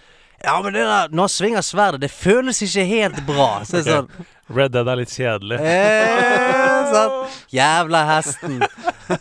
Ja, 0.44 0.62
men 0.62 0.74
det 0.74 0.84
der, 0.86 1.08
når 1.12 1.24
han 1.24 1.30
svinger 1.34 1.62
sverdet, 1.66 2.02
det 2.02 2.12
føles 2.14 2.62
ikke 2.62 2.84
helt 2.86 3.22
bra. 3.26 3.50
Så 3.68 3.80
okay. 3.82 3.92
sånn 3.92 4.10
Red 4.56 4.72
Dead 4.72 4.88
er 4.88 4.96
litt 5.02 5.12
kjedelig. 5.12 5.58
eh, 5.60 6.92
sånn. 6.94 7.16
Jævla 7.52 8.04
hesten. 8.08 8.62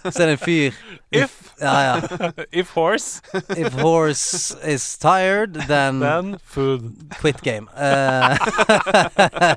Så 0.07 0.23
er 0.23 0.27
det 0.29 0.35
en 0.37 0.43
fyr 0.45 0.77
If, 1.17 1.33
Ja, 1.63 1.73
ja. 1.83 1.95
if 2.61 2.71
horse, 2.75 3.23
If 3.57 3.73
horse 3.81 4.55
is 4.67 4.85
tired, 4.99 5.55
then 5.71 6.01
then 6.01 6.37
food. 6.45 6.93
quit 7.21 7.41
game. 7.43 7.67
Eh, 7.79 8.37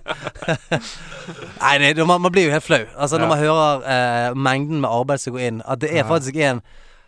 Nei, 1.61 1.77
det, 1.93 2.05
man, 2.07 2.21
man 2.21 2.31
blir 2.33 2.47
jo 2.47 2.51
helt 2.55 2.63
flau. 2.65 2.81
Altså 2.97 3.17
Når 3.21 3.27
man 3.33 3.37
hører 3.41 3.83
eh, 3.85 4.35
mengden 4.37 4.81
med 4.81 4.89
arbeid 4.89 5.21
som 5.21 5.33
går 5.35 5.45
inn, 5.51 5.61
at 5.65 5.81
det 5.81 5.91
er 5.93 6.03
Ja. 6.03 6.07
faktisk 6.09 6.35
en 6.35 6.61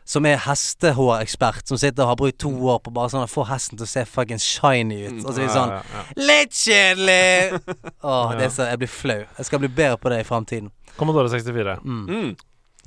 som 0.06 0.26
er 0.26 0.40
hestehårekspert, 0.46 1.68
som 1.70 1.80
sitter 1.80 2.04
og 2.04 2.12
har 2.12 2.20
brukt 2.20 2.40
to 2.42 2.52
år 2.74 2.82
på 2.84 2.94
bare 2.96 3.12
sånn 3.14 3.26
å 3.26 3.32
få 3.32 3.46
hesten 3.50 3.80
til 3.80 3.88
å 3.88 3.92
se 3.92 4.04
fucking 4.10 4.42
shiny 4.42 5.02
ut. 5.08 5.22
Og 5.24 5.34
så 5.34 5.42
er 5.42 5.46
det 5.46 5.56
sånn 5.56 5.74
Ja, 5.74 5.82
ja, 5.82 6.02
ja. 6.02 6.28
Litt 6.32 6.58
kjedelig! 6.58 7.62
Åh, 8.12 8.36
det 8.38 8.48
er 8.48 8.54
så, 8.56 8.70
jeg 8.72 8.82
blir 8.82 8.92
flau. 8.92 9.20
Jeg 9.38 9.50
skal 9.50 9.64
bli 9.64 9.72
bedre 9.82 10.00
på 10.02 10.12
det 10.14 10.22
i 10.24 10.28
framtiden. 10.28 10.72
Commodore 10.98 11.32
64. 11.32 11.78
Mm. 11.86 12.02
Mm. 12.10 12.32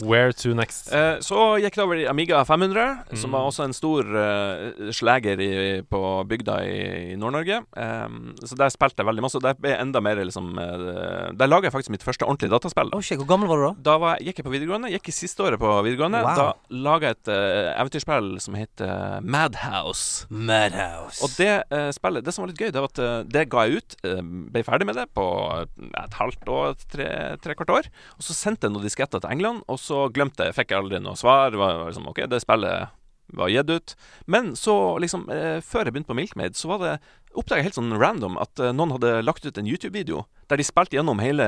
Where 0.02 0.32
to 0.32 0.54
next? 0.58 0.88
Eh, 0.92 1.20
så 1.22 1.54
gikk 1.62 1.76
det 1.78 1.82
over 1.84 2.00
i 2.02 2.06
Amiga 2.10 2.40
500, 2.44 3.04
som 3.14 3.30
Mm. 3.30 3.32
var 3.36 3.44
også 3.46 3.64
en 3.64 3.72
stor 3.72 4.02
uh, 4.02 4.90
sleger 4.90 5.38
i, 5.40 5.82
på 5.86 6.00
bygda 6.26 6.56
i, 6.66 7.12
i 7.12 7.16
Nord-Norge. 7.16 7.60
Um, 7.78 8.34
så 8.42 8.56
der 8.58 8.72
spilte 8.74 8.98
jeg 9.02 9.06
veldig 9.06 9.22
masse. 9.22 9.40
Der 9.44 9.54
ble 9.54 9.76
enda 9.78 10.00
mer 10.02 10.16
liksom 10.24 10.58
uh, 10.58 11.30
Der 11.38 11.46
laga 11.46 11.68
jeg 11.68 11.72
faktisk 11.76 11.90
mitt 11.94 12.02
første 12.02 12.26
ordentlige 12.26 12.50
dataspill. 12.50 12.90
Oh 12.92 13.00
shit, 13.00 13.18
Hvor 13.22 13.28
gammel 13.30 13.48
var 13.48 13.56
du 13.62 13.66
da? 13.68 13.74
Da 13.92 13.96
var, 14.02 14.18
gikk 14.18 14.40
jeg 14.42 14.48
på 14.48 14.54
videregående. 14.56 14.90
Gikk 14.96 15.08
i 15.12 15.14
siste 15.14 15.46
året 15.46 15.60
på 15.62 15.70
videregående. 15.86 16.24
Wow. 16.26 16.34
Da 16.42 16.78
laga 16.88 17.12
jeg 17.12 17.20
et 17.20 17.30
uh, 17.30 17.80
eventyrspill 17.84 18.32
som 18.42 18.58
heter 18.58 19.20
Madhouse. 19.22 20.26
Madhouse. 20.30 21.22
Og 21.24 21.30
det 21.38 21.52
uh, 21.70 21.90
spillet 21.94 22.24
Det 22.26 22.34
som 22.34 22.44
var 22.44 22.50
litt 22.50 22.60
gøy, 22.60 22.70
det 22.74 22.82
var 22.82 22.90
at 22.90 22.98
eh, 23.02 23.16
det 23.30 23.46
ga 23.52 23.62
jeg 23.68 23.78
ut. 23.80 23.94
eh, 24.06 24.20
ble 24.54 24.62
ferdig 24.66 24.86
med 24.88 24.96
det 24.98 25.04
på 25.16 25.24
et, 25.62 25.70
et 26.00 26.14
halvt 26.18 26.48
år, 26.50 26.74
tre, 26.92 27.06
tre 27.42 27.54
kvart 27.58 27.72
år. 27.74 27.88
Og 28.18 28.26
så 28.26 28.34
sendte 28.36 28.66
jeg 28.66 28.74
noen 28.74 28.84
disketter 28.86 29.22
til 29.22 29.30
England, 29.34 29.62
og 29.70 29.78
så 29.84 30.06
glemte 30.14 30.48
jeg. 30.48 30.56
Fikk 30.56 30.72
jeg 30.72 30.80
aldri 30.80 31.00
noe 31.04 31.18
svar. 31.20 31.52
Det 31.52 31.60
var 31.60 31.84
liksom 31.84 32.08
OK, 32.10 32.24
det 32.30 32.40
spillet 32.42 32.92
var 33.34 33.48
gitt 33.48 33.70
ut. 33.70 33.96
Men 34.30 34.56
så, 34.56 34.98
liksom, 34.98 35.28
eh, 35.30 35.60
før 35.64 35.84
jeg 35.84 35.94
begynte 35.94 36.12
på 36.12 36.18
Milkmaid, 36.18 36.56
så 36.56 36.68
var 36.68 36.78
det 36.84 36.94
oppdaga 37.38 37.64
helt 37.66 37.76
sånn 37.76 37.92
random 37.98 38.38
at 38.40 38.60
eh, 38.62 38.72
noen 38.74 38.94
hadde 38.96 39.18
lagt 39.26 39.46
ut 39.46 39.58
en 39.60 39.68
YouTube-video 39.68 40.24
der 40.50 40.60
de 40.60 40.64
spilte 40.66 40.96
gjennom 40.98 41.20
hele 41.22 41.44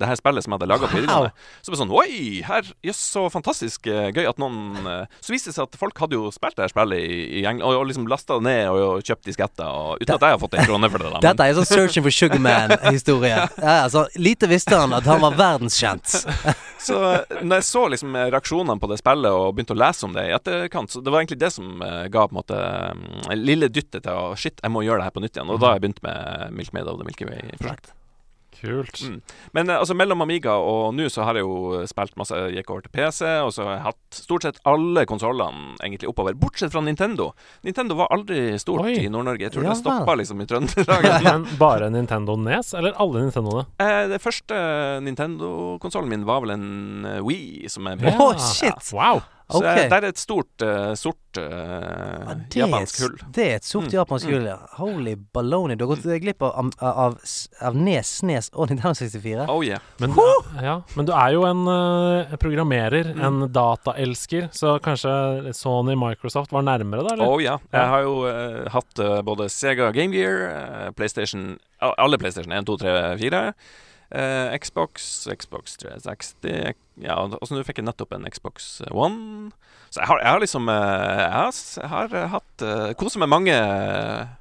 det 0.00 0.08
her 0.08 0.16
spillet 0.18 0.44
som 0.44 0.54
jeg 0.54 0.58
hadde 0.58 0.68
laga 0.70 0.88
på 0.88 0.96
videregående. 0.96 1.32
Så 1.60 1.72
det 1.72 1.80
sånn 1.82 1.92
Oi, 1.92 2.40
her, 2.46 2.68
jøss, 2.86 3.00
så 3.12 3.26
fantastisk 3.32 3.88
eh, 3.90 4.08
gøy 4.14 4.28
at 4.30 4.40
noen 4.40 4.86
eh, 4.88 5.18
Så 5.24 5.34
viste 5.34 5.50
det 5.52 5.58
seg 5.58 5.66
at 5.66 5.76
folk 5.80 5.98
hadde 6.00 6.16
jo 6.16 6.30
spilt 6.34 6.56
det 6.56 6.64
her 6.66 6.72
spillet 6.72 7.02
i, 7.02 7.18
i 7.40 7.44
England, 7.44 7.66
og, 7.68 7.82
og 7.82 7.90
liksom 7.90 8.08
lasta 8.10 8.38
det 8.38 8.46
ned 8.48 8.70
og, 8.72 8.80
og 8.98 9.04
kjøpt 9.10 9.28
disketter, 9.28 9.68
og, 9.68 10.00
uten 10.02 10.14
at 10.16 10.26
jeg 10.26 10.36
har 10.36 10.42
fått 10.42 10.56
en 10.58 10.68
krone 10.68 10.90
for 10.92 11.04
det. 11.04 11.10
da 11.12 11.18
men- 11.18 11.26
Dette 11.28 11.48
er 11.48 11.58
sånn 11.58 11.68
Searching 11.68 12.06
for 12.06 12.18
Sugarman-historie. 12.20 13.36
Ja, 13.58 13.82
altså, 13.84 14.06
lite 14.16 14.48
visste 14.48 14.76
han 14.78 14.94
at 14.96 15.06
han 15.08 15.20
var 15.20 15.34
verdenskjent. 15.36 16.14
Så 16.88 16.96
når 17.42 17.58
jeg 17.58 17.66
så 17.66 17.80
liksom 17.90 18.14
reaksjonene 18.16 18.78
på 18.80 18.88
det 18.88 19.00
spillet 19.00 19.34
og 19.34 19.56
begynte 19.56 19.74
å 19.74 19.78
lese 19.80 20.06
om 20.06 20.14
det 20.14 20.28
i 20.28 20.34
etterkant, 20.36 20.92
så 20.92 21.02
det 21.02 21.10
var 21.10 21.20
egentlig 21.20 21.40
det 21.42 21.50
som 21.50 21.82
ga 21.82 22.22
på 22.28 22.32
en 22.32 22.38
måte 22.38 22.58
mm, 22.94 23.32
lille 23.42 23.68
dyttet 23.68 24.04
til 24.06 24.14
å 24.14 24.36
Shit, 24.38 24.62
jeg 24.62 24.70
må 24.70 24.84
gjøre 24.86 25.02
det 25.02 25.08
her 25.08 25.16
på 25.16 25.22
nytt 25.24 25.27
igjen. 25.36 25.50
Og 25.52 25.60
da 25.60 25.72
har 25.72 25.78
jeg 25.78 25.86
begynt 25.88 26.02
med 26.06 26.56
Milkmaid 26.56 26.90
of 26.90 26.98
the 27.00 27.06
Milky 27.08 27.28
Way-prosjekt. 27.28 27.94
Kult. 28.60 29.02
Mm. 29.06 29.20
Men 29.52 29.70
eh, 29.70 29.78
altså 29.78 29.94
mellom 29.94 30.24
Amiga 30.24 30.56
og 30.58 30.90
nå 30.96 31.06
så 31.12 31.22
har 31.26 31.38
jeg 31.38 31.46
jo 31.46 31.84
spilt 31.86 32.16
masse. 32.18 32.34
Gikk 32.54 32.72
over 32.72 32.82
til 32.86 32.90
PC, 32.94 33.20
og 33.44 33.52
så 33.54 33.66
har 33.66 33.76
jeg 33.76 33.84
hatt 33.84 34.18
stort 34.18 34.46
sett 34.46 34.58
alle 34.68 35.04
konsollene 35.06 35.76
egentlig 35.84 36.10
oppover, 36.10 36.34
bortsett 36.38 36.74
fra 36.74 36.82
Nintendo. 36.82 37.30
Nintendo 37.66 37.98
var 38.00 38.10
aldri 38.14 38.58
stort 38.58 38.88
Oi. 38.88 38.96
i 39.04 39.12
Nord-Norge. 39.12 39.46
Jeg 39.46 39.54
tror 39.54 39.68
Ja 39.68 39.76
det 39.76 39.82
stoppa 39.82 40.16
liksom 40.18 40.42
i 40.42 40.48
Trøndelag. 40.50 41.08
Men 41.28 41.46
bare 41.60 41.90
Nintendo 41.94 42.34
Nes, 42.40 42.74
eller 42.74 42.98
alle 42.98 43.22
Nintendoene? 43.28 43.68
Eh, 43.84 44.04
det 44.10 44.20
første 44.24 44.58
Nintendo-konsollen 45.06 46.10
min 46.10 46.26
var 46.28 46.42
vel 46.42 46.56
en 46.56 46.68
eh, 47.06 47.22
Wii, 47.22 47.68
som 47.70 47.86
er 47.92 48.08
Åh, 48.10 48.38
shit. 48.42 48.90
Wow. 48.96 49.22
Så 49.50 49.62
det 49.64 49.86
er 49.96 50.04
et 50.04 50.18
stort, 50.20 50.60
uh, 50.60 50.92
sort 50.94 51.38
uh, 51.40 52.34
Ja, 52.52 52.66
japansk 52.66 52.98
hull. 53.00 53.14
det 53.32 53.44
er 53.46 53.54
et 53.56 53.64
sort 53.64 53.86
Mm. 53.88 53.94
japansk 53.94 54.26
hull, 54.28 54.44
ja. 54.44 54.56
Holy 54.76 55.14
baloney. 55.16 55.76
Du 55.76 55.86
har 55.86 55.94
gått 55.96 56.04
glipp 56.20 56.42
av, 56.42 56.52
av, 56.80 56.96
av, 57.04 57.16
av 57.62 57.76
Nes, 57.76 58.10
Snes 58.20 58.50
og 58.52 58.68
Nintendo 58.68 58.92
64. 58.98 59.46
Oh 59.48 59.62
yeah. 59.64 59.80
Men, 60.00 60.12
ja, 60.62 60.74
men 60.96 61.06
du 61.08 61.12
er 61.16 61.32
jo 61.32 61.46
en 61.48 61.62
eh, 61.72 62.36
programmerer, 62.36 63.14
Mm. 63.14 63.22
en 63.24 63.52
dataelsker, 63.52 64.50
så 64.52 64.76
kanskje 64.84 65.54
Sony 65.56 65.94
Microsoft 65.96 66.52
var 66.52 66.62
nærmere, 66.68 67.06
da? 67.08 67.14
Eller? 67.14 67.26
Oh 67.26 67.40
ja. 67.42 67.56
Ja. 67.72 67.78
Jeg 67.80 67.88
har 67.94 68.02
jo 68.02 68.14
hatt 68.76 69.00
både 69.24 69.48
Sega 69.48 69.90
Game 69.96 70.12
Gear, 70.12 70.92
PlayStation 70.92 71.58
Alle 71.80 72.18
PlayStation 72.18 72.52
1, 72.52 72.66
2, 72.66 72.76
3, 72.76 73.16
4. 73.18 73.54
eh, 74.10 74.58
Xbox, 74.58 75.26
Xbox 75.38 75.76
360 75.80 76.74
Ja, 77.00 77.14
altså, 77.28 77.54
nå 77.54 77.62
fikk 77.66 77.78
jeg 77.78 77.86
nettopp 77.86 78.12
en 78.16 78.24
Xbox 78.30 78.80
One. 78.90 79.50
Så 79.90 80.00
jeg 80.02 80.08
har, 80.10 80.18
jeg 80.20 80.28
har 80.34 80.40
liksom 80.42 80.66
eh, 80.68 81.20
Jeg 81.22 81.32
har, 81.32 81.52
jeg 81.80 81.88
har 81.88 82.14
eh, 82.18 82.26
hatt 82.28 82.64
uh, 82.66 82.90
Koset 83.00 83.16
meg 83.22 83.30
mange 83.32 83.54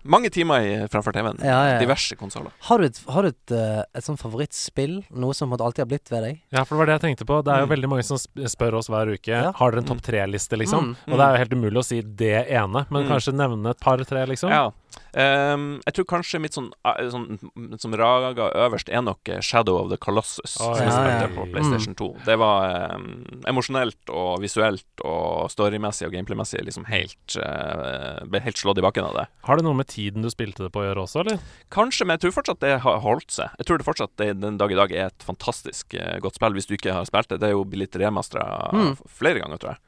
Mange 0.03 0.27
timer 0.33 0.65
i, 0.65 0.73
framfor 0.91 1.15
TV-en. 1.15 1.37
Ja, 1.39 1.53
ja, 1.55 1.69
ja. 1.75 1.77
Diverse 1.79 2.17
konsoller. 2.19 2.51
Har 2.67 2.81
du 2.83 2.87
et, 2.89 2.99
har 3.07 3.23
du 3.23 3.29
et, 3.31 3.53
eh, 3.55 3.81
et 3.95 4.03
sånt 4.07 4.19
favorittspill? 4.19 4.97
Noe 5.15 5.35
som 5.37 5.53
alltid 5.55 5.83
har 5.85 5.89
blitt 5.91 6.11
ved 6.11 6.25
deg? 6.27 6.41
Ja, 6.51 6.63
for 6.65 6.75
det 6.75 6.81
var 6.81 6.89
det 6.91 6.97
jeg 6.97 7.05
tenkte 7.05 7.27
på. 7.29 7.39
Det 7.45 7.53
er 7.53 7.63
jo 7.63 7.67
Mm. 7.67 7.73
veldig 7.75 7.89
mange 7.93 8.03
som 8.07 8.17
spør 8.19 8.77
oss 8.81 8.87
hver 8.91 9.13
uke 9.13 9.31
Ja. 9.31 9.51
Har 9.55 9.71
dere 9.71 9.81
en 9.83 9.87
topp 9.91 10.01
tre-liste, 10.03 10.57
liksom. 10.59 10.95
Mm, 10.95 11.13
Og 11.13 11.17
det 11.17 11.23
er 11.25 11.31
jo 11.31 11.41
helt 11.45 11.55
umulig 11.57 11.79
å 11.81 11.85
si 11.85 12.01
det 12.01 12.47
ene, 12.49 12.85
men 12.89 13.05
Mm. 13.05 13.09
kanskje 13.11 13.33
nevne 13.35 13.69
et 13.71 13.79
par-tre, 13.79 14.25
liksom. 14.27 14.49
Ja. 14.49 14.71
Ehm, 15.17 15.79
jeg 15.85 15.93
tror 15.97 16.05
kanskje 16.11 16.39
mitt 16.43 16.53
sånn, 16.57 16.69
eh, 16.85 17.07
sånn 17.11 17.39
som 17.81 17.93
raga 17.97 18.49
øverst 18.53 18.89
er 18.93 19.01
nok 19.01 19.29
eh, 19.29 19.39
Shadow 19.41 19.77
of 19.81 19.89
the 19.89 19.97
Colossus, 19.97 20.57
Oh, 20.61 20.73
som 20.75 20.83
jeg 20.85 20.91
Ja, 20.91 20.97
spilte 20.97 21.25
ja, 21.25 21.31
på 21.35 21.45
ja. 21.45 21.51
PlayStation 21.53 21.95
2. 21.95 22.09
Det 22.25 22.37
var 22.39 22.95
um, 22.97 23.07
emosjonelt 23.49 24.11
og 24.13 24.41
visuelt 24.43 25.03
og 25.05 25.49
storymessig 25.53 26.07
og 26.07 26.13
gameplaymessig 26.17 26.61
liksom 26.67 26.85
helt 26.91 27.37
uh, 27.41 28.23
Ble 28.27 28.41
helt 28.45 28.57
slått 28.59 28.77
i 28.81 28.85
bakken 28.85 29.07
av 29.07 29.15
det. 29.17 29.25
Har 29.47 29.57
det 29.59 29.65
noe 29.67 29.77
med 29.77 29.87
tiden 29.91 30.21
du 30.25 30.29
spilte 30.33 30.63
det 30.67 30.71
på 30.75 30.83
å 30.83 30.87
gjøre 30.89 31.05
også, 31.07 31.23
eller? 31.25 31.39
Kanskje, 31.73 32.05
men 32.05 32.17
jeg 32.17 32.25
tror 32.27 32.37
fortsatt 32.41 32.61
det 32.63 32.75
har 32.83 32.99
holdt 33.03 33.31
seg. 33.31 33.49
Jeg 33.59 33.69
tror 33.69 33.77
det 33.81 33.87
fortsatt 33.87 34.15
det 34.21 34.31
den 34.41 34.57
dag 34.61 34.71
i 34.71 34.79
dag 34.79 34.91
er 34.93 35.09
et 35.11 35.25
fantastisk 35.25 35.95
uh, 35.97 36.17
godt 36.23 36.35
spill, 36.39 36.53
hvis 36.57 36.67
du 36.69 36.75
ikke 36.77 36.93
har 36.95 37.07
spilt 37.09 37.29
det. 37.33 37.39
Det 37.41 37.49
er 37.51 37.55
jo 37.57 37.65
blitt 37.67 37.95
remastra 37.99 38.45
Mm. 38.77 38.95
flere 39.09 39.39
ganger, 39.41 39.57
tror 39.61 39.71
jeg. 39.75 39.79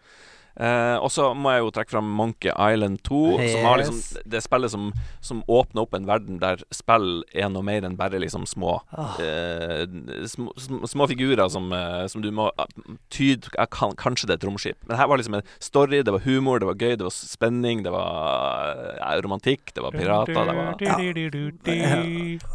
Eh, 0.59 0.97
og 0.99 1.07
så 1.11 1.29
må 1.37 1.53
jeg 1.53 1.63
jo 1.63 1.71
trekke 1.75 1.93
fram 1.93 2.07
Monkey 2.19 2.51
Island 2.51 2.99
2, 3.07 3.19
som 3.39 3.67
har 3.67 3.79
liksom 3.79 3.99
det 4.33 4.41
spillet 4.43 4.73
som, 4.73 4.89
som 5.23 5.39
åpner 5.47 5.85
opp 5.85 5.95
en 5.95 6.07
verden 6.09 6.41
der 6.41 6.59
spill 6.75 7.23
er 7.31 7.47
noe 7.53 7.63
mer 7.63 7.85
enn 7.87 7.95
bare 7.99 8.19
liksom 8.19 8.43
små 8.49 8.73
oh. 8.91 9.19
eh, 9.23 9.85
små, 10.27 10.51
små, 10.59 11.07
figurer 11.07 11.47
som, 11.51 11.71
eh, 11.75 12.05
som 12.11 12.23
du 12.23 12.27
må 12.35 12.49
uh, 12.59 12.65
tyde 13.13 13.47
ja, 13.55 13.65
kan, 13.71 13.95
Kanskje 13.99 14.27
det 14.27 14.35
er 14.35 14.41
et 14.41 14.47
romskip. 14.49 14.77
Men 14.89 14.99
her 14.99 15.07
var 15.11 15.19
liksom 15.19 15.39
en 15.39 15.47
story, 15.63 16.01
det 16.03 16.13
var 16.13 16.23
humor, 16.27 16.59
det 16.59 16.67
var 16.69 16.77
gøy, 16.79 16.97
det 16.99 17.07
var 17.07 17.15
spenning, 17.15 17.83
det 17.85 17.93
var 17.95 18.75
ja, 18.99 19.15
romantikk, 19.23 19.73
det 19.75 19.83
var 19.85 19.95
pirater, 19.95 20.33
det 20.35 20.55
var 20.59 20.75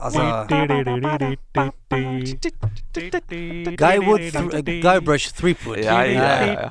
Altså 0.05 0.23
Guywood 3.77 4.21
th 4.33 4.77
Guybrush 4.83 5.33
Threepwood. 5.39 5.79
Ja, 5.79 6.03
ja, 6.03 6.29
ja. 6.47 6.69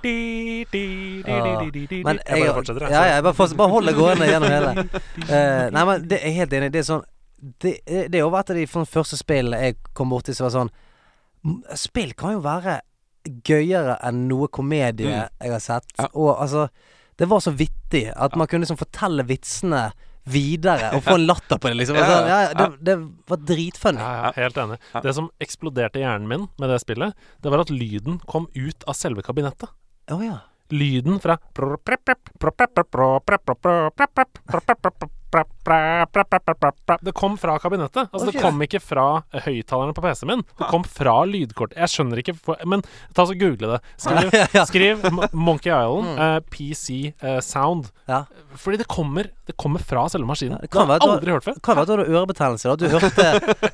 Men 2.04 2.20
jeg 2.24 2.46
bare 2.46 2.54
fortsetter, 2.54 2.88
Ja, 2.90 3.04
ja, 3.10 3.22
bare, 3.22 3.34
fortsetter, 3.34 3.58
bare 3.58 3.74
hold 3.74 3.90
det 3.90 3.96
gående 3.98 4.30
gjennom 4.30 4.52
hele. 4.52 4.72
Nei, 5.74 5.84
men 5.90 6.08
det, 6.08 6.22
jeg 6.22 6.32
er 6.32 6.40
helt 6.44 6.54
enig. 6.60 6.72
Det 6.74 6.84
er 6.84 6.88
sånn 6.88 7.06
Det, 7.64 7.74
er 7.90 8.20
jo 8.22 8.32
et 8.40 8.50
av 8.54 8.56
de 8.56 8.68
første 8.68 9.20
spillene 9.20 9.60
jeg 9.60 9.76
kom 9.94 10.10
borti 10.14 10.36
som 10.36 10.48
var 10.48 10.54
sånn 10.56 10.74
Spill 11.76 12.14
kan 12.16 12.38
jo 12.38 12.44
være 12.44 12.80
gøyere 13.44 13.98
enn 14.08 14.26
noe 14.30 14.48
komedie 14.52 15.12
jeg 15.12 15.52
har 15.52 15.64
sett. 15.64 15.92
Og 16.14 16.32
altså 16.38 16.68
Det 17.20 17.28
var 17.30 17.44
så 17.44 17.52
vittig 17.52 18.08
at 18.16 18.36
man 18.40 18.48
kunne 18.48 18.64
liksom 18.66 18.80
fortelle 18.80 19.26
vitsene 19.28 19.92
videre 20.24 20.94
og 20.96 21.04
få 21.04 21.18
en 21.20 21.26
latter 21.28 21.60
på 21.60 21.68
det, 21.72 21.78
liksom. 21.82 21.98
Altså, 22.00 22.20
ja, 22.30 22.54
det, 22.56 22.68
det 22.88 22.96
var 23.30 23.42
dritfunny. 23.50 24.00
Ja, 24.00 24.14
ja, 24.22 24.32
helt 24.38 24.58
enig. 24.64 24.80
Det 25.04 25.16
som 25.18 25.30
eksploderte 25.44 26.00
i 26.00 26.06
hjernen 26.06 26.30
min 26.30 26.48
med 26.62 26.72
det 26.72 26.80
spillet, 26.84 27.18
det 27.44 27.54
var 27.54 27.66
at 27.66 27.74
lyden 27.74 28.20
kom 28.30 28.48
ut 28.56 28.88
av 28.88 28.98
selve 28.98 29.26
kabinettet. 29.26 29.70
Oh, 30.12 30.24
ja. 30.24 30.40
Lyden 30.74 31.20
fra 31.24 31.38
Det 35.34 36.98
det 37.04 37.14
kom 37.18 37.38
fra 37.42 37.58
kabinettet. 37.60 38.10
Altså. 38.12 38.32
Det 38.32 38.42
kom 38.42 38.62
ikke 38.66 38.80
fra 38.84 39.06
høyttalerne 39.46 39.96
på 39.96 40.04
PC-en 40.04 40.30
min. 40.30 40.44
Det 40.60 40.70
kom 40.70 40.86
fra 40.86 41.16
lydkortet. 41.30 41.78
Jeg 41.80 41.92
skjønner 41.94 42.22
ikke 42.22 42.36
Men 42.70 42.84
ta 43.16 43.26
så 43.28 43.36
google 43.38 43.76
det. 43.76 43.80
Skriv, 43.98 44.38
skriv 44.70 45.08
Monkey 45.34 45.72
Island 45.74 46.22
eh, 46.26 46.38
PC 46.54 47.00
eh, 47.20 47.40
Sound. 47.46 47.90
Ja. 48.10 48.24
Fordi 48.60 48.78
det 48.82 48.88
kommer 48.92 49.30
Det 49.48 49.56
kommer 49.58 49.80
fra 49.80 50.06
selve 50.12 50.28
maskinen. 50.28 50.58
det 50.62 50.70
det 50.70 50.72
kan 50.76 50.88
har 50.88 51.00
jeg 51.00 51.10
aldri 51.10 51.36
hørt 51.36 51.48
før. 51.48 51.60
Kan 51.64 51.76
være 51.80 51.84
at 51.84 51.90
du 51.90 51.94
hadde 51.98 52.18
ørebetennelse. 52.18 52.76
du 52.80 52.88
hørte, 52.94 53.28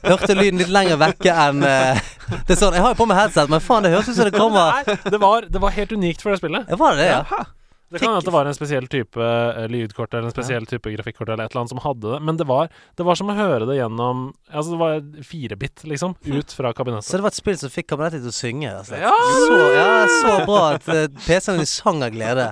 hørte 0.07 0.37
lyden 0.37 0.61
litt 0.61 0.73
lenger 0.73 0.99
vekke 1.01 1.35
enn 1.45 1.63
eh, 1.67 2.01
Det 2.47 2.55
er 2.55 2.59
sånn 2.59 2.77
Jeg 2.77 2.85
har 2.85 2.95
jo 2.95 2.99
på 3.03 3.09
meg 3.09 3.19
headset, 3.23 3.51
men 3.51 3.63
faen, 3.63 3.85
det 3.85 3.93
høres 3.93 4.09
ut 4.09 4.17
som 4.17 4.29
det 4.29 4.35
kommer 4.37 4.79
Nei, 4.79 4.97
det 5.09 5.21
var, 5.21 5.47
det 5.49 5.61
var 5.61 5.73
helt 5.75 5.95
unikt 5.95 6.21
for 6.23 6.33
det 6.33 6.41
spillet. 6.41 6.69
Ja, 6.69 6.77
Var 6.79 6.95
det 6.97 7.05
det, 7.05 7.09
ja? 7.13 7.45
Det 7.89 7.99
kan 7.99 8.11
hende 8.11 8.21
at 8.21 8.27
det 8.27 8.33
var 8.35 8.45
en 8.49 8.57
spesiell 8.57 8.87
type 8.91 9.17
eh, 9.23 9.63
lydkort 9.71 10.13
eller 10.13 10.29
en 10.29 10.33
spesiell 10.33 10.67
type 10.69 10.91
grafikkort 10.93 11.29
eller 11.29 11.47
et 11.47 11.53
eller 11.53 11.63
annet 11.63 11.73
som 11.73 11.81
hadde 11.83 12.11
det, 12.13 12.19
men 12.25 12.37
det 12.37 12.45
var, 12.49 12.69
det 12.99 13.07
var 13.07 13.17
som 13.17 13.31
å 13.33 13.37
høre 13.37 13.65
det 13.69 13.79
gjennom 13.79 14.27
Altså, 14.49 14.75
det 14.75 14.79
var 14.81 15.23
firebit, 15.25 15.85
liksom, 15.89 16.13
ut 16.25 16.53
fra 16.53 16.73
kabinettet. 16.77 17.09
Så 17.09 17.17
det 17.17 17.25
var 17.25 17.33
et 17.33 17.39
spill 17.39 17.57
som 17.61 17.73
fikk 17.73 17.89
kabinettet 17.93 18.21
til 18.25 18.33
å 18.33 18.35
synge? 18.35 18.69
rett 18.69 18.83
og 18.83 18.91
slett. 18.91 19.01
Ja! 19.01 19.15
Så, 19.39 19.57
ja, 19.73 19.89
så 20.19 20.35
bra 20.45 20.61
at 20.75 20.87
uh, 20.91 21.07
PC-en 21.25 21.61
din 21.61 21.69
sang 21.69 22.03
av 22.05 22.13
glede. 22.13 22.51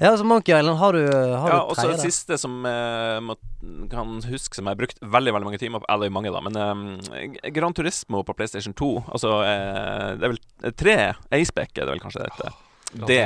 Ja, 0.00 0.10
altså 0.10 0.24
Monkey 0.24 0.58
Island, 0.58 0.78
har 0.78 0.92
du, 0.92 1.02
har 1.12 1.50
Ja, 1.50 1.60
og 1.68 1.76
så 1.76 1.88
det 1.90 2.00
siste 2.00 2.38
som 2.40 2.64
eh, 2.68 3.18
må, 3.24 3.36
kan 3.92 4.14
huske 4.24 4.56
som 4.56 4.64
jeg 4.68 4.76
har 4.76 4.80
brukt 4.80 5.00
veldig 5.02 5.34
veldig 5.36 5.48
mange 5.50 5.60
timer 5.60 5.82
på 5.82 5.88
Eller 5.92 6.12
mange, 6.14 6.32
da, 6.32 6.40
men 6.40 6.56
eh, 7.12 7.50
Gran 7.52 7.76
Turismo 7.76 8.22
på 8.24 8.36
PlayStation 8.38 8.74
2. 8.78 8.92
Altså 9.12 9.34
eh, 9.44 10.08
Det 10.16 10.28
er 10.28 10.32
vel 10.34 10.40
eh, 10.40 10.76
tre 10.84 10.96
Aceback, 11.28 11.74
er 11.76 11.84
det 11.84 11.96
vel 11.96 12.04
kanskje 12.04 12.24
det 12.24 12.30
heter. 12.32 12.60
Det, 12.92 13.18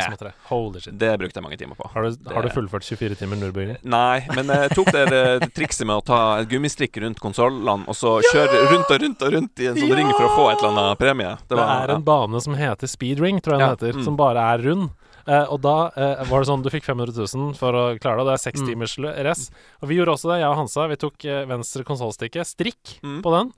Holy 0.48 0.80
shit. 0.80 0.94
det 0.98 1.10
brukte 1.18 1.40
jeg 1.40 1.42
mange 1.42 1.56
timer 1.58 1.74
på. 1.74 1.88
Har 1.92 2.06
du, 2.06 2.16
har 2.30 2.42
du 2.46 2.48
fullført 2.54 2.84
24 2.86 3.16
timer 3.18 3.36
Nürburgring? 3.40 3.78
Nei, 3.82 4.20
men 4.36 4.46
jeg 4.52 4.70
tok 4.78 4.92
det 4.94 5.02
eh, 5.10 5.46
trikset 5.56 5.86
med 5.88 5.96
å 5.98 6.04
ta 6.06 6.20
et 6.42 6.48
gummistrikk 6.52 7.00
rundt 7.02 7.18
konsollene, 7.22 7.82
og 7.90 7.96
så 7.98 8.16
kjøre 8.30 8.60
rundt 8.70 8.92
og 8.94 9.02
rundt 9.02 9.24
og 9.26 9.34
rundt 9.34 9.64
i 9.64 9.66
en 9.72 9.80
sånn 9.80 9.90
Ja! 9.90 9.98
ring 9.98 10.12
for 10.14 10.28
å 10.28 10.30
få 10.36 10.44
et 10.52 10.62
eller 10.62 10.84
annet 10.84 11.00
premie. 11.02 11.32
Det, 11.50 11.58
er 11.58 11.94
en 11.96 12.06
bane 12.06 12.40
som 12.46 12.54
heter 12.54 12.86
Speedring, 12.90 13.42
tror 13.42 13.56
jeg 13.56 13.64
den 13.64 13.66
Ja, 13.66 13.74
heter, 13.74 13.98
mm. 13.98 14.06
som 14.06 14.16
bare 14.20 14.46
er 14.54 14.62
rund. 14.70 14.88
Uh, 15.26 15.42
og 15.50 15.58
da 15.64 15.74
uh, 15.90 16.20
var 16.30 16.44
det 16.44 16.46
sånn 16.52 16.62
du 16.62 16.70
fikk 16.70 16.84
500 16.86 17.10
000 17.18 17.56
for 17.58 17.74
å 17.74 17.84
klare 17.98 18.22
det. 18.22 18.28
Det 18.30 18.34
er 18.36 18.42
seks 18.44 18.60
Mm. 18.62 18.68
timers 18.70 18.92
race. 19.26 19.48
Og 19.82 19.88
vi 19.90 19.96
gjorde 19.98 20.14
også 20.14 20.30
det, 20.30 20.36
jeg 20.44 20.46
og 20.52 20.58
Hansa. 20.60 20.86
Vi 20.92 20.98
tok 21.02 21.26
uh, 21.26 21.40
venstre 21.50 21.82
konsollstikke, 21.88 22.44
strikk 22.46 23.00
Mm. 23.02 23.18
på 23.26 23.32
den, 23.34 23.50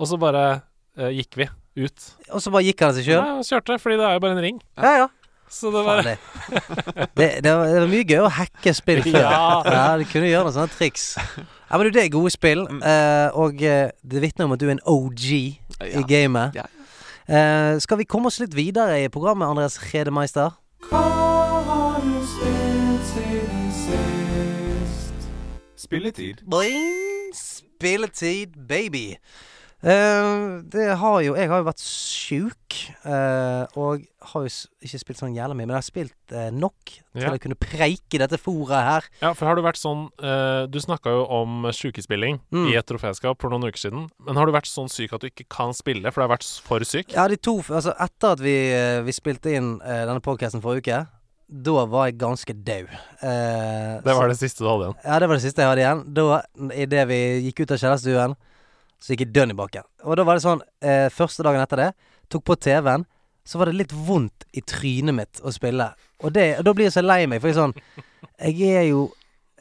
og 0.00 0.08
så 0.08 0.16
bare 0.16 0.62
eh, 0.96 1.10
gikk 1.20 1.36
vi 1.36 1.46
ut. 1.84 2.06
Og 2.32 2.40
så 2.40 2.50
bare 2.50 2.64
gikk 2.64 2.80
han 2.80 2.90
av 2.90 2.96
seg 2.96 3.04
sjøl? 3.10 3.20
Ja, 3.20 3.36
kjørte, 3.44 3.76
fordi 3.82 3.98
det 4.00 4.06
er 4.08 4.16
jo 4.16 4.22
bare 4.24 4.32
en 4.38 4.42
ring. 4.42 4.62
Ja, 4.80 4.94
ja. 5.04 5.08
Så 5.50 5.70
det 5.74 5.80
Faen, 5.84 5.86
var 5.86 6.02
det, 6.06 6.18
det, 7.18 7.28
det, 7.44 7.52
var, 7.52 7.66
det 7.66 7.80
var 7.82 7.88
mye 7.90 8.04
gøy 8.06 8.20
å 8.22 8.28
hacke 8.30 8.72
spill 8.76 9.00
før. 9.02 9.16
Ja. 9.26 9.62
Ja, 9.66 9.86
Du 9.98 10.04
kunne 10.06 10.28
gjøre 10.30 10.44
noen 10.46 10.54
sånne 10.54 10.70
triks. 10.76 11.08
Ja, 11.18 11.78
men 11.78 11.86
du, 11.86 11.90
Det 11.96 12.04
er 12.04 12.12
gode 12.14 12.30
spill, 12.34 12.62
Mm. 12.70 12.82
eh, 12.86 13.28
og 13.34 13.62
eh, 13.66 13.90
det 14.06 14.22
vitner 14.22 14.46
om 14.46 14.54
at 14.54 14.60
du 14.62 14.68
er 14.68 14.76
en 14.76 14.84
OG 14.86 15.24
i 15.30 16.04
gamet. 16.06 16.54
Ja. 16.54 16.66
Eh, 17.30 17.78
skal 17.82 17.98
vi 18.00 18.04
komme 18.10 18.26
oss 18.30 18.38
litt 18.42 18.54
videre 18.58 19.02
i 19.04 19.08
programmet, 19.12 19.46
Andreas 19.50 19.76
Redemeister? 19.90 20.54
Hva 20.90 21.02
har 21.66 22.00
du 22.02 22.14
spilt 22.26 23.10
siden 23.10 23.70
sist? 23.74 25.28
Spilletid. 25.78 26.42
Boing! 26.46 27.30
Spilletid, 27.34 28.54
baby. 28.68 29.16
Eh, 29.82 30.60
det 30.68 30.90
har 31.00 31.20
jo 31.24 31.32
Jeg 31.38 31.48
har 31.48 31.62
jo 31.62 31.64
vært 31.64 31.80
sjuk, 31.80 32.74
uh, 33.08 33.64
og 33.80 34.02
har 34.30 34.42
jo 34.44 34.50
ikke 34.84 34.98
spilt 35.00 35.18
sånn 35.22 35.32
jævla 35.34 35.54
mye, 35.56 35.64
men 35.64 35.72
jeg 35.72 35.80
har 35.80 35.86
spilt 35.86 36.34
uh, 36.36 36.50
nok 36.52 36.76
til 36.92 37.24
Ja. 37.24 37.30
å 37.32 37.40
kunne 37.40 37.56
preike 37.58 38.18
dette 38.20 38.36
foret 38.38 38.76
her. 38.76 39.06
Ja, 39.22 39.32
for 39.32 39.48
har 39.48 39.56
du 39.56 39.62
vært 39.64 39.80
sånn 39.80 40.10
Du 40.70 40.78
snakka 40.78 41.10
jo 41.10 41.24
om 41.26 41.64
sjukespilling 41.72 42.40
Mm. 42.52 42.68
i 42.70 42.76
et 42.76 42.86
troféskap 42.86 43.40
for 43.40 43.48
noen 43.50 43.64
uker 43.66 43.78
siden. 43.80 44.10
Men 44.20 44.36
har 44.36 44.46
du 44.46 44.52
vært 44.52 44.68
sånn 44.68 44.88
syk 44.90 45.12
at 45.14 45.20
du 45.22 45.28
ikke 45.30 45.48
kan 45.48 45.72
spille, 45.72 46.12
for 46.12 46.20
du 46.22 46.28
har 46.28 46.36
vært 46.36 46.60
for 46.60 46.78
syk? 46.84 47.12
Ja, 47.14 47.26
de 47.28 47.36
to 47.36 47.58
Altså, 47.70 47.94
etter 47.98 48.32
at 48.36 48.38
vi, 48.40 48.54
vi 49.04 49.12
spilte 49.12 49.54
inn 49.56 49.78
denne 49.80 50.20
podcasten 50.20 50.60
forrige 50.62 50.84
uke, 50.84 51.06
da 51.50 51.84
var 51.86 52.06
jeg 52.06 52.18
ganske 52.18 52.54
dau. 52.64 52.84
Eh, 53.22 54.00
Det 54.04 54.14
var 54.14 54.28
så- 54.28 54.28
det 54.28 54.38
siste 54.38 54.58
du 54.58 54.68
hadde 54.68 54.84
igjen. 54.92 54.96
Ja, 55.04 55.18
det 55.18 55.28
var 55.28 55.36
det 55.36 55.42
siste 55.42 55.56
jeg 55.62 55.66
hadde 55.66 55.82
igjen. 55.82 56.14
Da, 56.14 56.42
idet 56.74 57.08
vi 57.08 57.50
gikk 57.50 57.60
ut 57.64 57.70
av 57.72 57.78
kjellerstuen, 57.78 58.36
så 59.00 59.14
gikk 59.14 59.24
jeg 59.24 59.34
dønn 59.36 59.54
i 59.54 59.56
bakken. 59.56 59.86
Og 60.04 60.18
da 60.18 60.26
var 60.28 60.36
det 60.36 60.44
sånn 60.44 60.60
eh, 60.84 61.08
Første 61.12 61.44
dagen 61.46 61.62
etter 61.62 61.80
det, 61.80 61.88
tok 62.32 62.44
på 62.46 62.56
TV-en, 62.60 63.06
så 63.48 63.58
var 63.58 63.70
det 63.70 63.78
litt 63.78 63.94
vondt 63.96 64.44
i 64.52 64.62
trynet 64.62 65.16
mitt 65.16 65.40
å 65.42 65.52
spille. 65.54 65.88
Og, 66.20 66.28
det, 66.36 66.52
og 66.60 66.66
da 66.68 66.74
blir 66.76 66.90
jeg 66.90 66.98
så 66.98 67.04
lei 67.04 67.24
meg, 67.30 67.40
for 67.40 67.50
jeg 67.50 67.56
er 67.56 67.62
sånn 67.62 67.74
Jeg 68.50 68.76
er 68.76 68.86
jo 68.90 69.08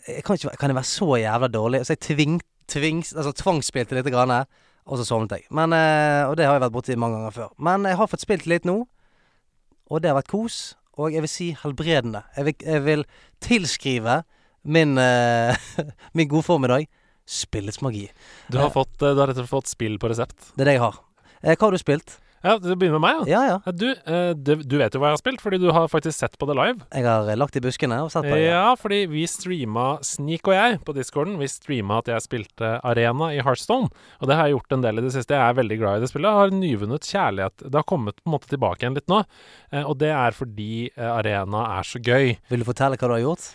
jeg 0.10 0.24
kan, 0.26 0.40
ikke, 0.40 0.56
kan 0.58 0.72
jeg 0.72 0.78
være 0.80 0.90
så 0.90 1.08
jævla 1.20 1.50
dårlig? 1.54 1.82
Så 1.86 1.94
jeg 1.94 2.02
tving, 2.02 2.40
tving, 2.72 3.02
altså, 3.14 3.34
tvangsspilte 3.36 3.98
litt, 3.98 4.08
grann, 4.10 4.34
og 4.90 4.98
så 4.98 5.06
sovnet 5.06 5.36
jeg. 5.36 5.46
Men, 5.54 5.76
eh, 5.76 6.24
og 6.26 6.34
det 6.40 6.48
har 6.48 6.56
jeg 6.56 6.64
vært 6.64 6.74
borti 6.74 6.98
mange 6.98 7.20
ganger 7.20 7.36
før. 7.36 7.52
Men 7.62 7.86
jeg 7.86 8.00
har 8.00 8.10
fått 8.10 8.24
spilt 8.26 8.48
litt 8.50 8.66
nå, 8.66 8.80
og 9.90 10.02
det 10.02 10.10
har 10.10 10.18
vært 10.18 10.32
kos. 10.32 10.60
Og 11.00 11.14
jeg 11.14 11.24
vil 11.24 11.32
si 11.32 11.50
helbredende. 11.62 12.24
Jeg 12.36 12.48
vil, 12.48 12.56
jeg 12.66 12.86
vil 12.88 13.06
tilskrive 13.44 14.22
min, 14.64 14.98
eh, 14.98 15.70
min 16.18 16.32
gode 16.32 16.48
formiddag 16.48 16.90
spillets 17.30 17.82
magi. 17.86 18.08
Du 18.50 18.58
har, 18.62 18.72
fått, 18.74 18.96
eh, 19.02 19.14
du 19.14 19.22
har 19.22 19.30
rett 19.30 19.38
og 19.38 19.46
slett 19.46 19.54
fått 19.54 19.72
spill 19.72 20.00
på 20.02 20.10
resept. 20.12 20.52
Det 20.56 20.66
er 20.66 20.74
det 20.74 20.80
jeg 20.80 20.86
har. 20.88 20.98
Eh, 21.44 21.54
hva 21.56 21.70
har 21.70 21.78
du 21.78 21.82
spilt? 21.82 22.18
Ja, 22.40 22.54
Du 22.56 22.72
begynner 22.72 23.02
med 23.02 23.04
meg, 23.04 23.28
ja. 23.28 23.42
Ja, 23.50 23.60
ja. 23.66 23.72
Du, 23.76 23.90
eh, 23.92 24.32
du 24.32 24.76
vet 24.80 24.94
jo 24.96 25.02
hva 25.02 25.10
jeg 25.10 25.18
har 25.18 25.20
spilt, 25.20 25.42
fordi 25.44 25.58
du 25.60 25.68
har 25.76 25.90
faktisk 25.92 26.16
sett 26.22 26.38
på 26.40 26.48
det 26.48 26.56
live. 26.56 26.86
Jeg 26.96 27.04
har 27.04 27.28
eh, 27.28 27.36
lagt 27.36 27.58
i 27.60 27.62
buskene 27.64 27.98
og 28.06 28.14
sett 28.14 28.24
på 28.24 28.32
det. 28.32 28.46
Ja, 28.46 28.76
fordi 28.80 29.02
vi 29.12 29.26
streama, 29.28 29.98
Sneak 30.08 30.48
og 30.48 30.56
jeg, 30.56 30.78
på 30.88 30.96
discorden, 30.96 31.36
vi 31.42 31.50
streama 31.52 31.98
at 32.00 32.08
jeg 32.14 32.24
spilte 32.24 32.72
Arena 32.88 33.34
i 33.36 33.44
Heartstone. 33.44 33.92
Og 34.24 34.32
det 34.32 34.40
har 34.40 34.48
jeg 34.48 34.56
gjort 34.56 34.78
en 34.78 34.88
del 34.88 35.02
i 35.02 35.06
det 35.10 35.14
siste. 35.18 35.36
Jeg 35.36 35.52
er 35.52 35.60
veldig 35.60 35.80
glad 35.84 36.00
i 36.00 36.06
det 36.06 36.12
spillet. 36.14 36.32
Jeg 36.32 36.40
har 36.40 36.56
nyvunnet 36.64 37.12
kjærlighet. 37.12 37.66
Det 37.68 37.76
har 37.82 37.88
kommet 37.92 38.22
på 38.24 38.30
en 38.32 38.36
måte 38.38 38.52
tilbake 38.54 38.86
igjen 38.86 38.96
litt 38.96 39.12
nå. 39.12 39.20
Eh, 39.74 39.84
og 39.84 40.00
det 40.00 40.14
er 40.16 40.40
fordi 40.40 40.72
eh, 40.96 41.12
Arena 41.12 41.66
er 41.76 41.92
så 41.92 42.00
gøy. 42.00 42.38
Vil 42.54 42.64
du 42.64 42.70
fortelle 42.72 42.96
hva 42.96 43.12
du 43.12 43.18
har 43.18 43.26
gjort? 43.28 43.50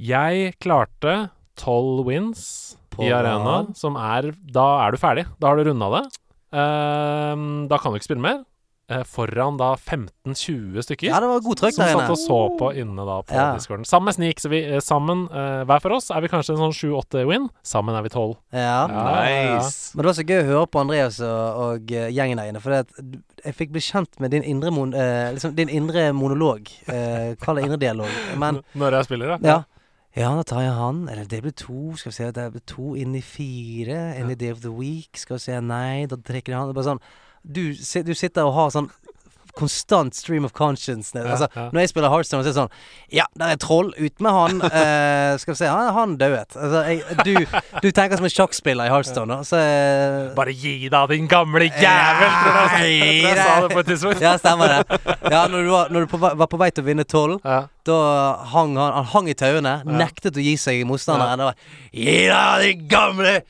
Jeg 0.00 0.54
klarte 0.64 1.18
tolv 1.60 2.06
wins 2.08 2.78
På 2.92 3.02
i 3.06 3.10
Arena, 3.14 3.60
som 3.78 3.96
er 3.96 4.32
Da 4.52 4.66
er 4.86 4.92
du 4.92 4.98
ferdig. 5.00 5.26
Da 5.40 5.48
har 5.52 5.56
du 5.60 5.70
runda 5.70 5.88
det. 5.98 6.04
Ehm, 6.52 7.68
da 7.68 7.78
kan 7.80 7.92
du 7.92 7.98
ikke 7.98 8.10
spille 8.10 8.22
mer. 8.24 8.42
Eh, 8.90 9.04
foran 9.08 9.56
da 9.56 9.70
15-20 9.78 10.82
stykker. 10.84 11.06
Ja, 11.06 11.20
det 11.22 11.28
var 11.30 11.40
god 11.40 11.56
trykk, 11.56 11.72
som 11.76 11.84
der 11.86 11.92
satt 11.94 12.10
og 12.12 12.18
så 12.20 12.38
på 12.58 12.72
inne 12.76 13.04
da 13.06 13.20
på 13.22 13.32
Ja. 13.32 13.54
discorden. 13.56 13.86
Sammen 13.88 14.04
med 14.10 14.14
Sneak. 14.18 14.40
Så 14.42 14.50
vi 14.50 14.58
eh, 14.66 14.80
sammen, 14.80 15.28
eh, 15.32 15.62
hver 15.64 15.80
for 15.80 15.92
oss, 15.96 16.10
er 16.10 16.20
vi 16.20 16.28
kanskje 16.28 16.50
en 16.58 16.60
sånn 16.60 16.74
7-8 16.76 17.24
win. 17.26 17.48
Sammen 17.64 17.94
er 17.96 18.02
vi 18.02 18.10
12. 18.10 18.36
Ja. 18.52 18.58
Ja, 18.58 19.24
ja, 19.24 19.24
ja. 19.24 19.56
Nice. 19.56 19.92
Men 19.94 20.02
det 20.02 20.10
var 20.10 20.18
så 20.18 20.26
gøy 20.28 20.42
å 20.42 20.46
høre 20.50 20.66
på 20.66 20.80
Andreas 20.82 21.20
og, 21.20 21.62
og 21.62 21.86
gjengen 21.86 22.36
der 22.36 22.50
inne. 22.52 22.60
For 22.60 22.70
det 22.70 23.22
jeg 23.46 23.54
fikk 23.54 23.70
bli 23.72 23.80
kjent 23.80 24.20
med 24.20 24.30
din 24.34 24.42
indre, 24.42 24.70
mon, 24.70 24.92
eh, 24.92 25.32
liksom, 25.32 25.54
din 25.54 25.68
indre 25.70 26.12
monolog. 26.12 26.68
Eh, 26.86 27.34
Kall 27.40 27.56
det 27.56 27.64
indre 27.64 27.78
dialog. 27.78 28.10
Men 28.36 28.60
Når 28.76 28.90
jeg 28.98 29.04
spiller, 29.08 29.38
da? 29.38 29.48
Ja. 29.48 29.62
Ja, 30.12 30.34
da 30.36 30.42
tar 30.44 30.60
jeg 30.60 30.76
han. 30.76 31.06
Eller 31.08 31.28
det 31.28 31.40
blir 31.44 31.54
to. 31.56 31.96
Skal 31.96 32.12
vi 32.12 32.16
se, 32.18 32.30
det 32.36 32.48
blir 32.52 32.64
to 32.68 32.94
inn 33.00 33.14
i 33.16 33.24
fire. 33.24 33.98
Any 34.20 34.36
day 34.36 34.52
of 34.52 34.60
the 34.60 34.72
week. 34.72 35.16
Skal 35.16 35.38
vi 35.38 35.46
se, 35.46 35.60
nei, 35.64 36.04
da 36.10 36.18
trekker 36.20 36.52
jeg 36.52 36.58
han. 36.58 36.68
Det 36.68 36.76
er 36.76 36.80
bare 36.80 36.90
sånn 36.92 37.04
Du, 37.42 37.62
du 38.06 38.14
sitter 38.14 38.46
og 38.46 38.54
har 38.54 38.68
sånn 38.70 38.90
konstant 39.58 40.14
stream 40.16 40.44
of 40.48 40.52
conscience. 40.56 41.12
Altså. 41.18 41.48
Når 41.72 41.80
jeg 41.82 41.90
spiller 41.92 42.10
Heartstone, 42.12 42.42
så 42.44 42.48
er 42.48 42.52
det 42.52 42.58
sånn 42.60 43.12
Ja, 43.12 43.26
der 43.38 43.52
er 43.54 43.60
troll. 43.60 43.92
Ut 43.98 44.20
med 44.24 44.32
han. 44.38 44.62
Eh, 44.82 45.36
skal 45.38 45.52
vi 45.54 45.58
se, 45.60 45.68
han, 45.70 45.90
han 45.94 46.14
dauet. 46.18 46.56
Altså, 46.56 46.80
jeg, 46.88 47.18
du, 47.24 47.58
du 47.84 47.88
tenker 47.94 48.18
som 48.18 48.26
en 48.26 48.32
sjakkspiller 48.32 48.88
i 48.88 48.92
Heartstone. 48.92 49.38
Så 49.46 49.58
eh, 49.60 50.32
Bare 50.36 50.54
gi 50.56 50.88
deg, 50.92 51.12
din 51.12 51.28
gamle 51.30 51.68
jævel! 51.68 52.34
Tror 52.42 52.58
jeg, 52.82 52.96
jeg, 52.98 53.22
tror 53.22 53.28
jeg 53.28 53.38
sa 53.38 53.54
det 53.66 53.70
på 53.76 53.82
et 53.84 53.90
tidspunkt. 53.92 54.24
Ja, 54.24 54.34
stemmer 54.40 54.72
det. 54.72 55.00
Ja, 55.30 55.44
når 55.52 55.66
du 55.68 55.70
var, 55.74 55.92
når 55.94 56.06
du 56.06 56.12
på, 56.12 56.20
var 56.24 56.48
på 56.50 56.60
vei 56.60 56.70
til 56.74 56.84
å 56.84 56.88
vinne 56.88 57.06
tolv, 57.08 57.38
Ja. 57.44 57.60
da 57.88 57.98
hang 58.52 58.76
han 58.80 58.92
Han 58.98 59.10
hang 59.14 59.28
i 59.32 59.34
tauene, 59.38 59.76
nektet 59.86 60.36
å 60.38 60.42
gi 60.44 60.56
seg 60.60 60.80
i 60.82 60.86
motstanderen. 60.88 61.46
Ja. 61.46 61.52
Gi 61.92 62.18
deg, 62.32 62.64
din 62.66 62.86
gamle 62.90 63.40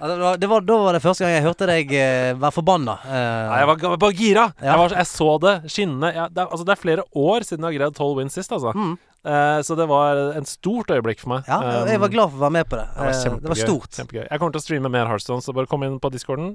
var, 0.00 0.36
det 0.36 0.46
var, 0.50 0.60
Da 0.60 0.76
var 0.76 0.92
det 0.92 1.02
første 1.04 1.24
gang 1.24 1.34
jeg 1.38 1.46
hørte 1.46 1.66
deg 1.70 1.92
eh, 1.96 2.34
være 2.36 2.52
forbanna. 2.52 2.98
Eh, 3.06 3.48
Nei, 3.50 3.58
jeg 3.62 3.66
var, 3.72 3.76
jeg 3.82 3.90
var 3.94 4.00
bare 4.06 4.16
gira. 4.20 4.46
Ja. 4.60 4.70
Jeg, 4.72 4.78
var, 4.84 4.96
jeg 5.00 5.06
så 5.10 5.28
det 5.40 5.54
skinne. 5.72 6.12
Jeg, 6.14 6.32
det, 6.36 6.46
altså, 6.50 6.64
det 6.68 6.72
er 6.76 6.82
flere 6.84 7.04
år 7.16 7.46
siden 7.48 7.64
jeg 7.64 7.72
har 7.72 7.78
greid 7.80 7.96
tolv 7.96 8.18
wins 8.20 8.36
sist, 8.36 8.52
altså. 8.52 8.72
Mm. 8.76 8.96
Eh, 9.26 9.60
så 9.66 9.74
det 9.74 9.88
var 9.90 10.20
en 10.38 10.44
stort 10.46 10.86
øyeblikk 10.94 11.18
for 11.18 11.32
meg. 11.32 11.48
ja, 11.48 11.56
jeg- 11.64 11.88
jeg 11.90 12.00
var 12.00 12.06
Um, 12.06 12.12
glad 12.12 12.30
for 12.30 12.36
å 12.38 12.44
være 12.44 12.52
med 12.54 12.68
på 12.70 12.76
det. 12.78 12.84
Det 12.94 13.00
var, 13.02 13.16
kjempegøy, 13.22 13.40
det 13.42 13.48
var 13.50 13.58
stort. 13.62 13.90
Kjempegøy. 13.96 14.26
Jeg 14.30 14.38
kommer 14.38 14.52
til 14.54 14.60
å 14.60 14.64
streame 14.66 14.90
mer 14.92 15.06
Heartstone, 15.10 15.42
så 15.42 15.54
bare 15.56 15.66
kom 15.66 15.82
inn 15.82 15.98
på 15.98 16.10
discorden. 16.12 16.52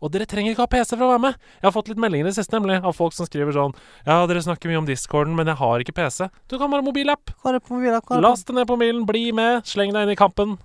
Og 0.00 0.10
dere 0.14 0.24
trenger 0.24 0.54
ikke 0.54 0.64
ha 0.64 0.66
PC 0.66 0.96
for 0.96 1.04
å 1.04 1.10
være 1.12 1.20
med. 1.26 1.34
Jeg 1.60 1.66
har 1.68 1.72
fått 1.76 1.88
litt 1.92 1.98
meldinger 2.00 2.24
i 2.24 2.30
det 2.30 2.36
siste, 2.38 2.56
nemlig, 2.56 2.78
av 2.82 2.94
folk 2.96 3.12
som 3.12 3.26
skriver 3.26 3.52
sånn 3.52 3.74
Ja, 4.06 4.24
dere 4.26 4.40
snakker 4.40 4.70
mye 4.70 4.78
om 4.78 4.86
discorden, 4.88 5.34
men 5.36 5.46
jeg 5.46 5.56
har 5.60 5.78
ikke 5.84 5.92
PC. 5.98 6.30
Du 6.48 6.56
kan 6.56 6.70
bare 6.70 6.80
ha 6.80 6.88
mobilapp. 6.88 7.26
Det 7.44 8.22
Last 8.22 8.46
det 8.46 8.54
ned 8.56 8.66
på 8.66 8.78
mobilen, 8.78 9.04
bli 9.04 9.32
med, 9.32 9.64
sleng 9.68 9.92
deg 9.92 10.06
inn 10.06 10.14
i 10.14 10.16
kampen. 10.16 10.56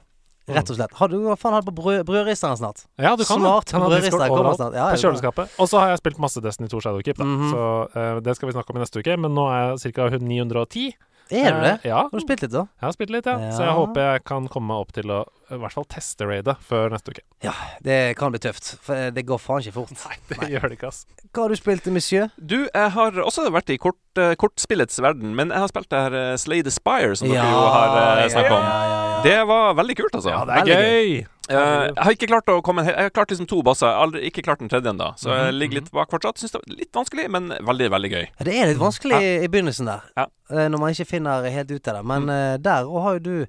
På? 0.51 0.57
Rett 0.59 0.73
og 0.73 0.79
slett. 0.79 0.95
Har 0.99 1.11
du 1.11 1.17
hva 1.25 1.37
faen 1.39 1.55
har 1.57 1.63
du 1.63 1.69
på 1.71 1.75
brød, 1.79 2.01
brødristeren 2.07 2.59
snart? 2.59 2.83
Ja, 2.99 3.15
du 3.15 3.23
kan 3.25 3.39
Smart 3.41 3.71
brødrister 3.73 4.27
kommer 4.27 4.57
snart. 4.59 4.77
Ja, 4.77 4.89
På 4.93 5.01
kjøleskapet. 5.03 5.55
Og 5.57 5.71
så 5.71 5.81
har 5.81 5.93
jeg 5.93 6.01
spilt 6.03 6.19
masse 6.21 6.43
Destiny 6.43 6.69
2 6.71 6.83
Shadowkeep, 6.85 7.21
da. 7.21 7.27
Mhm. 7.27 7.53
Så 7.53 7.69
uh, 7.95 8.19
det 8.23 8.35
skal 8.37 8.51
vi 8.51 8.57
snakke 8.57 8.75
om 8.75 8.81
i 8.81 8.83
neste 8.85 9.01
uke. 9.01 9.17
Men 9.17 9.35
nå 9.37 9.47
er 9.51 9.63
jeg 9.71 9.95
ca. 9.95 10.09
910. 10.21 10.91
Er 11.31 11.55
du 11.55 11.61
det? 11.63 11.73
Eh, 11.81 11.89
ja. 11.89 12.03
Har 12.05 12.11
du 12.11 12.23
spilt 12.23 12.43
litt, 12.43 12.53
da? 12.53 12.65
Jeg 12.79 12.87
har 12.87 12.95
spilt 12.95 13.13
litt, 13.15 13.27
ja. 13.29 13.51
Så 13.55 13.63
jeg 13.63 13.75
håper 13.77 14.07
jeg 14.07 14.23
kan 14.27 14.49
komme 14.51 14.71
meg 14.73 14.83
opp 14.83 14.91
til 14.95 15.13
å 15.13 15.21
i 15.51 15.57
hvert 15.59 15.75
fall 15.75 15.87
teste 15.91 16.27
raidet 16.27 16.55
før 16.63 16.93
neste 16.93 17.11
uke. 17.11 17.23
Ja, 17.43 17.51
Det 17.83 18.15
kan 18.19 18.31
bli 18.31 18.39
tøft. 18.39 18.73
For 18.85 19.11
det 19.11 19.25
går 19.27 19.39
faen 19.41 19.65
ikke 19.65 19.75
fort. 19.81 19.91
Nei, 20.07 20.19
det 20.29 20.51
gjør 20.53 20.69
det 20.69 20.77
ikke, 20.79 20.91
ass. 20.91 21.03
Hva 21.31 21.45
har 21.45 21.53
du 21.53 21.59
spilt, 21.59 21.89
monsieur? 21.91 22.31
Du, 22.37 22.57
jeg 22.67 22.93
har 22.95 23.19
også 23.23 23.47
vært 23.51 23.73
i 23.73 23.79
kort, 23.81 23.99
uh, 24.19 24.31
kortspillets 24.39 25.01
verden, 25.03 25.35
men 25.35 25.51
jeg 25.51 25.63
har 25.63 25.71
spilt 25.71 25.91
det 25.91 26.05
her 26.05 26.15
uh, 26.15 26.37
Slay 26.39 26.63
the 26.67 26.73
Spire, 26.73 27.15
som 27.19 27.31
dere 27.31 27.47
jo 27.47 27.67
har 27.75 28.23
uh, 28.23 28.25
snakka 28.31 28.55
om. 28.55 28.63
ja, 28.63 28.79
ja, 28.87 29.03
ja. 29.11 29.21
Det 29.21 29.37
var 29.45 29.75
veldig 29.77 29.95
kult, 29.99 30.15
altså. 30.17 30.33
Ja, 30.33 30.41
det 30.47 30.55
er 30.55 30.65
Veldig 30.65 30.81
gøy! 30.81 31.27
Eh, 31.51 31.85
jeg 31.91 32.03
har 32.05 32.11
ikke 32.15 32.27
klart 32.31 32.45
å 32.53 32.61
komme 32.63 32.85
Jeg 32.85 32.95
har 32.95 33.09
klart 33.13 33.29
liksom 33.33 33.47
to 33.47 33.61
bosser. 33.63 33.87
Jeg 33.87 33.95
har 33.97 34.05
Aldri, 34.07 34.21
ikke 34.31 34.43
klart 34.45 34.59
den 34.63 34.69
tredje 34.69 34.89
ennå, 34.93 35.11
så 35.19 35.29
jeg 35.35 35.51
Mhm, 35.53 35.59
ligger 35.59 35.75
litt 35.81 35.91
bak 35.91 36.09
fortsatt. 36.09 36.37
Syns 36.37 36.51
det 36.51 36.61
var 36.61 36.75
litt 36.77 36.91
vanskelig, 36.93 37.29
men 37.29 37.49
veldig, 37.49 37.89
veldig 37.91 38.11
gøy. 38.11 38.25
Ja, 38.39 38.43
Det 38.45 38.55
er 38.55 38.67
litt 38.73 38.79
vanskelig 38.81 39.21
i 39.43 39.47
begynnelsen 39.47 39.85
der, 39.85 40.01
Ja. 40.17 40.25
eh, 40.49 40.67
når 40.69 40.79
man 40.79 40.89
ikke 40.91 41.07
finner 41.07 41.49
helt 41.49 41.71
ut 41.71 41.87
av 41.87 41.95
det. 41.95 42.05
Men 42.05 42.29
eh, 42.29 42.57
der 42.57 42.85
og 42.87 43.03
har 43.03 43.13
jo 43.13 43.19
du 43.19 43.45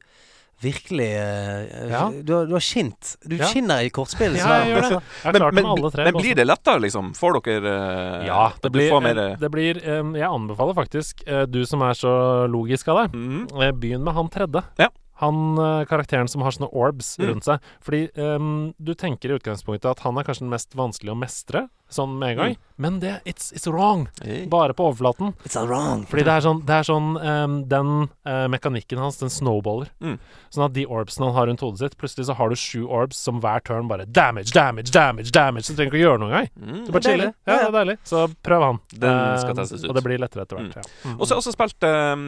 virkelig 0.62 1.08
uh, 1.18 1.90
Ja. 1.90 2.10
du, 2.22 2.32
har, 2.36 2.46
du 2.46 2.52
har 2.52 2.60
skint. 2.62 3.16
Du 3.26 3.34
Ja. 3.36 3.46
skinner 3.50 3.82
i 3.82 3.90
kortspill. 3.90 4.36
Ja, 4.38 4.62
jeg 4.62 4.76
gjør 4.76 4.82
det. 4.82 5.02
Jeg 5.24 5.32
Men, 5.32 5.54
men, 5.54 5.66
alle 5.66 5.90
tre. 5.90 6.04
men 6.04 6.14
blir 6.14 6.34
det 6.36 6.46
lettere, 6.46 6.78
liksom? 6.80 7.12
Får 7.18 7.40
dere 7.42 8.26
Ja, 8.26 8.52
det 8.62 8.70
du 8.70 8.78
blir, 8.78 8.90
får 8.90 9.02
mer 9.02 9.36
det 9.40 9.50
blir 9.50 9.74
Jeg 9.82 10.22
anbefaler 10.28 10.74
faktisk, 10.74 11.24
du 11.50 11.64
som 11.66 11.82
er 11.82 11.94
så 11.94 12.46
logisk 12.46 12.86
av 12.88 13.02
deg, 13.10 13.12
mm. 13.12 13.48
begynn 13.80 14.04
med 14.04 14.14
han 14.14 14.28
tredje. 14.28 14.62
Ja. 14.78 14.88
Han 15.22 15.56
eh, 15.58 15.84
karakteren 15.88 16.28
som 16.30 16.42
har 16.44 16.54
sånne 16.56 16.70
orbs 16.74 17.14
Mm. 17.18 17.26
rundt 17.30 17.46
seg. 17.46 17.62
Fordi 17.84 18.02
um, 18.18 18.72
du 18.82 18.92
tenker 18.98 19.30
i 19.30 19.36
utgangspunktet 19.38 19.86
at 19.90 20.02
han 20.04 20.18
er 20.18 20.26
kanskje 20.26 20.44
den 20.46 20.52
mest 20.54 20.74
vanskelig 20.78 21.12
å 21.14 21.18
mestre, 21.18 21.68
sånn 21.94 22.18
med 22.18 22.34
en 22.34 22.38
gang. 22.42 22.56
Men 22.82 22.96
det 23.02 23.20
it's, 23.28 23.52
it's 23.54 23.68
wrong. 23.70 24.08
Hey. 24.24 24.46
Bare 24.50 24.74
på 24.74 24.88
overflaten. 24.88 25.34
It's 25.46 25.54
all 25.60 25.68
wrong. 25.70 26.02
Fordi 26.10 26.24
det 26.26 26.32
er 26.34 26.42
sånn, 26.42 26.62
det 26.66 26.74
er 26.80 26.86
sånn 26.88 27.10
um, 27.20 27.56
Den 27.70 27.90
uh, 28.26 28.46
mekanikken 28.50 28.98
hans, 28.98 29.20
den 29.20 29.30
snowballer. 29.30 29.90
Mm. 30.02 30.16
Sånn 30.52 30.64
at 30.66 30.74
de 30.74 30.86
orbsene 30.90 31.28
han 31.28 31.36
har 31.36 31.46
rundt 31.50 31.62
hodet 31.62 31.78
sitt, 31.84 31.94
plutselig 32.00 32.26
så 32.26 32.34
har 32.40 32.50
du 32.50 32.56
sju 32.58 32.82
orbs 32.88 33.20
som 33.22 33.38
hver 33.44 33.62
turn 33.68 33.86
bare 33.92 34.04
damage, 34.08 34.50
damage, 34.56 34.90
damage, 34.92 35.30
damage. 35.36 35.68
Så 35.68 35.76
du 35.76 35.78
trenger 35.82 35.92
ikke 35.94 36.00
å 36.00 36.04
gjøre 36.08 36.22
noe 36.24 36.32
engang. 36.32 36.50
Mm. 36.58 36.80
Du 36.86 36.90
bare 36.90 37.02
Det 37.04 37.12
er 37.12 37.16
chiller. 37.16 37.32
Ja, 37.46 37.54
det 37.60 37.68
er 37.68 37.76
deilig. 37.78 37.96
Så 38.08 38.24
prøv 38.48 38.66
han. 38.66 38.80
Den 38.96 39.20
skal 39.44 39.52
Eh, 39.52 39.58
testes 39.62 39.84
ut. 39.84 39.88
Og 39.92 39.96
det 40.00 40.04
blir 40.08 40.18
lettere 40.24 40.42
etter 40.48 40.58
hvert. 40.58 40.74
Mm. 40.74 40.82
Ja. 40.82 41.12
Mm. 41.12 41.16
Og 41.20 41.22
så 41.26 41.30
har 41.30 41.38
jeg 41.38 41.42
også 41.44 41.54
spilt 41.54 41.86
um, 41.86 42.26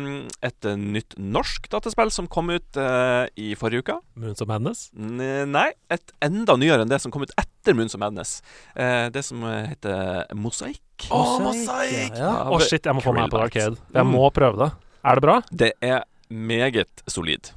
et 0.50 0.70
eh, 0.70 0.78
nytt 0.94 1.18
norsk 1.18 1.68
dataspill 1.72 2.12
som 2.14 2.28
kom 2.30 2.52
ut 2.54 2.78
uh, 2.80 3.24
i 3.40 3.50
forrige 3.58 3.82
uke. 3.84 3.98
Moons 4.20 4.44
of 4.44 4.48
Madness. 4.52 4.86
N- 4.94 5.50
Nei, 5.50 5.70
et 5.90 6.14
enda 6.22 6.56
nyere 6.60 6.84
enn 6.86 6.92
det 6.94 7.00
som 7.02 7.10
kom 7.14 7.24
ut 7.26 7.34
etter 7.40 7.74
Moons 7.76 7.94
of 7.96 8.00
Madness. 8.04 8.38
Uh, 8.78 9.08
det 9.14 9.24
som 9.26 9.42
heter 9.70 10.26
Mosaikk. 10.38 11.08
Å, 11.10 11.20
Mosaikk, 11.44 12.16
Ja. 12.18 12.32
oh, 12.50 12.60
shit, 12.62 12.84
jeg 12.86 12.94
må 12.94 13.02
få 13.04 13.12
meg 13.16 13.30
på 13.32 13.40
Arcade. 13.42 13.76
Jeg 13.94 14.04
Mm. 14.06 14.12
må 14.14 14.30
prøve 14.32 14.56
det. 14.64 14.70
Er 15.04 15.14
det 15.18 15.22
bra? 15.26 15.36
Det 15.50 15.72
er 15.82 16.04
meget 16.30 17.02
solid. 17.08 17.50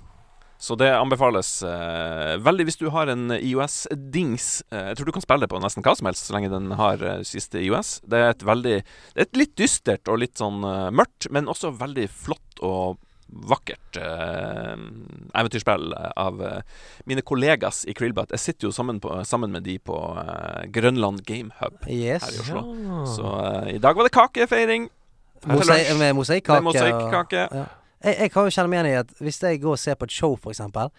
Så 0.60 0.74
det 0.76 0.88
anbefales 0.90 1.62
eh, 1.62 2.38
veldig 2.42 2.66
hvis 2.66 2.80
du 2.82 2.90
har 2.90 3.08
en 3.14 3.30
IOS-dings. 3.30 4.64
Eh, 4.72 4.88
jeg 4.90 4.98
tror 4.98 5.06
du 5.06 5.12
kan 5.14 5.22
spille 5.22 5.46
det 5.46 5.50
på 5.52 5.60
nesten 5.62 5.84
hva 5.86 5.94
som 5.96 6.08
helst 6.10 6.26
så 6.28 6.34
lenge 6.34 6.50
den 6.50 6.72
har 6.80 6.98
eh, 7.06 7.22
siste 7.28 7.62
IOS. 7.62 8.02
Det 8.10 8.18
er 8.18 8.30
et 8.34 8.46
veldig 8.48 8.78
Det 8.82 9.22
er 9.22 9.28
et 9.28 9.38
litt 9.38 9.56
dystert 9.56 10.10
og 10.10 10.18
litt 10.24 10.34
sånn 10.42 10.64
eh, 10.66 10.90
mørkt, 10.98 11.30
men 11.32 11.46
også 11.52 11.72
veldig 11.78 12.08
flott 12.10 12.64
og 12.66 12.98
vakkert 13.28 13.98
eh, 14.00 14.76
eventyrspill 15.40 15.94
av 16.16 16.42
eh, 16.44 16.62
mine 17.10 17.22
kollegas 17.28 17.84
i 17.90 17.94
Krillbat. 17.98 18.32
Jeg 18.36 18.40
sitter 18.44 18.68
jo 18.70 18.72
sammen, 18.76 19.00
på, 19.04 19.12
sammen 19.28 19.52
med 19.52 19.64
de 19.68 19.78
på 19.80 19.98
eh, 20.22 20.66
Grønland 20.74 21.24
Game 21.28 21.52
Hub 21.62 21.78
Yes. 21.90 22.24
her 22.24 22.34
i 22.38 22.42
Oslo. 22.46 22.64
Ja. 22.88 23.02
Så 23.16 23.34
eh, 23.44 23.76
i 23.76 23.82
dag 23.84 23.96
var 24.00 24.08
det 24.08 24.16
kakefeiring. 24.16 24.90
Mosei 25.48 25.84
med 26.00 26.16
mosaikkake. 26.18 26.64
Mosaikkake. 26.66 27.48
Ja. 27.54 27.66
Jeg, 28.04 28.16
jeg 28.24 28.32
kan 28.34 28.48
jo 28.48 28.54
kjenne 28.54 28.70
meg 28.72 28.80
igjen 28.84 28.92
i 28.94 29.00
at 29.04 29.16
hvis 29.24 29.42
jeg 29.44 29.62
går 29.64 29.76
og 29.76 29.82
ser 29.82 29.96
på 30.00 30.08
et 30.08 30.14
show, 30.14 30.36
for 30.42 30.54
eksempel, 30.54 30.90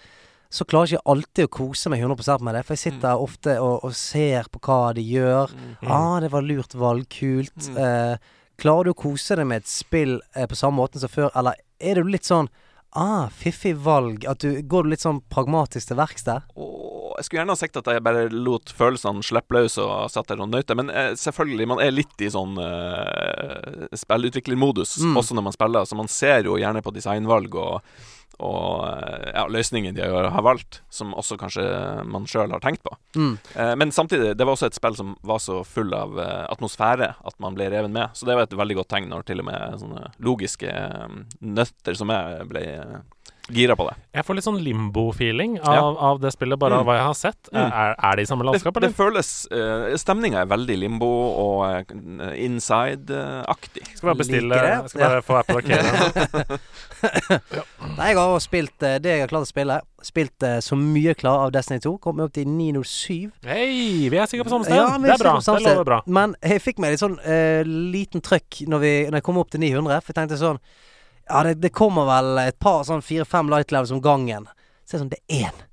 så 0.51 0.64
klarer 0.64 0.89
jeg 0.89 0.97
ikke 0.99 1.12
alltid 1.12 1.45
å 1.45 1.51
kose 1.53 1.91
meg 1.93 2.01
100 2.01 2.39
med 2.47 2.55
det. 2.57 2.62
For 2.64 2.72
jeg 2.76 2.85
sitter 2.87 3.16
Mm. 3.18 3.24
ofte 3.26 3.55
og, 3.61 3.85
og 3.85 3.93
ser 3.99 4.47
på 4.53 4.61
hva 4.64 4.95
de 4.97 5.03
gjør. 5.05 5.53
Mm. 5.53 5.91
Ah, 5.93 6.20
det 6.24 6.31
var 6.33 6.43
lurt 6.47 6.74
valg. 6.79 7.05
Kult. 7.12 7.68
Mm. 7.68 7.76
Eh, 7.85 8.16
klarer 8.59 8.89
du 8.89 8.91
å 8.95 8.97
kose 8.99 9.37
deg 9.37 9.47
med 9.47 9.61
et 9.62 9.68
spill 9.70 10.16
eh, 10.35 10.47
på 10.49 10.57
samme 10.57 10.81
måte 10.81 10.99
som 11.03 11.11
før, 11.12 11.29
eller 11.37 11.59
er 11.81 11.95
du 12.03 12.09
litt 12.11 12.29
sånn 12.29 12.49
Ah, 12.97 13.29
fiffig 13.29 13.74
valg. 13.76 14.24
At 14.24 14.41
du 14.41 14.62
Går 14.64 14.87
du 14.87 14.89
litt 14.95 15.03
sånn 15.05 15.18
pragmatisk 15.29 15.91
til 15.91 15.99
verks 15.99 16.24
der? 16.24 16.47
Jeg 16.57 17.26
skulle 17.26 17.43
gjerne 17.43 17.53
ha 17.53 17.59
sagt 17.61 17.76
at 17.76 17.89
jeg 17.91 18.03
bare 18.03 18.29
lot 18.33 18.72
følelsene 18.72 19.20
slippe 19.26 19.53
løs 19.59 19.76
og 19.83 20.09
satt 20.11 20.31
der 20.31 20.41
og 20.41 20.49
nøyte, 20.49 20.74
men 20.79 20.89
eh, 20.89 21.11
selvfølgelig, 21.18 21.66
man 21.68 21.83
er 21.85 21.91
litt 21.93 22.22
i 22.24 22.31
sånn 22.33 22.57
eh, 22.62 23.89
spillutviklermodus 23.93 24.97
Mm. 25.03 25.16
også 25.20 25.35
når 25.37 25.43
man 25.51 25.57
spiller, 25.57 25.85
så 25.85 25.99
man 25.99 26.09
ser 26.09 26.47
jo 26.49 26.57
gjerne 26.57 26.81
på 26.83 26.95
designvalg 26.95 27.55
og, 27.59 27.83
og 28.39 28.84
eh, 28.86 29.30
ja, 29.34 29.45
løsningen 29.51 29.97
de 29.97 30.05
har, 30.07 30.28
har 30.30 30.45
valgt, 30.47 30.80
som 30.95 31.14
også 31.18 31.39
kanskje 31.41 31.64
man 32.07 32.26
sjøl 32.30 32.53
har 32.55 32.62
tenkt 32.62 32.84
på. 32.86 32.95
Mm. 33.18 33.34
Eh, 33.55 33.74
men 33.80 33.93
samtidig, 33.95 34.36
det 34.39 34.47
var 34.47 34.55
også 34.55 34.70
et 34.70 34.78
spill 34.78 34.97
som 34.99 35.16
var 35.26 35.43
så 35.43 35.61
full 35.66 35.95
av 35.97 36.18
eh, 36.22 36.45
atmosfære 36.53 37.11
at 37.18 37.39
man 37.43 37.59
ble 37.59 37.70
reven 37.72 37.95
med. 37.95 38.14
Så 38.14 38.28
det 38.28 38.39
var 38.39 38.47
et 38.47 38.59
veldig 38.59 38.78
godt 38.78 38.93
tegn 38.95 39.11
når 39.11 39.26
til 39.28 39.43
og 39.43 39.49
med 39.51 39.78
sånne 39.82 40.05
logiske 40.22 40.70
eh, 40.70 41.18
nøtter 41.43 41.99
som 41.99 42.14
jeg 42.14 42.49
ble 42.53 42.64
eh, 42.76 42.99
gira 43.51 43.74
på 43.76 43.86
det. 43.88 43.94
Jeg 44.14 44.24
får 44.28 44.34
litt 44.38 44.44
sånn 44.44 44.59
limbo-feeling 44.62 45.59
av, 45.62 45.74
Ja. 45.74 45.84
av 46.11 46.20
det 46.20 46.32
spillet, 46.34 46.59
bare 46.59 46.74
Mm. 46.76 46.80
av 46.80 46.86
hva 46.86 46.94
jeg 46.99 47.05
har 47.07 47.14
sett. 47.14 47.49
Mm. 47.53 47.72
Er, 47.72 47.94
er 47.99 48.16
det 48.16 48.22
i 48.22 48.26
samme 48.28 48.44
landskap, 48.44 48.74
landskap, 48.76 48.82
det 48.82 48.88
eller? 48.88 48.99
føles 48.99 49.49
uh, 49.53 49.96
Stemninga 49.96 50.40
er 50.42 50.46
veldig 50.51 50.76
limbo 50.78 51.09
og 51.09 51.92
uh, 51.94 52.32
inside-aktig. 52.36 53.84
Skal 53.96 54.07
bare 54.12 54.18
bestille. 54.20 54.61
Skal 54.88 55.01
bare 55.01 55.22
få 55.22 55.38
Apple 55.40 55.57
Arcade. 55.62 56.59
Nei, 57.99 58.09
jeg 58.11 58.18
har 58.18 58.24
også 58.34 58.44
spilt 58.49 58.82
uh, 58.84 58.96
det 59.03 59.12
jeg 59.14 59.22
har 59.24 59.30
klart 59.30 59.46
å 59.46 59.51
spille. 59.51 59.78
Spilt 60.07 60.44
uh, 60.46 60.59
så 60.64 60.76
mye 60.78 61.14
klar 61.18 61.46
av 61.46 61.53
Destiny 61.55 61.80
2. 61.84 61.94
Kom 62.05 62.20
opp 62.24 62.34
til 62.36 62.49
907. 62.49 63.30
Hei, 63.46 64.09
vi 64.12 64.18
er 64.20 64.26
sikkert 64.30 64.49
på 64.51 64.55
samme 64.57 64.68
sted. 64.68 64.76
Ja, 64.78 64.90
det 64.99 65.07
vi 65.09 65.14
er 65.14 65.22
bra. 65.22 65.36
på 65.40 65.57
Det 65.59 65.64
lover 65.66 65.88
bra. 65.88 66.01
Men 66.07 66.36
jeg 66.42 66.62
fikk 66.64 66.82
meg 66.82 66.94
litt 66.94 67.03
sånn 67.03 67.18
eh, 67.24 67.62
liten 67.66 68.22
trøkk 68.24 68.62
når, 68.70 68.82
vi, 68.84 68.92
når 69.09 69.20
jeg 69.20 69.26
kom 69.30 69.40
opp 69.42 69.51
til 69.55 69.62
900. 69.64 70.03
For 70.05 70.12
jeg 70.14 70.20
tenkte 70.22 70.40
sånn 70.40 70.61
Ja, 71.29 71.43
det, 71.45 71.55
det 71.61 71.70
kommer 71.76 72.07
vel 72.09 72.39
et 72.47 72.59
par 72.62 72.85
sånn 72.89 73.03
fire-fem 73.05 73.51
light 73.53 73.72
levels 73.74 73.91
om 73.95 74.01
gangen. 74.05 74.47
Så 74.89 74.97
er 74.97 75.03
sånn 75.05 75.11
Det 75.12 75.20
er 75.29 75.49
én. 75.51 75.64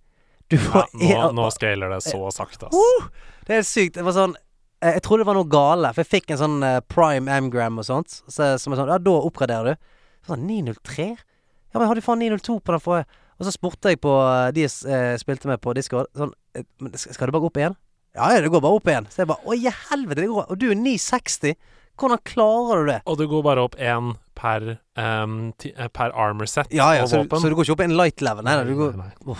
Du 0.51 0.57
får 0.61 0.85
én. 1.01 1.11
en- 1.29 1.35
nå 1.35 1.45
scaler 1.55 1.89
det 1.95 2.01
så 2.05 2.19
sakte, 2.35 2.67
ass. 2.67 2.75
Uh! 2.75 3.07
Det 3.47 3.55
er 3.59 3.61
sykt. 3.65 3.95
Det 3.97 4.03
var 4.05 4.13
sånn 4.13 4.35
eh, 4.81 4.93
Jeg 4.97 5.01
trodde 5.05 5.23
det 5.23 5.27
var 5.29 5.37
noe 5.39 5.49
gale, 5.49 5.93
for 5.93 6.03
jeg 6.03 6.11
fikk 6.21 6.31
en 6.35 6.41
sånn 6.41 6.57
eh, 6.65 6.79
prime 6.91 7.29
M-gram 7.29 7.77
og 7.81 7.85
sånt. 7.87 8.19
Så, 8.27 8.51
som 8.61 8.73
er 8.73 8.81
sånn 8.81 8.91
Ja, 8.91 8.97
da 9.01 9.15
oppgraderer 9.21 9.73
du. 9.75 9.91
Sånn 10.27 10.45
903? 10.49 11.07
Ja, 11.15 11.79
men 11.79 11.85
jeg 11.85 11.91
hadde 11.93 12.05
faen 12.05 12.19
902 12.23 12.59
på 12.65 12.73
den 12.75 12.83
forrige. 12.83 13.05
Og 13.35 13.45
så 13.45 13.51
spurte 13.51 13.91
jeg 13.91 13.99
på 14.01 14.11
eh, 14.15 14.51
de 14.55 14.63
jeg 14.67 15.19
spilte 15.19 15.49
med 15.51 15.59
på 15.61 15.73
Discord 15.75 16.07
sånn 16.15 16.31
Men 16.79 16.93
skal 16.95 17.13
skal 17.17 17.27
det 17.27 17.35
bare 17.35 17.43
gå 17.43 17.49
opp 17.51 17.57
igjen? 17.59 17.75
Ja, 18.15 18.29
ja, 18.31 18.39
det 18.45 18.51
går 18.53 18.61
bare 18.63 18.77
opp 18.79 18.87
igjen. 18.87 19.07
Så 19.11 19.23
jeg 19.23 19.27
bare 19.27 19.43
Å, 19.43 19.55
i 19.59 19.73
helvete, 19.89 20.21
det 20.23 20.29
går 20.31 20.45
Og 20.53 20.59
du 20.61 20.69
er 20.71 20.77
960. 20.79 21.57
Hvordan 21.99 22.21
klarer 22.27 22.85
du 22.85 22.91
det? 22.93 23.01
Og 23.11 23.17
det 23.19 23.27
går 23.31 23.43
bare 23.43 23.65
opp 23.67 23.75
én 23.79 24.13
per, 24.35 24.77
um, 24.99 25.53
ti, 25.57 25.71
eh, 25.75 25.87
per 25.93 26.11
armor 26.15 26.49
set 26.51 26.73
Ja, 26.75 26.91
ja, 26.97 27.03
og 27.03 27.09
så, 27.11 27.23
våpen. 27.23 27.41
så 27.41 27.49
du 27.49 27.55
går 27.55 27.67
ikke 27.69 27.77
opp 27.79 27.85
en 27.87 27.95
light 27.97 28.21
level? 28.25 28.43
Nei, 28.45 28.55
nei, 28.59 28.65
du 28.67 28.75
går 28.79 28.99
nei, 28.99 29.11
nei. 29.25 29.35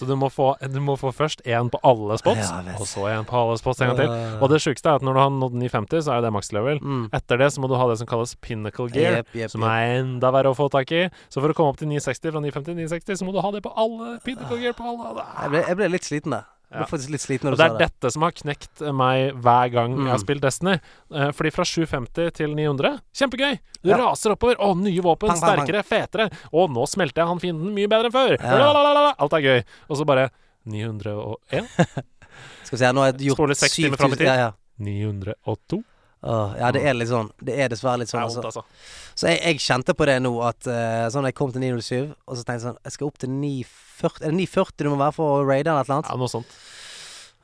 Så 0.00 0.06
du 0.08 0.14
må 0.16 0.30
få, 0.32 0.54
du 0.72 0.78
må 0.80 0.94
få 0.96 1.10
først 1.12 1.42
én 1.44 1.68
på 1.68 1.76
alle 1.84 2.16
spots, 2.16 2.48
Ja, 2.48 2.62
og 2.80 2.86
så 2.88 3.02
én 3.10 3.26
på 3.28 3.36
alle 3.36 3.58
spots 3.60 3.82
en 3.84 3.90
gang 3.90 3.98
til. 3.98 4.14
Og 4.40 4.48
det 4.48 4.62
sjukeste 4.64 4.88
er 4.88 4.96
at 4.96 5.02
når 5.04 5.12
du 5.12 5.20
har 5.20 5.32
nådd 5.34 5.58
950, 5.60 6.04
så 6.06 6.14
er 6.14 6.22
jo 6.22 6.24
det 6.24 6.30
maks 6.32 6.48
level. 6.56 6.78
Mm. 6.80 7.02
Etter 7.18 7.36
det 7.42 7.50
så 7.52 7.60
må 7.60 7.68
du 7.68 7.74
ha 7.76 7.88
det 7.90 7.98
som 8.00 8.08
kalles 8.08 8.32
pinnacle 8.40 8.88
gear. 8.94 9.18
yep, 9.20 9.34
yep, 9.36 9.50
Som 9.52 9.66
er 9.68 9.98
enda 9.98 10.30
verre 10.32 10.54
å 10.54 10.56
få 10.56 10.70
tak 10.72 10.88
i. 10.96 11.02
Så 11.28 11.42
for 11.42 11.52
å 11.52 11.58
komme 11.58 11.74
opp 11.74 11.82
til 11.82 11.90
960 11.92 12.32
fra 12.32 12.40
950 12.40 12.70
til 12.70 12.78
960, 12.80 13.20
så 13.20 13.28
må 13.28 13.36
du 13.36 13.42
ha 13.44 13.50
det 13.52 13.60
på 13.66 13.74
alle. 13.76 14.14
Pinnacle 14.24 14.56
gear 14.62 14.72
på 14.78 14.88
alle. 14.88 15.26
Jeg 15.42 15.52
ble, 15.52 15.62
jeg 15.68 15.80
ble 15.82 15.90
litt 15.92 16.08
sliten 16.08 16.38
der. 16.38 16.48
Jeg 16.70 16.78
ble 16.78 16.86
faktisk 16.86 17.10
litt 17.10 17.20
sliten 17.24 17.48
når 17.48 17.50
du 17.50 17.56
det 17.58 17.66
sa 17.66 17.74
er 17.74 17.78
det. 17.78 17.86
dette 17.90 18.10
som 18.14 18.22
har 18.22 18.30
knekt 18.32 18.82
meg 18.94 19.34
hver 19.42 19.70
gang 19.74 19.96
jeg 19.96 20.06
har 20.06 20.18
Mm. 20.20 20.24
spilt 20.24 20.40
Destiny. 20.44 20.74
Eh, 21.12 21.30
fordi 21.34 21.50
fra 21.52 21.64
750 21.66 22.30
til 22.32 22.54
900 22.54 23.00
Kjempegøy! 23.12 23.58
Du 23.82 23.88
Ja. 23.90 23.96
raser 23.96 24.30
oppover. 24.36 24.54
Å, 24.56 24.76
nye 24.78 25.00
våpen. 25.02 25.28
Bang, 25.28 25.40
bang, 25.40 25.66
sterkere, 25.66 25.82
sterkere, 25.82 26.28
fetere. 26.30 26.48
Å, 26.52 26.68
nå 26.70 26.86
smelter 26.86 27.22
jeg 27.22 27.26
han 27.26 27.40
fienden 27.40 27.74
mye 27.74 27.88
bedre 27.88 28.06
enn 28.06 28.12
før. 28.14 28.36
Ja. 28.38 29.14
Alt 29.18 29.32
er 29.32 29.40
gøy. 29.42 29.64
Og 29.90 29.96
så 29.98 30.06
bare 30.06 30.30
901. 30.64 31.66
Skal 32.64 32.76
vi 32.78 32.84
se, 32.84 32.92
nå 32.92 33.00
har 33.02 33.12
jeg 33.12 33.26
gjort 33.30 33.36
Spoler 33.40 33.54
seks 33.58 33.74
timer 33.74 33.96
fram 33.98 34.12
i 34.12 34.16
7000. 34.16 34.26
Ja, 34.26 34.34
ja. 34.36 34.52
902. 34.78 35.82
Åh, 36.22 36.54
ja, 36.60 36.68
det 36.76 36.82
er 36.84 36.94
litt 36.98 37.08
sånn. 37.08 37.30
Det 37.40 37.54
er 37.56 37.70
dessverre 37.72 38.02
litt 38.02 38.10
Det 38.10 38.12
sånn. 38.12 38.24
er 38.26 38.28
vondt, 38.28 38.44
Altså. 38.50 38.60
altså. 38.60 39.14
Så 39.20 39.28
jeg, 39.30 39.40
jeg 39.40 39.62
kjente 39.64 39.94
på 39.96 40.06
det 40.06 40.18
nå, 40.22 40.32
at 40.44 40.66
uh, 40.68 41.06
sånn 41.12 41.24
jeg 41.30 41.34
kom 41.38 41.52
til 41.54 41.62
907, 41.64 42.12
og 42.26 42.36
så 42.36 42.44
tenkte 42.44 42.58
jeg 42.58 42.66
sånn 42.68 42.78
Jeg 42.84 42.92
skal 42.92 43.06
opp 43.08 43.18
til 43.22 43.30
940 43.30 44.26
Er 44.26 44.30
det 44.30 44.36
940 44.36 44.84
du 44.84 44.90
må 44.92 45.00
være 45.00 45.16
for 45.16 45.38
å 45.38 45.46
raide 45.48 45.70
eller 45.72 45.80
et 45.80 45.88
eller 45.88 45.98
annet? 46.00 46.10
Ja, 46.12 46.16
noe 46.20 46.28
sånt. 46.32 46.52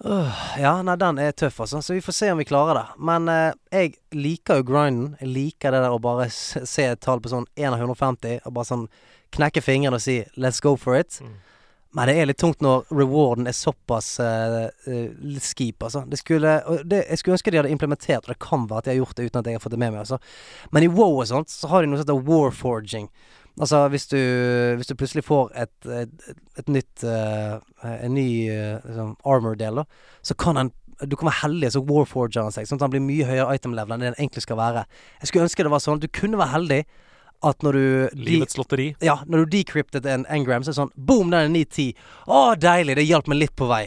Uh, 0.04 0.28
ja, 0.60 0.74
nei, 0.84 0.96
den 1.00 1.18
er 1.24 1.32
tøff, 1.32 1.58
altså. 1.64 1.80
Så 1.80 1.94
vi 1.96 2.02
får 2.04 2.12
se 2.18 2.30
om 2.34 2.38
vi 2.42 2.44
klarer 2.44 2.76
det. 2.82 2.84
Men 3.00 3.28
uh, 3.32 3.52
jeg 3.72 3.94
liker 4.12 4.60
jo 4.60 4.66
grinden. 4.68 5.14
Jeg 5.22 5.32
liker 5.32 5.72
det 5.72 5.80
der 5.86 5.96
å 5.96 6.00
bare 6.04 6.28
se, 6.32 6.66
se 6.68 6.84
et 6.92 7.00
tall 7.00 7.22
på 7.24 7.32
sånn 7.32 7.48
1 7.56 7.72
av 7.72 7.80
150, 7.80 8.42
og 8.44 8.56
bare 8.58 8.68
sånn 8.68 8.86
knekke 9.36 9.64
fingrene 9.64 9.96
og 9.96 10.04
si 10.04 10.18
'let's 10.36 10.60
go 10.60 10.76
for 10.76 10.94
it'. 11.00 11.16
Mm. 11.24 11.34
Men 11.96 12.10
det 12.10 12.16
er 12.20 12.28
litt 12.28 12.40
tungt 12.40 12.60
når 12.64 12.90
rewarden 12.92 13.48
er 13.48 13.56
såpass 13.56 14.18
uh, 14.20 14.66
skip, 15.40 15.80
altså. 15.80 16.04
Det 16.10 16.20
skulle, 16.20 16.58
det, 16.84 17.02
jeg 17.06 17.20
skulle 17.20 17.38
ønske 17.38 17.54
de 17.54 17.62
hadde 17.62 17.72
implementert, 17.72 18.26
og 18.26 18.34
det 18.34 18.42
kan 18.44 18.66
være 18.68 18.82
at 18.82 18.88
de 18.88 18.92
har 18.92 19.00
gjort 19.00 19.16
det 19.16 19.30
uten 19.30 19.40
at 19.40 19.48
jeg 19.48 19.56
har 19.56 19.64
fått 19.64 19.76
det 19.76 19.80
med 19.80 19.94
meg, 19.94 20.02
altså. 20.04 20.20
Men 20.76 20.84
i 20.84 20.92
WoW 20.92 21.22
og 21.22 21.30
sånt, 21.30 21.52
så 21.52 21.72
har 21.72 21.82
de 21.82 21.88
noe 21.88 22.00
som 22.00 22.04
heter 22.04 22.26
warforging. 22.28 23.08
Altså, 23.56 23.86
hvis 23.88 24.04
du, 24.12 24.18
hvis 24.76 24.90
du 24.90 24.98
plutselig 25.00 25.24
får 25.24 25.54
et, 25.56 25.88
et, 25.88 26.26
et 26.60 26.66
nytt 26.68 27.06
uh, 27.08 27.56
En 27.86 28.12
ny 28.12 28.28
liksom 28.50 29.14
armor-del, 29.24 29.80
så 30.20 30.36
kan 30.36 30.60
han 30.60 30.74
du 31.04 31.12
kan 31.16 31.28
være 31.28 31.42
heldig, 31.42 31.68
så 31.74 31.82
warforger 31.84 32.46
han 32.46 32.54
seg, 32.54 32.64
sånn 32.68 32.78
at 32.78 32.86
han 32.86 32.92
blir 32.94 33.02
mye 33.04 33.26
høyere 33.28 33.56
item 33.58 33.74
level 33.76 33.96
enn 33.96 34.00
det 34.00 34.12
han 34.14 34.20
egentlig 34.20 34.46
skal 34.46 34.56
være. 34.56 34.86
Jeg 35.20 35.28
skulle 35.28 35.44
ønske 35.44 35.66
det 35.66 35.72
var 35.74 35.82
sånn 35.84 36.00
du 36.00 36.08
kunne 36.08 36.40
være 36.40 36.54
heldig 36.54 36.78
at 37.44 37.62
når 37.66 37.76
du 37.76 38.22
Livets 38.26 38.56
lotteri. 38.58 38.88
Ja, 39.04 39.18
når 39.26 39.44
du 39.44 39.56
decryptet 39.58 40.06
en 40.06 40.26
engram, 40.32 40.64
så 40.64 40.70
er 40.70 40.74
det 40.74 40.80
sånn 40.80 40.92
Boom, 40.96 41.30
den 41.32 41.40
er 41.40 41.52
9-10. 41.52 41.92
Å, 42.26 42.40
deilig! 42.60 42.96
Det 42.98 43.06
hjalp 43.06 43.30
meg 43.32 43.40
litt 43.44 43.56
på 43.58 43.68
vei. 43.70 43.84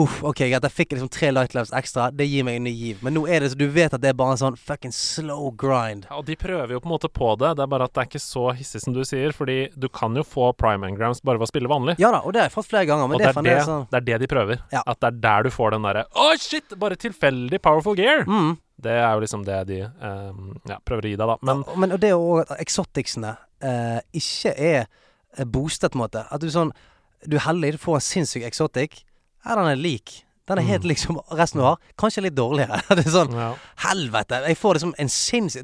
Uff, 0.00 0.20
ok, 0.22 0.44
greit. 0.44 0.62
Jeg 0.62 0.74
fikk 0.74 0.94
liksom 0.94 1.10
tre 1.12 1.30
light 1.32 1.54
levels 1.56 1.72
ekstra. 1.76 2.10
Det 2.14 2.26
gir 2.28 2.46
meg 2.46 2.58
en 2.60 2.66
ny 2.68 2.72
giv. 2.74 3.02
Men 3.04 3.16
nå 3.16 3.24
er 3.28 3.44
det 3.44 3.52
så 3.52 3.58
du 3.60 3.66
vet 3.72 3.94
at 3.94 4.02
det 4.02 4.12
er 4.12 4.18
bare 4.18 4.36
en 4.36 4.40
sånn 4.40 4.58
fucking 4.60 4.94
slow 4.96 5.50
grind. 5.58 6.06
Ja, 6.10 6.18
og 6.20 6.26
de 6.28 6.36
prøver 6.38 6.76
jo 6.76 6.82
på 6.82 6.90
en 6.90 6.94
måte 6.94 7.10
på 7.12 7.32
det, 7.40 7.54
det 7.58 7.64
er 7.66 7.70
bare 7.72 7.88
at 7.88 7.94
det 7.94 8.04
er 8.04 8.10
ikke 8.10 8.22
så 8.22 8.48
hissig 8.56 8.82
som 8.84 8.96
du 8.96 9.02
sier, 9.08 9.34
fordi 9.36 9.58
du 9.76 9.88
kan 9.92 10.16
jo 10.18 10.24
få 10.26 10.52
prime 10.58 10.88
engrams 10.88 11.22
bare 11.24 11.40
ved 11.40 11.48
å 11.48 11.52
spille 11.52 11.70
vanlig. 11.72 11.96
Ja 12.02 12.12
da, 12.14 12.22
og 12.24 12.34
det 12.34 12.42
har 12.42 12.50
jeg 12.50 12.56
fått 12.56 12.70
flere 12.72 12.88
ganger, 12.88 13.08
men 13.10 13.18
og 13.18 13.24
det 13.24 13.30
er 13.30 13.48
det, 13.48 13.56
sånn 13.68 13.86
det 13.90 14.00
er 14.00 14.08
det 14.10 14.20
de 14.24 14.30
prøver. 14.32 14.60
Ja. 14.74 14.84
At 14.86 15.00
det 15.02 15.12
er 15.12 15.22
der 15.24 15.48
du 15.48 15.54
får 15.54 15.76
den 15.76 15.86
derre 15.88 16.04
Å, 16.12 16.28
shit! 16.40 16.76
Bare 16.80 16.98
tilfeldig 16.98 17.62
powerful 17.62 17.98
gear! 17.98 18.26
mm. 18.28 18.52
Det 18.82 18.94
er 18.98 19.12
jo 19.14 19.22
liksom 19.22 19.44
det 19.46 19.58
de 19.68 19.78
ehm, 19.86 20.48
ja, 20.68 20.78
prøver 20.84 21.06
å 21.06 21.12
gi 21.12 21.18
deg, 21.20 21.30
da. 21.30 21.36
Men 21.48 21.62
ja, 21.66 21.76
men 21.84 21.94
og 21.94 22.02
det 22.02 22.12
òg 22.16 22.42
at 22.44 22.56
eksotiksene 22.62 23.36
eh, 23.62 24.00
ikke 24.18 24.54
er 24.56 24.80
eh, 24.82 25.46
boostet, 25.46 25.92
på 25.92 26.00
en 26.00 26.04
måte. 26.04 26.26
At 26.28 26.42
du 26.42 26.50
sånn 26.52 26.74
Du 27.22 27.36
er 27.38 27.54
du 27.54 27.78
får 27.78 28.00
en 28.00 28.02
sinnssyk 28.02 28.42
eksotikk. 28.48 29.04
Ja, 29.44 29.54
den 29.54 29.68
er 29.70 29.78
lik. 29.78 30.24
Den 30.48 30.58
er 30.58 30.66
helt 30.66 30.84
liksom 30.84 31.20
resten 31.38 31.60
du 31.60 31.64
har. 31.64 31.76
Kanskje 31.98 32.24
litt 32.24 32.34
dårligere. 32.34 32.80
det 32.98 33.04
er 33.04 33.14
sånn 33.14 33.34
ja, 33.36 33.52
Helvete! 33.84 34.40
Jeg 34.48 34.58
får 34.58 34.78
det 34.78 34.82
som 34.82 34.94
en 34.98 35.10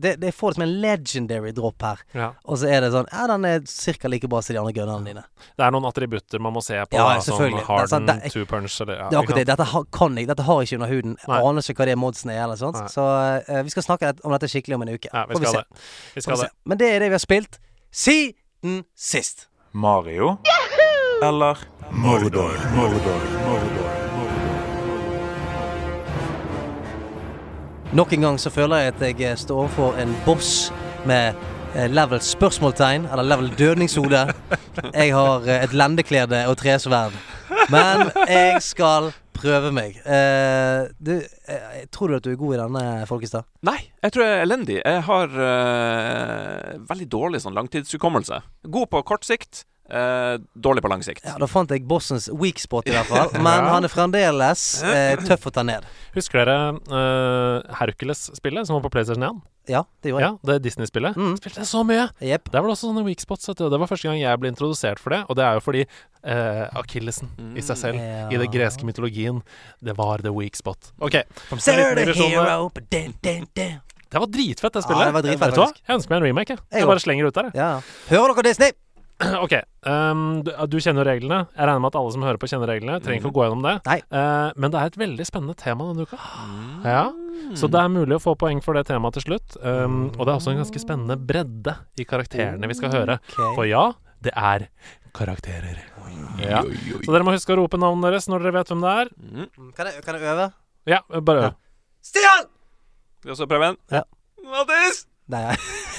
det, 0.05 0.12
Jeg 0.22 0.37
får 0.37 0.55
det 0.55 0.59
som 0.59 0.64
en 0.68 0.74
legendary 0.85 1.53
drop 1.57 1.83
her. 1.83 2.05
ja. 2.14 2.29
Og 2.45 2.61
så 2.61 2.70
er 2.70 2.85
det 2.87 2.93
sånn 2.95 3.09
Ja, 3.11 3.26
den 3.33 3.47
er 3.49 3.64
ca. 3.66 4.09
like 4.12 4.31
bra 4.31 4.43
som 4.43 4.55
de 4.55 4.61
andre 4.62 4.74
gunnerne 4.76 5.11
dine. 5.11 5.24
Det 5.59 5.66
er 5.66 5.74
noen 5.74 5.89
attributter 5.91 6.43
man 6.43 6.55
må 6.55 6.62
se 6.62 6.79
på, 6.79 6.99
Ja, 6.99 7.09
da, 7.11 7.20
som 7.20 7.35
selvfølgelig. 7.35 7.64
Er 7.64 7.70
harden, 7.72 7.93
sant, 7.95 8.12
det 8.12 8.33
two 8.35 8.47
punch 8.47 8.81
eller 8.85 9.03
ja, 9.03 9.09
Det 9.11 9.18
er 9.18 9.22
akkurat 9.22 9.43
det. 9.43 9.47
Dette 9.51 9.68
har, 9.72 9.89
kan 9.99 10.18
jeg. 10.20 10.31
Dette 10.31 10.47
har 10.47 10.62
jeg 10.62 10.70
ikke 10.70 10.81
under 10.81 10.93
huden. 10.95 11.18
Nei. 11.26 11.41
Aner 11.51 11.70
ikke 11.74 11.83
hva 11.83 11.91
det 11.91 11.99
modsene 11.99 12.37
er, 12.37 12.45
eller 12.47 12.61
sånt. 12.61 12.79
Nei. 12.79 12.93
Så 12.95 13.07
uh, 13.49 13.61
vi 13.66 13.74
skal 13.74 13.87
snakke 13.89 14.14
om 14.22 14.37
dette 14.37 14.51
skikkelig 14.53 14.79
om 14.79 14.87
en 14.87 14.95
uke. 14.95 15.11
Ja, 15.11 15.26
vi 15.26 15.41
skal 15.41 15.49
vi 15.49 15.57
det. 15.59 15.87
Vi 16.14 16.26
skal 16.26 16.39
vi 16.39 16.47
det. 16.47 16.53
Men 16.70 16.83
det 16.83 16.93
er 16.95 17.05
det 17.05 17.11
vi 17.11 17.18
har 17.18 17.24
spilt 17.24 17.61
siden 17.91 18.85
sist. 18.95 19.49
Mario 19.72 20.39
Yahoo! 20.47 21.29
eller 21.29 21.59
Mordor? 21.91 22.55
Mordor, 22.76 23.20
Mordor, 23.45 24.07
Nok 27.93 28.12
en 28.12 28.20
gang 28.20 28.36
så 28.41 28.51
føler 28.53 28.82
jeg 28.82 28.93
at 28.93 29.20
jeg 29.20 29.39
står 29.41 29.62
overfor 29.62 29.95
en 29.97 30.11
boss 30.26 30.68
med 31.09 31.32
eh, 31.74 31.86
level 31.89 32.20
spørsmålstegn, 32.20 33.07
eller 33.09 33.24
level 33.24 33.49
dødningshode. 33.59 34.26
Jeg 34.93 35.14
har 35.14 35.49
eh, 35.49 35.62
et 35.64 35.72
lendeklede 35.72 36.43
og 36.51 36.59
tresverd. 36.61 37.16
Men 37.72 38.11
jeg 38.28 38.61
skal 38.62 39.09
prøve 39.39 39.70
meg. 39.72 39.97
Uh, 40.05 40.91
du, 41.01 41.14
uh, 41.49 41.80
tror 41.95 42.11
du 42.11 42.18
at 42.18 42.26
du 42.26 42.32
er 42.32 42.41
god 42.41 42.57
i 42.57 42.61
denne, 42.61 42.84
Folkestad? 43.09 43.49
Nei, 43.64 43.78
jeg 44.03 44.14
tror 44.14 44.26
jeg 44.26 44.36
er 44.36 44.45
elendig. 44.45 44.78
Jeg 44.82 45.03
har 45.09 45.36
uh, 45.39 46.76
veldig 46.91 47.09
dårlig 47.12 47.41
sånn 47.45 47.57
langtidshukommelse. 47.57 48.43
God 48.68 48.91
på 48.93 49.05
kort 49.09 49.24
sikt, 49.28 49.64
eh, 49.91 50.39
dårlig 50.55 50.82
på 50.84 50.91
lang 50.93 51.03
sikt. 51.03 51.24
Ja, 51.24 51.36
Da 51.41 51.47
fant 51.51 51.70
jeg 51.70 51.84
bossens 51.89 52.28
weak 52.32 52.59
spot, 52.62 52.89
i 52.89 52.95
hvert 52.97 53.07
fall. 53.12 53.30
Men 53.43 53.64
han 53.68 53.84
er 53.84 53.93
fremdeles 53.93 54.82
eh, 54.84 55.16
tøff 55.26 55.47
å 55.49 55.55
ta 55.55 55.62
ned. 55.66 55.86
Husker 56.14 56.45
dere 56.45 56.59
eh, 56.89 57.76
Hercules-spillet 57.80 58.66
som 58.68 58.78
var 58.78 58.84
på 58.89 58.93
PlayStation 58.97 59.24
1? 59.24 59.41
Ja, 59.68 59.82
det 60.01 60.11
gjorde 60.14 60.24
jeg. 60.24 60.32
Ja, 60.39 60.49
det 60.49 60.55
Disney-spillet. 60.64 61.16
Mm. 61.20 61.34
Spilte 61.36 61.61
jeg 61.61 61.68
så 61.68 61.82
mye! 61.84 62.07
Yep. 62.24 62.49
Der 62.55 62.62
var 62.64 62.70
det 62.70 62.76
også 62.78 62.89
sånne 62.89 63.03
weak 63.05 63.20
spots. 63.20 63.49
vet 63.51 63.59
du, 63.61 63.66
Det 63.68 63.80
var 63.82 63.91
første 63.91 64.09
gang 64.09 64.16
jeg 64.22 64.41
ble 64.41 64.49
introdusert 64.55 65.03
for 65.03 65.12
det. 65.12 65.18
Og 65.28 65.36
det 65.36 65.45
er 65.45 65.59
jo 65.59 65.64
fordi 65.66 65.82
eh, 65.84 66.62
akillesen 66.80 67.28
i 67.53 67.64
seg 67.66 67.76
selv, 67.76 68.01
Ja. 68.01 68.30
i 68.32 68.41
den 68.41 68.49
greske 68.55 68.89
mytologien, 68.89 69.43
det 69.84 69.93
var 69.99 70.24
the 70.24 70.32
weak 70.32 70.57
spot. 70.57 70.93
OK. 71.05 71.18
The 71.53 71.76
hero 72.24 72.70
dun, 72.89 73.12
dun, 73.20 73.45
dun. 73.55 73.76
Det 74.09 74.16
var 74.24 74.30
dritfett, 74.32 74.72
det 74.72 74.80
spillet. 74.86 75.05
Ja, 75.05 75.11
det 75.12 75.16
var 75.18 75.24
dritfett. 75.28 75.82
Jeg 75.84 75.97
ønsker 75.99 76.14
meg 76.14 76.22
en 76.22 76.26
remake. 76.30 76.55
Jeg, 76.57 76.80
Jeg 76.80 76.89
bare 76.89 77.01
slenger 77.05 77.26
det 77.26 77.28
ut 77.28 77.34
der. 77.43 77.51
jeg. 77.53 77.61
Ja. 77.61 77.68
Hører 78.09 78.39
dere 78.39 78.47
Disney? 78.49 78.72
OK. 79.44 79.54
Um, 79.82 80.20
du, 80.46 80.50
du 80.70 80.76
kjenner 80.82 81.02
jo 81.02 81.08
reglene. 81.08 81.38
Jeg 81.56 81.66
regner 81.66 81.82
med 81.82 81.90
at 81.90 81.98
alle 82.00 82.12
som 82.14 82.22
hører 82.26 82.38
på, 82.40 82.48
kjenner 82.50 82.70
reglene. 82.70 82.98
Trenger 83.02 83.22
ikke 83.22 83.32
å 83.32 83.36
gå 83.38 83.46
gjennom 83.46 83.64
det. 83.66 83.74
Nei. 83.88 83.96
Eh, 84.04 84.50
men 84.54 84.74
det 84.74 84.78
er 84.80 84.92
et 84.92 84.98
veldig 85.00 85.26
spennende 85.26 85.56
tema 85.58 85.88
denne 85.90 86.06
uka. 86.06 86.18
Mm. 86.18 86.86
Ja. 86.86 87.02
Så 87.58 87.70
det 87.72 87.80
er 87.80 87.90
mulig 87.90 88.18
å 88.18 88.22
få 88.22 88.34
poeng 88.38 88.60
for 88.62 88.78
det 88.78 88.84
temaet 88.90 89.18
til 89.18 89.26
slutt. 89.26 89.58
Um, 89.62 89.98
og 90.14 90.22
det 90.22 90.30
er 90.30 90.36
også 90.36 90.52
en 90.54 90.60
ganske 90.62 90.82
spennende 90.82 91.16
bredde 91.18 91.74
i 91.98 92.06
karakterene 92.08 92.70
vi 92.70 92.76
skal 92.78 92.94
høre. 92.94 93.18
Okay. 93.32 93.52
For 93.58 93.66
ja, 93.68 93.84
det 94.26 94.34
er 94.38 94.68
karakterer. 95.16 95.80
Ja. 96.42 96.62
Så 97.02 97.10
dere 97.10 97.26
må 97.26 97.34
huske 97.34 97.54
å 97.54 97.58
rope 97.58 97.80
navnet 97.80 98.10
deres 98.10 98.28
når 98.30 98.44
dere 98.46 98.58
vet 98.60 98.70
hvem 98.72 98.84
det 98.84 98.94
er. 99.02 99.10
Mm. 99.18 99.72
Kan 99.76 99.90
jeg, 99.90 100.04
kan 100.06 100.18
jeg 100.18 100.30
øve? 100.34 100.50
Ja, 100.88 101.02
bare 101.24 101.48
Ja. 101.48 101.50
Stian! 102.08 102.46
Skal 103.18 103.32
vi 103.32 103.34
også 103.34 103.48
prøve 103.50 103.72
en? 103.72 103.80
Ja. 103.92 104.04
Mattis! 104.48 105.02
Nei, 105.28 105.42
jeg 105.44 105.58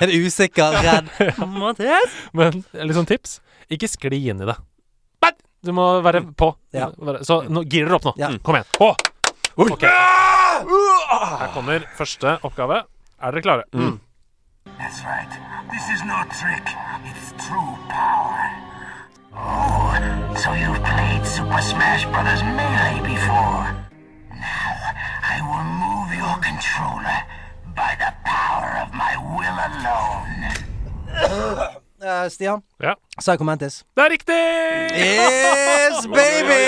Er 0.00 0.06
du 0.10 0.14
usikker, 0.26 0.76
redd? 0.84 1.10
Mathias? 1.60 2.16
Men 2.36 2.62
litt 2.76 2.96
sånn 2.96 3.08
tips. 3.08 3.38
Ikke 3.72 3.88
skli 3.90 4.22
inn 4.30 4.42
i 4.44 4.48
det. 4.48 4.56
Du 5.66 5.72
må 5.74 5.86
være 6.04 6.20
på. 6.38 6.52
Ja. 6.76 6.90
Så 7.26 7.40
nå 7.50 7.64
girer 7.66 7.88
dere 7.88 7.96
opp 7.98 8.04
nå. 8.06 8.12
Ja. 8.20 8.28
Mm, 8.30 8.38
Kom 8.46 8.54
igjen. 8.58 8.68
På! 8.76 8.92
Okay. 9.66 9.88
Her 9.90 11.48
kommer 11.54 11.82
første 11.98 12.36
oppgave. 12.46 12.82
Er 13.18 13.34
dere 13.34 13.42
klare? 13.42 13.64
That's 13.72 15.00
right. 15.08 15.32
This 15.72 15.88
is 15.96 16.04
no 16.06 16.20
trick. 16.38 16.70
It's 17.08 17.32
true 17.48 17.72
power. 17.90 18.46
Oh, 19.34 19.96
so 20.38 20.52
you've 20.54 20.78
played 20.84 21.24
Super 21.26 21.60
Smash 21.64 22.04
Bros. 22.14 22.42
Melee 22.46 23.00
before. 23.02 23.66
Now, 24.30 24.76
I 25.24 25.36
will 25.48 25.66
move 25.82 26.14
your 26.14 26.36
controller 26.46 27.18
by 27.76 27.92
the 28.02 28.10
power 28.24 28.70
of 28.82 28.88
my 29.02 29.12
will 29.36 29.58
alone. 29.68 30.32
Uh, 32.02 32.28
Stian? 32.28 32.62
Ja. 32.78 32.94
Psycho 33.20 33.44
Mantis. 33.44 33.84
Det 33.96 34.04
er 34.04 34.10
riktig! 34.10 34.34
Yes, 34.92 36.06
baby! 36.06 36.64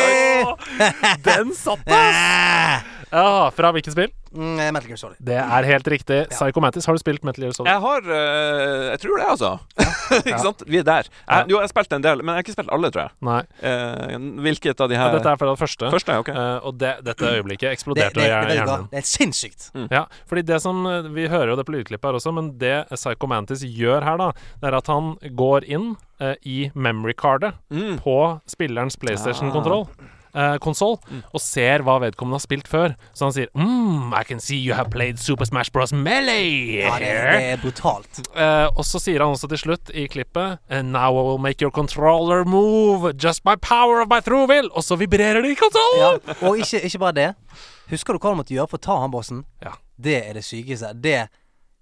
Den 1.25 1.55
satt, 1.55 1.79
ass! 1.87 2.98
Ah! 3.13 3.19
Ja, 3.19 3.51
fra 3.55 3.71
hvilket 3.73 3.95
spill? 3.95 4.11
Mm, 4.29 4.59
eh, 4.61 4.69
Metal 4.77 4.91
Gear 4.91 4.99
Solid. 5.01 5.17
Det 5.25 5.37
er 5.41 5.65
helt 5.65 5.87
riktig. 5.89 6.19
Psycho 6.29 6.61
Mantis. 6.61 6.85
Har 6.85 6.93
du 6.93 7.01
spilt 7.01 7.23
Metal 7.25 7.47
Gear 7.47 7.55
Solid? 7.57 7.71
Jeg 7.71 7.81
har 7.81 8.11
eh, 8.13 8.89
Jeg 8.93 9.01
tror 9.01 9.17
det, 9.23 9.29
altså. 9.33 9.51
ikke 10.29 10.41
sant? 10.43 10.65
Vi 10.69 10.81
er 10.83 10.85
der. 10.85 11.09
Jeg, 11.09 11.47
jo, 11.49 11.57
jeg 11.57 11.65
har 11.65 11.71
spilt 11.73 11.95
en 11.97 12.05
del, 12.05 12.21
men 12.23 12.35
jeg 12.35 12.43
har 12.43 12.45
ikke 12.45 12.57
spilt 12.59 12.73
alle, 12.77 12.91
tror 12.93 13.07
jeg. 13.07 13.15
Nei. 13.25 13.39
Eh, 13.71 14.19
hvilket 14.49 14.83
av 14.85 14.91
de 14.93 14.99
her 15.01 15.09
her 15.09 15.17
Dette 15.17 15.33
er 15.33 15.41
fra 15.41 15.49
det 15.55 15.61
første. 15.63 15.91
Første, 15.95 16.19
ok. 16.25 16.29
Eh, 16.35 16.67
og 16.69 16.77
det, 16.83 16.93
dette 17.07 17.31
øyeblikket 17.39 17.71
eksploderte 17.73 18.19
det, 18.21 18.27
det, 18.29 18.35
det, 18.37 18.51
det 18.53 18.59
hjernen 18.59 18.83
min. 18.85 18.91
det 18.93 19.01
er 19.01 19.09
sinnssykt. 19.09 19.71
Ja, 19.95 20.05
fordi 20.29 20.45
det 20.53 20.61
som 20.65 20.85
eh, 20.91 21.09
Vi 21.17 21.29
hører 21.33 21.55
jo 21.55 21.57
det 21.63 21.65
på 21.69 21.77
lydklippet 21.79 22.11
her 22.11 22.19
også, 22.21 22.35
men 22.37 22.53
det 22.61 22.75
Psycho 22.93 23.31
Mantis 23.33 23.65
gjør 23.65 24.05
her, 24.05 24.21
da, 24.21 24.29
det 24.61 24.69
er 24.73 24.77
at 24.83 24.93
han 24.93 25.15
går 25.41 25.65
inn 25.73 25.95
eh, 26.21 26.37
i 26.45 26.59
memory-cardet 26.77 27.55
Mm. 27.73 27.97
på 28.05 28.15
spillerens 28.49 28.97
PlayStation-kontroll. 29.01 29.87
Eh, 30.39 30.55
konsoll, 30.63 30.99
Mm. 31.11 31.23
og 31.35 31.41
ser 31.43 31.83
hva 31.83 31.97
vedkommende 31.99 32.37
har 32.39 32.43
spilt 32.45 32.69
før. 32.71 32.93
Så 33.17 33.25
han 33.27 33.33
sier 33.35 33.49
mm, 33.59 34.13
I 34.15 34.23
can 34.29 34.39
see 34.39 34.59
you 34.61 34.75
have 34.77 34.91
played 34.93 35.19
Super 35.19 35.49
Smash 35.49 35.73
Bros. 35.75 35.91
Melee 35.93 36.85
Ja, 36.85 36.93
det, 37.01 37.09
det 37.09 37.49
er 37.55 37.57
brutalt. 37.63 38.21
Uh, 38.37 38.69
og 38.77 38.85
så 38.87 39.01
sier 39.03 39.25
han 39.25 39.35
også 39.35 39.49
til 39.51 39.59
slutt 39.59 39.91
i 39.91 40.07
klippet 40.07 40.61
And 40.71 40.93
now 40.95 41.11
I 41.17 41.25
will 41.27 41.41
make 41.43 41.65
your 41.65 41.73
controller 41.75 42.45
move 42.45 43.15
Just 43.19 43.43
by 43.43 43.57
power 43.57 44.01
of 44.05 44.09
my 44.13 44.21
true 44.21 44.47
will 44.47 44.71
Og 44.77 44.85
så 44.87 44.95
vibrerer 45.01 45.43
det 45.43 45.57
i 45.57 45.59
Ja. 45.99 46.13
Og 46.47 46.59
ikke, 46.59 46.85
ikke 46.87 46.99
bare 47.03 47.13
det. 47.13 47.29
Husker 47.91 48.13
du 48.15 48.19
hva 48.23 48.31
du 48.31 48.39
måtte 48.43 48.55
gjøre 48.55 48.69
for 48.69 48.79
å 48.79 48.85
ta 48.85 49.01
han 49.01 49.11
bossen? 49.11 49.45
Ja. 49.65 49.75
Det 49.99 50.21
er 50.29 50.35
det 50.39 50.45
sykeste. 50.45 50.93
Det 51.03 51.29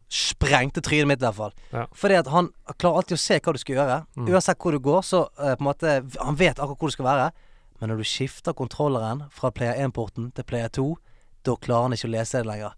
sprengte 0.08 0.80
trynet 0.80 1.10
mitt, 1.10 1.20
i 1.20 1.26
hvert 1.26 1.36
fall. 1.36 1.52
Ja. 1.72 1.84
Mm. 1.84 1.96
Fordi 1.98 2.14
at 2.20 2.28
han 2.32 2.48
klarer 2.78 3.02
alltid 3.02 3.16
å 3.18 3.20
se 3.20 3.38
hva 3.42 3.52
du 3.52 3.58
skal 3.60 3.76
gjøre. 3.80 3.98
Uansett 4.30 4.62
hvor 4.62 4.72
du 4.72 4.78
går, 4.80 5.02
så 5.04 5.24
uh, 5.36 5.52
på 5.58 5.60
en 5.60 5.66
måte 5.66 5.96
Han 6.22 6.38
vet 6.38 6.56
akkurat 6.56 6.78
hvor 6.78 6.92
du 6.92 6.96
skal 6.96 7.08
være. 7.10 7.28
Men 7.80 7.90
når 7.92 7.96
du 8.00 8.04
skifter 8.08 8.52
kontrolleren 8.56 9.26
fra 9.30 9.50
player 9.50 9.76
1-porten 9.86 10.30
til 10.36 10.44
player 10.48 10.68
2, 10.72 10.96
da 11.46 11.54
klarer 11.62 11.82
han 11.86 11.94
ikke 11.94 12.08
å 12.08 12.10
lese 12.10 12.40
det 12.40 12.46
lenger. 12.48 12.72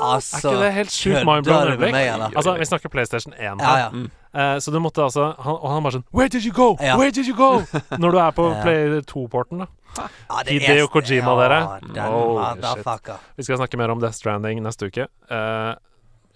Altså, 0.00 0.36
Er 0.36 0.54
ikke 0.54 0.62
det 0.62 0.72
helt 0.76 0.94
sjukt 0.94 1.24
mindblowing? 1.26 1.96
Altså, 2.30 2.54
vi 2.60 2.68
snakker 2.68 2.92
PlayStation 2.92 3.34
1 3.34 3.60
Ja, 3.60 3.72
ja. 3.78 3.88
Mm. 3.90 4.06
Uh, 4.30 4.58
Så 4.62 4.70
du 4.70 4.78
måtte 4.78 5.02
altså 5.02 5.24
han, 5.42 5.56
Og 5.58 5.70
han 5.72 5.82
bare 5.82 5.96
sånn 5.98 6.04
Where 6.14 6.28
did 6.30 6.44
you 6.46 6.52
go? 6.54 6.76
Ja. 6.80 6.94
Where 6.96 7.10
did 7.10 7.26
you 7.26 7.34
go? 7.34 7.64
Når 8.02 8.14
du 8.14 8.18
er 8.22 8.30
på 8.36 8.46
Ja. 8.52 8.62
Play 8.62 9.00
2-porten 9.10 9.64
da 9.64 9.66
Ja, 9.98 10.42
det 10.46 10.54
er- 10.54 10.68
Hideo 10.70 10.86
Kojima, 10.86 11.34
ja, 11.34 11.80
dere. 11.90 12.06
Oh. 12.14 13.18
Vi 13.36 13.42
skal 13.42 13.58
snakke 13.58 13.76
mer 13.76 13.90
om 13.90 13.98
Death 14.00 14.14
Stranding 14.20 14.62
neste 14.62 14.86
uke 14.86 15.08
Eh, 15.10 15.74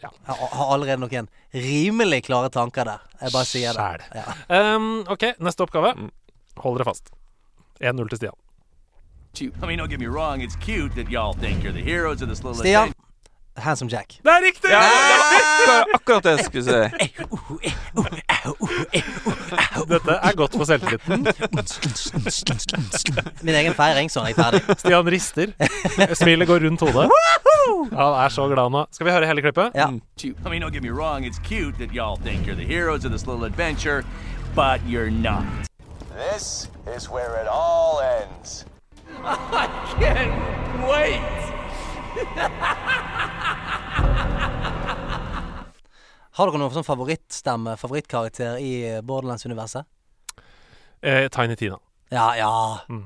Jeg 0.03 0.11
har 0.27 0.73
allerede 0.75 0.99
noen 1.07 1.29
rimelig 1.55 2.25
klare 2.27 2.51
tanker 2.51 2.85
der. 2.85 2.99
Jeg 3.23 3.33
bare 3.33 3.45
sier 3.47 3.73
det. 3.79 4.11
Ja. 4.19 4.75
um, 4.75 5.05
Ok, 5.09 5.31
neste 5.39 5.63
oppgave 5.63 5.95
Hold 6.59 6.79
dere 6.83 6.91
fast 6.91 7.15
1-0 7.81 8.09
til 8.09 8.17
Stian 8.17 8.33
I 9.63 9.67
mean, 9.67 9.79
don't 9.79 9.91
get 9.91 9.99
me 10.01 10.07
wrong, 10.07 10.41
it's 10.41 10.57
cute 10.57 10.95
that 10.95 11.11
y'all 11.11 11.33
think 11.33 11.65
you're 11.65 11.73
the 11.73 11.83
heroes 11.83 12.23
of 12.23 12.29
this 12.29 12.45
little 12.45 12.63
Stian, 12.63 12.93
Handsome 13.57 13.89
Jack. 13.89 14.09
Det 14.23 14.31
er 14.31 14.43
riktig! 14.43 14.71
Ja, 14.71 14.81
det 14.81 14.87
var 15.69 15.81
akkurat, 15.81 15.87
akkurat 15.95 16.25
det 16.25 16.31
jeg 16.31 16.45
skulle 16.45 16.65
si. 16.65 16.71
Dette 19.95 20.13
er 20.23 20.33
godt 20.37 20.53
for 20.57 20.65
selvtilliten. 20.65 21.27
Min 23.43 23.55
egen 23.55 23.75
feiring, 23.75 24.11
så 24.11 24.21
er 24.21 24.27
jeg 24.33 24.37
ferdig. 24.37 24.61
Stian 24.79 25.07
rister. 25.07 25.47
Smilet 26.15 26.49
går 26.49 26.59
rundt 26.67 26.81
hodet. 26.81 27.11
Han 27.93 28.15
er 28.25 28.29
så 28.29 28.49
glad 28.51 28.71
nå. 28.71 28.87
Skal 28.93 29.07
vi 29.07 29.13
høre 29.13 29.27
hele 29.27 29.41
klippet? 29.43 29.71
Ja. 29.75 29.89
I 29.91 30.49
mean, 30.51 30.63
don't 30.63 30.73
get 30.73 30.83
me 30.83 30.91
wrong, 30.91 31.25
it's 31.25 31.39
cute 31.39 31.79
that 31.79 31.91
y'all 31.95 32.17
think 32.17 32.47
you're 32.47 32.57
the 32.57 32.67
heroes 32.67 33.05
of 33.05 33.13
this 33.13 33.27
little 33.27 33.45
adventure, 33.45 34.05
but 34.55 34.81
you're 34.87 35.11
not. 35.11 35.45
This 36.15 36.69
is 36.97 37.11
where 37.11 37.43
it 37.43 37.49
all 37.49 38.01
ends. 38.01 38.65
I 39.25 39.67
can't 39.99 40.87
wait! 40.87 41.21
Har 46.35 46.51
dere 46.51 46.59
noen 46.59 46.71
sånn 46.75 46.87
favorittstemme, 46.87 47.75
favorittkarakter 47.79 48.59
i 48.63 49.01
Borderlands-universet? 49.07 49.87
Eh, 51.03 51.27
Tiny 51.35 51.55
Tina. 51.59 51.79
Ja, 52.15 52.29
ja. 52.39 52.51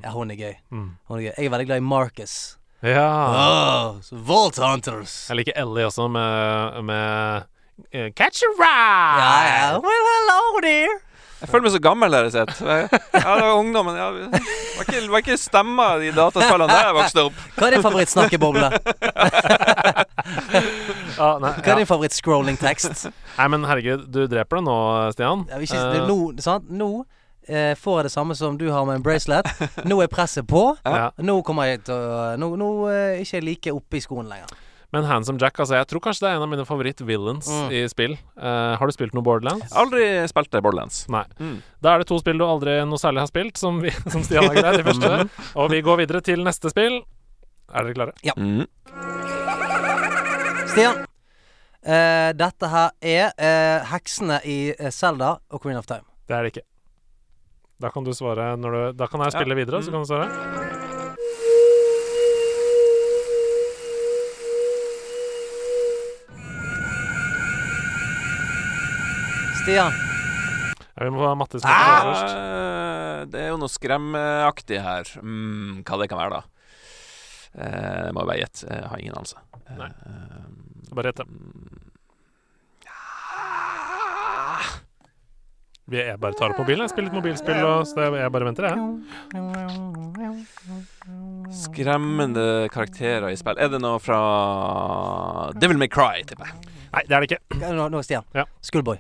ja. 0.05 0.13
Hun 0.13 0.31
er 0.33 0.39
gøy. 0.41 0.55
Mm. 0.69 0.91
Hun 1.09 1.19
er 1.19 1.23
gøy. 1.27 1.33
Jeg 1.33 1.49
er 1.49 1.53
veldig 1.57 1.69
glad 1.69 1.81
i 1.81 1.89
Marcus. 1.89 2.37
Ja. 2.85 3.09
Oh, 3.33 3.99
Vault 4.29 4.61
Hunters. 4.61 5.17
Jeg 5.33 5.41
liker 5.41 5.57
Ellie 5.61 5.89
også, 5.89 6.07
med, 6.13 6.79
med 6.89 7.49
uh, 7.89 8.09
Catch 8.17 8.45
a 8.45 8.51
ride! 8.61 9.19
Ja, 9.25 9.33
ja. 9.49 9.69
Well, 9.81 10.09
hello 10.13 10.61
there. 10.65 11.01
Jeg 11.39 11.49
føler 11.53 11.63
meg 11.69 11.73
så 11.73 11.81
gammel 11.83 12.11
der 12.11 12.25
jeg 12.27 12.33
sitter. 12.35 12.67
Jeg- 12.67 12.89
Ja, 13.19 13.35
det 13.39 13.45
var 13.47 13.59
ungdommen. 13.61 13.95
Ja. 13.97 14.09
Det 14.11 14.41
var 14.79 14.85
ikke, 14.89 15.03
var 15.13 15.19
ikke 15.23 15.37
stemma 15.39 15.87
i 16.03 16.11
dataspillene 16.15 16.69
da 16.73 16.79
jeg 16.89 16.95
vokste 16.99 17.25
opp. 17.29 17.43
Hva 17.57 17.67
er 17.69 17.77
din 17.77 17.85
favorittsnakkeboble? 17.87 18.71
Ja, 21.19 21.29
nei, 21.43 21.51
Hva 21.51 21.63
er 21.65 21.73
ja. 21.73 21.77
din 21.81 21.89
favoritt-scrolling-tekst? 21.89 23.09
nei, 23.39 23.47
men 23.51 23.65
herregud, 23.67 24.05
du 24.13 24.21
dreper 24.31 24.61
det 24.61 24.65
nå, 24.69 24.75
Stian. 25.15 25.47
Ja, 25.51 25.59
ikke, 25.63 25.79
Eh, 25.79 25.93
det, 25.95 26.03
nå, 26.09 26.19
sant? 26.43 26.69
nå 26.71 26.89
eh, 27.49 27.75
får 27.79 27.99
jeg 28.01 28.05
det 28.09 28.13
samme 28.13 28.37
som 28.39 28.59
du 28.61 28.67
har 28.71 28.85
med 28.87 28.99
en 29.01 29.03
bracelet. 29.07 29.47
Nå 29.89 30.01
er 30.05 30.11
presset 30.13 30.47
på. 30.47 30.77
ja. 30.87 31.11
Nå 31.19 31.41
kommer 31.47 31.65
jeg 31.71 31.85
til 31.89 31.95
å 31.95 32.37
Nå, 32.39 32.53
nå 32.61 32.71
er 32.93 33.17
jeg 33.17 33.27
ikke 33.27 33.45
like 33.47 33.73
oppe 33.75 33.97
i 33.99 34.01
skoen 34.05 34.29
lenger. 34.31 34.47
Men 34.93 35.05
Handsome 35.05 35.37
Jack, 35.41 35.59
altså, 35.61 35.75
jeg 35.77 35.87
tror 35.91 36.01
kanskje 36.01 36.23
det 36.25 36.29
er 36.31 36.37
en 36.39 36.45
av 36.47 36.49
mine 36.49 36.65
favoritt-villains 36.65 37.45
Mm. 37.53 37.73
i 37.77 37.81
spill. 37.93 38.15
Uh, 38.41 38.73
har 38.81 38.87
du 38.89 38.93
spilt 38.97 39.13
noe 39.13 39.23
Borderlands? 39.27 39.69
Aldri 39.77 40.07
spilt 40.31 40.49
det 40.51 40.63
Borderlands. 40.65 41.03
Nei. 41.13 41.25
Mm. 41.39 41.59
Da 41.85 41.93
er 41.93 41.99
det 42.01 42.09
to 42.09 42.17
spill 42.23 42.39
du 42.41 42.45
aldri 42.47 42.79
noe 42.89 42.97
særlig 42.97 43.21
har 43.21 43.29
spilt, 43.29 43.61
som, 43.61 43.83
vi, 43.85 43.91
som 44.15 44.25
Stian 44.25 44.49
har 44.49 44.57
greid, 44.57 44.81
de 44.81 44.87
første. 44.89 45.29
Og 45.61 45.69
vi 45.75 45.83
går 45.85 46.01
videre 46.07 46.23
til 46.25 46.41
neste 46.47 46.73
spill. 46.73 47.03
Er 47.69 47.85
dere 47.85 47.99
klare? 48.01 48.17
Mm. 48.41 48.65
Stian. 50.73 51.05
Uh, 51.85 52.33
dette 52.37 52.69
her 52.73 52.91
er 53.05 53.29
uh, 53.39 53.85
heksene 53.93 54.41
i 54.49 54.59
Selda 54.73 54.91
Zelda 54.93 55.31
og 55.53 55.63
Queen 55.63 55.77
of 55.79 55.87
Time. 55.89 56.05
Det 56.29 56.37
er 56.37 56.43
det 56.49 56.57
ikke. 56.57 56.67
Da 57.79 57.93
kan 57.95 58.05
du 58.09 58.11
svare 58.17 58.55
når 58.59 58.75
du 58.75 58.81
Da 58.99 59.07
kan 59.07 59.21
jeg 59.23 59.37
spille 59.37 59.55
Ja. 59.55 59.61
videre, 59.65 59.83
så 59.85 59.93
kan 59.93 60.01
du 60.03 60.09
svare. 60.09 60.88
Stian. 69.69 69.93
Ja, 70.97 71.05
vi 71.05 71.11
må 71.13 71.21
ha 71.29 71.35
Mattis 71.37 71.61
med 71.61 71.69
ah! 71.69 71.99
først. 72.07 72.31
Eh, 72.33 73.19
det 73.29 73.41
er 73.43 73.51
jo 73.53 73.59
noe 73.61 73.69
skremmeaktig 73.69 74.79
her. 74.81 75.11
Mm, 75.21 75.83
hva 75.85 75.99
det 76.01 76.07
kan 76.09 76.17
være, 76.23 76.39
da. 76.39 76.43
Eh, 77.53 78.07
må 78.17 78.23
jeg 78.23 78.29
bare 78.31 78.39
gjette. 78.41 78.63
Jeg 78.73 78.87
har 78.89 79.03
ingen 79.03 79.19
anelse. 79.19 79.37
Eh, 79.69 79.85
Bare 80.97 81.11
gjett, 81.11 81.21
ja. 81.21 81.27
Vi- 85.89 85.97
Jeg 86.05 86.21
bare 86.21 86.33
tar 86.37 86.51
opp 86.53 86.59
mobilen. 86.63 86.81
Jeg 86.85 86.91
spiller 86.95 87.09
litt 87.11 87.19
mobilspill, 87.21 87.61
og 87.65 87.85
så 87.89 88.09
jeg 88.17 88.33
bare 88.33 88.45
venter, 88.49 88.65
jeg. 88.69 88.77
Skremmende 91.61 92.69
karakterer 92.73 93.29
i 93.33 93.37
spill. 93.37 93.59
Er 93.61 93.69
det 93.69 93.81
noe 93.85 93.99
fra 94.01 95.53
Devil 95.61 95.77
May 95.77 95.89
Cry, 95.93 96.25
tipper 96.25 96.45
jeg. 96.49 96.57
Nei, 96.93 97.03
det 97.05 97.13
er 97.13 97.21
det 97.21 97.31
ikke. 97.31 97.43
Nå, 97.93 98.03
Stian. 98.05 98.25
Ja. 98.37 98.45
Skullboy. 98.65 98.99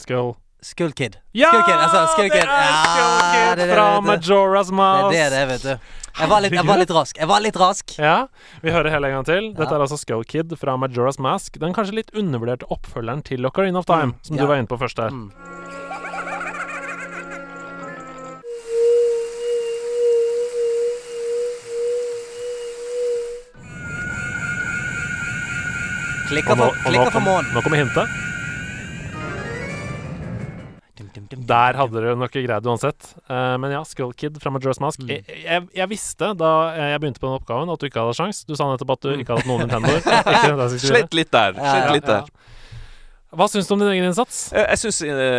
Skull. 0.00 0.34
Skull 0.62 0.92
Kid. 0.92 1.16
Ja! 1.32 1.48
Skull 1.48 1.62
Kid, 1.62 1.74
altså, 1.74 2.06
Skull 2.12 2.30
Kid. 2.30 2.40
det 2.40 2.56
er 2.56 2.76
Skull 2.84 3.32
Kid 3.32 3.56
det 3.56 3.68
det, 3.68 3.74
fra 3.74 3.86
Majora's. 4.00 4.70
Majora's 4.70 5.10
Det 5.12 5.20
er 5.20 5.30
det, 5.30 5.48
vet 5.48 5.62
du. 5.62 5.72
Jeg 6.20 6.28
var 6.28 6.40
litt, 6.44 6.52
jeg 6.52 6.66
var 6.66 6.80
litt 6.80 6.90
rask. 6.90 7.18
Jeg 7.20 7.28
var 7.30 7.40
litt 7.40 7.56
rask. 7.56 7.94
Ja, 7.98 8.16
vi 8.62 8.72
hører 8.74 8.90
hele 8.90 9.08
en 9.08 9.20
gang 9.20 9.24
til. 9.28 9.52
Dette 9.54 9.70
Ja. 9.70 9.76
er 9.78 9.84
altså 9.86 9.96
Skull 10.00 10.24
Kid 10.24 10.52
fra 10.58 10.76
Majora's 10.76 11.20
Mask. 11.20 11.58
Den 11.60 11.72
kanskje 11.72 11.94
litt 12.00 12.10
undervurderte 12.14 12.68
oppfølgeren 12.68 13.22
til 13.24 13.40
Locarine 13.40 13.78
of 13.78 13.86
Time, 13.86 14.14
som 14.22 14.36
ja. 14.36 14.42
du 14.42 14.48
var 14.48 14.56
inne 14.56 14.68
på 14.68 14.78
først 14.80 14.98
her. 14.98 15.10
Mm. 15.10 15.32
Klikker 26.30 26.54
for, 26.54 26.76
klikker 26.86 27.10
for 27.10 27.20
månen. 27.26 27.48
nå 27.54 27.62
kommer 27.64 27.80
hintet. 27.80 28.08
Der 31.16 31.78
hadde 31.78 31.96
dere 31.96 32.16
nok 32.18 32.34
greid 32.34 32.66
uansett. 32.68 33.14
Uh, 33.26 33.56
men 33.60 33.74
ja, 33.74 33.82
Skull 33.88 34.12
Kid 34.14 34.38
fra 34.42 34.52
Majora's 34.54 34.80
Mask. 34.82 35.02
Mm. 35.02 35.10
Jeg, 35.16 35.40
jeg, 35.44 35.66
jeg 35.80 35.90
visste 35.90 36.32
da 36.38 36.52
jeg 36.78 37.02
begynte 37.02 37.22
på 37.22 37.28
den 37.30 37.40
oppgaven, 37.40 37.72
at 37.72 37.82
du 37.82 37.88
ikke 37.88 38.04
hadde 38.04 38.18
sjans. 38.18 38.44
Du 38.48 38.54
sa 38.58 38.68
nettopp 38.70 38.94
at 38.96 39.08
du 39.08 39.12
ikke 39.16 39.34
hadde 39.34 39.44
hatt 39.44 39.50
noen 39.50 39.66
Nintendoer. 39.66 40.78
Slett 40.90 41.16
litt 41.16 41.32
der. 41.34 41.58
Slett 41.58 41.94
litt 41.98 42.08
der. 42.08 42.24
Ja, 42.24 42.36
ja. 42.36 42.58
Hva 43.30 43.46
syns 43.46 43.68
du 43.68 43.74
om 43.76 43.78
din 43.84 43.88
egen 43.92 44.08
innsats? 44.08 44.38
Eh, 44.52 44.64
Jeg 44.72 44.78
syns 44.82 44.96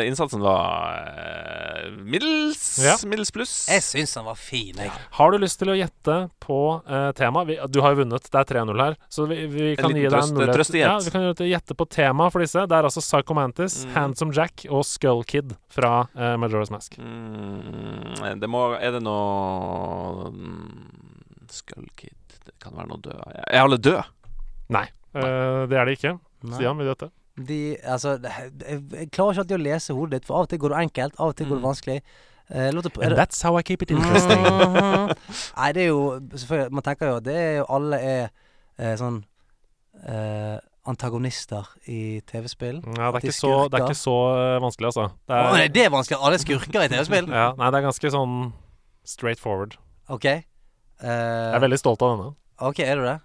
innsatsen 0.08 0.40
var 0.40 1.10
eh, 1.12 1.90
middels, 2.00 2.62
Ja. 2.80 2.94
middels 3.04 3.32
pluss. 3.36 3.68
Jeg 3.68 3.84
syns 3.84 4.14
den 4.16 4.24
var 4.30 4.38
fin, 4.40 4.78
jeg. 4.80 4.92
Har 5.18 5.32
du 5.34 5.38
lyst 5.44 5.60
til 5.60 5.74
å 5.74 5.76
gjette 5.76 6.16
på 6.40 6.60
uh, 6.88 7.12
temaet? 7.18 7.52
Du 7.74 7.82
har 7.84 7.92
jo 7.92 8.00
vunnet, 8.06 8.30
det 8.32 8.40
er 8.40 8.48
3-0 8.48 8.80
her. 8.80 8.96
Så 9.12 9.28
vi, 9.28 9.42
vi 9.52 9.76
kan 9.76 9.92
gi 9.92 10.06
deg 10.08 10.16
en 10.22 10.34
mulighet. 10.38 10.74
Ja, 10.80 10.94
vi 11.04 11.12
kan 11.12 11.28
gjette 11.36 11.76
på 11.76 11.90
temaet 11.92 12.32
for 12.32 12.40
disse. 12.46 12.64
Det 12.64 12.80
er 12.80 12.88
altså 12.88 13.04
Psycho 13.04 13.36
Mantis, 13.36 13.82
Mm. 13.82 13.94
Handsome 13.96 14.34
Jack 14.36 14.66
og 14.70 14.84
Skull 14.88 15.24
Kid 15.28 15.56
fra 15.72 16.06
uh, 16.16 16.36
Majora's 16.40 16.72
Mask. 16.72 16.96
Mm, 17.02 18.40
det 18.40 18.48
må 18.52 18.66
Er 18.80 18.92
det 18.96 19.02
noe 19.04 20.30
mm, 20.32 21.48
Skull 21.52 21.88
Kid 22.00 22.36
Det 22.46 22.54
kan 22.62 22.76
være 22.78 22.88
noe 22.92 23.02
død 23.04 23.20
Er 23.48 23.62
alle 23.64 23.80
døde? 23.82 24.04
Nei, 24.72 24.86
uh, 25.18 25.66
det 25.68 25.76
er 25.80 25.90
det 25.90 25.98
ikke. 26.00 26.14
Stian, 26.56 26.78
vil 26.80 26.88
du 26.88 26.94
gjette? 26.94 27.10
De, 27.38 27.78
altså, 27.84 28.18
jeg, 28.22 29.10
klarer 29.12 29.32
ikke 29.32 29.44
alltid 29.46 29.56
å 29.56 29.62
lese 29.64 29.94
hodet 29.96 30.12
ditt, 30.20 30.26
for 30.28 30.36
av 30.42 30.46
og 30.46 30.50
til 30.50 30.60
går 30.60 30.74
det 30.74 30.78
enkelt, 30.86 31.14
av 31.20 31.28
og 31.32 31.36
til 31.40 31.48
går 31.48 31.56
det 31.56 31.62
Mm. 31.62 31.70
vanskelig. 31.70 32.02
Eh, 32.52 32.72
låt 32.76 32.86
er 32.86 33.04
And 33.08 33.16
that's 33.18 33.42
how 33.42 33.56
I 33.58 33.62
keep 33.64 33.82
it 33.82 33.92
interesting. 33.92 34.42
Nei, 35.58 35.72
det 35.72 35.84
er 35.84 35.88
jo 35.88 36.20
Selvfølgelig, 36.36 36.72
man 36.72 36.84
tenker 36.84 37.08
jo 37.08 37.16
at 37.22 37.24
det 37.24 37.36
er 37.36 37.54
jo 37.62 37.66
alle 37.70 38.00
er 38.02 38.30
eh, 38.78 38.96
sånn 39.00 39.22
eh, 40.04 40.58
antagonister 40.92 41.70
i 41.88 42.20
TV-spill. 42.28 42.82
Ja, 42.98 43.12
det 43.12 43.22
de 43.22 43.28
er 43.28 43.30
ikke 43.30 43.38
så, 43.38 43.54
det 43.70 43.80
er 43.80 43.86
ikke 43.86 43.96
så 44.02 44.16
eh, 44.36 44.58
vanskelig, 44.64 44.90
altså. 44.92 45.08
Det 45.30 45.38
er, 45.38 45.48
oh, 45.48 45.74
det 45.78 45.86
er 45.86 45.90
vanskelig. 45.94 46.20
Alle 46.20 46.40
er 46.40 46.44
skurker 46.44 46.84
i 46.84 46.90
TV-spill? 46.92 47.30
ja, 47.32 47.48
nei, 47.58 47.72
det 47.72 47.80
er 47.80 47.86
ganske 47.88 48.12
sånn 48.18 48.38
straight 49.08 49.40
forward. 49.40 49.78
OK. 50.12 50.26
Uh, 51.02 51.08
Jeg 51.08 51.56
er 51.56 51.64
veldig 51.64 51.80
stolt 51.80 52.02
av 52.06 52.16
denne. 52.16 52.32
OK, 52.62 52.80
er 52.84 53.00
du 53.00 53.06
det? 53.08 53.18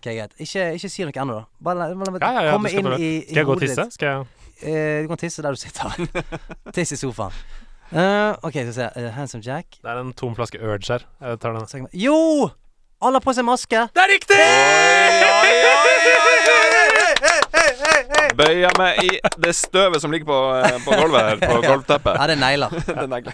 Ok, 0.00 0.06
Greit. 0.08 0.32
Ikke, 0.40 0.62
ikke 0.78 0.88
si 0.88 1.04
noe 1.04 1.12
ennå, 1.12 1.34
da. 1.36 1.44
Bare 1.60 1.76
la, 1.76 1.88
la, 1.92 2.04
la 2.08 2.20
Ja, 2.22 2.28
ja, 2.32 2.44
ja, 2.46 2.52
komme 2.56 2.70
inn 2.72 2.86
i, 2.96 3.08
i 3.20 3.24
Skal 3.26 3.36
jeg 3.42 3.48
gå 3.50 3.52
og 3.52 3.60
tisse? 3.66 3.84
Skal 3.96 4.14
jeg 4.14 4.28
Eh, 4.60 5.02
du 5.02 5.08
kan 5.08 5.16
tisse 5.16 5.40
der 5.40 5.56
du 5.56 5.60
sitter. 5.60 5.88
Tiss 6.76 6.92
i 6.92 6.96
sofaen. 7.00 7.32
Eh, 7.92 8.32
OK, 8.44 8.52
skal 8.52 8.66
vi 8.68 8.72
se. 8.76 8.88
Eh, 8.96 9.06
Handsome 9.16 9.40
Jack. 9.44 9.78
Det 9.80 9.88
er 9.88 10.00
en 10.02 10.12
tom 10.12 10.34
flaske 10.36 10.60
Urge 10.60 10.84
her. 10.92 11.06
Jeg 11.24 11.40
tar 11.40 11.56
den. 11.56 11.86
Jo! 11.96 12.50
Alle 13.00 13.16
har 13.16 13.24
på 13.24 13.32
seg 13.32 13.46
maske. 13.48 13.86
Det 13.96 14.02
er 14.04 14.10
riktig! 14.12 14.36
Bøyer 18.36 18.76
meg 18.80 19.00
i 19.04 19.08
det 19.40 19.54
støvet 19.56 20.00
som 20.04 20.12
ligger 20.12 20.28
på, 20.28 20.38
eh, 20.60 20.76
på 20.84 20.90
gulvet 21.00 21.24
her, 21.24 21.40
på 21.40 21.56
gulvteppet. 21.64 22.20
Ja, 22.20 22.28
det 22.28 22.36
er 22.36 22.42
negler. 22.44 22.76
Det 22.84 23.00
er 23.00 23.10
negler. 23.16 23.32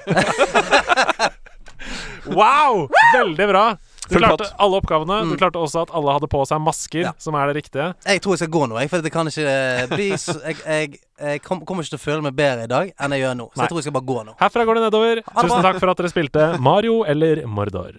Wow! 2.39 2.87
Veldig 3.15 3.47
bra. 3.51 3.67
Du 4.09 4.17
klarte 4.19 4.47
alle 4.59 4.79
oppgavene. 4.81 5.21
Du 5.27 5.35
Mm. 5.35 5.39
klarte 5.41 5.59
også 5.59 5.83
at 5.83 5.91
alle 5.95 6.13
hadde 6.15 6.29
på 6.31 6.41
seg 6.47 6.61
masker, 6.63 7.03
Ja. 7.03 7.13
som 7.19 7.35
er 7.35 7.47
det 7.53 7.57
riktige. 7.65 7.95
Jeg 8.07 8.21
tror 8.23 8.33
jeg 8.33 8.39
skal 8.39 8.49
gå 8.55 8.69
nå, 8.69 8.79
jeg, 8.81 8.91
for 8.91 9.01
det 9.03 9.13
kan 9.13 9.27
ikke 9.27 9.47
eh, 9.47 9.87
bli 9.87 10.09
Jeg, 10.11 10.57
jeg, 10.67 10.99
jeg 11.21 11.43
kom, 11.43 11.61
kommer 11.67 11.83
ikke 11.83 11.97
til 11.97 11.99
å 11.99 12.05
føle 12.07 12.23
meg 12.23 12.35
bedre 12.37 12.65
i 12.65 12.67
dag 12.71 12.93
enn 13.01 13.11
jeg 13.13 13.21
gjør 13.25 13.37
nå. 13.37 13.47
Så 13.53 13.57
Nei. 13.57 13.65
jeg 13.65 13.69
tror 13.71 13.79
jeg 13.79 13.87
skal 13.89 13.97
bare 13.99 14.07
gå 14.13 14.19
nå. 14.27 14.35
Herfra 14.39 14.65
går 14.67 14.75
det 14.75 14.83
nedover. 14.91 15.23
Tusen 15.41 15.63
takk 15.63 15.81
for 15.81 15.91
at 15.91 15.97
dere 15.97 16.09
spilte 16.13 16.59
Mario 16.61 17.03
eller 17.05 17.43
Mordor. 17.47 17.93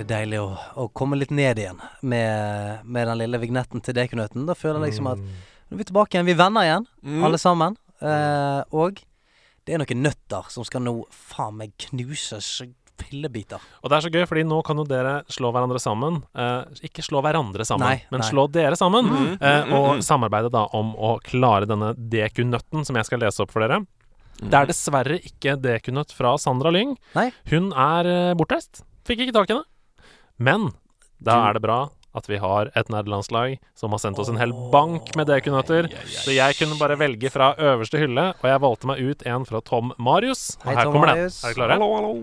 Det 0.00 0.06
er 0.06 0.24
deilig 0.24 0.38
å, 0.40 0.48
å 0.80 0.88
komme 0.96 1.18
litt 1.20 1.32
ned 1.34 1.58
igjen 1.60 1.80
med, 2.00 2.86
med 2.88 3.08
den 3.10 3.18
lille 3.20 3.40
vignetten 3.42 3.82
til 3.84 3.96
Dekunøtten. 3.98 4.46
Da 4.48 4.56
føler 4.56 4.80
jeg 4.80 4.94
liksom 4.94 5.10
at 5.12 5.20
nå 5.20 5.76
er 5.76 5.80
vi 5.82 5.86
tilbake 5.90 6.16
igjen. 6.16 6.26
Vi 6.26 6.32
er 6.34 6.40
venner 6.40 6.66
igjen, 6.66 6.86
Mm. 7.04 7.22
alle 7.28 7.38
sammen. 7.40 7.76
Eh, 8.00 8.62
og 8.72 9.02
det 9.66 9.74
er 9.76 9.82
noen 9.82 10.02
nøtter 10.06 10.48
som 10.50 10.64
skal 10.64 10.82
nå 10.86 10.94
faen 11.12 11.58
meg 11.60 11.74
knuses 11.84 12.62
pillebiter. 13.00 13.60
Og 13.84 13.92
det 13.92 13.96
er 13.98 14.04
så 14.06 14.10
gøy, 14.12 14.24
fordi 14.28 14.44
nå 14.48 14.58
kan 14.64 14.80
jo 14.80 14.84
dere 14.88 15.20
slå 15.32 15.52
hverandre 15.52 15.80
sammen. 15.80 16.22
Eh, 16.32 16.82
ikke 16.88 17.04
slå 17.04 17.22
hverandre 17.24 17.64
sammen, 17.68 17.86
Nei, 17.88 18.02
men 18.12 18.24
nei. 18.24 18.28
slå 18.28 18.46
dere 18.52 18.76
sammen. 18.80 19.08
Mm, 19.08 19.30
eh, 19.36 19.62
mm, 19.68 19.72
og 19.76 19.88
mm. 20.00 20.04
samarbeide 20.08 20.52
da 20.52 20.66
om 20.76 20.92
å 20.96 21.14
klare 21.24 21.68
denne 21.68 21.92
dekunøtten 21.96 22.84
som 22.88 22.96
jeg 22.96 23.08
skal 23.08 23.20
lese 23.24 23.44
opp 23.44 23.52
for 23.52 23.64
dere. 23.64 23.82
Det 24.40 24.56
er 24.56 24.68
dessverre 24.70 25.20
ikke 25.20 25.58
dekunøtt 25.60 26.12
fra 26.16 26.34
Sandra 26.40 26.72
Lyng. 26.72 26.96
Nei. 27.16 27.28
Hun 27.52 27.72
er 27.76 28.08
eh, 28.08 28.34
bortreist. 28.38 28.82
Fikk 29.08 29.26
ikke 29.26 29.36
tak 29.36 29.50
i 29.50 29.56
henne. 29.58 29.66
Men 30.40 30.70
da 31.20 31.36
er 31.50 31.58
det 31.58 31.64
bra 31.66 31.80
at 32.16 32.26
vi 32.26 32.40
har 32.42 32.72
et 32.74 32.88
nerdelandslag 32.90 33.58
som 33.78 33.92
har 33.94 34.00
sendt 34.02 34.18
oss 34.18 34.30
en 34.32 34.40
hel 34.40 34.54
bank 34.72 35.12
med 35.18 35.28
dekunøtter. 35.30 35.86
Så 36.10 36.34
jeg 36.34 36.56
kunne 36.58 36.78
bare 36.80 36.96
velge 36.98 37.30
fra 37.30 37.52
øverste 37.54 38.00
hylle, 38.00 38.32
og 38.40 38.46
jeg 38.50 38.62
valgte 38.64 38.90
meg 38.90 39.02
ut 39.04 39.26
en 39.30 39.44
fra 39.46 39.60
Tom 39.62 39.92
Marius. 40.00 40.56
Og 40.64 40.72
her 40.72 40.90
kommer 40.90 41.12
den. 41.12 41.28
Er 41.28 41.54
dere 41.54 41.78
klare? 41.78 42.22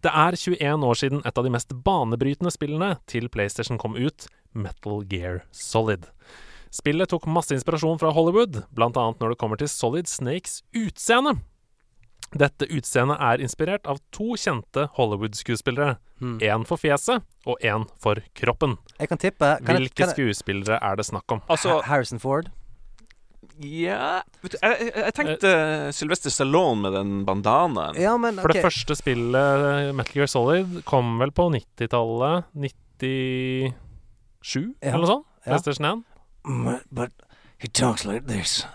Det 0.00 0.12
er 0.16 0.38
21 0.38 0.86
år 0.88 0.96
siden 0.96 1.20
et 1.28 1.36
av 1.36 1.44
de 1.44 1.52
mest 1.52 1.74
banebrytende 1.84 2.52
spillene 2.54 2.94
til 3.10 3.28
PlayStation 3.28 3.76
kom 3.80 3.98
ut, 3.98 4.30
Metal 4.56 5.04
Gear 5.10 5.42
Solid. 5.52 6.06
Spillet 6.72 7.10
tok 7.10 7.26
masse 7.28 7.52
inspirasjon 7.52 7.98
fra 8.00 8.14
Hollywood, 8.14 8.62
annet 8.78 9.20
når 9.20 9.34
det 9.34 9.40
kommer 9.42 9.60
til 9.60 9.68
Solid 9.68 10.08
Snakes 10.08 10.62
utseende. 10.72 11.36
Dette 12.38 12.66
utseendet 12.70 13.18
er 13.18 13.40
inspirert 13.42 13.86
av 13.90 13.98
to 14.14 14.36
kjente 14.38 14.84
Hollywood-skuespillere. 14.94 15.96
Én 16.20 16.62
for 16.68 16.76
fjeset 16.78 17.24
og 17.48 17.58
én 17.64 17.86
for 17.98 18.20
kroppen. 18.38 18.76
Jeg 19.00 19.08
kan 19.08 19.18
tippe. 19.18 19.48
Kan 19.64 19.66
jeg, 19.66 19.80
Hvilke 19.88 19.94
kan 19.96 20.08
jeg, 20.12 20.14
skuespillere 20.14 20.76
er 20.84 20.96
det 21.00 21.06
snakk 21.08 21.32
om? 21.32 21.40
Altså, 21.50 21.80
Harrison 21.88 22.20
Ford. 22.22 22.50
ja 23.60 24.20
vet 24.42 24.52
du, 24.54 24.58
jeg, 24.62 24.76
jeg, 24.80 24.92
jeg 25.04 25.14
tenkte 25.16 25.50
Sylvester 25.96 26.30
Stallone 26.32 26.80
med 26.84 26.92
den 26.96 27.10
bandanaen. 27.26 27.96
Ja, 27.98 28.14
men 28.20 28.38
For 28.40 28.52
det 28.54 28.62
første 28.64 28.94
spillet, 28.96 29.90
Metal 29.96 30.14
Gear 30.20 30.30
Solid, 30.30 30.82
kom 30.88 31.18
vel 31.20 31.32
på 31.32 31.48
90-tallet. 31.56 32.44
97, 32.54 33.72
Ja. 34.80 34.92
eller 34.94 35.02
noe 35.02 35.10
sånt? 35.14 35.26
Ja. 35.46 35.56
PlayStation 35.56 35.86
1. 35.90 36.04
But, 36.44 36.82
but 36.90 37.12
he 37.58 37.68
talks 37.68 38.04
like 38.04 38.26
this. 38.28 38.66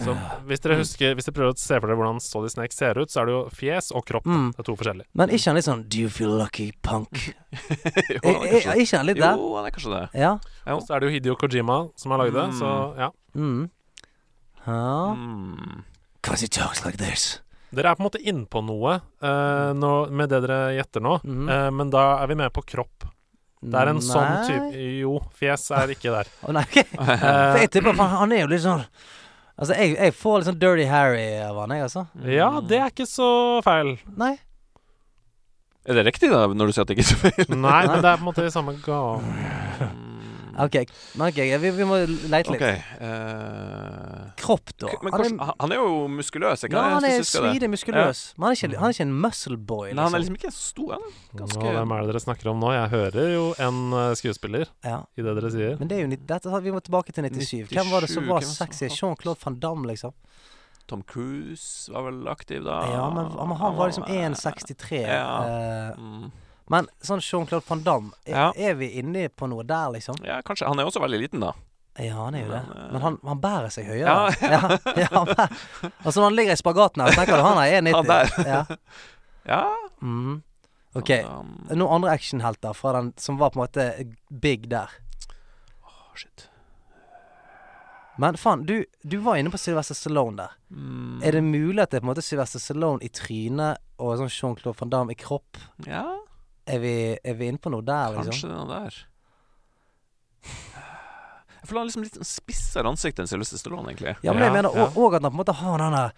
Så 0.00 0.14
hvis 0.48 0.60
dere 0.64 0.76
husker 0.80 1.14
Hvis 1.14 1.26
dere 1.28 1.36
prøver 1.36 1.54
å 1.54 1.58
se 1.60 1.78
for 1.80 1.86
dere 1.90 1.96
hvordan 2.00 2.20
Solid 2.22 2.52
Snake 2.54 2.74
ser 2.74 2.98
ut, 2.98 3.10
så 3.12 3.22
er 3.22 3.28
det 3.30 3.34
jo 3.36 3.42
fjes 3.54 3.92
og 3.94 4.04
kropp. 4.08 4.24
da. 4.26 4.34
Mm. 4.36 4.48
Det 4.56 4.62
er 4.62 4.68
to 4.68 4.76
forskjellige. 4.80 5.06
Men 5.20 5.32
ikke 5.36 5.50
han 5.50 5.58
litt 5.60 5.68
sånn 5.68 5.84
Do 5.88 6.02
you 6.02 6.10
feel 6.12 6.34
lucky, 6.40 6.68
punk? 6.82 7.22
jo, 8.16 8.20
Er, 8.22 8.32
han 8.32 8.42
er 8.42 8.46
er, 8.46 8.52
kanskje 8.52 8.74
er 8.74 8.82
ikke 8.84 9.00
han 9.00 9.06
litt 9.10 9.22
der? 9.22 9.40
Jo, 9.40 9.48
han 9.56 9.66
er 9.70 9.74
kanskje 9.76 9.94
det. 9.96 10.04
Ja. 10.22 10.32
Og 10.74 10.82
Så 10.86 10.94
er 10.96 11.00
det 11.04 11.08
jo 11.10 11.14
Hidio 11.16 11.36
Kojima 11.40 11.78
som 11.96 12.14
har 12.16 12.22
lagd 12.24 12.34
det, 12.36 12.46
så 12.58 12.72
ja. 13.00 13.10
Mm. 13.36 13.64
Huh? 14.66 15.12
Mm. 15.14 15.82
Cause 16.22 16.40
he 16.42 16.48
talks 16.48 16.84
like 16.84 16.98
this. 16.98 17.40
Dere 17.74 17.90
er 17.92 17.98
på 17.98 18.02
en 18.02 18.06
måte 18.08 18.22
innpå 18.22 18.62
noe 18.64 18.94
eh, 18.96 19.72
nå, 19.76 19.90
med 20.14 20.30
det 20.32 20.40
dere 20.46 20.72
gjetter 20.78 21.02
nå, 21.04 21.18
Mhm. 21.26 21.48
eh, 21.50 21.68
men 21.74 21.90
da 21.92 22.06
er 22.22 22.26
vi 22.30 22.34
med 22.38 22.52
på 22.54 22.62
kropp. 22.66 23.06
Det 23.66 23.74
er 23.80 23.88
en 23.90 23.98
sånn 24.04 24.22
Nei. 24.28 24.46
type 24.46 24.82
Jo, 25.00 25.14
fjes 25.34 25.64
er 25.74 25.90
ikke 25.90 26.12
der. 26.12 26.28
Å, 26.46 26.52
nei, 26.54 26.62
ok. 26.62 26.76
For 26.96 27.58
jeg 27.58 27.70
tipper 27.74 27.96
han 27.98 28.32
er 28.36 28.42
jo 28.44 28.50
litt 28.52 28.62
sånn 28.62 28.84
Altså, 29.56 29.72
jeg, 29.78 29.94
jeg 29.96 30.12
får 30.12 30.38
litt 30.38 30.48
sånn 30.50 30.58
Dirty 30.60 30.84
Harry 30.90 31.28
av 31.40 31.56
han, 31.62 31.72
jeg, 31.72 31.86
altså. 31.86 32.02
Ja, 32.28 32.50
det 32.60 32.80
er 32.82 32.90
ikke 32.92 33.06
så 33.08 33.28
feil. 33.64 33.94
Nei. 34.20 34.34
Er 35.86 35.96
det 35.96 36.04
riktig, 36.08 36.28
da, 36.32 36.42
når 36.50 36.68
du 36.68 36.74
sier 36.76 36.84
at 36.84 36.90
det 36.90 36.98
ikke 36.98 37.06
er 37.06 37.12
så 37.14 37.20
feil? 37.22 37.56
Nei, 37.62 37.80
men 37.88 38.02
det 38.04 38.10
er 38.10 38.18
på 38.18 38.26
en 38.26 38.28
måte 38.28 38.44
i 38.44 38.52
samme 38.52 38.76
gave. 38.84 39.22
OK, 40.56 40.76
okay 41.20 41.58
vi, 41.60 41.70
vi 41.76 41.86
må 41.88 41.98
leite 42.30 42.54
litt. 42.54 42.62
Okay, 42.62 42.78
uh... 43.00 44.30
Kropp, 44.40 44.72
da. 44.80 44.92
men 45.04 45.12
Han 45.12 45.24
er, 45.26 45.52
han 45.60 45.74
er 45.74 45.80
jo 45.82 45.90
muskuløs, 46.08 46.64
ikke 46.64 46.76
ja, 46.78 46.84
han 46.96 47.06
er 47.06 47.16
jeg 47.18 47.26
svidig 47.28 47.70
muskuløs. 47.72 48.22
Men 48.36 48.48
han 48.48 48.54
er, 48.54 48.60
ikke, 48.60 48.80
han 48.80 48.88
er 48.88 48.96
ikke 48.96 49.06
en 49.08 49.14
muscle 49.26 49.58
boy, 49.58 49.90
Men 49.90 50.02
han 50.04 50.16
er 50.16 50.24
liksom. 50.24 50.38
liksom 50.38 50.40
ikke 50.40 50.54
så 50.56 50.64
stor. 50.70 50.94
Han 50.96 51.06
er 51.10 51.42
ganske 51.42 51.62
Nå, 51.62 51.74
hvem 51.76 51.94
er 51.96 52.02
det 52.02 52.12
dere 52.14 52.24
snakker 52.24 52.52
om 52.52 52.64
nå? 52.64 52.72
Jeg 52.76 52.92
hører 52.96 53.32
jo 53.34 53.44
en 53.68 53.82
eh, 54.00 54.10
skuespiller 54.22 54.72
Ja. 54.86 54.98
i 55.16 55.26
det 55.26 55.36
dere 55.40 55.52
sier. 55.52 55.76
Men 55.82 55.92
det 55.92 55.98
er 55.98 56.06
jo 56.06 56.20
dette, 56.32 56.62
vi 56.66 56.74
må 56.74 56.82
tilbake 56.88 57.12
til 57.16 57.28
97. 57.28 57.74
Hvem 57.74 57.92
var 57.92 58.06
det 58.06 58.12
som 58.14 58.30
var 58.30 58.46
sexy? 58.46 58.88
Jean-Claude 58.92 59.42
van 59.44 59.60
Damme, 59.60 59.90
liksom. 59.92 60.16
Tom 60.86 61.02
Cruise 61.02 61.92
var 61.92 62.06
vel 62.06 62.26
aktiv 62.30 62.62
da. 62.64 62.80
Ja, 62.92 63.06
men 63.10 63.30
han, 63.34 63.54
han 63.58 63.78
var 63.78 63.90
liksom 63.90 64.04
1,63. 64.06 65.02
Ja. 65.02 65.30
Uh, 65.44 66.02
Mm. 66.06 66.30
Men 66.72 66.88
sånn 67.04 67.20
Jean-Claude 67.22 67.64
van 67.68 67.82
Damme, 67.86 68.12
er, 68.26 68.34
Ja. 68.34 68.46
er 68.56 68.74
vi 68.74 68.88
inne 69.00 69.28
på 69.28 69.48
noe 69.48 69.62
der, 69.64 69.90
liksom? 69.94 70.16
Ja, 70.26 70.40
kanskje. 70.42 70.66
Han 70.66 70.78
er 70.80 70.88
også 70.88 71.00
veldig 71.02 71.20
liten, 71.20 71.40
da. 71.40 71.52
Ja, 71.98 72.16
han 72.24 72.34
er 72.34 72.42
jo 72.44 72.50
det. 72.50 72.62
Men, 72.68 72.76
eh, 72.82 72.88
Men 72.92 73.02
han, 73.02 73.18
han 73.24 73.38
bærer 73.40 73.70
seg 73.72 73.86
høyere. 73.88 74.16
Ja. 74.42 74.78
ja, 75.02 75.06
han 75.12 75.30
bærer. 75.30 75.54
Altså 76.04 76.20
når 76.20 76.26
han 76.28 76.36
ligger 76.36 76.52
i 76.52 76.60
spagaten 76.60 77.02
her, 77.04 77.14
tenker 77.16 77.36
du 77.38 77.42
han 77.46 77.60
er 77.62 77.78
1,90. 77.80 77.94
Han 77.96 78.10
der. 78.10 78.34
Ja. 78.46 78.64
Ja. 79.46 79.62
Mm. 80.02 80.42
OK. 80.98 81.10
Um, 81.22 81.50
Noen 81.70 81.92
andre 82.00 82.10
actionhelter 82.18 82.72
fra 82.74 82.92
den 82.96 83.12
som 83.16 83.36
var 83.38 83.52
på 83.54 83.60
en 83.60 83.62
måte 83.62 83.84
big 84.42 84.66
der. 84.72 84.90
oh, 85.86 86.10
shit. 86.18 86.48
Men 88.18 88.34
faen, 88.40 88.64
du, 88.66 88.80
du 89.04 89.18
var 89.22 89.36
inne 89.36 89.52
på 89.52 89.58
Sylvester 89.60 89.94
Stallone 89.94 90.36
der. 90.40 90.54
Mm. 90.72 91.20
Er 91.22 91.36
det 91.36 91.42
mulig 91.44 91.82
at 91.84 91.92
det 91.92 91.98
er 92.00 92.02
på 92.02 92.08
en 92.08 92.12
måte 92.14 92.24
Sylvester 92.26 92.58
Stallone 92.58 93.04
i 93.04 93.10
trynet 93.12 93.78
og 94.00 94.16
sånn 94.18 94.32
Jean-Claude 94.32 94.80
van 94.80 94.92
Damme 94.94 95.14
i 95.14 95.18
kropp? 95.20 95.60
Ja, 95.86 96.02
Er 96.66 96.80
vi, 96.82 96.94
er 97.22 97.36
vi 97.38 97.50
inne 97.50 97.62
på 97.62 97.70
noe 97.70 97.84
der, 97.86 98.16
liksom? 98.16 98.32
kanskje 98.32 98.48
det 98.48 98.54
er 98.54 98.62
noe 98.62 98.80
der. 98.80 98.96
Føler 101.66 101.80
han 101.80 101.90
liksom 101.90 102.06
litt 102.06 102.18
spissere 102.26 102.90
ansikt 102.90 103.20
enn 103.22 103.30
Sylvester 103.30 103.60
Stallone, 103.60 103.92
egentlig. 103.92 104.16
Ja, 104.26 104.34
men 104.34 104.46
jeg 104.46 104.54
mener 104.54 104.70
mener 104.70 104.82
ja. 104.82 104.88
at 104.90 105.22
han 105.22 105.30
på 105.30 105.34
en 105.34 105.40
måte 105.42 105.60
har 105.60 105.82
den 105.82 105.96
der 105.98 106.10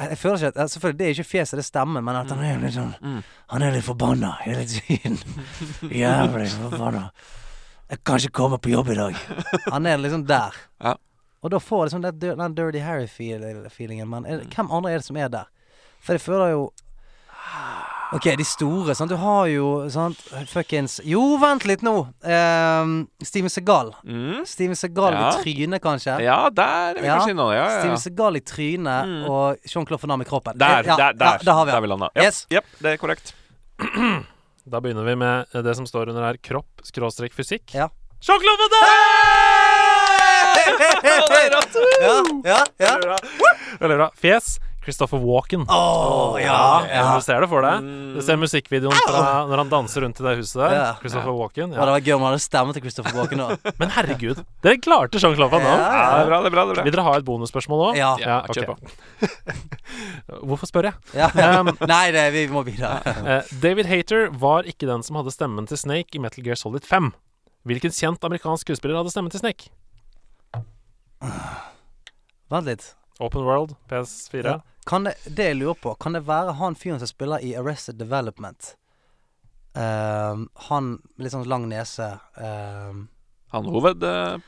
jeg 0.00 0.18
føler 0.18 0.36
ikke 0.36 0.60
at 0.60 0.70
Selvfølgelig, 0.70 0.98
det 0.98 1.04
er 1.04 1.10
ikke 1.10 1.24
fjeset, 1.24 1.56
det 1.56 1.64
stemmer, 1.64 2.00
men 2.00 2.16
at 2.16 2.30
han 2.32 2.44
er 2.44 2.60
litt 2.62 2.74
sånn 2.74 2.94
Mm. 3.02 3.22
Han 3.52 3.62
er 3.62 3.74
litt 3.74 3.84
forbanna 3.84 4.30
hele 4.40 4.64
tiden. 4.66 5.18
Jævlig 6.02 6.48
forbanna. 6.48 7.10
Jeg 7.90 8.00
kan 8.04 8.16
ikke 8.16 8.32
komme 8.32 8.58
på 8.58 8.72
jobb 8.72 8.88
i 8.88 8.96
dag. 8.96 9.18
Han 9.68 9.86
er 9.86 9.98
liksom 10.00 10.24
der. 10.26 10.56
Ja. 10.80 10.94
Og 11.42 11.50
da 11.50 11.58
får 11.60 11.78
jeg 11.78 11.90
liksom 11.90 12.02
det, 12.02 12.36
den 12.38 12.54
Dirty 12.54 12.80
Harry-feelingen. 12.80 14.08
Men 14.08 14.26
er, 14.26 14.46
hvem 14.54 14.70
andre 14.70 14.92
er 14.92 15.02
det 15.02 15.04
som 15.04 15.16
er 15.16 15.28
der? 15.28 15.50
For 16.00 16.16
jeg 16.16 16.24
føler 16.24 16.54
jo 16.54 16.70
OK, 18.12 18.26
de 18.36 18.44
store. 18.44 18.94
Sant? 18.94 19.08
Du 19.08 19.16
har 19.16 19.46
jo 19.48 19.88
sant 19.92 20.18
Fuckings 20.50 20.98
Jo, 21.08 21.22
vent 21.40 21.64
litt 21.64 21.80
nå! 21.86 21.94
Um, 22.20 23.08
Steven 23.24 23.48
Segal. 23.50 23.94
Mm. 24.04 24.42
Steven 24.46 24.76
Segal 24.76 25.14
Ja. 25.16 25.30
i 25.30 25.42
trynet, 25.42 25.80
kanskje. 25.82 26.18
Ja, 26.20 26.50
der 26.52 26.90
er 26.96 27.00
vi 27.00 27.06
Ja. 27.06 27.16
kanskje 27.16 27.30
innom. 27.32 27.52
Ja, 27.54 27.62
ja, 27.70 27.78
Steven. 27.80 27.96
Segal 27.98 28.36
i 28.36 28.40
trynet 28.40 29.06
Mm. 29.08 29.24
og 29.30 29.56
Jean-Claude 29.64 30.02
Van 30.02 30.08
Damme 30.12 30.24
i 30.26 30.28
kroppen. 30.28 30.58
Der, 30.58 30.82
ja, 30.84 30.96
der, 30.96 31.12
der, 31.12 31.24
Ja, 31.24 31.38
der 31.42 31.52
har 31.52 31.64
vi 31.64 31.72
der 31.72 31.80
vi 31.80 31.86
landa. 31.88 32.08
Yep. 32.16 32.24
Yes. 32.24 32.46
Yep, 32.52 32.64
det 32.82 32.92
er 32.92 32.96
korrekt. 32.98 33.32
Da 34.70 34.78
begynner 34.80 35.02
vi 35.04 35.16
med 35.16 35.46
det 35.64 35.74
som 35.74 35.86
står 35.86 36.08
under 36.10 36.22
her 36.22 36.36
kropp 36.38 36.84
skråstrek 36.84 37.32
fysikk. 37.34 37.72
Ja. 37.74 37.88
Jean-Claude 38.20 38.58
Van 38.60 38.70
Damme! 38.70 38.92
Ja, 42.44 42.64
ja, 42.78 42.98
ja. 43.02 43.16
Veldig 43.80 43.96
bra. 43.98 44.10
Fjes. 44.20 44.58
Christopher 44.82 45.20
Walken. 45.22 45.62
Oh, 45.70 46.34
ja, 46.40 46.82
Ja, 46.82 46.88
ja. 46.90 47.02
Du 47.14 47.22
ser 47.22 47.40
det 47.44 47.48
for 47.50 47.62
deg. 47.62 47.84
Mm. 47.84 48.14
Du 48.16 48.20
ser 48.26 48.38
musikkvideoen 48.40 48.98
fra 49.06 49.22
når 49.46 49.62
han 49.62 49.70
danser 49.70 50.02
rundt 50.02 50.18
i 50.18 50.24
det 50.26 50.32
huset 50.40 50.58
der. 50.58 50.74
Ja. 50.74 50.86
Christopher 50.98 51.36
Walken. 51.38 51.70
Ja. 51.76 51.84
det 51.86 51.94
var 51.94 52.02
gøy 52.08 52.14
om 52.16 52.24
han 52.26 52.34
hadde 52.34 52.42
stemmen 52.42 52.74
til 52.76 52.82
Christopher 52.82 53.14
Walken 53.20 53.42
òg. 53.44 53.68
Men 53.80 53.92
herregud, 53.94 54.40
dere 54.66 54.80
klarte 54.82 55.20
Jean-Claude 55.22 55.52
Van 55.54 55.62
Damme. 55.66 55.84
Ja, 55.86 56.08
det 56.18 56.24
er 56.24 56.30
bra, 56.32 56.40
det 56.42 56.50
er 56.50 56.56
bra. 56.56 56.64
det 56.66 56.74
er 56.74 56.80
bra 56.80 56.86
Vil 56.88 56.96
dere 56.96 57.06
ha 57.06 57.14
et 57.20 57.26
bonusspørsmål 57.28 57.84
òg? 57.90 58.00
Ja. 58.00 58.10
Ja, 58.22 58.40
ok. 58.42 58.58
kjør 58.58 58.72
på. 58.72 58.76
Hvorfor 60.50 60.70
spør 60.72 60.90
jeg? 60.90 60.98
Ja. 61.14 61.30
Um, 61.60 61.70
Nei, 61.94 62.04
det, 62.14 62.24
vi 62.34 62.46
må 62.50 62.64
videre. 62.66 62.98
Eh, 63.22 63.52
David 63.62 63.86
Hater 63.90 64.28
var 64.42 64.66
ikke 64.68 64.88
den 64.90 65.06
som 65.06 65.20
hadde 65.20 65.34
stemmen 65.34 65.68
til 65.70 65.78
Snake 65.78 66.18
i 66.18 66.22
Metal 66.22 66.42
Gear 66.44 66.58
Solid 66.58 66.82
5. 66.88 67.12
Hvilken 67.70 67.94
kjent 67.94 68.26
amerikansk 68.26 68.66
skuespiller 68.66 68.98
hadde 68.98 69.14
stemmen 69.14 69.30
til 69.30 69.42
Snake? 69.44 69.70
Vent 72.50 72.66
litt. 72.66 72.90
Open 73.22 73.44
World, 73.46 73.76
PS4. 73.90 74.42
Ja. 74.42 74.58
Kan 74.86 75.04
det, 75.06 75.14
det 75.30 75.44
jeg 75.52 75.56
lurer 75.60 75.76
på, 75.78 75.94
kan 76.02 76.12
det 76.16 76.24
være 76.26 76.52
han 76.58 76.74
fyren 76.74 76.98
som 76.98 77.06
spiller 77.10 77.38
i 77.44 77.52
Arrested 77.58 77.94
Development? 78.00 78.72
Uh, 79.76 80.42
han 80.68 80.88
med 81.16 81.24
litt 81.24 81.32
sånn 81.32 81.46
lang 81.48 81.68
nese. 81.70 82.08
uh, 82.36 82.92
Han 83.54 83.68
hoved... 83.72 84.02
Uh, 84.02 84.40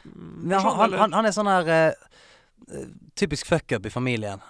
ja, 0.50 0.58
han, 0.60 0.74
han, 0.80 0.98
han, 1.00 1.14
han 1.16 1.28
er 1.28 1.32
sånn 1.36 1.48
her 1.48 1.70
eh, 1.72 2.84
Typisk 3.16 3.46
fuck-up 3.48 3.86
i 3.86 3.92
familien. 3.92 4.42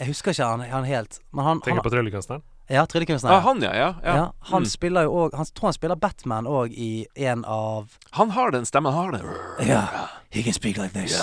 Jeg 0.00 0.08
husker 0.12 0.32
ikke 0.34 0.46
han, 0.48 0.64
han 0.72 0.84
helt. 0.88 1.18
Men 1.32 1.44
han, 1.46 1.60
Tenker 1.64 1.80
han 1.82 1.86
på 1.86 1.92
tryllekunstneren. 1.92 2.42
Ja, 2.72 2.86
tryllekunstneren. 2.88 3.36
Ah, 3.36 3.44
han, 3.44 3.60
ja. 3.64 3.72
ja, 3.76 3.90
ja. 4.04 4.14
Ja, 4.16 4.26
han 4.52 4.62
Mm. 4.64 4.70
spiller 4.70 5.02
jo 5.08 5.12
òg 5.26 5.34
Han 5.36 5.46
tror 5.50 5.66
han 5.72 5.74
spiller 5.76 5.98
Batman 6.00 6.46
òg 6.48 6.72
i 6.72 7.06
en 7.28 7.42
av 7.44 7.96
Han 8.16 8.30
har 8.36 8.52
den 8.54 8.64
stemmen, 8.68 8.92
han 8.94 9.10
har 9.10 9.18
den. 9.18 9.68
Ja. 9.68 9.82
He 10.30 10.42
can 10.46 10.54
speak 10.56 10.78
like 10.78 10.94
this. 10.94 11.18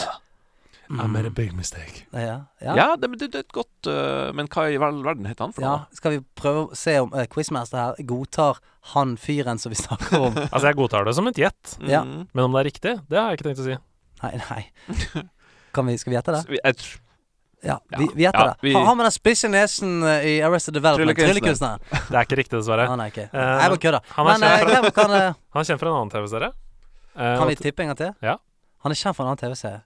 I 0.90 1.06
made 1.08 1.28
a 1.28 1.30
big 1.30 1.52
mistake. 1.54 2.08
Ja. 2.12 2.46
ja. 2.62 2.74
Ja, 2.76 2.86
det, 2.98 3.12
det, 3.20 3.28
det 3.30 3.36
er 3.36 3.44
et 3.46 3.52
godt 3.54 3.86
uh, 3.86 4.32
Men 4.34 4.48
hva 4.50 4.64
i 4.74 4.78
verden 4.82 5.28
heter 5.30 5.46
han 5.46 5.52
for 5.54 5.62
Ja, 5.62 5.74
noe? 5.84 5.98
Skal 6.00 6.16
vi 6.16 6.22
prøve 6.40 6.64
å 6.64 6.78
se 6.78 6.96
om 7.04 7.12
uh, 7.14 7.26
quizmaster 7.30 7.78
her 7.78 8.00
godtar 8.10 8.58
han 8.96 9.12
fyren 9.22 9.62
som 9.62 9.70
vi 9.70 9.78
snakker 9.78 10.18
om? 10.18 10.40
Altså, 10.50 10.64
jeg 10.72 10.80
godtar 10.80 11.06
det 11.06 11.14
som 11.20 11.30
et 11.30 11.38
gjett, 11.38 11.76
Ja. 11.86 12.02
Mm. 12.02 12.24
men 12.34 12.44
om 12.48 12.58
det 12.58 12.64
er 12.64 12.68
riktig, 12.72 12.96
det 13.06 13.20
har 13.22 13.30
jeg 13.30 13.38
ikke 13.38 13.48
tenkt 13.52 13.62
å 13.62 13.68
si. 13.68 13.78
Nei, 14.24 14.32
nei. 14.42 15.24
Kan 15.78 15.86
vi, 15.92 15.98
skal 16.02 16.10
vi 16.12 16.18
gjette 16.18 16.34
det? 16.40 16.42
Vi- 16.56 16.64
Jeg 16.64 16.76
Ja, 17.70 17.76
vi, 17.98 18.08
vi 18.16 18.24
gjetter 18.26 18.50
Ja, 18.50 18.56
det. 18.64 18.74
Han 18.74 18.86
har 18.88 18.96
med 18.96 19.06
den 19.06 19.12
spisse 19.12 19.50
nesen 19.52 20.02
eh, 20.08 20.26
i 20.26 20.34
Arrested 20.42 20.74
Development. 20.80 21.18
Tryllekunstneren. 21.20 21.82
Det 22.10 22.16
er 22.18 22.26
ikke 22.26 22.38
riktig, 22.40 22.56
dessverre. 22.58 22.88
Han 22.90 23.04
er 23.04 23.12
ikke 23.14 23.28
Uh, 23.30 23.38
Jeg 23.60 23.70
bare 23.76 23.82
kødder. 23.86 24.02
han 24.16 24.26
Men 24.32 24.42
kjent 24.48 24.72
hvem 24.74 24.90
kan 24.96 25.14
Han 25.60 25.66
kjent 25.70 25.82
fra 25.84 25.90
en 25.92 25.98
annen 26.02 26.14
TV-serie. 26.18 26.52
Kan 27.20 27.48
vi 27.52 27.56
tippe 27.60 27.84
en 27.86 27.92
gang 27.94 28.00
til? 28.00 28.14
Ja. 28.26 28.38
Han 28.88 28.96
er 28.96 28.98
kjent 29.04 29.18
fra 29.18 29.26
en 29.28 29.34
annen 29.34 29.42
TV-serie. 29.44 29.84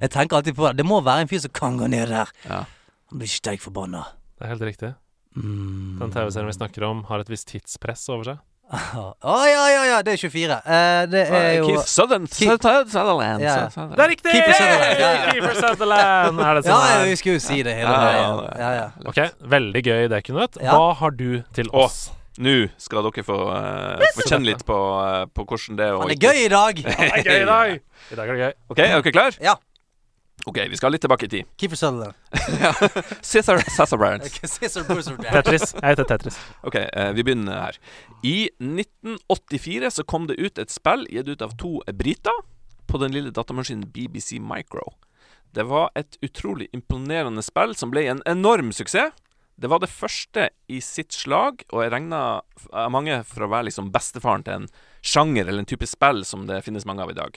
Jeg 0.00 0.10
tenker 0.14 0.36
alltid 0.40 0.56
på 0.56 0.68
det. 0.68 0.76
Det 0.80 0.86
må 0.86 1.00
være 1.04 1.24
en 1.26 1.30
fyr 1.30 1.42
som 1.42 1.52
kan 1.56 1.78
gå 1.80 1.88
ned 1.90 2.08
der. 2.12 2.30
Ja. 2.46 2.62
Han 3.10 3.18
blir 3.22 3.30
steik 3.30 3.60
forbanna. 3.64 4.04
Det 4.38 4.46
er 4.46 4.52
helt 4.54 4.62
riktig. 4.70 4.92
Mm. 5.36 5.98
Den 6.00 6.12
TV-serien 6.14 6.48
vi 6.50 6.56
snakker 6.56 6.86
om, 6.88 7.04
har 7.10 7.22
et 7.22 7.28
visst 7.30 7.48
tidspress 7.50 8.06
over 8.14 8.24
seg. 8.30 8.38
Å 8.70 9.36
ja, 9.50 9.62
ja, 9.74 9.80
ja, 9.88 9.96
det 10.06 10.12
er 10.14 10.20
24. 10.22 10.56
Uh, 10.62 11.00
det 11.10 11.22
er 11.26 11.46
jo 11.58 11.64
Keith 11.72 11.88
Southern, 11.90 12.28
Keith- 12.30 12.52
Sutherland, 12.54 12.92
Sutherland, 12.92 13.42
Ja. 13.42 13.54
Sutherland. 13.66 13.96
Det 13.98 14.04
er 14.04 14.12
riktig! 14.12 14.34
Keeper 14.36 14.54
Sutherland, 14.54 15.00
ja, 15.02 15.08
ja. 15.10 15.32
Keeper 15.34 15.56
Sutherland 15.58 16.40
er 16.46 16.54
det 16.60 16.70
Ja, 16.70 16.78
ja, 16.92 17.00
vi 17.10 17.16
skulle 17.18 17.34
jo 17.40 17.42
si 17.48 17.58
det 17.66 17.74
hele 17.80 17.90
Ja, 17.90 17.98
ja, 17.98 18.06
veien. 18.06 18.38
ja. 18.46 18.60
Ja, 18.62 18.70
ja. 18.78 19.10
Ok, 19.10 19.20
veldig 19.56 19.82
gøy 19.88 20.06
det, 20.14 20.22
Knut. 20.30 20.60
Hva 20.62 20.86
har 21.02 21.16
du 21.18 21.42
til 21.58 21.70
oss? 21.74 21.98
Nå 22.40 22.54
skal 22.80 23.04
dere 23.04 23.24
få, 23.24 23.38
uh, 23.52 24.04
få 24.16 24.28
kjenne 24.28 24.48
litt 24.48 24.62
på, 24.64 24.76
uh, 24.76 25.24
på 25.28 25.44
hvordan 25.44 25.76
det 25.76 25.88
er 25.90 25.96
å 25.96 26.04
Han 26.04 26.12
er 26.14 26.22
gøy 26.28 26.46
i 26.46 26.52
dag! 26.52 26.78
Han 26.86 27.10
er 27.10 27.26
gøy 27.26 27.40
i 27.42 27.48
dag! 27.50 27.74
I 28.12 28.16
dag 28.16 28.30
er 28.30 28.32
det 28.32 28.46
gøy. 28.46 28.54
OK, 28.72 28.78
er 28.80 28.94
dere 28.94 29.12
klar? 29.12 29.36
Ja. 29.44 29.56
OK, 30.48 30.62
vi 30.72 30.78
skal 30.80 30.94
litt 30.94 31.02
tilbake 31.04 31.26
i 31.28 31.30
tid. 31.34 31.48
Keeper 31.60 31.76
Sutherland. 31.76 32.16
Cæsar. 33.20 33.60
Caesar 33.76 34.86
Tetris. 35.20 35.74
Jeg 35.76 35.84
heter 35.84 36.08
Tetris. 36.08 36.38
OK, 36.64 36.78
uh, 36.80 37.10
vi 37.12 37.26
begynner 37.28 37.66
her. 37.66 37.80
I 38.24 38.48
1984 38.56 39.92
så 39.98 40.06
kom 40.08 40.30
det 40.30 40.38
ut 40.40 40.62
et 40.62 40.72
spill 40.72 41.04
gitt 41.12 41.28
ut 41.28 41.44
av 41.44 41.52
to 41.60 41.76
briter 41.92 42.40
på 42.88 42.98
den 43.04 43.12
lille 43.12 43.34
datamaskinen 43.36 43.90
BBC 43.92 44.40
Micro. 44.40 44.94
Det 45.52 45.68
var 45.68 45.90
et 45.98 46.16
utrolig 46.24 46.70
imponerende 46.72 47.44
spill 47.44 47.76
som 47.76 47.92
ble 47.92 48.06
en 48.08 48.24
enorm 48.24 48.72
suksess. 48.72 49.12
Det 49.60 49.68
var 49.68 49.82
det 49.82 49.90
første 49.92 50.46
i 50.72 50.78
sitt 50.80 51.12
slag, 51.12 51.66
og 51.68 51.82
jeg 51.84 51.92
regna 51.92 52.40
mange 52.88 53.18
for 53.28 53.44
å 53.44 53.50
være 53.52 53.68
liksom 53.68 53.90
bestefaren 53.92 54.44
til 54.46 54.62
en 54.62 54.70
sjanger 55.04 55.44
eller 55.44 55.60
en 55.60 55.68
type 55.68 55.88
spill 55.88 56.24
som 56.24 56.46
det 56.48 56.62
finnes 56.64 56.86
mange 56.88 57.04
av 57.04 57.12
i 57.12 57.18
dag. 57.18 57.36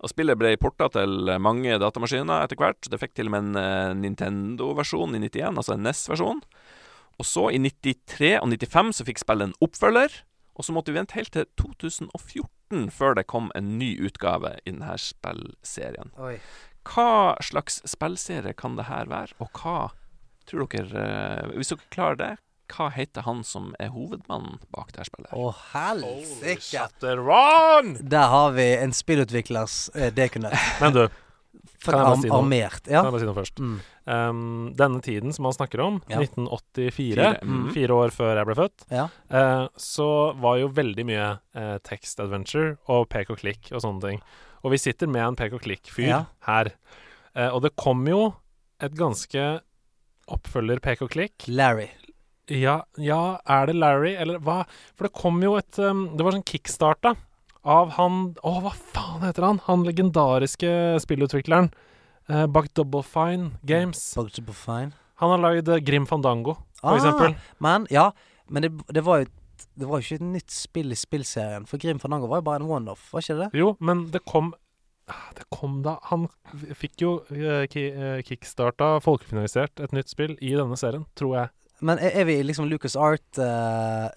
Og 0.00 0.12
Spillet 0.12 0.38
ble 0.40 0.54
porta 0.60 0.88
til 0.94 1.28
mange 1.42 1.76
datamaskiner 1.82 2.46
etter 2.46 2.58
hvert. 2.60 2.88
Det 2.88 3.00
fikk 3.02 3.12
til 3.18 3.28
og 3.28 3.34
med 3.34 3.50
en 3.50 3.60
eh, 3.60 3.96
Nintendo-versjon 4.00 5.18
i 5.18 5.20
91, 5.26 5.60
altså 5.60 5.74
en 5.74 5.84
NES-versjon. 5.84 6.40
Og 7.18 7.26
så, 7.26 7.48
i 7.50 7.60
93 7.60 8.38
og 8.38 8.48
95, 8.54 8.94
så 8.96 9.06
fikk 9.08 9.20
spillet 9.20 9.50
en 9.50 9.56
oppfølger. 9.64 10.20
Og 10.58 10.66
så 10.66 10.74
måtte 10.74 10.94
vi 10.94 10.98
vente 10.98 11.18
helt 11.18 11.34
til 11.34 11.46
2014 11.60 12.88
før 12.94 13.14
det 13.18 13.28
kom 13.30 13.52
en 13.58 13.76
ny 13.78 13.92
utgave 14.08 14.56
i 14.64 14.72
denne 14.72 14.96
spillserien. 15.02 16.16
Oi. 16.16 16.38
Hva 16.88 17.36
slags 17.44 17.82
spillserie 17.88 18.56
kan 18.56 18.78
det 18.78 18.88
her 18.88 19.10
være, 19.10 19.36
og 19.42 19.52
hva 19.60 19.90
tror 20.48 20.68
dere 20.72 21.04
eh, 21.04 21.56
Hvis 21.58 21.70
dere 21.74 21.90
klarer 21.94 22.16
det, 22.20 22.30
hva 22.68 22.90
heter 22.92 23.24
han 23.24 23.38
som 23.48 23.70
er 23.80 23.88
hovedmannen 23.94 24.58
bak 24.74 24.90
det 24.92 25.00
her 25.00 25.08
spillet? 25.08 25.30
Å, 25.32 25.52
helsike! 25.72 26.58
Shatteron! 26.66 27.94
Der 28.12 28.28
har 28.28 28.52
vi 28.56 28.66
en 28.76 28.92
spillutviklers 28.92 29.88
eh, 29.94 30.10
dekunett. 30.12 30.56
Men 30.82 30.92
du, 30.92 31.06
Kan 31.84 31.94
jeg 31.94 32.04
bare 32.04 32.18
si 32.20 32.28
noe? 32.28 32.38
armert. 32.42 32.82
kan 32.84 33.06
jeg 33.06 33.12
bare 33.14 33.20
si 33.22 33.26
noe 33.28 33.36
først? 33.38 33.60
Mm. 33.62 33.76
Um, 34.08 34.40
denne 34.76 35.00
tiden 35.04 35.32
som 35.36 35.46
han 35.48 35.54
snakker 35.54 35.80
om, 35.84 36.00
Ja. 36.10 36.18
1984, 36.20 36.90
Fire. 36.96 37.28
Mhm. 37.44 37.70
fire 37.76 37.96
år 38.02 38.12
før 38.14 38.36
jeg 38.40 38.48
ble 38.48 38.56
født, 38.58 38.84
Ja. 38.90 39.04
uh, 39.30 39.68
så 39.78 40.08
var 40.42 40.58
jo 40.58 40.68
veldig 40.74 41.04
mye 41.06 41.28
uh, 41.56 41.78
tekst-adventure 41.86 42.76
og 42.88 43.08
pek 43.12 43.30
og 43.30 43.38
klikk 43.44 43.70
og 43.72 43.80
sånne 43.84 44.02
ting. 44.04 44.20
Og 44.64 44.72
vi 44.74 44.80
sitter 44.82 45.06
med 45.08 45.22
en 45.22 45.36
pek 45.38 45.54
og 45.54 45.62
klikk-fyr 45.62 46.08
Ja. 46.08 46.20
her. 46.48 46.72
Uh, 47.36 47.48
og 47.54 47.62
det 47.62 47.76
kom 47.76 48.04
jo 48.10 48.34
et 48.82 48.92
ganske 48.98 49.60
oppfølger 50.34 50.80
pek 50.84 51.02
og 51.06 51.10
klikk. 51.14 51.46
Larry. 51.48 51.88
Ja, 52.48 52.78
ja, 52.96 53.38
er 53.44 53.66
det 53.68 53.74
Larry, 53.76 54.14
eller 54.16 54.38
hva? 54.40 54.62
For 54.96 55.04
det 55.08 55.12
kom 55.18 55.36
jo 55.44 55.56
et 55.60 55.76
um, 55.84 56.06
Det 56.16 56.24
var 56.24 56.32
sånn 56.32 56.46
kickstarta 56.48 57.10
av 57.68 57.90
han 57.98 58.30
Å, 58.40 58.52
hva 58.64 58.70
faen 58.72 59.26
heter 59.26 59.44
han? 59.44 59.58
Han 59.66 59.82
legendariske 59.84 60.70
spillutvikleren 61.04 61.68
uh, 62.30 62.46
bak 62.48 62.70
Double 62.78 63.02
Fine 63.04 63.50
Games. 63.68 64.00
Bugtable 64.16 64.56
Fine. 64.56 64.94
Han 65.20 65.34
har 65.34 65.42
lagd 65.42 65.68
eh, 65.68 65.82
Grim 65.84 66.06
Fandango, 66.08 66.54
for 66.80 66.94
Ah, 66.94 66.96
eksempel. 66.96 67.34
Men, 67.60 67.84
ja. 67.92 68.06
Men 68.48 68.64
det, 68.64 68.70
det 68.94 69.02
var 69.04 69.24
jo 69.24 69.28
Det 69.78 69.86
var 69.90 69.98
jo 69.98 70.06
ikke 70.06 70.20
et 70.22 70.28
nytt 70.38 70.54
spill 70.54 70.94
i 70.94 70.96
spillserien. 70.96 71.66
For 71.68 71.76
Grim 71.82 71.98
Fandango 72.00 72.30
var 72.30 72.40
jo 72.40 72.46
bare 72.46 72.62
en 72.62 72.70
one-off, 72.70 73.08
var 73.12 73.24
ikke 73.26 73.36
det? 73.42 73.48
Jo, 73.58 73.72
men 73.82 74.06
det 74.14 74.22
kom 74.24 74.52
Det 75.36 75.46
kom 75.54 75.80
da 75.84 75.96
Han 76.10 76.26
fikk 76.76 77.02
jo 77.02 77.12
eh, 77.32 77.64
eh, 77.64 78.20
kickstarta, 78.26 78.98
folkefinansiert, 79.04 79.80
et 79.80 79.94
nytt 79.96 80.10
spill 80.12 80.36
i 80.40 80.54
denne 80.56 80.76
serien, 80.80 81.06
tror 81.18 81.36
jeg. 81.36 81.54
Men 81.80 82.00
er, 82.02 82.24
vi 82.26 82.40
liksom 82.42 82.66
Lucas 82.66 82.96
Art, 82.98 83.38
uh, 83.38 84.08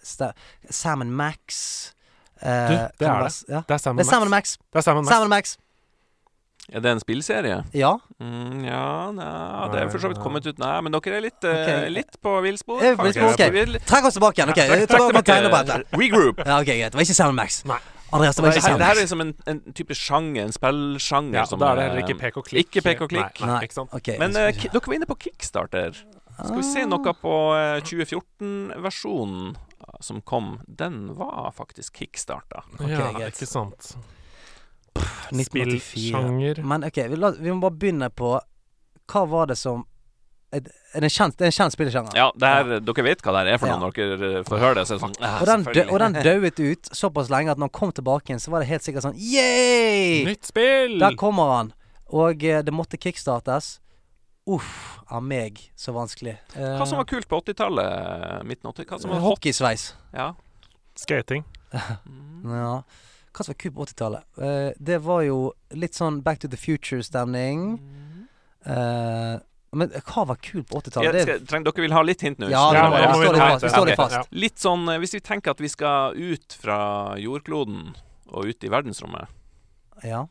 Sam 0.74 1.04
Max 1.14 1.94
uh, 2.42 2.48
Du, 2.48 2.74
det 2.98 3.08
er 3.08 3.28
det. 3.28 3.36
Ja. 3.50 3.62
Det 3.68 3.76
er 3.76 3.84
Sam 3.84 3.96
Max. 4.00 4.10
Max. 4.30 4.58
Det 4.74 4.82
er 4.82 4.88
Sam 4.88 5.04
Max. 5.04 5.12
Sam 5.14 5.30
Max. 5.30 5.58
Er 6.72 6.80
det 6.80 6.92
en 6.92 7.00
spillserie? 7.02 7.64
Ja. 7.76 7.96
Mm, 8.22 8.64
ja, 8.64 9.12
nei, 9.12 9.70
det 9.74 9.82
er 9.82 9.90
for 9.92 10.00
så 10.00 10.12
vidt 10.12 10.22
kommet 10.24 10.46
ut 10.46 10.60
Nei, 10.62 10.76
men 10.86 10.94
dere 10.94 11.18
er 11.18 11.24
litt, 11.26 11.40
okay. 11.42 11.80
Ok. 11.82 11.90
litt 11.98 12.20
på 12.22 12.36
villspor. 12.46 12.78
Okay. 12.78 12.92
vi 12.92 12.98
på 13.00 13.08
villspor? 13.10 13.32
faktisk. 13.32 13.48
Ok. 13.50 13.56
Vi 13.56 13.66
litt- 13.76 13.88
Trekk 13.90 14.08
oss 14.08 14.18
tilbake 14.18 14.40
igjen. 14.40 14.54
Ok, 14.54 14.62
Trekk- 14.62 15.26
tilbake. 15.50 15.82
Regroup. 16.00 16.46
Ja, 16.46 16.62
ok, 16.62 16.70
greit. 16.70 16.94
Det 16.94 17.02
var 17.02 17.10
ikke 17.10 17.18
Sam 17.18 17.36
Max. 17.36 17.64
Nei. 17.66 17.82
Andreas, 18.12 18.36
det 18.36 18.44
var 18.44 18.52
ikke 18.52 18.64
sant. 18.66 18.80
Det 18.82 18.88
her 18.88 18.98
er 18.98 19.02
liksom 19.06 19.22
en, 19.24 19.34
en 19.48 19.60
type 19.78 19.96
sjanger, 19.96 20.44
en 20.44 20.56
spillsjanger 20.56 21.40
Ja, 21.40 21.46
som 21.48 21.62
da 21.62 21.72
er 21.72 21.80
det 21.80 21.86
heller 21.88 22.02
eh, 22.02 22.08
ikke 22.10 22.20
pek 22.20 22.40
og 22.42 22.48
klikk. 22.48 22.68
Ikke 22.68 22.84
pek 22.86 23.04
og 23.06 23.12
klikk. 23.14 23.40
Nei, 23.40 23.52
nei, 23.54 23.60
ikke 23.68 23.78
sant? 23.80 23.94
Okay, 23.96 24.18
Men 24.20 24.36
eh, 24.36 24.52
se. 24.58 24.72
dere 24.74 24.84
var 24.92 24.98
inne 24.98 25.08
på 25.10 25.20
Kickstarter. 25.28 26.02
Skal 26.42 26.58
vi 26.58 26.66
se 26.66 26.86
noe 26.90 27.14
på 27.22 27.36
eh, 27.56 27.78
2014-versjonen 27.88 29.54
som 30.04 30.22
kom? 30.26 30.56
Den 30.68 31.14
var 31.20 31.52
faktisk 31.56 32.02
kickstarta. 32.02 32.64
ja, 32.80 33.12
get. 33.20 33.36
ikke 33.36 33.50
sant. 33.50 33.94
1984. 35.32 35.80
Spillsjanger. 35.80 36.64
Men 36.68 36.84
ok, 36.84 36.98
vi, 37.14 37.20
la, 37.20 37.32
vi 37.38 37.52
må 37.54 37.62
bare 37.64 37.78
begynne 37.80 38.10
på 38.12 38.34
Hva 39.12 39.24
var 39.28 39.48
det 39.52 39.58
som 39.60 39.86
en 40.52 41.06
kjent, 41.08 41.38
det 41.40 41.46
er 41.46 41.52
en 41.52 41.56
kjent 41.56 41.74
spillesjanger? 41.76 42.16
Ja, 42.20 42.26
det 42.36 42.50
her, 42.52 42.72
dere 42.84 43.04
vet 43.06 43.22
hva 43.24 43.32
det 43.38 43.42
her 43.46 43.52
er 43.54 43.60
for 43.62 43.70
Ja. 43.72 43.78
noe 43.80 43.88
når 43.88 43.94
dere 43.96 44.32
eh, 44.40 44.44
får 44.48 44.60
høre 44.60 44.76
det. 44.82 44.84
Så 44.90 44.96
er 44.96 45.00
det 45.00 45.06
sånn 45.06 45.16
Og 45.42 45.46
den, 45.48 45.64
dø, 45.70 45.84
og 45.94 46.00
den 46.04 46.18
døde 46.28 46.66
ut 46.72 46.90
såpass 46.92 47.30
lenge 47.32 47.52
at 47.54 47.58
når 47.62 47.70
han 47.72 47.78
kom 47.80 47.92
tilbake 47.96 48.28
igjen, 48.32 48.42
så 48.44 48.52
var 48.52 48.60
det 48.66 48.68
helt 48.74 48.84
sikkert 48.84 49.06
sånn 49.08 49.16
Yay! 49.16 50.26
Nytt 50.28 50.50
spill! 50.52 50.98
Der 51.00 51.16
kommer 51.16 51.54
han. 51.58 51.72
Og 52.12 52.44
eh, 52.44 52.60
det 52.68 52.74
måtte 52.76 53.00
kickstartes. 53.00 53.78
Uff 54.52 54.98
av 55.08 55.22
meg, 55.24 55.60
så 55.78 55.94
vanskelig. 55.96 56.34
Eh, 56.58 56.76
Hva 56.80 56.88
som 56.90 56.98
var 57.00 57.06
kult 57.08 57.28
på 57.30 57.40
80-tallet? 57.44 58.44
Midten 58.50 58.68
80 58.74 58.88
Hva 58.90 59.00
som 59.00 59.12
var? 59.14 59.20
Hockeysveis. 59.30 59.94
Ja. 60.16 60.34
Skating. 61.00 61.46
Ja. 62.42 62.82
Hva 63.32 63.46
som 63.46 63.54
var 63.54 63.60
kult 63.62 63.76
på 63.78 63.86
80-tallet? 63.86 64.24
Eh, 64.42 64.72
det 64.82 64.98
var 65.06 65.22
jo 65.24 65.54
litt 65.78 65.94
sånn 65.96 66.18
Back 66.26 66.42
to 66.42 66.50
the 66.52 66.58
Future-stemning. 66.60 67.78
Eh, 68.66 69.36
men 69.72 69.92
hva 69.96 70.26
var 70.28 70.40
kult 70.44 70.68
på 70.68 70.82
80-tallet? 70.82 71.16
Ja, 71.22 71.38
skal, 71.40 71.64
dere 71.64 71.84
vil 71.86 71.94
ha 71.96 72.02
litt 72.04 72.24
hint 72.26 72.42
nå? 72.44 72.50
Ja, 72.52 72.64
ja, 72.76 72.88
vi 72.92 73.04
ja, 73.04 73.12
står 73.16 73.36
litt 73.38 73.44
fast. 73.44 73.64
Vi 73.64 73.70
står 73.72 73.88
litt 73.88 74.00
fast. 74.02 74.16
Ja. 74.18 74.24
Litt 74.44 74.60
sånn 74.60 74.84
eh, 74.92 75.00
Hvis 75.00 75.16
vi 75.16 75.22
tenker 75.24 75.56
at 75.56 75.64
vi 75.64 75.72
skal 75.72 76.18
ut 76.18 76.58
fra 76.60 76.80
jordkloden 77.22 77.94
og 78.32 78.52
ut 78.52 78.68
i 78.68 78.72
verdensrommet, 78.72 79.32
Ja. 80.04 80.26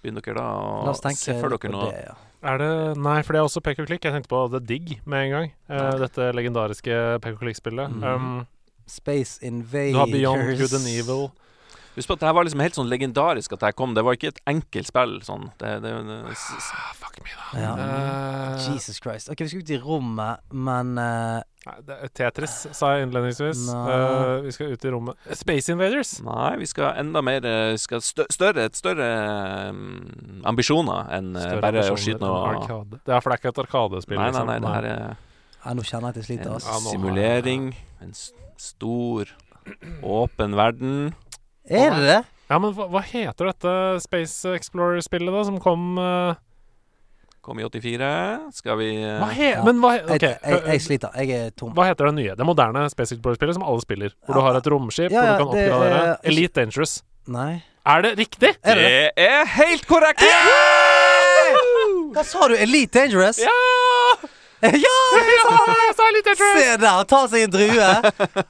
begynner 0.00 0.24
dere 0.24 0.40
da 0.40 0.48
å 0.92 0.96
se 0.96 1.36
for 1.40 1.52
dere 1.52 1.72
noe? 1.72 1.90
det, 1.92 2.06
ja. 2.08 2.16
Er 2.46 2.60
det 2.60 2.72
Nei, 3.00 3.20
for 3.26 3.34
det 3.34 3.40
er 3.40 3.48
også 3.48 3.62
pek 3.64 3.80
og 3.82 3.88
klikk. 3.88 4.04
Jeg 4.04 4.14
tenkte 4.14 4.30
på 4.30 4.42
The 4.52 4.60
Dig 4.60 5.00
med 5.04 5.26
en 5.26 5.32
gang. 5.32 5.48
Uh, 5.68 5.96
dette 6.00 6.28
legendariske 6.36 7.00
pek 7.24 7.34
og 7.36 7.42
klikk-spillet. 7.42 7.90
Mhm. 7.90 8.04
Um, 8.04 8.46
Space 8.86 9.40
Invaders. 9.42 9.92
du 9.92 9.98
har 9.98 10.06
Beyond 10.06 10.58
Good 10.60 10.74
and 10.78 10.86
Evil. 10.86 11.32
Husk 11.96 12.10
på 12.10 12.16
at 12.16 12.22
det 12.22 12.28
her 12.28 12.36
var 12.36 12.46
liksom 12.46 12.60
helt 12.60 12.76
sånn 12.76 12.90
legendarisk 12.92 13.56
at 13.56 13.62
det 13.62 13.70
her 13.70 13.76
kom. 13.76 13.94
Det 13.96 14.04
var 14.04 14.18
ikke 14.18 14.34
et 14.34 14.40
enkelt 14.52 14.90
spill. 14.90 15.18
Sånn. 15.24 15.50
Det, 15.60 15.78
det, 15.84 15.92
det, 16.06 16.20
Ah, 16.76 16.92
fuck 16.96 17.18
me, 17.24 17.32
da. 17.32 17.60
Ja. 17.60 17.74
Uh, 17.80 18.66
Jesus 18.68 19.00
Christ. 19.00 19.30
Ok, 19.32 19.44
vi 19.46 19.52
skal 19.52 19.64
ut 19.64 19.72
i 19.72 19.78
rommet, 19.80 20.44
men 20.52 20.96
er 21.00 21.44
Tetris, 22.14 22.54
sa 22.76 22.92
jeg 22.94 23.08
innledningsvis. 23.08 23.64
Eh, 23.74 24.44
vi 24.44 24.52
skal 24.54 24.74
ut 24.76 24.84
i 24.86 24.90
rommet. 24.92 25.24
Space 25.34 25.72
Invaders! 25.72 26.12
Nei, 26.22 26.52
vi 26.60 26.68
skal 26.70 27.00
enda 27.00 27.22
mer 27.26 27.48
skal 27.82 28.04
stø 28.06 28.26
større, 28.30 28.68
et 28.70 28.78
større 28.78 29.08
um, 29.72 29.88
ambisjoner 30.46 31.10
enn 31.16 31.32
Større 31.34 31.64
bare 31.64 31.82
å 31.90 31.98
skyte 31.98 32.22
noe 32.22 32.44
Arkade. 32.52 33.00
Det 33.02 33.16
er 33.16 33.24
for 33.24 33.32
det 33.32 33.38
er 33.38 33.42
ikke 33.42 33.54
et 33.54 33.62
arkadespill, 33.64 34.20
Nei, 34.20 34.28
nei, 34.30 34.44
liksom. 34.44 34.52
nei, 34.52 34.58
det 34.62 34.74
her 34.76 34.88
er 34.92 35.02
ja, 35.66 35.74
Nå 35.74 35.82
kjenner 35.82 36.06
jeg 36.06 36.14
at 36.14 36.20
jeg 36.20 36.28
sliter, 36.28 36.52
en 36.54 36.84
simulering. 36.86 37.68
En 38.04 38.14
stor, 38.62 39.32
åpen 40.06 40.54
verden. 40.54 41.08
Er 41.68 41.90
det 41.96 42.02
det? 42.06 42.18
Ja, 42.50 42.58
men 42.62 42.72
hva, 42.76 42.86
hva 42.92 43.00
heter 43.02 43.48
dette 43.50 43.70
Space 44.04 44.52
Explorer-spillet, 44.54 45.32
da, 45.34 45.40
som 45.48 45.56
kom 45.62 45.96
uh... 45.98 46.34
Kom 47.46 47.58
i 47.62 47.64
84. 47.66 48.06
Skal 48.54 48.78
vi 48.80 48.88
uh... 49.02 49.16
Hva 49.22 49.28
he 49.34 49.48
Ja. 49.52 49.62
Men 49.66 49.78
hva 49.82 49.92
he 49.96 50.18
Jeg, 50.18 50.38
jeg, 50.42 50.62
jeg 50.66 50.82
sliter. 50.82 51.14
Jeg 51.22 51.30
er 51.46 51.50
tom. 51.58 51.72
hva 51.74 51.88
heter 51.90 52.08
det 52.10 52.14
nye? 52.20 52.34
Det 52.38 52.46
moderne 52.46 52.84
Space 52.90 53.14
Explorer-spillet 53.16 53.58
som 53.58 53.66
alle 53.66 53.82
spiller? 53.82 54.14
Hvor 54.26 54.38
du 54.38 54.42
har 54.46 54.58
et 54.60 54.70
romskip, 54.70 55.10
Ja, 55.10 55.22
ja, 55.24 55.36
hvor 55.38 55.50
du 55.50 55.52
kan 55.52 55.58
det 55.58 55.66
oppgradere 55.70 56.04
er- 56.12 56.30
Elite 56.32 56.60
Dangerous. 56.60 56.96
Nei. 57.26 57.52
Er 57.86 58.02
det 58.02 58.12
riktig? 58.18 58.50
Er 58.66 58.78
det 58.78 58.86
det? 58.86 59.26
Er 59.26 59.46
helt 59.56 59.86
korrekt! 59.86 60.22
Hva 62.14 62.22
sa 62.26 62.46
du? 62.50 62.54
Elite 62.58 62.98
Dangerous? 62.98 63.38
Ja! 63.42 63.54
ja! 64.86 64.96
Se 66.36 66.76
der! 66.80 66.86
Han 66.88 67.06
tar 67.06 67.26
seg 67.28 67.42
en 67.46 67.50
drue. 67.52 67.88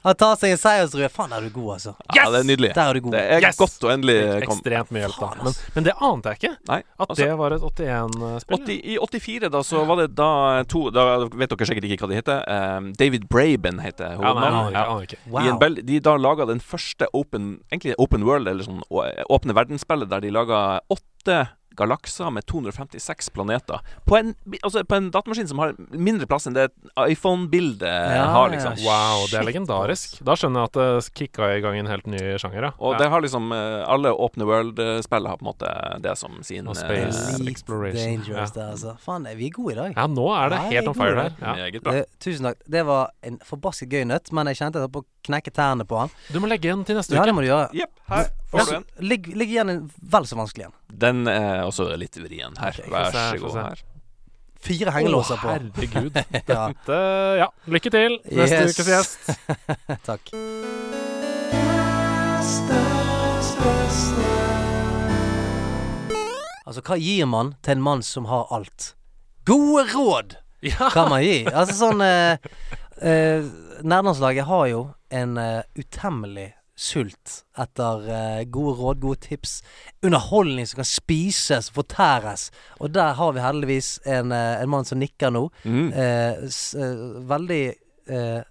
Han 0.05 0.15
tar 0.17 0.37
seg 0.39 0.53
en 0.55 0.59
seiersdrue. 0.61 1.09
Faen, 1.11 1.29
der 1.33 1.41
er 1.43 1.47
du 1.49 1.53
god, 1.55 1.73
altså. 1.77 1.93
Ja, 2.15 2.25
det 2.31 2.39
er 2.41 2.47
nydelig. 2.47 2.69
Der 2.77 2.91
er 2.91 2.97
du 2.97 3.01
god. 3.05 3.15
Det 3.17 3.23
er 3.35 3.43
Yes! 3.47 3.57
godt 3.59 3.85
å 3.87 3.91
endelig 3.93 4.15
komme 4.45 4.57
Ekstremt 4.57 4.93
mye 4.95 5.03
hjelp, 5.03 5.17
da. 5.19 5.29
Men, 5.47 5.57
men 5.75 5.87
det 5.87 5.95
ante 6.09 6.33
jeg 6.33 6.39
ikke. 6.41 6.53
Nei, 6.71 6.79
At 6.97 7.03
altså, 7.09 7.19
det 7.21 7.37
var 7.41 7.55
et 7.57 7.65
81-spill. 7.67 8.71
I 8.77 8.97
84 9.03 9.51
da 9.57 9.63
så 9.67 9.83
var 9.89 10.01
det 10.01 10.07
da 10.17 10.29
to 10.71 10.85
Da 10.95 11.05
vet 11.27 11.51
dere 11.53 11.69
sikkert 11.69 11.89
ikke 11.89 11.99
hva 12.05 12.11
de 12.13 12.19
heter. 12.21 12.41
Um, 12.47 12.89
David 12.97 13.27
Braben 13.31 13.81
heter 13.83 14.15
Ja, 14.15 14.17
nei, 14.17 14.31
hovedmannen. 14.31 14.71
ikke, 14.71 14.79
jeg 14.79 14.95
aner 14.95 15.07
ikke. 15.09 15.21
Wow. 15.35 15.51
Bel 15.61 15.79
de 15.91 15.99
da 16.07 16.15
laga 16.21 16.47
den 16.49 16.63
første 16.63 17.07
open 17.17 17.51
Egentlig 17.71 17.95
open 18.01 18.23
world, 18.27 18.47
eller 18.47 18.63
sånn 18.67 18.81
åpne 18.91 19.55
verdensspillet, 19.57 20.09
der 20.11 20.23
de 20.23 20.31
laga 20.33 20.61
åtte 20.93 21.39
galakser 21.77 22.31
med 22.33 22.45
256 22.49 23.29
planeter. 23.35 23.79
På 24.05 24.17
en, 24.17 24.33
altså 24.61 24.83
på 24.83 24.97
en 24.97 25.09
datamaskin 25.13 25.47
som 25.49 25.61
har 25.61 25.75
mindre 25.93 26.27
plass 26.29 26.47
enn 26.49 26.55
det 26.57 26.67
iPhone-bildet 26.97 27.87
Ja, 27.87 28.23
har, 28.33 28.49
ja, 28.49 28.53
liksom. 28.55 28.79
Wow, 28.85 29.25
det 29.31 29.39
er 29.39 29.47
legendarisk. 29.47 30.17
Da 30.25 30.35
skjønner 30.39 30.63
jeg 30.65 30.71
at 30.71 30.79
det 30.79 31.13
kicka 31.17 31.51
i 31.55 31.61
gang 31.63 31.77
en 31.79 31.89
helt 31.91 32.07
ny 32.09 32.21
sjanger, 32.41 32.69
ja. 32.69 32.71
Og 32.79 32.95
ja. 32.95 33.03
det 33.03 33.09
har 33.13 33.23
liksom 33.23 33.51
eh, 33.55 33.83
Alle 33.87 34.11
Open 34.13 34.45
World-spill 34.47 35.29
har 35.29 35.39
på 35.39 35.45
en 35.45 35.51
måte 35.51 35.73
det 36.03 36.15
som 36.19 36.39
sin 36.47 36.67
Og 36.67 36.75
eh, 36.75 36.81
Space. 36.81 37.41
uh, 37.41 37.47
Exploration. 37.51 38.01
Dangerous 38.01 38.55
der, 38.55 38.71
altså. 38.75 38.95
Faen, 39.03 39.27
er 39.29 39.37
vi 39.39 39.51
gode 39.53 39.75
i 39.75 39.79
dag? 39.79 39.93
ja, 39.97 40.07
nå 40.07 40.27
er 40.33 40.53
det 40.53 40.61
Nei, 40.63 40.73
helt 40.75 40.91
on 40.91 40.97
fire 40.97 41.15
der. 41.21 41.37
Ja. 41.41 41.53
Meget 41.61 41.83
bra. 41.85 41.95
Eh, 42.01 42.09
tusen 42.23 42.49
takk. 42.49 42.65
Det 42.77 42.83
var 42.87 43.13
en 43.27 43.39
forbasket 43.45 43.93
gøy 43.93 44.07
nøtt, 44.09 44.33
men 44.33 44.49
jeg 44.51 44.61
kjente 44.63 44.81
jeg 44.81 44.87
holdt 44.87 44.97
på 44.97 45.05
å 45.05 45.09
knekke 45.27 45.51
tærne 45.53 45.85
på 45.87 45.97
han. 45.99 46.11
Du 46.31 46.39
må 46.41 46.49
legge 46.49 46.69
igjen 46.69 46.85
til 46.87 46.97
neste 46.97 47.15
Ja, 47.17 47.25
det 47.27 47.35
må 47.35 47.43
du 47.43 47.49
gjøre. 47.49 47.69
Yep. 47.75 47.93
her 48.11 48.29
får 48.51 48.65
du 48.71 48.75
en. 48.77 48.85
Ligg, 49.03 49.27
ligg 49.37 49.49
igjen 49.53 49.69
en 49.73 49.83
vel 50.13 50.25
så 50.29 50.37
vanskelig 50.39 50.69
en. 50.69 50.75
Den 51.05 51.27
er 51.31 51.63
også 51.67 51.89
litt 51.99 52.15
vrien 52.21 52.55
her. 52.61 52.75
Okay, 52.79 52.91
Vær 52.91 53.11
så 53.15 53.39
god 53.43 53.57
her. 53.61 53.83
Fire 54.67 54.91
hengelåser 54.95 55.37
på. 55.41 55.47
herregud. 55.53 56.11
Dette 56.33 57.01
ja, 57.43 57.49
lykke 57.69 57.93
til 57.93 58.17
neste 58.31 58.63
Yes. 58.63 58.79
ukes 58.79 58.93
gjest. 58.93 59.29
takk. 60.09 60.33
Altså, 66.67 66.81
hva 66.83 66.97
gir 66.99 67.27
man 67.29 67.53
til 67.63 67.77
en 67.77 67.83
mann 67.85 68.01
som 68.03 68.27
har 68.27 68.49
alt? 68.53 68.93
Gode 69.47 69.85
råd 69.93 70.35
Ja. 70.65 70.89
kan 70.91 71.09
man 71.09 71.21
gi. 71.23 71.45
Altså 71.47 71.75
sånn 71.77 72.01
eh, 72.01 72.37
eh, 72.99 73.45
Nærlandslaget 73.87 74.47
har 74.49 74.65
jo 74.71 74.79
en 75.13 75.37
uh, 75.37 75.61
utemmelig 75.77 76.47
sult 76.77 77.39
etter 77.57 78.03
uh, 78.07 78.41
gode 78.53 78.75
råd, 78.77 79.01
gode 79.01 79.21
tips. 79.25 79.59
Underholdning 80.05 80.67
som 80.69 80.81
kan 80.83 80.89
spises, 80.89 81.71
fortæres. 81.73 82.49
Og 82.79 82.93
der 82.93 83.17
har 83.17 83.33
vi 83.33 83.43
heldigvis 83.43 83.97
en, 84.05 84.31
uh, 84.31 84.61
en 84.61 84.69
mann 84.69 84.85
som 84.85 85.01
nikker 85.01 85.33
nå. 85.33 85.47
Mm. 85.65 85.89
Uh, 85.95 86.45
s, 86.47 86.75
eh, 86.77 87.01
veldig 87.27 87.63
eh, 88.13 88.45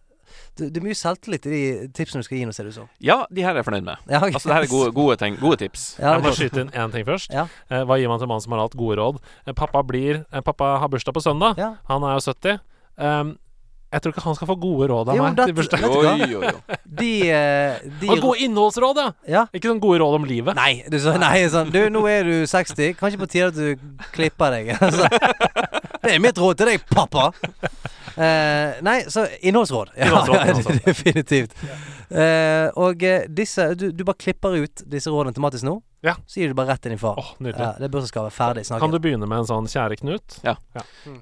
det, 0.57 0.70
det 0.72 0.81
er 0.81 0.85
mye 0.87 0.97
selvtillit 0.97 1.47
i 1.49 1.53
de 1.53 1.89
tipsene 1.97 2.22
du 2.22 2.27
skal 2.27 2.39
gi 2.39 2.47
nå, 2.49 2.55
ser 2.57 2.66
det 2.66 2.72
ut 2.74 2.79
som. 2.79 2.91
Ja, 3.05 3.18
de 3.33 3.45
her 3.45 3.53
er 3.53 3.61
jeg 3.61 3.68
fornøyd 3.68 3.87
med. 3.87 4.05
Ja, 4.09 4.20
okay. 4.22 4.35
Altså, 4.35 4.51
det 4.51 4.57
her 4.57 4.66
er 4.66 4.72
gode, 4.72 4.93
gode, 4.97 5.16
ting, 5.20 5.39
gode 5.41 5.61
tips. 5.61 5.89
Ja, 6.03 6.14
Jeg 6.16 6.24
må 6.24 6.33
skyte 6.37 6.62
inn 6.64 6.72
én 6.72 6.95
ting 6.95 7.07
først. 7.09 7.33
Ja. 7.35 7.47
Eh, 7.68 7.85
hva 7.89 7.99
gir 8.01 8.11
man 8.12 8.20
til 8.20 8.29
en 8.29 8.33
mann 8.35 8.45
som 8.45 8.57
har 8.57 8.64
hatt 8.64 8.77
gode 8.79 8.99
råd? 9.01 9.20
Eh, 9.45 9.57
pappa, 9.57 9.83
blir, 9.87 10.22
eh, 10.31 10.45
pappa 10.45 10.77
har 10.83 10.93
bursdag 10.93 11.16
på 11.16 11.24
søndag. 11.24 11.61
Ja. 11.61 11.74
Han 11.91 12.07
er 12.09 12.16
jo 12.16 12.24
70. 12.24 12.61
Um, 12.97 13.35
jeg 13.93 14.03
tror 14.03 14.12
ikke 14.12 14.24
han 14.26 14.34
skal 14.37 14.49
få 14.51 14.57
gode 14.61 14.89
råd 14.91 15.09
av 15.12 15.16
Jo, 15.16 15.22
meg 15.22 15.37
dette- 15.39 15.66
til? 15.76 15.84
Oi, 15.87 16.07
oi, 16.07 16.39
oi. 16.51 16.76
De, 16.84 17.11
eh, 17.30 17.78
de 18.01 18.09
Og 18.12 18.20
gode 18.24 18.39
innholdsråd, 18.47 18.99
ja! 19.03 19.09
Ja. 19.30 19.43
Ikke 19.55 19.70
sånn 19.70 19.80
gode 19.80 20.01
råd 20.03 20.16
om 20.18 20.24
livet. 20.28 20.57
Nei, 20.59 20.82
du, 20.91 20.99
så, 21.03 21.14
nei 21.20 21.45
sånn, 21.53 21.70
du, 21.74 21.80
nå 21.95 22.03
er 22.11 22.24
du 22.28 22.34
60. 22.51 22.95
Kanskje 22.99 23.20
på 23.22 23.28
tide 23.30 23.51
at 23.53 23.59
du 23.59 24.01
klipper 24.16 24.57
deg. 24.59 24.72
Altså, 24.87 25.09
det 26.03 26.14
er 26.14 26.20
mitt 26.22 26.39
råd 26.39 26.59
til 26.61 26.68
deg, 26.70 26.84
pappa. 26.93 27.30
Uh, 28.16 28.78
nei, 28.87 29.01
så 29.12 29.26
innholdsråd. 29.45 29.91
Ja, 29.97 30.07
Innholdsråd, 30.07 30.41
innholdsråd. 30.49 30.78
definitivt. 30.87 31.57
Uh, 32.07 32.70
og 32.78 33.03
eh, 33.03 33.24
disse 33.28 33.66
du, 33.76 33.89
du 33.93 34.05
bare 34.07 34.16
klipper 34.22 34.55
ut 34.62 34.84
disse 34.89 35.11
rådene 35.11 35.34
tematisk 35.37 35.66
nå. 35.66 35.80
Ja. 36.07 36.14
Så 36.30 36.41
gir 36.41 36.53
du 36.53 36.57
bare 36.57 36.70
rett 36.76 36.87
inn 36.87 36.95
i 36.95 37.01
far. 37.01 37.18
Oh, 37.18 37.32
nydelig. 37.43 37.61
Ja, 37.61 37.72
det 37.80 37.89
er 37.89 37.93
bursdagsgave. 37.93 38.30
Ferdig 38.32 38.62
Kan 38.70 38.95
du 38.95 39.01
begynne 39.03 39.26
med 39.28 39.43
en 39.43 39.49
sånn 39.51 39.66
kjære 39.68 39.99
Knut? 40.01 40.39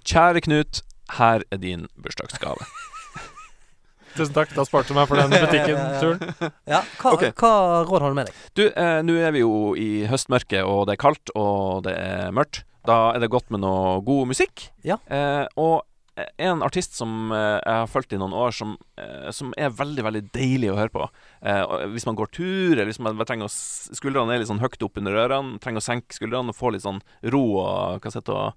Kjære 0.04 0.42
Knut, 0.44 0.82
her 1.18 1.44
er 1.50 1.60
din 1.62 1.88
bursdagsgave. 2.00 2.66
Tusen 4.14 4.34
takk, 4.34 4.52
da 4.54 4.62
sparte 4.66 4.92
du 4.92 4.98
meg 4.98 5.08
for 5.10 5.18
den 5.18 5.32
butikken-turen. 5.32 6.52
Ja, 6.70 6.84
hva, 7.00 7.14
okay. 7.16 7.32
hva 7.34 7.82
råd 7.88 8.04
har 8.04 8.12
du 8.12 8.18
med 8.20 8.30
deg? 8.30 8.44
Du, 8.54 8.62
eh, 8.68 9.00
nå 9.02 9.16
er 9.18 9.34
vi 9.34 9.42
jo 9.42 9.72
i 9.74 10.04
høstmørket, 10.10 10.62
og 10.62 10.86
det 10.86 10.94
er 10.94 11.02
kaldt, 11.02 11.34
og 11.34 11.82
det 11.88 11.96
er 11.98 12.30
mørkt. 12.34 12.62
Da 12.86 13.08
er 13.14 13.24
det 13.24 13.32
godt 13.32 13.50
med 13.50 13.64
noe 13.64 13.98
god 14.06 14.30
musikk. 14.30 14.68
Ja. 14.86 15.00
Eh, 15.10 15.48
og 15.58 15.82
en 16.14 16.62
artist 16.62 16.94
som 16.94 17.32
eh, 17.34 17.58
jeg 17.58 17.78
har 17.80 17.90
fulgt 17.90 18.12
i 18.14 18.18
noen 18.20 18.34
år, 18.38 18.54
som, 18.54 18.76
eh, 19.00 19.30
som 19.34 19.50
er 19.58 19.74
veldig 19.74 20.04
veldig 20.06 20.22
deilig 20.36 20.70
å 20.70 20.76
høre 20.78 20.94
på. 20.94 21.08
Eh, 21.42 21.62
og 21.62 21.94
hvis 21.94 22.06
man 22.06 22.18
går 22.18 22.30
tur, 22.34 22.76
eller 22.76 22.90
hvis 22.90 23.02
man 23.02 23.18
trenger 23.26 23.50
å 23.50 23.54
skuldrene 23.98 24.36
er 24.36 24.42
litt 24.42 24.52
sånn 24.52 24.62
høyt 24.62 24.86
opp 24.86 25.00
under 25.00 25.18
ørene, 25.24 25.58
trenger 25.64 25.82
å 25.82 25.88
senke 25.88 26.14
skuldrene 26.14 26.54
og 26.54 26.58
få 26.58 26.74
litt 26.74 26.86
sånn 26.86 27.02
ro 27.34 27.42
og 27.64 28.06
og 28.14 28.54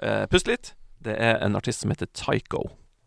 eh, 0.00 0.24
puste 0.32 0.54
litt, 0.54 0.72
det 1.04 1.18
er 1.20 1.38
en 1.44 1.56
artist 1.58 1.84
som 1.84 1.92
heter 1.92 2.10
Tycho. 2.16 2.64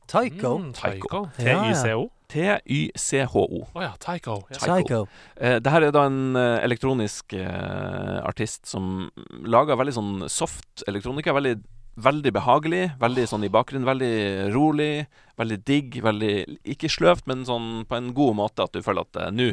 Tycho. 0.07 0.57
Mm, 0.57 0.73
Tycho. 0.73 1.25
T-Y-C-O. 1.37 2.07
T-y-c-h-o. 2.31 3.61
Å 3.71 3.83
ja, 3.83 3.93
Tycho. 4.03 4.41
Ja. 4.51 4.59
Tycho. 4.59 5.05
Eh, 5.35 5.57
det 5.63 5.71
her 5.71 5.87
er 5.87 5.95
da 5.95 6.05
en 6.09 6.35
eh, 6.39 6.59
elektronisk 6.65 7.35
eh, 7.39 8.17
artist 8.27 8.67
som 8.67 9.07
lager 9.47 9.79
veldig 9.79 9.95
sånn 9.95 10.13
soft 10.31 10.83
elektronika. 10.87 11.35
Veldig, 11.35 11.55
veldig 12.03 12.33
behagelig. 12.35 12.83
Veldig 12.99 13.27
sånn 13.31 13.47
i 13.47 13.51
bakgrunnen. 13.53 13.87
Veldig 13.87 14.51
rolig. 14.55 15.07
Veldig 15.39 15.59
digg. 15.67 16.01
Veldig 16.03 16.33
Ikke 16.75 16.91
sløvt, 16.91 17.27
men 17.31 17.47
sånn 17.47 17.87
på 17.87 17.99
en 17.99 18.11
god 18.17 18.39
måte 18.43 18.67
at 18.67 18.75
du 18.75 18.83
føler 18.83 19.07
at 19.07 19.23
eh, 19.23 19.33
nå 19.35 19.51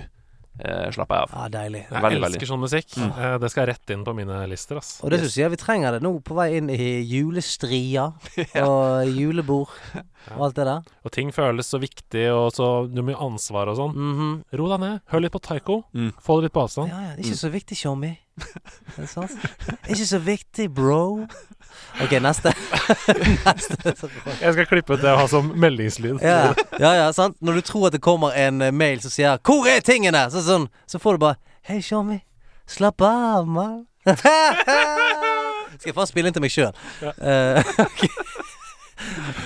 eh, 0.58 0.90
slapper 0.94 1.14
jeg 1.18 1.22
av. 1.26 1.30
Ja, 1.34 1.48
deilig. 1.48 1.82
Jeg 1.90 2.02
Veldig, 2.02 2.18
elsker 2.20 2.30
veldig. 2.38 2.48
sånn 2.50 2.62
musikk. 2.64 2.96
Mm. 3.00 3.12
Eh, 3.18 3.38
det 3.42 3.50
skal 3.50 3.66
rett 3.72 3.90
inn 3.94 4.04
på 4.06 4.14
mine 4.14 4.40
lister. 4.50 4.76
ass 4.78 5.00
Og 5.02 5.10
det 5.10 5.20
som 5.24 5.42
jeg 5.42 5.50
vi 5.50 5.56
trenger 5.60 5.92
det 5.96 6.02
nå 6.02 6.12
på 6.22 6.34
vei 6.38 6.48
inn 6.58 6.70
i 6.70 7.02
julestria 7.02 8.12
og 8.64 9.08
julebord 9.10 9.68
og 10.34 10.40
alt 10.46 10.56
det 10.56 10.64
der. 10.70 10.82
Og 11.04 11.12
ting 11.12 11.32
føles 11.36 11.68
så 11.68 11.78
viktig, 11.82 12.26
og 12.32 12.52
så 12.56 12.68
du 12.88 13.02
mye 13.04 13.18
ansvar 13.20 13.68
og 13.68 13.76
sånn. 13.76 13.94
Mhm. 13.94 14.30
Ro 14.56 14.68
deg 14.72 14.80
ned. 14.80 15.00
Hør 15.12 15.20
litt 15.26 15.32
på 15.34 15.42
Taiko, 15.44 15.82
Mm. 15.94 16.12
Få 16.22 16.38
det 16.40 16.48
litt 16.48 16.54
på 16.56 16.62
avstand. 16.64 16.88
Ja, 16.90 17.00
ja, 17.10 17.10
det 17.16 17.24
er 17.24 17.28
ikke 17.28 17.42
så 17.44 17.50
viktig, 17.52 17.76
Tjommi. 17.78 18.18
Er 18.98 19.06
sant? 19.10 19.32
Ikke 19.88 20.06
så 20.06 20.18
viktig, 20.22 20.68
bro. 20.74 21.26
OK, 22.02 22.12
neste. 22.22 22.52
neste. 23.46 23.94
Jeg 24.40 24.52
skal 24.56 24.66
klippe 24.70 24.94
ut 24.94 25.02
det 25.02 25.10
og 25.12 25.20
ha 25.22 25.26
som 25.30 25.50
meldingslyd. 25.58 26.22
Ja, 26.22 26.52
ja, 26.78 26.92
ja, 26.98 27.08
sant. 27.14 27.36
Når 27.42 27.60
du 27.60 27.66
tror 27.70 27.88
at 27.88 27.96
det 27.96 28.02
kommer 28.04 28.34
en 28.38 28.62
eh, 28.62 28.74
mail 28.74 29.02
som 29.02 29.10
sier 29.14 29.38
'Hvor 29.38 29.66
er 29.70 29.80
tingene?' 29.80 30.30
Så, 30.30 30.42
sånn, 30.46 30.68
så 30.86 30.98
får 30.98 31.18
du 31.18 31.18
bare 31.26 31.36
'Hei, 31.66 31.80
Tjommi. 31.80 32.20
Slapp 32.66 33.02
av, 33.02 33.46
mann'. 33.46 33.86
Skal 35.78 35.90
jeg 35.90 35.94
faen 35.94 36.06
spille 36.10 36.28
inn 36.28 36.34
til 36.34 36.44
meg 36.44 36.52
sjøl. 36.52 36.74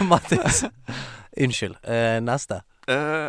Mattis. 0.09 0.65
Unnskyld. 1.39 1.77
Uh, 1.87 2.19
neste. 2.25 2.63
Eh, 2.89 3.29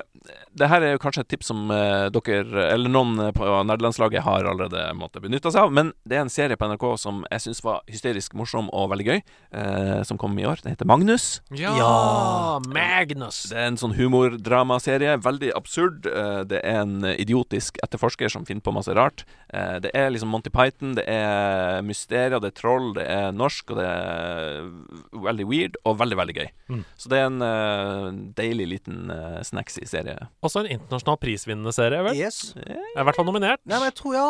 det 0.59 0.67
her 0.67 0.83
er 0.83 0.93
jo 0.95 0.99
kanskje 1.01 1.23
et 1.23 1.29
tips 1.31 1.49
som 1.51 1.69
eh, 1.71 2.09
dere, 2.11 2.65
eller 2.73 2.91
noen 2.91 3.19
eh, 3.23 3.31
på 3.35 3.45
nerdelandslaget, 3.65 4.23
har 4.25 4.47
allerede 4.49 4.81
måttet 4.97 5.23
benytte 5.23 5.51
seg 5.53 5.67
av. 5.67 5.73
Men 5.75 5.91
det 6.07 6.17
er 6.17 6.25
en 6.25 6.31
serie 6.33 6.57
på 6.59 6.67
NRK 6.69 6.85
som 7.01 7.21
jeg 7.29 7.45
syns 7.45 7.61
var 7.65 7.81
hysterisk 7.89 8.35
morsom 8.37 8.69
og 8.75 8.89
veldig 8.93 9.07
gøy, 9.07 9.19
eh, 9.55 10.01
som 10.07 10.19
kom 10.19 10.35
i 10.39 10.45
år. 10.49 10.61
Den 10.63 10.75
heter 10.75 10.89
Magnus. 10.89 11.39
Ja, 11.55 11.75
Ja. 11.79 12.59
Magnus. 12.67 13.43
Det 13.51 13.57
er 13.57 13.69
en 13.69 13.79
sånn 13.79 13.95
humordramaserie. 13.97 15.17
Veldig 15.23 15.53
absurd. 15.55 16.05
Eh, 16.09 16.43
Det 16.49 16.61
er 16.63 16.81
en 16.81 17.03
idiotisk 17.05 17.77
etterforsker 17.83 18.29
som 18.31 18.45
finner 18.45 18.61
på 18.65 18.73
masse 18.73 18.93
rart. 18.95 19.25
Eh, 19.53 19.79
Det 19.79 19.91
er 19.93 20.09
liksom 20.09 20.29
Monty 20.29 20.49
Python, 20.49 20.95
det 20.95 21.05
er 21.07 21.81
mysterier, 21.81 22.39
det 22.39 22.51
er 22.53 22.59
troll, 22.59 22.93
det 22.93 23.07
er 23.07 23.31
norsk, 23.31 23.71
og 23.71 23.77
det 23.77 23.85
er 23.85 24.69
veldig 25.13 25.47
weird 25.47 25.75
og 25.85 25.97
veldig, 25.99 26.17
veldig 26.17 26.35
gøy. 26.35 26.49
Mm. 26.69 26.83
Så 26.97 27.09
det 27.09 27.17
er 27.19 27.25
en 27.29 27.41
eh, 27.41 28.11
deilig 28.35 28.67
liten 28.67 29.11
snacks 29.43 29.77
i 29.77 29.85
snacksy 29.85 30.08
serie. 30.09 30.27
Også 30.45 30.63
en 30.65 30.71
internasjonal 30.75 31.21
prisvinnende 31.21 31.73
serie, 31.75 32.01
vel? 32.09 32.17
Yes. 32.19 32.41
Er 32.65 32.81
I 32.97 33.05
hvert 33.07 33.15
fall 33.21 33.29
nominert. 33.29 33.61
Nei, 33.65 33.77
men 33.79 33.89
jeg 33.91 33.97
tror 34.01 34.17
ja, 34.17 34.27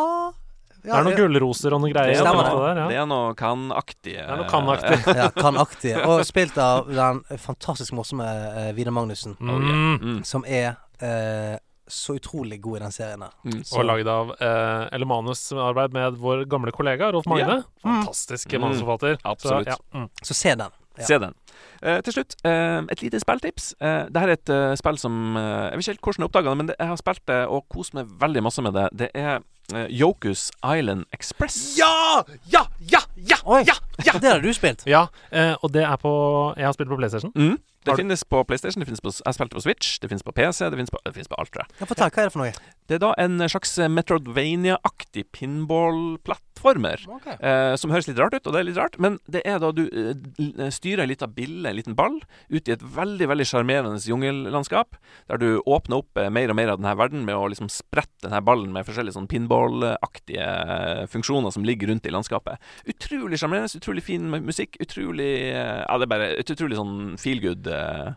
det 0.80 0.94
er 0.96 1.04
noen 1.04 1.18
gullroser 1.18 1.74
og 1.76 1.82
noen 1.84 1.92
greier. 1.92 2.14
Det 2.16 2.22
stemmer 2.24 2.46
det. 2.48 2.52
Der, 2.78 2.78
Det 2.94 3.00
er 3.02 3.08
noe 3.12 3.32
kan-aktige. 3.36 4.22
Det 4.22 4.28
er 4.32 4.38
noe 4.40 4.52
kan-aktige. 4.52 5.16
Ja, 5.20 5.26
kan-aktige. 5.36 6.04
Og 6.08 6.22
spilt 6.28 6.60
av 6.64 6.88
den 6.88 7.20
fantastisk 7.42 7.96
morsomme 7.98 8.24
uh, 8.30 8.70
Vidar 8.78 8.96
Magnussen. 8.96 9.36
Mm. 9.44 9.98
Mm. 10.00 10.22
Som 10.24 10.46
er 10.48 10.78
uh, 11.04 11.58
så 11.90 12.16
utrolig 12.16 12.62
god 12.64 12.78
i 12.80 12.84
den 12.86 12.96
serien 12.96 13.26
her. 13.28 13.36
Mm. 13.44 13.60
Og 13.76 13.86
lagd 13.90 14.12
av 14.14 14.32
uh, 14.40 14.88
eller 14.94 15.10
manusarbeid 15.10 15.96
med 16.00 16.20
vår 16.22 16.46
gamle 16.48 16.72
kollega 16.72 17.12
Rolf 17.12 17.28
Magne. 17.28 17.60
Yeah. 17.60 17.70
Fantastisk 17.84 18.54
Mm. 18.56 18.62
manusforfatter. 18.70 19.20
Absolutt. 19.28 19.68
Så, 19.68 19.76
ja. 19.76 20.00
mm. 20.00 20.10
Så 20.24 20.34
se 20.46 20.56
den. 20.64 20.72
Ja. 21.00 21.06
Se 21.08 21.20
den. 21.20 21.36
Eh, 21.82 22.02
til 22.04 22.14
slutt, 22.18 22.36
eh, 22.44 22.82
et 22.92 23.02
lite 23.02 23.20
spilltips. 23.24 23.72
Uh, 23.80 24.08
Dette 24.12 24.26
er 24.26 24.34
et 24.36 24.52
eh, 24.52 24.74
spill 24.80 24.98
som 25.00 25.38
eh, 25.40 25.70
Jeg 25.70 25.78
vet 25.80 25.86
ikke 25.86 25.94
helt 25.94 26.02
hvordan 26.08 26.26
jeg 26.26 26.30
oppdaga 26.30 26.50
det, 26.52 26.58
men 26.58 26.68
det, 26.72 26.76
jeg 26.80 26.92
har 26.92 27.00
spilt 27.00 27.24
det 27.32 27.40
og 27.48 27.66
kost 27.72 27.96
meg 27.96 28.12
veldig 28.20 28.44
masse 28.44 28.64
med 28.66 28.76
det. 28.76 28.88
Det 29.00 29.10
er 29.16 29.40
uh, 29.74 29.86
Yokus 29.88 30.50
Island 30.66 31.06
Express. 31.16 31.78
Ja! 31.80 32.24
Ja! 32.52 32.66
Ja! 32.80 33.00
Ja! 33.16 33.40
Oi, 33.46 33.64
Ja! 33.68 33.78
ja! 34.06 34.18
det 34.22 34.32
har 34.32 34.44
du 34.44 34.52
spilt. 34.54 34.84
Ja, 34.90 35.08
eh, 35.32 35.56
og 35.62 35.72
det 35.74 35.84
er 35.88 35.96
på 36.02 36.12
Jeg 36.58 36.68
har 36.68 36.76
spilt 36.76 36.90
på 36.92 37.00
PlayStation. 37.00 37.32
Mm. 37.36 37.58
Det 37.86 37.92
Har 37.94 37.98
du- 37.98 38.04
finnes 38.04 38.24
på 38.28 38.44
PlayStation, 38.46 38.82
det 38.84 38.88
finnes 38.90 39.00
på, 39.02 39.12
jeg 39.24 39.34
spilte 39.38 39.56
på 39.56 39.62
Switch, 39.64 40.00
det 40.00 40.10
finnes 40.12 40.24
på 40.24 40.34
PC, 40.36 40.66
det 40.70 40.76
finnes 40.78 40.90
på, 40.92 41.00
det 41.06 41.14
finnes 41.16 41.30
på 41.32 41.38
alt, 41.40 41.52
tror 41.54 41.64
jeg. 41.64 41.76
Ja, 41.80 41.86
Fortell, 41.88 42.10
hva 42.12 42.20
er 42.20 42.28
det 42.28 42.34
for 42.34 42.40
noe? 42.44 42.54
Det 42.90 42.96
er 42.98 43.00
da 43.06 43.14
en 43.18 43.38
slags 43.48 43.78
Metroidvania-aktig 43.88 45.24
pinball-plattformer. 45.32 47.00
Eh, 47.40 47.76
som 47.80 47.92
høres 47.94 48.08
litt 48.10 48.18
rart 48.20 48.34
ut, 48.36 48.48
og 48.48 48.54
det 48.56 48.60
er 48.60 48.68
litt 48.68 48.80
rart, 48.80 48.98
men 49.00 49.18
det 49.32 49.42
er 49.48 49.60
da 49.64 49.70
du 49.76 49.84
eh, 49.88 50.14
l- 50.42 50.72
styrer 50.74 51.06
ei 51.06 51.12
lita 51.14 51.28
bille, 51.32 51.70
en 51.70 51.78
liten 51.78 51.96
ball, 51.96 52.18
ut 52.52 52.68
i 52.68 52.74
et 52.76 52.84
veldig 52.84 53.28
veldig 53.32 53.48
sjarmerende 53.48 54.02
jungellandskap, 54.04 54.98
der 55.30 55.38
du 55.42 55.48
åpner 55.64 56.02
opp 56.02 56.18
eh, 56.20 56.30
mer 56.34 56.52
og 56.52 56.58
mer 56.60 56.74
av 56.74 56.82
denne 56.82 56.96
verden 57.00 57.24
med 57.28 57.38
å 57.38 57.48
liksom 57.52 57.70
sprette 57.72 58.26
denne 58.28 58.42
ballen 58.44 58.74
med 58.76 58.88
forskjellige 58.90 59.16
sånn 59.16 59.30
pinball-aktige 59.32 60.44
eh, 60.44 61.06
funksjoner 61.14 61.54
som 61.56 61.64
ligger 61.68 61.94
rundt 61.94 62.10
i 62.10 62.14
landskapet. 62.14 62.60
Utrolig 62.92 63.40
sjarmerende, 63.40 63.72
utrolig 63.80 64.04
fin 64.04 64.28
mu- 64.32 64.42
musikk, 64.50 64.76
utrolig 64.84 65.30
eh, 65.54 65.86
Ja, 65.86 65.96
det 65.98 66.10
er 66.10 66.12
bare 66.12 66.30
et 66.42 66.52
utrolig 66.52 66.76
sånn 66.80 67.16
feel 67.22 67.40
good 67.44 67.69
eh, 67.74 68.14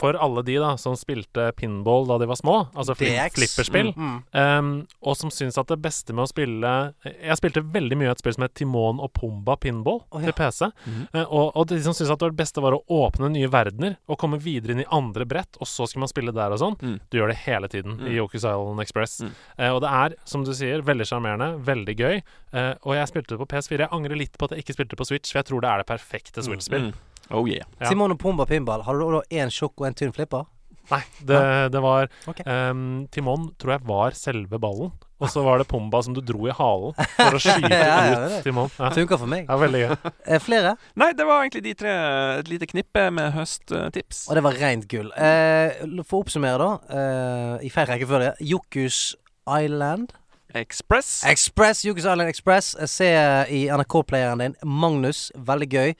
For 0.00 0.14
alle 0.14 0.40
de 0.46 0.54
da 0.62 0.76
som 0.78 0.94
spilte 0.96 1.48
pinball 1.58 2.06
da 2.06 2.16
de 2.22 2.26
var 2.30 2.36
små, 2.38 2.52
altså 2.78 2.94
DX. 2.96 3.34
flipperspill, 3.34 3.88
Mm. 3.98 4.22
Um, 4.32 4.68
og 5.02 5.16
som 5.18 5.30
syns 5.34 5.58
at 5.58 5.66
det 5.66 5.80
beste 5.82 6.14
med 6.14 6.22
å 6.24 6.30
spille 6.30 6.70
Jeg 7.04 7.36
spilte 7.36 7.60
veldig 7.74 7.98
mye 7.98 8.12
et 8.14 8.22
spill 8.22 8.32
som 8.36 8.44
het 8.46 8.54
Timon 8.54 9.00
og 9.02 9.10
Pumba 9.12 9.56
Pinball 9.60 9.98
oh, 10.08 10.20
ja. 10.22 10.30
til 10.30 10.36
PC. 10.38 10.70
Mm. 10.86 11.02
Uh, 11.12 11.24
og, 11.26 11.50
og 11.58 11.66
de 11.68 11.80
som 11.82 11.92
syns 11.92 12.08
at 12.14 12.22
det 12.22 12.30
beste 12.38 12.62
var 12.62 12.78
å 12.78 12.80
åpne 12.86 13.32
nye 13.34 13.50
verdener 13.50 13.98
og 14.08 14.16
komme 14.22 14.38
videre 14.40 14.72
inn 14.76 14.84
i 14.84 14.88
andre 14.94 15.26
brett, 15.26 15.58
og 15.60 15.66
så 15.68 15.88
skal 15.90 16.04
man 16.06 16.12
spille 16.14 16.32
der 16.32 16.54
og 16.54 16.62
sånn. 16.62 16.78
Mm. 16.80 16.96
Du 17.10 17.18
gjør 17.18 17.34
det 17.34 17.40
hele 17.44 17.68
tiden 17.68 17.98
Mm. 17.98 18.06
i 18.06 18.14
Yokus 18.16 18.44
Island 18.46 18.80
Express. 18.80 19.18
Mm. 19.26 19.34
Uh, 19.58 19.70
og 19.74 19.80
det 19.82 19.90
er, 19.90 20.16
som 20.24 20.44
du 20.46 20.54
sier, 20.54 20.80
veldig 20.86 21.04
sjarmerende, 21.10 21.50
veldig 21.66 21.98
gøy. 21.98 22.22
Uh, 22.54 22.72
og 22.86 22.94
jeg 22.94 23.10
spilte 23.10 23.34
det 23.34 23.42
på 23.42 23.50
PS4. 23.52 23.82
Jeg 23.84 23.92
angrer 23.92 24.16
litt 24.16 24.38
på 24.38 24.46
at 24.46 24.54
jeg 24.54 24.62
ikke 24.64 24.78
spilte 24.78 24.94
det 24.94 25.02
på 25.02 25.10
Switch, 25.10 25.32
for 25.34 25.42
jeg 25.42 25.50
tror 25.50 25.60
det 25.66 25.74
er 25.74 25.82
det 25.82 25.90
perfekte 25.90 26.46
Switch-spill. 26.46 26.92
mm. 26.94 27.06
Oh 27.30 27.46
yeah. 27.48 27.66
Ja. 27.80 27.88
Timon 27.90 28.14
og 28.14 28.18
Pumba 28.22 28.46
pinball. 28.50 28.82
Har 28.86 28.98
du 28.98 29.04
da 29.14 29.20
én 29.30 29.52
tjukk 29.54 29.78
og 29.80 29.86
en 29.90 29.94
tynn 29.98 30.12
flipper? 30.16 30.48
Nei, 30.90 31.04
det, 31.22 31.38
det 31.70 31.80
var 31.84 32.08
okay. 32.26 32.42
um, 32.50 33.04
Timon 33.14 33.44
tror 33.62 33.76
jeg 33.76 33.86
var 33.86 34.16
selve 34.18 34.58
ballen, 34.58 34.88
og 35.22 35.28
så 35.30 35.44
var 35.46 35.60
det 35.62 35.68
Pumba 35.70 36.00
som 36.02 36.16
du 36.16 36.18
dro 36.26 36.48
i 36.50 36.54
halen 36.56 36.96
for 37.14 37.36
å 37.36 37.40
skyte 37.44 37.70
Ja, 37.70 37.84
ja, 37.84 38.00
det 38.10 38.16
det. 38.32 38.40
ut 38.40 38.48
Timon. 38.48 38.72
Ja. 38.74 38.88
Funker 38.96 39.20
for 39.20 39.30
meg. 39.30 39.44
Ja, 39.46 39.58
veldig 39.60 39.82
gøy. 39.84 39.94
Eh, 40.26 40.40
flere? 40.42 40.72
Nei, 40.98 41.12
det 41.14 41.26
var 41.28 41.44
egentlig 41.44 41.62
de 41.68 41.74
tre. 41.84 41.92
Et 42.40 42.50
lite 42.50 42.66
knippe 42.72 43.04
med 43.14 43.30
høsttips. 43.36 44.24
Og 44.32 44.40
det 44.40 44.42
var 44.48 44.58
rent 44.58 44.88
gull. 44.90 45.12
Eh, 45.14 45.78
for 46.02 46.18
å 46.18 46.24
oppsummere, 46.24 46.58
da. 46.58 46.98
Eh, 46.98 47.68
I 47.68 47.70
feil 47.70 47.86
rekkefølge. 47.92 48.32
Jokus 48.50 48.98
Island. 49.46 50.16
Express. 50.58 51.20
Express, 51.30 51.84
Jokus 51.86 52.02
Island 52.08 52.26
Express. 52.32 52.72
Jeg 52.80 52.90
ser 52.90 53.46
i 53.54 53.68
NRK-playeren 53.70 54.42
din. 54.42 54.58
Magnus, 54.66 55.28
veldig 55.38 55.70
gøy. 55.70 55.94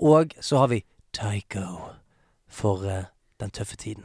Og 0.00 0.32
så 0.40 0.56
har 0.56 0.68
vi 0.68 0.84
Tycho 1.12 1.90
for 2.48 2.84
eh, 2.88 3.04
den 3.40 3.50
tøffe 3.50 3.76
tiden. 3.76 4.04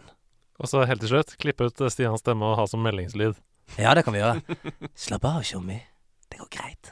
Og 0.59 0.67
så 0.67 0.84
helt 0.84 0.99
til 0.99 1.09
slutt, 1.13 1.38
klippe 1.39 1.69
ut 1.69 1.81
eh, 1.81 1.91
Stians 1.91 2.19
stemme 2.19 2.45
og 2.45 2.57
ha 2.59 2.65
som 2.67 2.84
meldingslyd. 2.84 3.39
Ja, 3.80 3.93
det 3.95 4.03
kan 4.03 4.13
vi 4.13 4.19
gjøre. 4.19 4.41
Slapp 4.95 5.26
av, 5.26 5.41
tjommi. 5.47 5.80
Det 6.27 6.39
går 6.41 6.51
greit. 6.51 6.91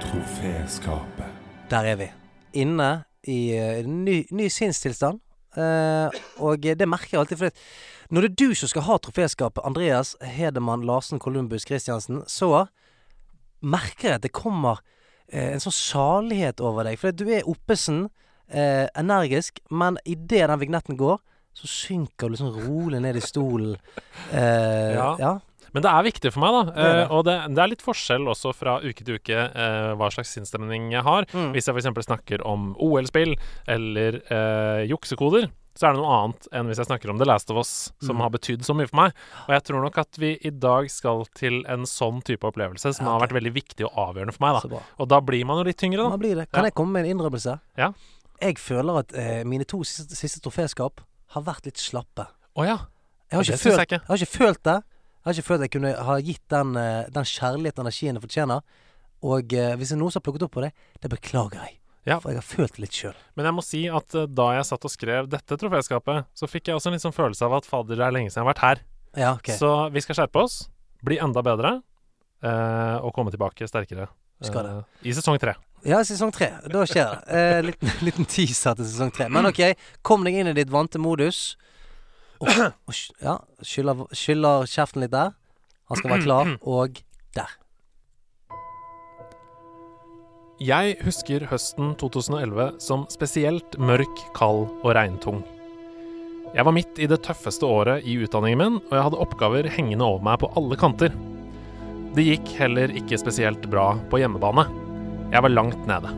Troféskapet. 0.00 1.36
Der 1.70 1.92
er 1.92 2.00
vi. 2.00 2.08
Inne 2.64 3.04
i 3.28 3.52
eh, 3.58 3.84
ny, 3.86 4.22
ny 4.32 4.48
sinnstilstand. 4.48 5.20
Eh, 5.58 6.20
og 6.38 6.62
det 6.62 6.86
merker 6.88 7.16
jeg 7.16 7.22
alltid, 7.24 7.40
for 7.40 8.14
når 8.14 8.26
det 8.26 8.30
er 8.30 8.38
du 8.42 8.54
som 8.58 8.70
skal 8.70 8.86
ha 8.86 8.98
troféskapet, 8.98 9.64
Andreas 9.66 10.16
Hedemann 10.22 10.84
Larsen 10.86 11.18
Columbus 11.22 11.66
Christiansen, 11.66 12.22
så 12.26 12.66
merker 13.62 14.08
jeg 14.08 14.18
at 14.20 14.26
det 14.26 14.32
kommer 14.36 14.80
eh, 15.30 15.52
en 15.54 15.62
sånn 15.62 15.76
salighet 15.76 16.62
over 16.64 16.86
deg. 16.88 16.98
For 17.00 17.14
du 17.14 17.26
er 17.30 17.46
oppesen, 17.50 18.08
eh, 18.50 18.86
energisk, 18.98 19.60
men 19.70 19.98
idet 20.04 20.48
den 20.50 20.62
vignetten 20.62 20.98
går, 21.00 21.20
så 21.54 21.66
synker 21.66 22.30
du 22.30 22.36
liksom 22.36 22.54
rolig 22.68 23.00
ned 23.02 23.18
i 23.18 23.22
stolen. 23.24 23.76
Eh, 24.32 24.94
Ja. 24.94 25.16
ja. 25.18 25.32
Men 25.74 25.82
det 25.84 25.90
er 25.92 26.02
viktig 26.08 26.32
for 26.34 26.40
meg, 26.42 26.50
da. 26.56 26.62
Det 26.72 26.74
det. 26.90 27.02
Eh, 27.04 27.12
og 27.14 27.24
det, 27.28 27.36
det 27.54 27.62
er 27.64 27.70
litt 27.74 27.82
forskjell 27.86 28.26
også 28.32 28.52
fra 28.56 28.78
uke 28.82 29.04
til 29.06 29.18
uke 29.20 29.36
eh, 29.54 29.92
hva 29.98 30.08
slags 30.10 30.32
sinnsstemning 30.34 30.90
jeg 30.92 31.02
har. 31.06 31.26
Mm. 31.32 31.52
Hvis 31.54 31.68
jeg 31.70 31.76
f.eks. 31.78 32.04
snakker 32.08 32.42
om 32.46 32.72
OL-spill 32.78 33.36
eller 33.70 34.20
eh, 34.30 34.84
juksekoder, 34.90 35.48
så 35.78 35.86
er 35.86 35.94
det 35.94 36.00
noe 36.02 36.12
annet 36.16 36.48
enn 36.52 36.66
hvis 36.68 36.80
jeg 36.82 36.88
snakker 36.90 37.12
om 37.12 37.20
The 37.20 37.24
Last 37.30 37.50
of 37.54 37.56
Us, 37.62 37.70
som 38.02 38.16
Mm. 38.18 38.22
har 38.26 38.30
betydd 38.34 38.64
så 38.66 38.74
mye 38.76 38.88
for 38.90 38.98
meg. 39.00 39.12
Og 39.46 39.52
jeg 39.54 39.62
tror 39.68 39.84
nok 39.86 39.98
at 40.02 40.18
vi 40.18 40.32
i 40.44 40.50
dag 40.50 40.90
skal 40.90 41.22
til 41.38 41.60
en 41.70 41.86
sånn 41.88 42.18
type 42.26 42.42
opplevelse 42.50 42.92
som 42.98 43.06
Ja, 43.06 43.12
har 43.14 43.22
vært 43.28 43.36
veldig 43.38 43.52
viktig 43.54 43.86
og 43.86 43.94
avgjørende 44.10 44.34
for 44.34 44.44
meg. 44.48 44.66
Da. 44.74 44.82
Og 44.98 45.08
da 45.08 45.20
blir 45.24 45.46
man 45.46 45.62
jo 45.62 45.68
litt 45.70 45.78
tyngre, 45.80 46.02
da. 46.02 46.10
Man 46.10 46.18
blir 46.20 46.34
det? 46.42 46.50
Kan 46.50 46.64
Ja. 46.64 46.68
jeg 46.68 46.74
komme 46.74 46.92
med 46.98 47.06
en 47.06 47.14
innrømmelse? 47.16 47.60
Ja. 47.78 47.92
Jeg 48.42 48.58
føler 48.58 48.98
at 48.98 49.46
mine 49.46 49.64
to 49.64 49.78
siste, 49.84 50.16
siste 50.18 50.40
troféskap 50.42 51.00
har 51.36 51.42
vært 51.46 51.64
litt 51.70 51.76
slappe. 51.78 52.26
Å 52.58 52.66
ja. 52.66 52.78
Jeg 53.30 53.38
har, 53.38 53.44
ikke 53.46 53.62
følt, 53.62 53.78
jeg 53.78 53.88
jeg 53.94 54.00
har 54.08 54.16
ikke 54.16 54.38
følt 54.38 54.62
det. 54.66 54.82
Jeg 55.20 55.28
har 55.28 55.36
ikke 55.36 55.48
følt 55.50 55.60
at 55.60 55.66
jeg 55.68 55.74
kunne 55.76 55.90
ha 56.08 56.14
gitt 56.24 56.44
den, 56.52 56.76
eh, 56.80 57.10
den 57.12 57.28
kjærligheten 57.28 57.84
energien 57.84 58.16
det 58.16 58.24
fortjener. 58.24 58.62
Og 59.20 59.52
eh, 59.52 59.74
hvis 59.76 59.92
det 59.92 59.98
er 59.98 60.00
noen 60.00 60.14
som 60.14 60.22
har 60.22 60.26
plukket 60.28 60.46
opp 60.46 60.54
på 60.56 60.64
det, 60.64 60.70
det 61.02 61.10
beklager 61.12 61.60
jeg. 61.60 61.76
Ja. 62.08 62.16
For 62.22 62.32
jeg 62.32 62.40
har 62.40 62.46
følt 62.46 62.78
litt 62.80 62.96
sjøl. 62.96 63.18
Men 63.36 63.50
jeg 63.50 63.56
må 63.58 63.64
si 63.64 63.82
at 63.92 64.16
eh, 64.16 64.30
da 64.32 64.48
jeg 64.56 64.68
satt 64.70 64.86
og 64.88 64.94
skrev 64.94 65.28
dette 65.28 65.58
troféskapet, 65.60 66.30
så 66.32 66.48
fikk 66.48 66.70
jeg 66.70 66.78
også 66.78 66.88
en 66.88 66.96
litt 66.96 67.04
sånn 67.04 67.16
følelse 67.16 67.44
av 67.44 67.58
at 67.58 67.68
fader, 67.68 68.00
det 68.00 68.06
er 68.06 68.16
lenge 68.16 68.32
siden 68.32 68.40
jeg 68.40 68.46
har 68.46 68.52
vært 68.54 68.64
her. 68.64 68.82
Ja, 69.18 69.34
okay. 69.36 69.58
Så 69.60 69.74
vi 69.92 70.02
skal 70.04 70.20
skjerpe 70.22 70.44
oss, 70.46 70.62
bli 71.04 71.20
enda 71.20 71.44
bedre, 71.44 71.76
eh, 72.40 72.96
og 73.04 73.12
komme 73.16 73.34
tilbake 73.34 73.68
sterkere. 73.68 74.08
Eh, 74.40 74.80
I 75.04 75.12
sesong 75.12 75.36
tre. 75.40 75.54
Ja, 75.84 76.00
sesong 76.04 76.32
tre. 76.32 76.48
Da 76.72 76.84
skjer 76.88 77.10
det. 77.12 77.36
Eh, 77.36 77.58
liten, 77.66 77.92
liten 78.08 78.28
teaser 78.28 78.78
til 78.78 78.88
sesong 78.88 79.12
tre. 79.12 79.28
Men 79.32 79.48
ok, 79.50 79.60
kom 80.06 80.24
deg 80.24 80.40
inn 80.40 80.52
i 80.52 80.56
ditt 80.56 80.72
vante 80.72 81.00
modus. 81.00 81.58
Og, 82.40 82.50
og, 82.88 82.98
ja, 83.20 83.36
skyller, 83.60 84.04
skyller 84.16 84.68
kjeften 84.70 85.04
litt 85.04 85.12
der. 85.12 85.34
Han 85.90 86.00
skal 86.00 86.14
være 86.14 86.24
klar, 86.24 86.52
og 86.76 87.00
der. 87.36 87.56
Jeg 90.60 90.98
husker 91.06 91.46
høsten 91.48 91.94
2011 92.00 92.74
som 92.84 93.06
spesielt 93.12 93.78
mørk, 93.80 94.24
kald 94.36 94.66
og 94.82 94.92
regntung. 94.96 95.40
Jeg 96.50 96.66
var 96.66 96.74
midt 96.74 96.98
i 96.98 97.06
det 97.08 97.20
tøffeste 97.24 97.64
året 97.64 98.04
i 98.08 98.16
utdanningen 98.20 98.60
min, 98.60 98.80
og 98.90 98.96
jeg 98.96 99.06
hadde 99.06 99.20
oppgaver 99.22 99.68
hengende 99.70 100.04
over 100.04 100.24
meg 100.26 100.40
på 100.42 100.50
alle 100.58 100.76
kanter. 100.80 101.14
Det 102.16 102.26
gikk 102.26 102.56
heller 102.58 102.90
ikke 102.90 103.20
spesielt 103.20 103.68
bra 103.70 103.92
på 104.10 104.18
hjemmebane. 104.20 104.66
Jeg 105.30 105.46
var 105.46 105.54
langt 105.54 105.86
nede. 105.88 106.10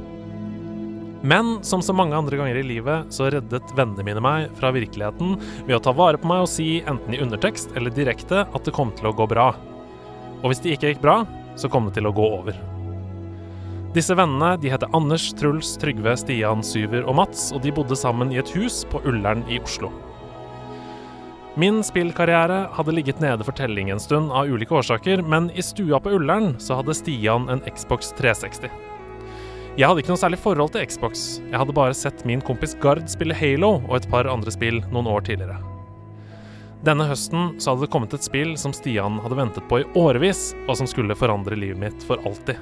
Men 1.22 1.64
som 1.64 1.82
så 1.82 1.94
mange 1.94 2.16
andre 2.18 2.36
ganger 2.36 2.58
i 2.58 2.64
livet, 2.66 3.12
så 3.14 3.28
reddet 3.30 3.74
vennene 3.78 4.02
mine 4.06 4.22
meg 4.22 4.50
fra 4.58 4.72
virkeligheten 4.74 5.36
ved 5.68 5.76
å 5.76 5.82
ta 5.82 5.94
vare 5.94 6.18
på 6.18 6.26
meg 6.26 6.42
og 6.42 6.50
si, 6.50 6.82
enten 6.82 7.14
i 7.14 7.20
undertekst 7.22 7.76
eller 7.78 7.94
direkte, 7.94 8.42
at 8.42 8.66
det 8.66 8.74
kom 8.74 8.90
til 8.98 9.12
å 9.12 9.14
gå 9.14 9.28
bra. 9.30 9.52
Og 10.42 10.50
hvis 10.50 10.62
det 10.64 10.74
ikke 10.74 10.92
gikk 10.92 11.04
bra, 11.04 11.20
så 11.54 11.70
kom 11.70 11.86
det 11.86 11.94
til 12.00 12.10
å 12.10 12.14
gå 12.16 12.26
over. 12.40 12.58
Disse 13.94 14.16
vennene 14.18 14.56
de 14.58 14.70
heter 14.72 14.90
Anders, 14.96 15.28
Truls, 15.38 15.76
Trygve, 15.78 16.16
Stian, 16.18 16.64
Syver 16.64 17.04
og 17.06 17.20
Mats, 17.20 17.50
og 17.54 17.62
de 17.62 17.74
bodde 17.76 17.98
sammen 17.98 18.32
i 18.32 18.40
et 18.42 18.54
hus 18.56 18.82
på 18.90 19.02
Ullern 19.06 19.44
i 19.52 19.60
Oslo. 19.62 19.92
Min 21.60 21.82
spillkarriere 21.84 22.64
hadde 22.72 22.94
ligget 22.96 23.20
nede 23.20 23.44
for 23.44 23.52
telling 23.54 23.92
en 23.92 24.00
stund 24.00 24.32
av 24.32 24.48
ulike 24.48 24.74
årsaker, 24.74 25.22
men 25.22 25.50
i 25.52 25.62
stua 25.62 26.00
på 26.00 26.16
Ullern 26.16 26.56
så 26.58 26.80
hadde 26.80 26.96
Stian 26.96 27.46
en 27.52 27.60
Xbox 27.68 28.10
360. 28.16 28.91
Jeg 29.72 29.88
hadde 29.88 30.02
ikke 30.02 30.12
noe 30.12 30.20
særlig 30.20 30.36
forhold 30.36 30.74
til 30.74 30.82
Xbox, 30.84 31.20
jeg 31.48 31.56
hadde 31.56 31.72
bare 31.72 31.94
sett 31.96 32.26
min 32.28 32.42
kompis 32.44 32.74
Gard 32.82 33.06
spille 33.08 33.32
Halo 33.32 33.78
og 33.78 33.94
et 33.96 34.08
par 34.12 34.28
andre 34.28 34.52
spill 34.52 34.82
noen 34.92 35.08
år 35.08 35.24
tidligere. 35.24 35.56
Denne 36.84 37.06
høsten 37.08 37.54
så 37.56 37.72
hadde 37.72 37.86
det 37.86 37.92
kommet 37.94 38.12
et 38.12 38.26
spill 38.26 38.52
som 38.60 38.74
Stian 38.76 39.16
hadde 39.24 39.38
ventet 39.38 39.64
på 39.70 39.80
i 39.80 39.86
årevis, 39.96 40.50
og 40.66 40.76
som 40.76 40.90
skulle 40.90 41.16
forandre 41.16 41.56
livet 41.56 41.80
mitt 41.80 42.04
for 42.04 42.20
alltid. 42.28 42.60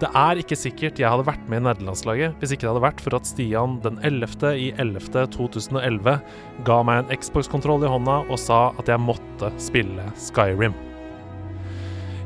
Det 0.00 0.08
er 0.16 0.40
ikke 0.40 0.56
sikkert 0.56 1.02
jeg 1.02 1.12
hadde 1.12 1.28
vært 1.28 1.44
med 1.44 1.60
i 1.60 1.66
nederlandslaget 1.66 2.40
hvis 2.40 2.56
ikke 2.56 2.64
det 2.64 2.72
hadde 2.72 2.86
vært 2.86 3.04
for 3.04 3.20
at 3.20 3.28
Stian 3.28 3.76
den 3.84 4.00
11. 4.00 4.56
i 4.56 4.72
11. 4.80 5.28
2011 5.36 6.18
ga 6.64 6.80
meg 6.88 7.04
en 7.04 7.20
Xbox-kontroll 7.20 7.84
i 7.84 7.92
hånda 7.98 8.22
og 8.24 8.40
sa 8.40 8.70
at 8.80 8.88
jeg 8.88 9.04
måtte 9.04 9.52
spille 9.60 10.08
Skyrim. 10.24 10.76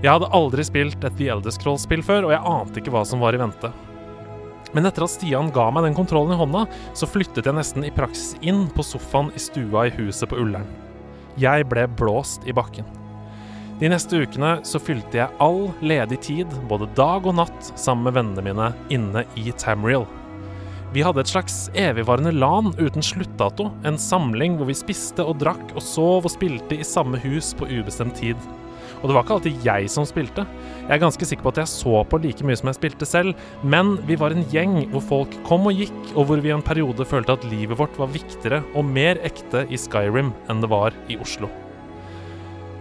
Jeg 0.01 0.15
hadde 0.15 0.31
aldri 0.39 0.71
spilt 0.71 1.03
et 1.03 1.19
The 1.19 1.33
Elder 1.35 1.59
Scrolls-spill 1.59 2.07
før, 2.07 2.31
og 2.31 2.37
jeg 2.39 2.47
ante 2.55 2.79
ikke 2.79 2.95
hva 2.95 3.03
som 3.03 3.27
var 3.27 3.35
i 3.35 3.43
vente. 3.43 3.75
Men 4.77 4.87
etter 4.87 5.07
at 5.07 5.13
Stian 5.13 5.51
ga 5.55 5.67
meg 5.75 5.89
den 5.89 5.97
kontrollen 5.99 6.37
i 6.37 6.39
hånda, 6.39 6.67
så 6.95 7.09
flyttet 7.11 7.49
jeg 7.49 7.57
nesten 7.57 7.87
i 7.87 7.93
praksis 7.95 8.37
inn 8.41 8.69
på 8.75 8.87
sofaen 8.87 9.33
i 9.35 9.43
stua 9.43 9.89
i 9.89 9.95
huset 9.99 10.31
på 10.31 10.39
Ullern. 10.43 10.69
Jeg 11.41 11.67
ble 11.71 11.87
blåst 11.99 12.47
i 12.47 12.55
bakken. 12.55 12.87
De 13.81 13.89
neste 13.89 14.19
ukene 14.21 14.59
så 14.67 14.77
fylte 14.83 15.23
jeg 15.23 15.33
all 15.41 15.71
ledig 15.81 16.21
tid, 16.27 16.57
både 16.69 16.91
dag 16.99 17.25
og 17.25 17.39
natt, 17.39 17.71
sammen 17.81 18.11
med 18.11 18.19
vennene 18.19 18.45
mine 18.45 18.73
inne 18.93 19.25
i 19.41 19.55
Tamriel. 19.57 20.05
Vi 20.93 21.05
hadde 21.07 21.23
et 21.23 21.31
slags 21.31 21.69
evigvarende 21.79 22.33
LAN 22.35 22.73
uten 22.81 23.05
sluttdato, 23.05 23.69
en 23.87 23.99
samling 23.99 24.59
hvor 24.59 24.67
vi 24.69 24.77
spiste 24.77 25.23
og 25.25 25.39
drakk 25.41 25.73
og 25.77 25.85
sov 25.87 26.27
og 26.27 26.35
spilte 26.35 26.77
i 26.77 26.87
samme 26.87 27.21
hus 27.23 27.53
på 27.57 27.69
ubestemt 27.71 28.19
tid. 28.19 28.37
Og 29.01 29.09
det 29.09 29.17
var 29.17 29.25
ikke 29.25 29.37
alltid 29.39 29.65
jeg 29.65 29.89
som 29.93 30.05
spilte. 30.09 30.45
Jeg 30.83 30.93
er 30.97 31.01
ganske 31.01 31.29
sikker 31.29 31.47
på 31.47 31.53
at 31.55 31.63
jeg 31.63 31.73
så 31.73 32.03
på 32.05 32.21
like 32.21 32.45
mye 32.45 32.59
som 32.61 32.69
jeg 32.71 32.79
spilte 32.81 33.09
selv, 33.09 33.47
men 33.65 33.95
vi 34.09 34.19
var 34.21 34.35
en 34.37 34.45
gjeng 34.53 34.77
hvor 34.93 35.07
folk 35.15 35.39
kom 35.49 35.71
og 35.71 35.81
gikk, 35.81 35.97
og 36.13 36.29
hvor 36.29 36.45
vi 36.45 36.53
i 36.53 36.57
en 36.57 36.67
periode 36.67 37.07
følte 37.09 37.39
at 37.39 37.49
livet 37.49 37.81
vårt 37.81 37.97
var 38.01 38.13
viktigere 38.13 38.61
og 38.75 38.85
mer 38.85 39.21
ekte 39.27 39.65
i 39.73 39.81
Skyrim 39.81 40.35
enn 40.53 40.65
det 40.65 40.71
var 40.73 40.97
i 41.09 41.17
Oslo. 41.21 41.49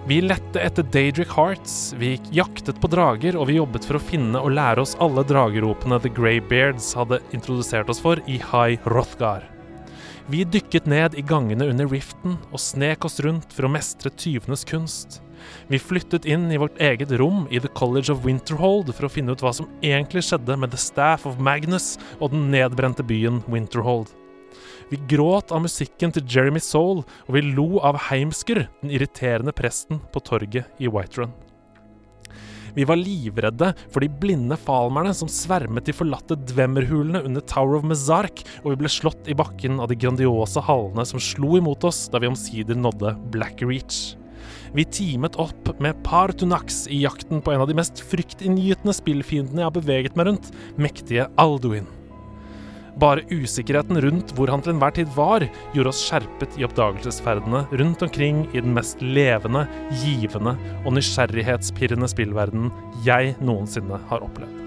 Vi 0.10 0.22
lette 0.24 0.58
etter 0.64 0.86
Daedric 0.90 1.30
Hearts, 1.36 1.94
vi 2.00 2.16
jaktet 2.34 2.80
på 2.82 2.90
drager, 2.90 3.36
og 3.38 3.46
vi 3.46 3.60
jobbet 3.60 3.86
for 3.86 4.00
å 4.00 4.02
finne 4.02 4.42
og 4.42 4.56
lære 4.56 4.82
oss 4.82 4.96
alle 5.04 5.22
drageropene 5.28 6.00
The 6.02 6.10
Greybeards 6.10 6.88
hadde 6.98 7.20
introdusert 7.36 7.92
oss 7.94 8.02
for 8.02 8.18
i 8.26 8.40
High 8.42 8.90
Rothgar. 8.90 9.46
Vi 10.30 10.44
dykket 10.46 10.90
ned 10.90 11.14
i 11.18 11.26
gangene 11.26 11.68
under 11.70 11.90
riften 11.90 12.40
og 12.50 12.62
snek 12.64 13.06
oss 13.06 13.20
rundt 13.26 13.54
for 13.54 13.68
å 13.68 13.74
mestre 13.74 14.10
tyvenes 14.14 14.66
kunst. 14.66 15.20
Vi 15.72 15.82
flyttet 15.82 16.28
inn 16.30 16.48
i 16.52 16.60
vårt 16.62 16.80
eget 16.82 17.12
rom 17.22 17.48
i 17.52 17.62
The 17.62 17.72
College 17.80 18.14
of 18.14 18.24
Winterhold 18.26 18.94
for 18.94 19.08
å 19.08 19.12
finne 19.14 19.36
ut 19.36 19.44
hva 19.44 19.54
som 19.56 19.70
egentlig 19.82 20.26
skjedde 20.28 20.58
med 20.60 20.74
The 20.74 20.82
Staff 20.82 21.28
of 21.30 21.42
Magnus 21.42 21.98
og 22.20 22.34
den 22.34 22.50
nedbrente 22.54 23.06
byen 23.06 23.44
Winterhold. 23.48 24.10
Vi 24.90 24.98
gråt 25.10 25.52
av 25.54 25.62
musikken 25.62 26.14
til 26.16 26.26
Jeremy 26.26 26.62
Soul, 26.64 27.04
og 27.28 27.36
vi 27.36 27.44
lo 27.46 27.78
av 27.86 28.00
Heimsker, 28.10 28.66
den 28.82 28.96
irriterende 28.96 29.54
presten 29.54 30.02
på 30.14 30.24
torget 30.26 30.82
i 30.82 30.90
Whiterun. 30.90 31.36
Vi 32.74 32.86
var 32.86 33.00
livredde 33.00 33.72
for 33.90 34.04
de 34.04 34.10
blinde 34.22 34.58
falmerne 34.62 35.14
som 35.18 35.30
svermet 35.32 35.88
de 35.90 35.96
forlatte 35.96 36.38
dvemmerhulene 36.52 37.24
under 37.26 37.44
Tower 37.50 37.80
of 37.80 37.88
Mezark, 37.88 38.44
og 38.64 38.74
vi 38.74 38.82
ble 38.84 38.94
slått 38.94 39.30
i 39.30 39.38
bakken 39.38 39.82
av 39.82 39.90
de 39.90 39.98
grandiose 40.00 40.64
hallene 40.66 41.06
som 41.08 41.22
slo 41.22 41.58
imot 41.60 41.86
oss 41.90 42.06
da 42.14 42.22
vi 42.22 42.30
omsider 42.30 42.78
nådde 42.78 43.16
Black 43.34 43.66
Reach. 43.66 44.19
Vi 44.76 44.86
teamet 44.86 45.38
opp 45.42 45.72
med 45.84 46.02
Partunax 46.06 46.86
i 46.92 47.04
jakten 47.04 47.44
på 47.44 47.54
en 47.54 47.64
av 47.64 47.70
de 47.70 47.78
mest 47.78 48.04
fryktinngytende 48.12 48.96
spillfiendene 48.96 49.64
jeg 49.64 49.70
har 49.70 49.80
beveget 49.80 50.20
meg 50.20 50.30
rundt, 50.32 50.52
mektige 50.80 51.30
Alduin. 51.42 51.88
Bare 53.00 53.24
usikkerheten 53.32 54.02
rundt 54.04 54.34
hvor 54.36 54.52
han 54.52 54.64
til 54.64 54.74
enhver 54.74 54.96
tid 54.98 55.12
var, 55.16 55.46
gjorde 55.76 55.94
oss 55.94 56.02
skjerpet 56.04 56.58
i 56.60 56.66
oppdagelsesferdene 56.68 57.64
rundt 57.80 58.04
omkring 58.04 58.44
i 58.52 58.60
den 58.60 58.76
mest 58.76 59.04
levende, 59.04 59.66
givende 60.04 60.58
og 60.84 60.96
nysgjerrighetspirrende 60.98 62.12
spillverdenen 62.12 62.74
jeg 63.08 63.38
noensinne 63.40 64.02
har 64.12 64.26
opplevd. 64.26 64.59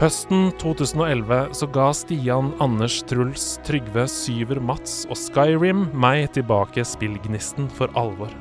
Høsten 0.00 0.48
2011 0.56 1.50
så 1.54 1.66
ga 1.68 1.90
Stian, 1.94 2.48
Anders, 2.64 3.02
Truls, 3.06 3.58
Trygve, 3.66 4.06
Syver, 4.08 4.58
Mats 4.64 5.02
og 5.12 5.18
Skyrim 5.20 5.84
meg 5.92 6.30
tilbake 6.32 6.84
spillgnisten 6.88 7.68
for 7.76 7.92
alvor. 7.98 8.32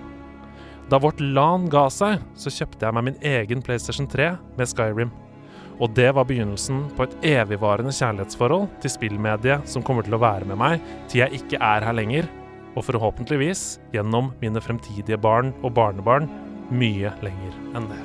Da 0.90 1.00
vårt 1.00 1.20
LAN 1.20 1.68
ga 1.72 1.86
seg, 1.92 2.24
så 2.40 2.54
kjøpte 2.56 2.88
jeg 2.88 2.96
meg 2.96 3.06
min 3.10 3.20
egen 3.34 3.62
PlayStation 3.68 4.08
3 4.10 4.32
med 4.58 4.72
Skyrim. 4.72 5.12
Og 5.82 5.92
det 5.98 6.08
var 6.16 6.28
begynnelsen 6.30 6.86
på 6.96 7.06
et 7.06 7.16
evigvarende 7.34 7.94
kjærlighetsforhold 8.00 8.68
til 8.84 8.96
spillmediet 8.96 9.68
som 9.70 9.84
kommer 9.84 10.08
til 10.08 10.16
å 10.16 10.24
være 10.24 10.48
med 10.48 10.60
meg 10.62 10.90
til 11.12 11.26
jeg 11.26 11.44
ikke 11.44 11.60
er 11.60 11.88
her 11.88 11.98
lenger, 12.00 12.32
og 12.80 12.88
forhåpentligvis 12.88 13.66
gjennom 13.92 14.32
mine 14.40 14.64
fremtidige 14.64 15.20
barn 15.20 15.52
og 15.60 15.76
barnebarn 15.76 16.32
mye 16.72 17.12
lenger 17.26 17.64
enn 17.76 17.92
det. 17.92 18.04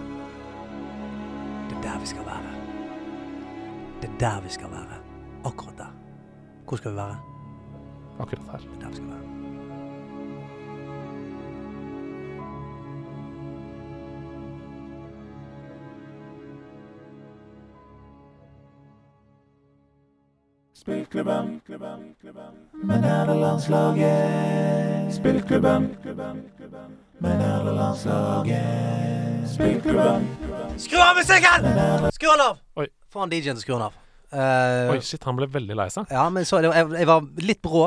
Det 1.70 1.76
er 1.78 1.84
der 1.86 2.00
vi 2.02 2.10
skal. 2.10 2.25
Det 4.02 4.10
er 4.10 4.18
der 4.20 4.40
vi 4.40 4.48
skal 4.48 4.70
være. 4.70 4.96
Akkurat 5.44 5.78
der. 5.78 5.92
Hvor 6.68 6.76
skal 6.76 6.90
vi 6.90 6.96
være? 6.96 7.16
Akkurat 8.20 8.44
her. 8.52 8.58
Det 8.58 8.68
er 8.76 8.80
der 8.80 8.88
vi 8.88 8.94
skal 8.94 9.08
være. 9.08 9.36
Spillklubben. 20.74 21.62
Men 22.72 23.04
er 23.04 23.26
det 23.26 23.36
landslaget? 23.36 25.14
Spillklubben. 25.14 25.96
Men 27.20 27.32
er 27.40 27.64
det 27.64 27.74
landslaget? 27.74 29.50
Spillklubben. 29.54 30.28
Skru 30.78 30.98
av 30.98 31.14
musikken! 31.16 31.60
Skru 32.12 32.28
den 32.32 32.40
av! 32.48 32.58
Oi. 32.76 32.86
Få 33.16 33.24
han 33.24 33.32
DJ-en 33.32 33.56
å 33.56 33.64
den 33.64 33.86
av. 33.88 33.96
Eh, 34.36 34.90
Oi, 34.92 34.98
shit, 35.06 35.22
han 35.24 35.38
ble 35.38 35.46
veldig 35.48 35.76
lei 35.78 35.88
seg. 35.94 36.10
Ja, 36.12 36.26
men 36.34 36.44
så, 36.44 36.60
det 36.60 36.68
var, 36.68 36.76
jeg, 36.82 36.92
jeg 37.00 37.08
var 37.08 37.24
litt 37.48 37.62
brå. 37.64 37.86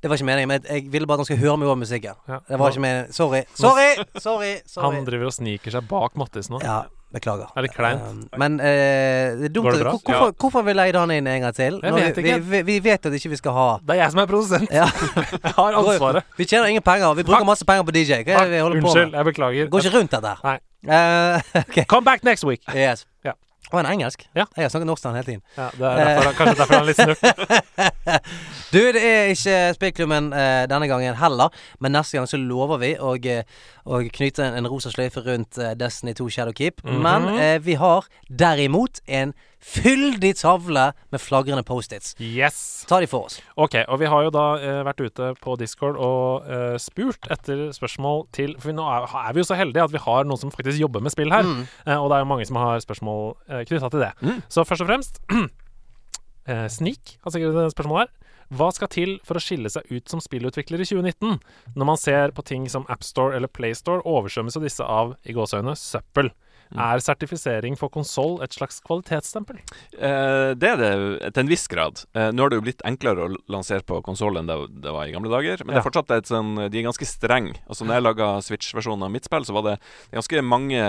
Det 0.00 0.08
var 0.12 0.18
ikke 0.20 0.26
meningen, 0.28 0.48
men 0.50 0.60
jeg, 0.64 0.82
jeg 0.84 0.92
ville 0.92 1.08
bare 1.08 1.20
at 1.20 1.24
han 1.24 1.28
skulle 1.30 1.40
høre 1.44 1.56
meg 1.60 1.68
over 1.68 1.78
musikken. 1.80 2.16
Ja. 2.28 2.38
Det 2.48 2.58
var 2.60 2.72
ikke 2.74 2.82
meningen. 2.84 3.12
Sorry. 3.16 3.40
Sorry! 3.56 3.90
Sorry! 4.20 4.52
sorry. 4.68 4.84
Han 4.98 5.06
driver 5.08 5.28
og 5.30 5.34
sniker 5.36 5.72
seg 5.74 5.86
bak 5.88 6.16
Mattis 6.20 6.48
nå. 6.52 6.60
Ja, 6.64 6.82
beklager. 7.16 7.48
Er 7.56 7.64
det 7.66 7.70
kleint? 7.72 8.02
Um, 8.04 8.22
men 8.40 8.58
eh, 8.60 9.36
det 9.40 9.48
er 9.48 9.54
dumt 9.56 9.68
Går 9.68 9.76
det 9.78 9.84
bra? 9.84 9.92
hvor- 9.96 10.04
Hvorfor, 10.08 10.34
hvorfor 10.44 10.60
har 10.60 10.66
vi 10.68 10.74
leid 10.76 10.98
han 11.00 11.12
inn 11.14 11.28
en 11.32 11.46
gang 11.46 11.56
til? 11.56 11.78
Jeg 11.80 11.92
Når 11.96 12.00
vet 12.02 12.16
vi, 12.20 12.24
ikke. 12.28 12.40
vi, 12.52 12.62
vi 12.68 12.78
vet 12.84 13.08
at 13.10 13.16
ikke 13.20 13.32
vi 13.32 13.38
skal 13.40 13.56
ha 13.56 13.66
Det 13.80 13.96
er 13.96 14.00
jeg 14.02 14.14
som 14.16 14.20
er 14.24 14.28
produsent. 14.32 14.72
ja. 14.80 14.88
Jeg 15.48 15.54
har 15.60 15.78
ansvaret. 15.80 16.28
Vi 16.40 16.44
tjener 16.52 16.68
ingen 16.72 16.84
penger. 16.84 17.14
Vi 17.20 17.24
bruker 17.28 17.44
masse 17.48 17.64
penger 17.68 17.84
på 17.88 17.94
DJ. 17.96 18.20
Hva 18.28 18.40
er 18.44 18.48
det 18.48 18.56
vi 18.56 18.62
holder 18.64 18.80
på 18.80 18.88
Unnskyld, 18.92 19.10
med? 19.12 19.18
jeg 19.20 19.28
beklager. 19.32 19.68
Går 19.72 19.84
ikke 19.88 19.96
rundt 19.98 20.16
dette 20.16 20.34
her. 20.34 20.44
Nei. 20.44 20.58
Eh, 20.84 21.56
ok. 21.64 21.80
Come 21.88 22.04
back 22.04 22.24
next 22.28 22.44
week. 22.44 22.60
Yes. 22.76 23.06
Ja. 23.24 23.32
Og 23.74 23.80
en 23.80 23.90
engelsk. 23.90 24.26
Ja. 24.36 24.44
Jeg 24.56 24.64
har 24.64 24.72
snakket 24.72 24.86
norsk 24.86 25.02
til 25.02 25.10
han 25.10 25.16
hele 25.18 25.26
tiden. 25.26 25.42
Ja, 25.56 25.68
det 25.74 25.88
er 25.90 26.10
derfor, 26.14 26.36
kanskje 26.38 26.58
derfor 26.60 26.74
han 26.74 26.82
er 26.82 26.88
litt 26.90 27.02
snurt. 27.02 27.20
Du, 28.74 28.78
det 28.78 29.02
er 29.06 29.28
ikke 29.30 29.58
spillklubben 29.76 30.32
eh, 30.34 30.64
denne 30.70 30.88
gangen 30.90 31.14
heller, 31.14 31.52
men 31.78 31.94
neste 31.94 32.18
gang 32.18 32.26
så 32.26 32.38
lover 32.40 32.80
vi 32.82 32.88
å, 32.98 33.12
eh, 33.30 33.44
å 33.86 34.00
knyte 34.16 34.42
en, 34.42 34.56
en 34.58 34.66
rosa 34.70 34.90
sløyfe 34.90 35.22
rundt 35.22 35.60
eh, 35.62 35.76
Destiny 35.78 36.14
2 36.18 36.26
Shadowkeep. 36.36 36.82
-hmm. 36.82 37.02
Men 37.02 37.28
eh, 37.38 37.58
vi 37.62 37.74
har 37.78 38.06
derimot 38.28 39.00
en 39.06 39.34
fyldig 39.64 40.34
tavle 40.38 40.90
med 41.12 41.22
flagrende 41.22 41.64
Post-Its. 41.66 42.14
Yes. 42.20 42.84
Ta 42.88 43.00
de 43.00 43.08
for 43.10 43.28
oss. 43.28 43.38
Ok, 43.56 43.78
og 43.88 44.00
vi 44.02 44.10
har 44.10 44.26
jo 44.26 44.32
da 44.34 44.44
eh, 44.60 44.80
vært 44.86 45.02
ute 45.04 45.30
på 45.42 45.56
Discord 45.60 45.98
og 46.00 46.48
eh, 46.48 46.76
spurt 46.82 47.28
etter 47.32 47.66
spørsmål 47.74 48.26
til 48.36 48.54
For 48.62 48.76
nå 48.76 48.84
er, 48.84 49.08
er 49.08 49.32
vi 49.34 49.42
jo 49.42 49.48
så 49.48 49.58
heldige 49.58 49.86
at 49.86 49.94
vi 49.94 50.02
har 50.04 50.28
noen 50.28 50.40
som 50.40 50.52
faktisk 50.54 50.80
jobber 50.80 51.04
med 51.04 51.14
spill 51.14 51.32
her. 51.34 51.46
Mm. 51.48 51.64
Eh, 51.86 51.96
og 51.96 52.10
det 52.10 52.18
er 52.18 52.24
jo 52.24 52.30
mange 52.34 52.48
som 52.48 52.60
har 52.60 52.82
spørsmål 52.84 53.32
eh, 53.48 53.64
knytta 53.70 53.90
til 53.94 54.04
det. 54.04 54.12
Så 54.52 54.66
først 54.68 54.84
og 54.84 54.90
fremst 54.90 55.22
eh, 55.32 56.68
Sneak 56.68 57.16
har 57.24 57.34
sikkert 57.34 57.64
et 57.64 57.76
spørsmål 57.76 58.04
her. 58.04 58.14
Hva 58.54 58.68
skal 58.76 58.90
til 58.92 59.16
for 59.24 59.40
å 59.40 59.42
skille 59.42 59.70
seg 59.72 59.88
ut 59.88 60.10
som 60.10 60.20
spillutvikler 60.22 60.82
i 60.82 60.86
2019, 60.86 61.38
når 61.74 61.88
man 61.88 61.98
ser 61.98 62.34
på 62.36 62.44
ting 62.46 62.68
som 62.70 62.84
AppStore 62.92 63.38
eller 63.38 63.50
PlayStore 63.50 64.04
oversvømmes 64.04 64.58
av 64.60 64.66
disse 64.66 64.84
av 64.84 65.14
i 65.24 65.34
gåseøyne 65.36 65.72
søppel? 65.80 66.28
Er 66.74 66.98
sertifisering 67.02 67.76
for 67.78 67.88
konsoll 67.94 68.40
et 68.42 68.54
slags 68.56 68.80
kvalitetsstempel? 68.84 69.60
Eh, 69.94 70.54
det 70.58 70.70
er 70.74 70.80
det 70.80 71.32
til 71.34 71.44
en 71.44 71.50
viss 71.50 71.66
grad. 71.70 72.02
Eh, 72.14 72.30
nå 72.34 72.42
har 72.44 72.50
det 72.50 72.58
jo 72.58 72.64
blitt 72.66 72.82
enklere 72.88 73.28
å 73.28 73.36
lansere 73.52 73.84
på 73.86 74.00
konsoll 74.04 74.38
enn 74.40 74.48
det, 74.50 74.56
det 74.82 74.92
var 74.94 75.06
i 75.06 75.14
gamle 75.14 75.30
dager. 75.30 75.62
Men 75.64 75.76
det 75.76 75.82
er 75.82 75.86
fortsatt 75.86 76.10
et 76.16 76.30
sånn, 76.30 76.54
de 76.66 76.80
er 76.80 76.86
ganske 76.88 77.06
strenge. 77.08 77.54
Altså, 77.68 77.86
når 77.86 77.98
jeg 78.00 78.06
laga 78.08 78.28
Switch-versjonen 78.42 79.06
av 79.06 79.12
mitt 79.14 79.28
spill, 79.28 79.46
så 79.46 79.54
var 79.56 79.66
det, 79.68 79.76
det 80.10 80.18
ganske 80.18 80.42
mange 80.44 80.82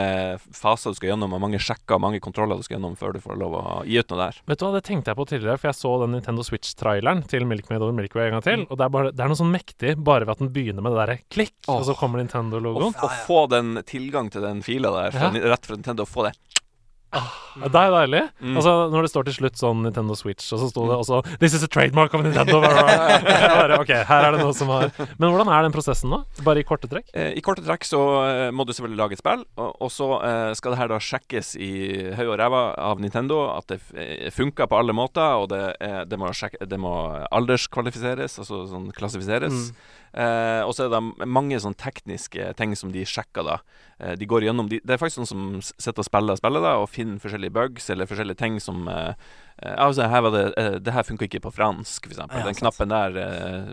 faser 0.56 0.92
du 0.96 0.98
skal 1.00 1.12
gjennom, 1.14 1.36
og 1.38 1.44
mange 1.44 1.62
sjekker 1.62 1.98
og 2.00 2.04
mange 2.08 2.22
kontroller 2.24 2.58
du 2.60 2.66
skal 2.66 2.78
gjennom 2.80 2.98
før 3.00 3.14
du 3.16 3.22
får 3.24 3.38
lov 3.40 3.56
å 3.60 3.64
gi 3.86 4.00
ut 4.02 4.10
noe 4.14 4.22
der. 4.26 4.42
Vet 4.50 4.60
du 4.62 4.66
hva, 4.66 4.74
Det 4.76 4.84
tenkte 4.90 5.14
jeg 5.14 5.20
på 5.22 5.28
tidligere, 5.30 5.60
for 5.62 5.70
jeg 5.72 5.80
så 5.80 5.94
den 6.02 6.16
Nintendo 6.18 6.44
Switch-traileren 6.46 7.24
til 7.32 7.46
Milkmaid 7.48 7.82
over 7.86 7.94
Milky 7.96 8.18
Way 8.20 8.32
en 8.32 8.38
gang 8.40 8.46
til. 8.46 8.66
Og 8.70 8.78
det 8.80 8.88
er, 8.88 8.94
bare, 8.98 9.14
det 9.16 9.24
er 9.24 9.32
noe 9.32 9.40
sånn 9.40 9.54
mektig 9.54 9.96
bare 10.04 10.26
ved 10.26 10.36
at 10.36 10.44
den 10.44 10.52
begynner 10.56 10.84
med 10.86 10.96
det 10.96 11.02
derre 11.04 11.18
klikk, 11.32 11.56
og 11.72 11.86
så 11.88 11.96
kommer 12.00 12.22
Nintendo-logoen. 12.24 12.98
å 13.06 13.12
få 13.28 13.46
den 13.54 13.76
tilgang 13.88 14.32
til 14.34 14.42
den 14.46 14.62
fila 14.66 14.92
der 14.96 15.12
fra, 15.16 15.32
Ja. 15.36 15.54
rett 15.56 15.66
fra 15.66 15.75
Nintendo, 15.80 16.08
å 16.08 16.10
få 16.10 16.28
det 16.28 16.36
Ah, 17.16 17.32
Det 17.56 17.80
er 17.80 17.94
deilig. 17.94 18.22
Mm. 18.44 18.56
Altså, 18.60 18.72
når 18.92 19.06
det 19.06 19.10
står 19.14 19.26
til 19.30 19.36
slutt 19.38 19.60
sånn 19.60 19.84
Nintendo 19.86 20.18
Switch, 20.20 20.50
og 20.52 20.60
så 20.60 20.68
sto 20.68 20.84
det 20.90 20.98
også 21.00 21.22
'This 21.40 21.54
is 21.56 21.64
a 21.64 21.70
trademark 21.72 22.14
of 22.14 22.26
Nintendo'. 22.26 22.60
Bare, 22.66 23.78
ok, 23.80 23.94
her 24.10 24.26
er 24.28 24.36
det 24.36 24.42
noe 24.42 24.56
som 24.58 24.68
har 24.74 24.92
Men 25.16 25.32
hvordan 25.32 25.48
er 25.48 25.64
den 25.64 25.72
prosessen 25.72 26.12
nå? 26.12 26.20
Bare 26.44 26.60
i 26.60 26.68
korte 26.68 26.90
trekk? 26.92 27.08
Eh, 27.16 27.32
I 27.40 27.44
korte 27.46 27.64
trekk 27.64 27.88
så 27.88 28.02
eh, 28.26 28.52
må 28.52 28.66
du 28.68 28.74
selvfølgelig 28.76 29.00
lage 29.00 29.16
et 29.16 29.24
spill, 29.24 29.46
og, 29.56 29.88
så 29.88 30.10
eh, 30.28 30.52
skal 30.60 30.76
det 30.76 30.82
her 30.82 30.92
da 30.92 31.00
sjekkes 31.00 31.56
i 31.56 31.72
høy 32.18 32.26
og 32.26 32.36
ræva 32.44 32.66
av 32.92 33.00
Nintendo 33.00 33.46
at 33.56 33.72
det 33.72 33.80
funker 34.36 34.68
på 34.68 34.76
alle 34.76 34.92
måter, 34.92 35.40
og 35.40 35.48
det, 35.54 35.64
det, 36.12 36.20
må, 36.20 36.34
sjekke, 36.36 36.68
det 36.68 36.80
må 36.82 36.92
alderskvalifiseres, 37.32 38.42
altså 38.44 38.66
sånn 38.68 38.92
klassifiseres. 38.92 39.72
Eh, 40.16 40.62
og 40.64 40.72
så 40.72 40.86
er 40.86 40.94
det 40.94 41.28
mange 41.28 41.58
sånn 41.60 41.76
tekniske 41.76 42.54
ting 42.56 42.72
som 42.80 42.94
de 42.94 43.02
sjekker 43.04 43.44
da. 43.44 43.58
Eh, 44.00 44.14
de 44.16 44.28
går 44.32 44.46
gjennom 44.48 44.70
de, 44.72 44.80
Det 44.80 44.96
er 44.96 45.02
faktisk 45.02 45.20
noen 45.22 45.28
som 45.28 45.42
sitter 45.76 46.00
og 46.04 46.08
spiller 46.08 46.38
og 46.38 46.40
spiller 46.40 46.64
da, 46.64 46.72
og 46.80 46.88
finner 46.92 47.20
forskjellige 47.20 47.52
bugs 47.56 47.90
eller 47.92 48.08
forskjellige 48.08 48.40
ting 48.40 48.56
som 48.64 48.88
eh, 48.88 49.12
eh, 49.60 49.76
Altså, 49.76 50.08
her 50.12 50.24
var 50.24 50.32
det 50.36 50.46
eh, 50.62 50.78
Det 50.80 50.94
her 50.96 51.04
funka 51.04 51.28
ikke 51.28 51.44
på 51.44 51.52
fransk, 51.58 52.08
f.eks. 52.08 52.22
Ja, 52.24 52.30
Den 52.32 52.56
sant. 52.56 52.62
knappen 52.64 52.96
der 52.96 53.20
eh, 53.26 53.70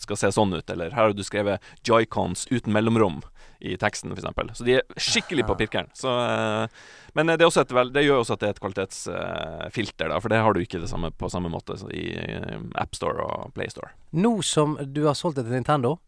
skal 0.00 0.16
se 0.22 0.32
sånn 0.32 0.56
ut. 0.56 0.72
Eller 0.72 0.96
her 0.96 1.10
har 1.10 1.12
du 1.16 1.22
skrevet 1.28 1.60
joycons 1.84 2.46
uten 2.48 2.72
mellomrom 2.72 3.20
i 3.60 3.76
teksten, 3.76 4.16
f.eks. 4.16 4.56
Så 4.58 4.64
de 4.66 4.80
er 4.80 4.96
skikkelig 4.96 5.44
på 5.46 5.58
pirkeren. 5.60 5.92
Så, 5.94 6.08
eh, 6.08 6.82
men 7.18 7.28
eh, 7.28 7.38
det, 7.40 7.48
et, 7.48 7.74
det 7.94 8.04
gjør 8.06 8.22
også 8.22 8.36
at 8.36 8.42
det 8.42 8.48
er 8.48 8.54
et 8.56 8.62
kvalitetsfilter, 8.62 10.12
da. 10.12 10.20
For 10.22 10.32
det 10.32 10.40
har 10.44 10.54
du 10.54 10.62
ikke 10.62 10.80
det 10.82 10.90
samme, 10.92 11.12
på 11.12 11.30
samme 11.32 11.52
måte 11.52 11.76
i 11.92 12.06
eh, 12.16 12.62
AppStore 12.80 13.26
og 13.26 13.52
PlayStore. 13.56 13.92
Nå 14.16 14.38
som 14.46 14.78
du 14.80 15.04
har 15.08 15.18
solgt 15.18 15.40
det 15.40 15.46
til 15.48 15.58
Nintendo, 15.58 15.98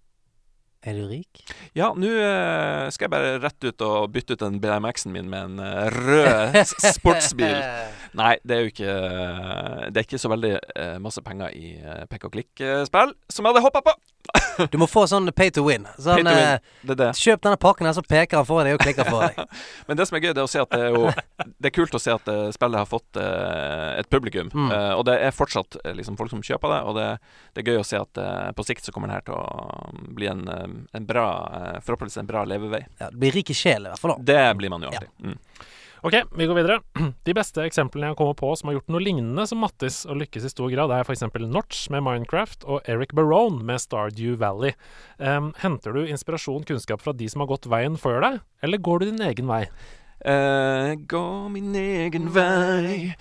er 0.85 0.99
du 0.99 1.07
rik? 1.09 1.41
Ja, 1.73 1.95
nå 1.97 2.11
eh, 2.13 2.91
skal 2.93 3.07
jeg 3.07 3.15
bare 3.15 3.37
rett 3.41 3.65
ut 3.65 3.85
og 3.87 4.11
bytte 4.13 4.37
ut 4.37 4.43
den 4.45 4.59
BMX-en 4.61 5.15
min 5.15 5.31
med 5.33 5.55
en 5.55 5.93
rød 5.95 6.59
sportsbil. 6.69 7.57
Nei, 8.21 8.35
det 8.45 8.57
er 8.57 8.61
jo 8.63 8.71
ikke 8.71 8.97
Det 9.89 9.97
er 9.97 10.05
ikke 10.05 10.21
så 10.23 10.31
veldig 10.31 10.53
masse 11.03 11.25
penger 11.25 11.57
i 11.57 11.73
pek 12.13 12.29
og 12.29 12.37
klikk-spill 12.37 13.17
som 13.33 13.49
jeg 13.49 13.55
hadde 13.55 13.65
håpa 13.65 13.83
på. 13.89 13.97
Du 14.71 14.77
må 14.79 14.87
få 14.87 15.03
sånn 15.11 15.27
pay 15.35 15.51
to 15.51 15.65
win. 15.67 15.83
Sånn, 15.99 16.21
Pay 16.21 16.25
to 16.25 16.31
win. 16.31 16.51
eh, 16.55 16.59
Det 16.87 16.95
det. 17.01 17.09
Kjøp 17.19 17.41
denne 17.43 17.59
pakken 17.61 17.89
her, 17.89 17.95
så 17.97 18.05
peker 18.07 18.39
han 18.39 18.47
foran 18.47 18.69
deg 18.69 18.77
og 18.79 18.85
klikker 18.85 19.09
for 19.11 19.25
deg. 19.27 19.51
Men 19.89 19.99
det 19.99 20.07
som 20.09 20.17
er 20.19 20.23
gøy, 20.25 20.31
det 20.37 20.43
er 20.45 20.47
å 20.47 20.53
se 20.53 20.63
at 20.63 20.71
det 20.71 20.81
er 20.87 20.95
jo 20.95 21.11
Det 21.59 21.71
er 21.71 21.75
kult 21.75 21.97
å 21.99 22.01
se 22.03 22.15
at 22.15 22.31
eh, 22.31 22.45
spillet 22.55 22.79
har 22.85 22.87
fått 22.91 23.19
eh, 23.21 23.91
et 24.01 24.11
publikum. 24.15 24.51
Mm. 24.55 24.71
Eh, 24.71 24.93
og 24.95 25.05
det 25.11 25.17
er 25.27 25.35
fortsatt 25.35 25.79
eh, 25.83 25.95
liksom 25.99 26.17
folk 26.21 26.31
som 26.33 26.43
kjøper 26.47 26.75
det, 26.77 26.81
og 26.87 26.99
det, 27.01 27.09
det 27.57 27.65
er 27.65 27.73
gøy 27.73 27.83
å 27.83 27.87
se 27.91 27.99
at 28.01 28.23
eh, 28.23 28.49
på 28.57 28.67
sikt 28.71 28.87
så 28.87 28.95
kommer 28.95 29.11
det 29.11 29.19
her 29.19 29.27
til 29.29 29.39
å 29.43 30.15
bli 30.15 30.31
en, 30.31 30.45
en 30.95 31.07
bra 31.09 31.27
Forhåpentligvis 31.85 32.21
en 32.23 32.31
bra 32.31 32.45
levevei. 32.49 32.85
Ja, 33.03 33.11
det 33.11 33.19
blir 33.21 33.35
rik 33.35 33.51
i 33.51 33.57
sjel, 33.59 33.87
i 33.89 33.91
hvert 33.93 34.01
fall. 34.03 34.15
da. 34.21 34.29
Det 34.33 34.45
blir 34.63 34.71
man 34.73 34.87
jo 34.87 34.95
alltid. 34.95 35.11
Mm. 35.25 35.39
Ok, 36.05 36.15
vi 36.37 36.45
går 36.47 36.55
videre. 36.55 36.81
De 37.25 37.33
beste 37.33 37.63
eksemplene 37.65 38.11
jeg 38.11 38.19
kommer 38.19 38.37
på 38.37 38.51
som 38.61 38.69
har 38.69 38.75
gjort 38.77 38.91
noe 38.93 39.01
lignende 39.01 39.47
som 39.49 39.63
Mattis 39.65 40.03
og 40.05 40.19
lykkes 40.21 40.45
i 40.45 40.51
stor 40.53 40.69
grad, 40.69 40.93
er 40.93 41.01
f.eks. 41.01 41.25
Notch 41.49 41.87
med 41.95 42.05
Minecraft 42.05 42.67
og 42.69 42.85
Eric 42.93 43.15
Barone 43.17 43.65
med 43.65 43.81
Stardew 43.81 44.35
Valley. 44.37 44.75
Um, 45.17 45.55
henter 45.63 45.97
du 45.97 46.03
inspirasjon, 46.05 46.67
kunnskap 46.69 47.01
fra 47.01 47.17
de 47.17 47.31
som 47.33 47.41
har 47.41 47.49
gått 47.55 47.71
veien 47.73 47.97
før 47.97 48.21
deg, 48.21 48.37
eller 48.61 48.85
går 48.85 49.01
du 49.01 49.07
din 49.15 49.25
egen 49.31 49.49
vei? 49.49 49.63
Eh, 50.25 50.95
gå 51.09 51.25
min 51.53 51.75
egen 51.77 52.31
vei 52.33 53.15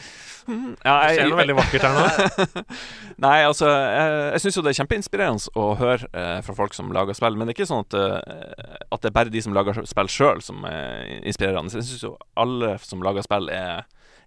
Mm, 0.47 0.75
ja, 0.83 0.93
Det 1.07 1.15
skjer 1.15 1.29
noe 1.31 1.39
veldig 1.39 1.55
vakkert 1.55 1.85
her 1.87 1.93
nå. 1.95 2.63
Nei, 3.23 3.37
altså 3.47 3.69
Jeg, 3.69 4.15
jeg 4.33 4.43
syns 4.43 4.57
jo 4.57 4.63
det 4.65 4.73
er 4.73 4.79
kjempeinspirerende 4.81 5.53
å 5.55 5.67
høre 5.79 6.09
eh, 6.11 6.39
fra 6.43 6.55
folk 6.57 6.75
som 6.75 6.91
lager 6.95 7.15
spill, 7.15 7.37
men 7.39 7.47
det 7.47 7.53
er 7.53 7.59
ikke 7.61 7.69
sånn 7.69 7.85
at, 7.85 7.95
eh, 7.95 8.83
at 8.91 9.05
det 9.05 9.11
er 9.11 9.15
bare 9.15 9.31
de 9.31 9.43
som 9.45 9.55
lager 9.55 9.79
spill 9.87 10.11
sjøl, 10.11 10.43
som 10.43 10.65
er 10.67 11.21
inspirerende. 11.23 11.71
Jeg 11.71 11.87
syns 11.87 12.03
jo 12.03 12.17
alle 12.39 12.73
som 12.83 13.03
lager 13.05 13.23
spill, 13.23 13.47
er 13.55 13.85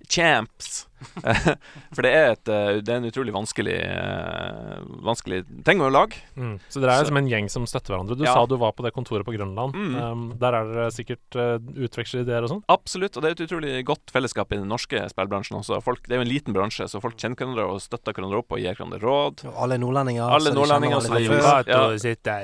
champs. 0.08 0.86
For 1.96 2.02
det 2.06 2.10
er, 2.16 2.30
et, 2.34 2.48
eh, 2.48 2.78
det 2.84 2.92
er 2.92 3.00
en 3.02 3.08
utrolig 3.10 3.32
vanskelig 3.34 3.74
eh, 3.76 4.78
Vanskelig 5.06 5.42
ting 5.66 5.80
å 5.84 5.90
lage. 5.92 6.16
Mm. 6.36 6.54
Så 6.72 6.80
dere 6.82 6.94
er 6.96 7.04
Så- 7.04 7.10
som 7.10 7.16
en 7.20 7.28
gjeng 7.28 7.48
som 7.52 7.66
støtter 7.68 7.94
hverandre. 7.94 8.16
Du 8.16 8.24
Ja. 8.24 8.32
sa 8.34 8.46
du 8.46 8.56
var 8.56 8.72
på 8.72 8.82
det 8.82 8.92
kontoret 8.94 9.24
på 9.26 9.34
Grønland. 9.36 9.74
Mm. 9.74 9.94
Um, 10.02 10.22
der 10.38 10.54
er 10.54 10.64
dere 10.72 10.90
sikkert 10.90 11.36
uh, 11.36 11.58
utveksler 11.76 12.22
ideer 12.24 12.42
og 12.44 12.50
sånn. 12.50 12.62
Absolutt, 12.68 13.16
og 13.16 13.22
det 13.22 13.28
er 13.30 13.36
et 13.36 13.44
utrolig 13.50 13.84
godt 13.84 14.10
fellesskap 14.10 14.52
i 14.52 14.56
den 14.56 14.68
norske 14.68 14.98
spillbransjen 15.12 15.58
også. 15.60 15.82
Folk, 15.84 16.02
det 16.08 16.16
er 16.16 16.22
jo 16.22 16.26
en 16.26 16.32
liten 16.32 16.54
bransje, 16.56 16.88
så 16.88 17.00
folk 17.02 17.16
kjenner 17.16 17.36
hverandre 17.36 17.68
og 17.70 17.80
støtter 17.84 18.12
hverandre 18.16 18.38
opp 18.40 18.52
og 18.52 18.58
gir 18.58 18.74
hverandre 18.74 19.00
råd. 19.02 19.44
Og 19.46 19.54
Alle 19.66 19.74
er 19.74 19.78
nordlendinger. 19.84 20.26
Alle 20.30 20.50
så 20.50 20.54
nordlendinger, 20.56 21.00
kjenner 21.00 21.06
så 21.06 21.64
de- 21.64 21.70
Ja. 21.70 21.92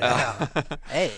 Ja. 0.02 0.76
Hey. 0.92 1.10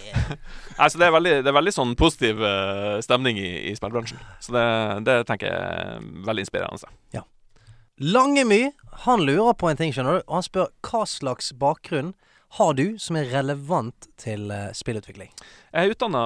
Nei, 0.79 0.89
så 0.89 0.99
det 0.99 1.07
er 1.09 1.13
veldig, 1.13 1.35
det 1.45 1.51
er 1.51 1.57
veldig 1.59 1.73
sånn 1.75 1.95
positiv 1.99 2.41
uh, 2.43 3.01
stemning 3.05 3.37
i, 3.39 3.71
i 3.71 3.75
spillbransjen. 3.75 4.19
Så 4.41 4.53
det, 4.55 5.05
det 5.05 5.27
tenker 5.27 5.51
jeg 5.51 5.55
er 5.55 6.01
veldig 6.27 6.45
inspirerende. 6.47 7.24
Langemy, 7.97 8.73
han 9.07 9.23
lurer 9.23 9.55
på 9.55 9.69
en 9.71 9.79
ting, 9.79 9.93
skjønner 9.95 10.19
du. 10.19 10.25
Og 10.27 10.39
han 10.41 10.47
spør 10.47 10.71
hva 10.83 11.05
slags 11.07 11.53
bakgrunn 11.55 12.15
har 12.59 12.75
du 12.79 12.99
som 13.03 13.17
er 13.19 13.31
relevant 13.31 14.09
til 14.19 14.51
eh, 14.55 14.73
spillutvikling? 14.75 15.31
Jeg 15.75 15.95
utdanna 15.95 16.23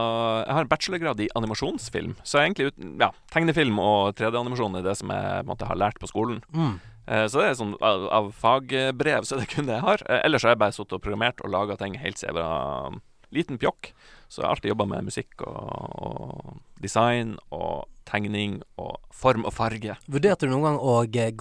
Jeg 0.47 0.55
har 0.57 0.65
en 0.65 0.71
bachelorgrad 0.71 1.21
i 1.25 1.29
animasjonsfilm. 1.37 2.15
Så 2.25 2.41
egentlig 2.41 2.71
ut, 2.71 2.81
ja, 3.01 3.11
tegnefilm 3.33 3.81
og 3.81 4.17
3D-animasjon 4.17 4.81
er 4.81 4.85
det 4.85 4.97
som 5.01 5.13
jeg 5.13 5.45
måte, 5.49 5.69
har 5.69 5.81
lært 5.81 6.01
på 6.01 6.09
skolen. 6.09 6.41
Mm. 6.57 6.79
Eh, 7.05 7.27
så 7.29 7.41
det 7.41 7.51
er 7.51 7.61
sånn 7.61 7.77
av, 7.85 8.09
av 8.17 8.33
fagbrev, 8.37 9.29
så 9.29 9.37
er 9.37 9.45
det 9.45 9.53
kun 9.53 9.69
det 9.69 9.77
jeg 9.77 9.87
har. 9.87 10.05
Eh, 10.09 10.25
ellers 10.25 10.45
har 10.45 10.57
jeg 10.57 10.63
bare 10.65 10.77
sittet 10.77 10.97
og 10.97 11.05
programmert 11.05 11.45
og 11.45 11.53
laga 11.53 11.77
ting 11.81 12.01
helt 12.01 12.21
siden 12.21 12.33
jeg 12.33 12.41
var 12.41 12.93
um, 12.93 13.01
liten 13.33 13.61
pjokk. 13.61 13.93
Så 14.29 14.41
jeg 14.41 14.49
har 14.49 14.57
alltid 14.57 14.73
jobba 14.73 14.89
med 14.89 15.09
musikk 15.09 15.45
og, 15.45 15.61
og 16.01 16.83
design 16.85 17.37
og 17.53 17.89
tegning 18.09 18.63
og 18.81 18.97
form 19.15 19.45
og 19.49 19.53
farge. 19.55 19.97
Vurderte 20.11 20.47
du 20.47 20.53
noen 20.53 20.67
gang 20.67 20.79
å 20.81 21.05
eh, 21.05 21.33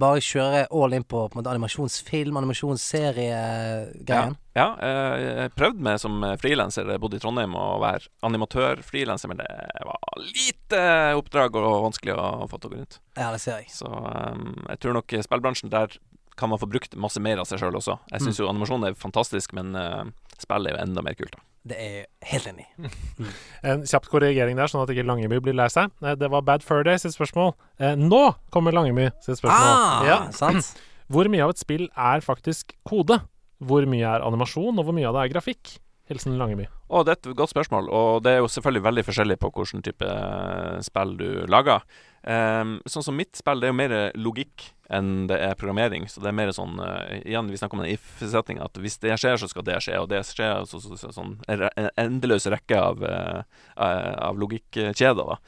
bare 0.00 0.20
kjøre 0.22 0.66
all 0.70 0.92
in 0.96 1.04
på, 1.04 1.18
på 1.28 1.38
måte, 1.38 1.50
animasjonsfilm, 1.52 2.36
animasjonsserie-greien? 2.40 4.36
Ja, 4.56 4.68
eh, 4.84 5.14
jeg 5.22 5.54
prøvde 5.56 5.82
meg 5.88 5.96
som 6.02 6.14
frilanser. 6.42 6.84
Bodde 7.02 7.16
i 7.18 7.22
Trondheim 7.22 7.52
og 7.58 7.82
være 7.84 8.08
animatør-frilanser, 8.28 9.26
men 9.32 9.38
det 9.42 9.48
var 9.88 9.98
lite 10.22 10.80
oppdrag 11.18 11.50
og 11.60 11.86
vanskelig 11.88 12.14
å 12.16 12.48
få 12.50 12.56
til 12.58 12.68
å 12.68 12.72
gå 12.74 12.78
rundt. 12.82 12.94
Ja, 13.16 13.28
det 13.34 13.40
ser 13.44 13.56
jeg. 13.62 13.68
Så 13.74 13.88
um, 13.88 14.52
jeg 14.68 14.78
tror 14.82 14.92
nok 14.98 15.08
spillbransjen 15.26 15.72
der 15.72 15.88
kan 16.36 16.48
man 16.48 16.58
få 16.60 16.66
brukt 16.66 16.96
masse 16.96 17.20
mer 17.20 17.36
av 17.42 17.46
seg 17.48 17.58
sjøl 17.60 17.76
også. 17.76 17.94
Jeg 18.12 18.20
syns 18.24 18.38
jo 18.40 18.48
animasjon 18.50 18.86
er 18.88 18.94
fantastisk, 18.98 19.52
men 19.56 19.66
uh, 19.76 20.04
spill 20.40 20.66
er 20.68 20.72
jo 20.76 20.84
enda 20.84 21.04
mer 21.04 21.16
kult, 21.18 21.34
da. 21.36 21.40
Det 21.68 21.76
er 21.78 21.92
jeg 21.94 22.06
helt 22.32 22.46
enig 22.50 22.64
i. 22.66 22.88
En 23.70 23.84
kjapt 23.86 24.08
korrigering 24.10 24.56
der, 24.58 24.66
sånn 24.70 24.82
at 24.82 24.90
ikke 24.90 25.04
Langeby 25.06 25.38
blir 25.44 25.54
lei 25.54 25.68
seg. 25.70 25.92
Eh, 26.02 26.16
Det 26.18 26.30
var 26.32 26.42
Bad 26.42 26.64
Fur 26.66 26.82
Day 26.86 26.98
sitt 26.98 27.14
spørsmål. 27.14 27.52
Eh, 27.78 27.94
nå 27.98 28.22
kommer 28.50 28.74
Langeby 28.74 29.10
sitt 29.22 29.38
spørsmål. 29.38 29.76
Ah, 29.76 30.02
Ja. 30.08 30.18
sant? 30.34 30.72
Hvor 31.12 31.28
mye 31.30 31.44
av 31.44 31.52
et 31.54 31.60
spill 31.62 31.86
er 31.94 32.20
faktisk 32.24 32.74
kode? 32.88 33.20
Hvor 33.62 33.86
mye 33.86 34.02
er 34.16 34.24
animasjon, 34.26 34.78
og 34.80 34.86
hvor 34.88 34.94
mye 34.96 35.06
av 35.06 35.14
det 35.14 35.22
er 35.28 35.32
grafikk? 35.36 35.76
Hilsen 36.10 36.34
Langeby. 36.40 36.64
Å, 36.90 37.04
det 37.06 37.12
er 37.12 37.18
et 37.30 37.36
godt 37.38 37.52
spørsmål, 37.52 37.86
og 37.94 38.22
det 38.24 38.32
er 38.32 38.40
jo 38.42 38.48
selvfølgelig 38.50 38.82
veldig 38.88 39.04
forskjellig 39.06 39.36
på 39.38 39.50
hvilken 39.54 39.84
type 39.86 40.08
eh, 40.08 40.80
spill 40.82 41.14
du 41.20 41.28
lager. 41.52 41.84
Um, 42.22 42.76
sånn 42.86 43.02
som 43.02 43.16
mitt 43.18 43.34
spill, 43.34 43.58
det 43.58 43.66
er 43.66 43.72
jo 43.72 43.78
mer 43.80 43.92
logikk 44.14 44.68
enn 44.92 45.26
det 45.26 45.40
er 45.42 45.56
programmering. 45.58 46.04
Så 46.06 46.22
det 46.22 46.30
er 46.30 46.36
mer 46.38 46.52
sånn 46.54 46.76
uh, 46.78 47.00
Igjen, 47.18 47.48
vi 47.50 47.58
snakker 47.58 47.74
om 47.74 47.82
den 47.82 47.96
if-setninga, 47.96 48.68
at 48.68 48.78
hvis 48.78 49.00
det 49.02 49.16
skjer, 49.18 49.40
så 49.40 49.48
skal 49.50 49.66
det 49.66 49.80
skje, 49.82 49.96
og 49.98 50.06
det 50.12 50.20
skjer 50.28 50.62
så, 50.70 50.78
så, 50.82 50.94
så, 51.00 51.10
sånn 51.16 51.34
en 51.50 51.64
en 51.66 51.88
endeløs 51.98 52.46
rekke 52.52 52.78
av, 52.78 53.02
uh, 53.02 53.42
av 53.74 54.38
logikkjeder, 54.38 55.32
da. 55.32 55.38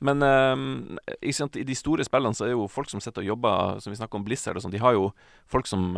Men 0.00 0.24
ikke 1.20 1.36
sant, 1.36 1.58
i 1.60 1.64
de 1.68 1.74
store 1.76 2.06
spillene 2.06 2.32
så 2.32 2.46
er 2.46 2.54
jo 2.54 2.70
folk 2.72 2.88
som 2.88 3.02
sitter 3.04 3.20
og 3.20 3.34
jobber, 3.34 3.82
som 3.84 3.92
vi 3.92 3.98
snakker 3.98 4.16
om 4.16 4.22
Blizzard 4.24 4.56
og 4.56 4.64
sånn, 4.64 4.72
de 4.72 4.80
har 4.80 4.94
jo 4.96 5.10
folk 5.52 5.68
som 5.68 5.90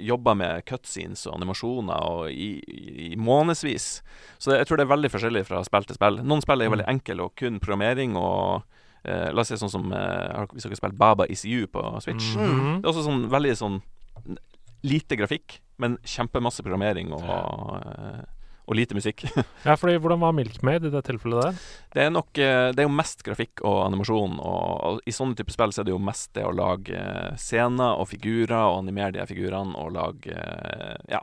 jobber 0.00 0.38
med 0.40 0.64
cutscenes 0.64 1.26
og 1.28 1.36
animasjoner 1.36 2.08
og 2.14 2.30
i, 2.32 2.48
i, 2.64 3.10
i 3.10 3.18
månedsvis. 3.20 3.90
Så 4.38 4.54
det, 4.54 4.62
jeg 4.62 4.70
tror 4.70 4.80
det 4.80 4.86
er 4.86 4.94
veldig 4.94 5.12
forskjellig 5.12 5.44
fra 5.50 5.60
spill 5.68 5.84
til 5.84 5.98
spill. 5.98 6.22
Noen 6.24 6.40
spill 6.46 6.64
er 6.64 6.70
jo 6.70 6.74
veldig 6.78 6.88
enkle 6.94 7.28
og 7.28 7.36
kun 7.36 7.60
programmering 7.60 8.16
og 8.16 8.64
eh, 9.06 9.30
La 9.32 9.40
oss 9.44 9.48
si 9.54 9.58
sånn 9.60 9.70
som 9.72 9.88
eh, 9.92 10.28
har- 10.36 10.50
Hvis 10.52 10.66
dere 10.66 10.76
spiller 10.78 10.98
Baba 10.98 11.26
Is 11.30 11.44
You 11.48 11.66
på 11.70 11.82
Switch. 12.02 12.34
Mhm. 12.36 12.82
Det 12.82 12.88
er 12.88 12.92
også 12.92 13.06
sånn 13.06 13.28
veldig 13.32 13.56
sånn 13.56 13.80
lite 14.86 15.16
grafikk, 15.18 15.60
men 15.78 15.96
kjempemasse 16.06 16.62
programmering 16.62 17.10
og, 17.16 17.22
eh, 17.26 18.24
og 18.68 18.74
lite 18.78 18.94
musikk. 18.94 19.24
Ja, 19.66 19.74
fordi 19.78 19.96
hvordan 19.98 20.20
var 20.22 20.32
Milkmaid 20.36 20.84
i 20.86 20.90
det 20.90 21.02
tilfellet 21.08 21.42
der? 21.42 21.60
Det 21.94 22.02
er 22.04 22.10
nok 22.14 22.38
eh, 22.38 22.70
Det 22.72 22.82
er 22.84 22.88
jo 22.88 22.94
mest 22.94 23.22
grafikk 23.26 23.62
og 23.66 23.80
animasjon, 23.86 24.36
og, 24.38 24.84
og 24.90 25.00
i 25.06 25.14
sånne 25.14 25.36
typer 25.38 25.54
spill 25.56 25.72
så 25.74 25.82
er 25.82 25.88
det 25.88 25.94
jo 25.96 26.02
mest 26.02 26.32
det 26.38 26.44
å 26.46 26.54
lage 26.54 26.94
eh, 26.94 27.32
scener 27.40 27.98
og 27.98 28.08
figurer 28.12 28.56
og 28.58 28.82
animere 28.84 29.12
de 29.18 29.26
figurene 29.26 29.74
og 29.80 29.92
lage 29.96 30.36
Ja. 31.10 31.22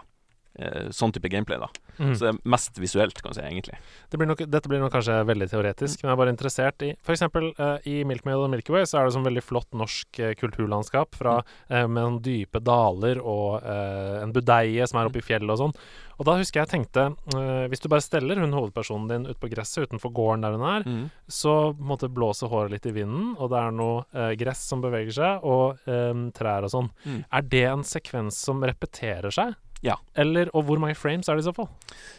Eh, 0.60 0.90
Sånn 0.94 1.12
type 1.16 1.30
gameplay, 1.32 1.58
da. 1.62 1.70
Mm. 2.00 2.14
Så 2.16 2.26
det 2.26 2.30
er 2.32 2.40
mest 2.50 2.78
visuelt, 2.82 3.20
kan 3.22 3.34
du 3.34 3.38
si, 3.38 3.46
egentlig. 3.46 3.78
Det 4.10 4.18
blir 4.18 4.30
nok, 4.30 4.40
dette 4.50 4.70
blir 4.70 4.82
nok 4.82 4.94
kanskje 4.96 5.20
veldig 5.30 5.48
teoretisk, 5.52 6.02
men 6.02 6.10
jeg 6.10 6.16
er 6.16 6.22
bare 6.24 6.34
interessert 6.34 6.86
i 6.86 6.92
For 7.06 7.14
eksempel 7.14 7.52
eh, 7.54 7.90
i 7.92 7.96
Milkmaid 8.10 8.42
og 8.42 8.50
Milky 8.54 8.74
Way 8.74 8.88
så 8.90 9.00
er 9.00 9.06
det 9.08 9.14
sånn 9.18 9.28
veldig 9.28 9.44
flott 9.46 9.70
norsk 9.78 10.20
uh, 10.24 10.32
kulturlandskap 10.40 11.16
fra, 11.20 11.36
eh, 11.70 11.86
med 11.86 12.02
noen 12.02 12.18
dype 12.26 12.62
daler 12.64 13.22
og 13.22 13.62
uh, 13.62 14.24
en 14.24 14.34
budeie 14.34 14.88
som 14.90 15.00
er 15.02 15.10
oppe 15.10 15.22
i 15.22 15.26
fjellet 15.26 15.54
og 15.54 15.62
sånn. 15.62 15.76
Og 16.22 16.28
da 16.28 16.36
husker 16.38 16.62
jeg 16.62 16.70
tenkte 16.70 17.04
Hvis 17.72 17.82
du 17.82 17.88
bare 17.90 18.04
steller 18.06 18.38
hun 18.38 18.52
hovedpersonen 18.54 19.08
din 19.10 19.24
ut 19.26 19.40
på 19.42 19.50
gresset 19.50 19.88
utenfor 19.90 20.12
gården 20.14 20.44
der 20.46 20.54
hun 20.54 20.66
er, 20.70 20.84
Mm. 20.86 21.10
så 21.28 21.74
måte 21.74 22.06
blåser 22.08 22.52
håret 22.52 22.70
litt 22.72 22.86
i 22.86 22.94
vinden, 22.94 23.34
og 23.40 23.50
det 23.50 23.58
er 23.58 23.72
noe 23.74 24.36
gress 24.38 24.62
som 24.70 24.82
beveger 24.84 25.16
seg, 25.16 25.44
og 25.44 25.82
trær 26.38 26.68
og 26.68 26.70
sånn. 26.70 26.90
Mm. 27.08 27.20
Er 27.34 27.42
det 27.42 27.64
en 27.72 27.84
sekvens 27.88 28.38
som 28.38 28.62
repeterer 28.62 29.34
seg? 29.34 29.56
Ja. 29.84 29.98
Eller, 30.16 30.48
og 30.56 30.64
hvor 30.64 30.80
mange 30.80 30.96
frames 30.96 31.28
er 31.28 31.36
det 31.36 31.44
i 31.44 31.48
så 31.50 31.54
fall? 31.58 31.68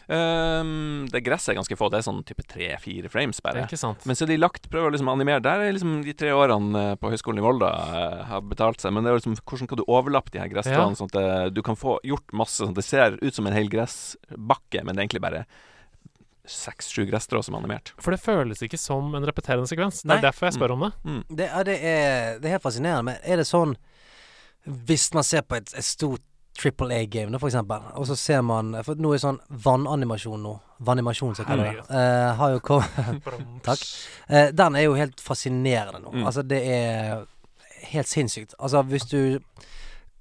Um, 0.05 1.07
det 1.09 1.23
gresset 1.25 1.55
er 1.55 1.57
ganske 1.57 1.77
få. 1.79 1.87
Det 1.89 1.97
er 1.97 2.05
sånn 2.05 2.21
type 2.27 2.45
tre-fire 2.45 3.09
frames, 3.09 3.41
bare. 3.41 3.63
Ikke 3.65 3.79
sant? 3.81 4.05
Men 4.05 4.17
så 4.17 4.27
er 4.27 4.33
de 4.35 4.37
lagt 4.37 4.69
prøver 4.69 4.91
å 4.91 4.93
liksom 4.93 5.09
animere 5.09 5.41
Der 5.41 5.63
er 5.65 5.73
liksom 5.73 5.95
de 6.05 6.13
tre 6.13 6.29
årene 6.37 6.83
eh, 6.91 6.97
på 7.01 7.09
Høgskolen 7.09 7.41
i 7.41 7.45
Volda 7.45 7.71
uh, 7.73 8.19
har 8.29 8.43
betalt 8.45 8.85
seg. 8.85 8.93
Men 8.93 9.05
det 9.07 9.11
er 9.11 9.17
liksom 9.17 9.37
hvordan 9.41 9.71
kan 9.71 9.81
du 9.81 9.85
overlappe 9.87 10.33
de 10.35 10.43
her 10.43 10.51
gressstråene, 10.53 10.93
Ja. 10.93 10.99
sånn 11.01 11.09
at 11.09 11.17
eh, 11.23 11.47
du 11.57 11.63
kan 11.65 11.79
få 11.79 11.97
gjort 12.05 12.35
masse 12.37 12.61
sånn 12.61 12.75
at 12.75 12.81
det 12.83 12.85
ser 12.85 13.17
ut 13.21 13.33
som 13.39 13.49
en 13.49 13.57
hel 13.57 13.71
gressbakke, 13.73 14.83
men 14.85 14.93
det 14.93 14.99
er 15.01 15.07
egentlig 15.07 15.25
bare 15.25 15.45
seks-sju 16.45 17.07
gresstrå 17.09 17.41
som 17.41 17.55
er 17.57 17.63
animert. 17.63 17.91
For 17.97 18.13
det 18.13 18.21
føles 18.21 18.61
ikke 18.61 18.77
som 18.77 19.09
en 19.17 19.25
repeterende 19.25 19.65
sekvens. 19.65 20.03
Nei. 20.05 20.19
Det 20.19 20.21
er 20.21 20.27
derfor 20.29 20.51
jeg 20.51 20.57
spør 20.59 20.75
om 20.75 20.85
det. 20.85 20.91
Det, 21.41 21.49
ja, 21.49 21.63
det, 21.65 21.79
er, 21.81 22.37
det 22.37 22.49
er 22.51 22.57
helt 22.59 22.65
fascinerende. 22.67 23.07
Men 23.09 23.25
er 23.25 23.41
det 23.41 23.47
sånn 23.49 23.73
Hvis 24.65 25.11
man 25.13 25.25
ser 25.25 25.41
på 25.45 25.57
et, 25.57 25.73
et 25.77 25.85
stort 25.85 26.21
Triple 26.55 26.95
A-game, 26.95 27.39
for 27.39 27.47
eksempel, 27.49 27.81
og 27.99 28.05
så 28.07 28.15
ser 28.15 28.41
man 28.41 28.69
For 28.87 28.95
nå 28.95 29.09
er 29.13 29.19
sånn 29.19 29.39
vannanimasjon 29.65 30.39
nå. 30.43 30.53
Vannimasjon, 30.87 31.35
som 31.35 31.45
kaller 31.49 31.73
det. 31.73 31.83
Uh, 31.89 32.31
har 32.39 32.53
jo 32.55 32.59
kommet 32.63 33.25
Takk. 33.67 33.81
Uh, 34.31 34.47
den 34.55 34.75
er 34.79 34.85
jo 34.87 34.93
helt 34.95 35.19
fascinerende 35.23 35.99
nå. 36.05 36.13
Mm. 36.15 36.25
Altså, 36.29 36.43
det 36.47 36.61
er 36.63 37.25
helt 37.91 38.07
sinnssykt. 38.07 38.55
Altså, 38.59 38.81
hvis 38.87 39.05
du 39.11 39.19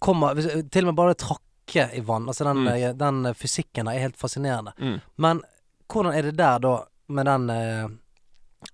kommer 0.03 0.35
hvis, 0.37 0.51
Til 0.71 0.85
og 0.85 0.91
med 0.93 0.99
bare 0.99 1.15
trakke 1.15 1.87
i 1.97 2.03
vann. 2.05 2.27
Altså, 2.29 2.45
den, 2.45 2.65
Mm. 2.65 2.69
eh, 2.75 2.93
den 2.93 3.35
fysikken 3.35 3.87
der 3.87 3.95
er 3.97 4.03
helt 4.09 4.19
fascinerende. 4.21 4.75
Mm. 4.79 4.99
Men 5.17 5.41
hvordan 5.89 6.13
er 6.19 6.23
det 6.23 6.35
der, 6.39 6.59
da, 6.59 6.75
med 7.09 7.25
den 7.31 7.51
eh, 7.51 7.89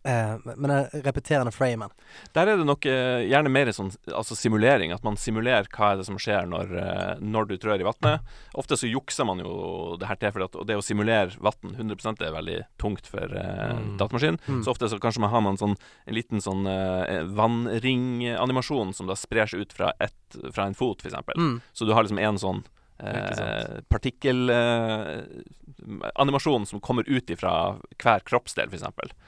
eh, 0.05 0.37
Med 0.57 0.71
den 0.71 1.03
repeterende 1.05 1.53
framen? 1.53 1.91
Der 2.35 2.49
er 2.49 2.57
det 2.61 2.67
nok 2.67 2.87
eh, 2.87 3.27
gjerne 3.31 3.51
mer 3.53 3.71
sånn 3.73 3.91
altså 4.13 4.37
simulering. 4.39 4.93
At 4.93 5.05
man 5.05 5.17
simulerer 5.21 5.69
hva 5.71 5.93
er 5.93 6.01
det 6.01 6.07
som 6.09 6.19
skjer 6.21 6.47
når, 6.51 6.75
eh, 6.81 7.15
når 7.21 7.49
du 7.51 7.57
trør 7.63 7.81
i 7.81 7.87
vannet. 7.87 8.21
Ofte 8.55 8.77
så 8.81 8.89
jukser 8.91 9.27
man 9.29 9.39
jo 9.45 9.97
det 10.01 10.09
her 10.11 10.17
til, 10.21 10.33
for 10.33 10.65
det 10.67 10.77
å 10.79 10.85
simulere 10.85 11.37
vann 11.41 11.77
100% 11.77 12.23
er 12.27 12.35
veldig 12.37 12.59
tungt 12.79 13.07
for 13.11 13.27
eh, 13.31 13.59
Mm. 13.71 13.97
datamaskin. 14.01 14.39
Mm. 14.49 14.63
Så 14.65 14.71
ofte 14.73 14.89
så 14.89 14.99
kanskje 14.99 15.21
man 15.21 15.31
har 15.31 15.41
man 15.45 15.57
sånn, 15.61 15.77
en 16.07 16.15
liten 16.15 16.41
sånn 16.43 16.67
eh, 16.67 17.23
vannringanimasjon 17.25 18.93
som 18.95 19.07
da 19.11 19.17
sprer 19.19 19.47
seg 19.51 19.61
ut 19.65 19.73
fra, 19.77 19.93
et, 20.01 20.15
fra 20.55 20.67
en 20.69 20.75
fot, 20.77 21.03
f.eks. 21.05 21.15
Mm. 21.37 21.61
Så 21.73 21.85
du 21.87 21.93
har 21.95 22.05
liksom 22.07 22.19
en 22.23 22.39
sånn 22.41 22.63
eh, 23.03 23.81
partikkelanimasjon 23.91 26.67
som 26.67 26.81
kommer 26.81 27.05
ut 27.09 27.31
ifra 27.31 27.77
hver 28.03 28.21
kroppsdel, 28.27 28.69
f.eks. 28.71 28.83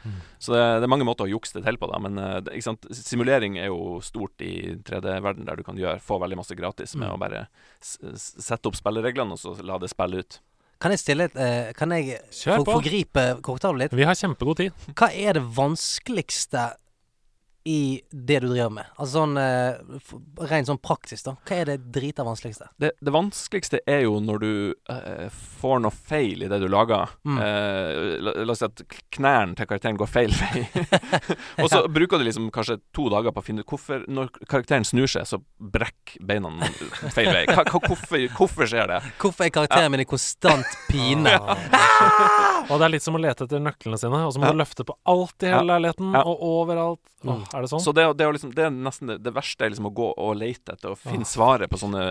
Mm. 0.05 0.13
Så 0.39 0.53
det, 0.55 0.63
det 0.83 0.87
er 0.89 0.93
mange 0.93 1.07
måter 1.09 1.25
å 1.27 1.31
jukse 1.33 1.59
det 1.59 1.65
til 1.67 1.79
på, 1.81 1.87
da. 1.93 1.99
Men 2.03 2.19
eh, 2.21 2.39
det, 2.45 2.53
ikke 2.59 2.69
sant? 2.71 2.83
simulering 2.97 3.55
er 3.61 3.67
jo 3.73 3.79
stort 4.05 4.37
i 4.45 4.53
3D-verden, 4.85 5.47
der 5.49 5.57
du 5.57 5.63
kan 5.67 5.79
gjøre, 5.81 6.01
få 6.03 6.15
veldig 6.23 6.39
masse 6.43 6.55
gratis 6.59 6.95
med 6.97 7.01
Mm. 7.03 7.15
å 7.17 7.19
bare 7.19 7.41
sette 7.83 8.69
opp 8.71 8.77
spillereglene 8.79 9.33
og 9.35 9.39
så 9.43 9.51
la 9.67 9.75
det 9.83 9.89
spille 9.91 10.17
ut. 10.23 10.33
Kan 10.83 10.91
jeg 10.95 11.01
stille 11.03 11.25
et 11.29 11.37
eh, 11.39 11.73
Kan 11.79 11.91
jeg 11.95 12.05
forgripe 12.67 13.25
korktavlen 13.43 13.81
litt? 13.85 13.93
Vi 13.95 14.07
har 14.07 14.15
kjempegod 14.19 14.57
tid. 14.59 14.73
Hva 14.99 15.09
er 15.15 15.33
det 15.39 15.45
vanskeligste 15.57 16.63
i 17.65 18.01
det 18.11 18.41
du 18.43 18.49
driver 18.51 18.71
med? 18.75 18.87
Altså 18.97 19.21
sånn 19.21 19.37
eh, 19.39 20.47
rent 20.51 20.67
sånn 20.67 20.81
praktisk, 20.83 21.25
da. 21.29 21.35
Hva 21.47 21.57
er 21.63 21.69
det 21.71 21.77
drita 21.95 22.25
vanskeligste? 22.27 22.69
Det, 22.83 22.91
det 23.01 23.13
vanskeligste 23.15 23.81
er 23.87 24.01
jo 24.07 24.17
når 24.23 24.41
du 24.43 24.51
eh, 24.91 25.29
får 25.61 25.83
noe 25.85 25.95
feil 25.95 26.43
i 26.43 26.49
det 26.51 26.59
du 26.63 26.67
lager. 26.73 27.13
Mm. 27.29 27.39
Eh, 27.39 28.01
la, 28.23 28.35
la 28.43 28.53
oss 28.57 28.63
si 28.65 28.67
at 28.67 28.83
knærne 29.15 29.55
til 29.59 29.69
karakteren 29.71 30.01
går 30.01 30.11
feil 30.11 30.35
vei. 30.35 30.65
og 31.63 31.71
så 31.71 31.85
bruker 31.93 32.19
du 32.19 32.27
liksom 32.27 32.51
kanskje 32.55 32.81
to 32.97 33.07
dager 33.13 33.31
på 33.37 33.43
å 33.43 33.47
finne 33.47 33.63
ut 33.63 33.71
hvorfor 33.71 34.03
Når 34.11 34.33
karakteren 34.51 34.85
snur 34.89 35.07
seg, 35.11 35.27
så 35.29 35.39
brekker 35.59 36.19
beina 36.27 36.51
feil 37.15 37.31
vei. 37.33 37.45
Hva, 37.47 37.63
hva, 37.69 37.79
hvorfor, 37.87 38.27
hvorfor 38.37 38.69
skjer 38.71 38.91
det? 38.91 39.01
Hvorfor 39.23 39.47
er 39.47 39.55
karakteren 39.55 39.93
min 39.95 40.03
i 40.03 40.09
konstant 40.09 40.67
pine? 40.91 41.37
Og 42.71 42.79
det 42.79 42.85
er 42.87 42.93
litt 42.95 43.05
som 43.05 43.17
å 43.17 43.21
lete 43.23 43.47
etter 43.47 43.63
nøklene 43.63 43.99
sine, 44.01 44.21
og 44.27 44.33
så 44.35 44.41
må 44.43 44.49
Ja. 44.49 44.53
du 44.55 44.61
løfte 44.63 44.85
på 44.87 44.95
alt 45.09 45.43
i 45.43 45.51
hele 45.51 45.63
Ja. 45.63 45.69
leiligheten, 45.75 46.13
Ja. 46.15 46.23
og 46.25 46.43
overalt. 46.43 47.01
Mm. 47.23 47.45
Er 47.53 47.65
det 47.65 47.71
sånn? 47.73 47.83
Så 47.85 47.93
det, 47.97 48.05
det, 48.19 48.25
er, 48.25 48.37
liksom, 48.37 48.53
det 48.57 48.65
er 48.67 48.75
nesten 48.75 49.11
det, 49.13 49.19
det 49.25 49.35
verste, 49.37 49.65
er 49.65 49.73
liksom 49.73 49.89
å 49.91 49.95
gå 49.97 50.09
og 50.11 50.37
lete 50.41 50.77
etter 50.77 50.95
og 50.95 51.01
finne 51.01 51.29
svaret 51.29 51.73
på 51.73 51.81
sånne 51.81 52.05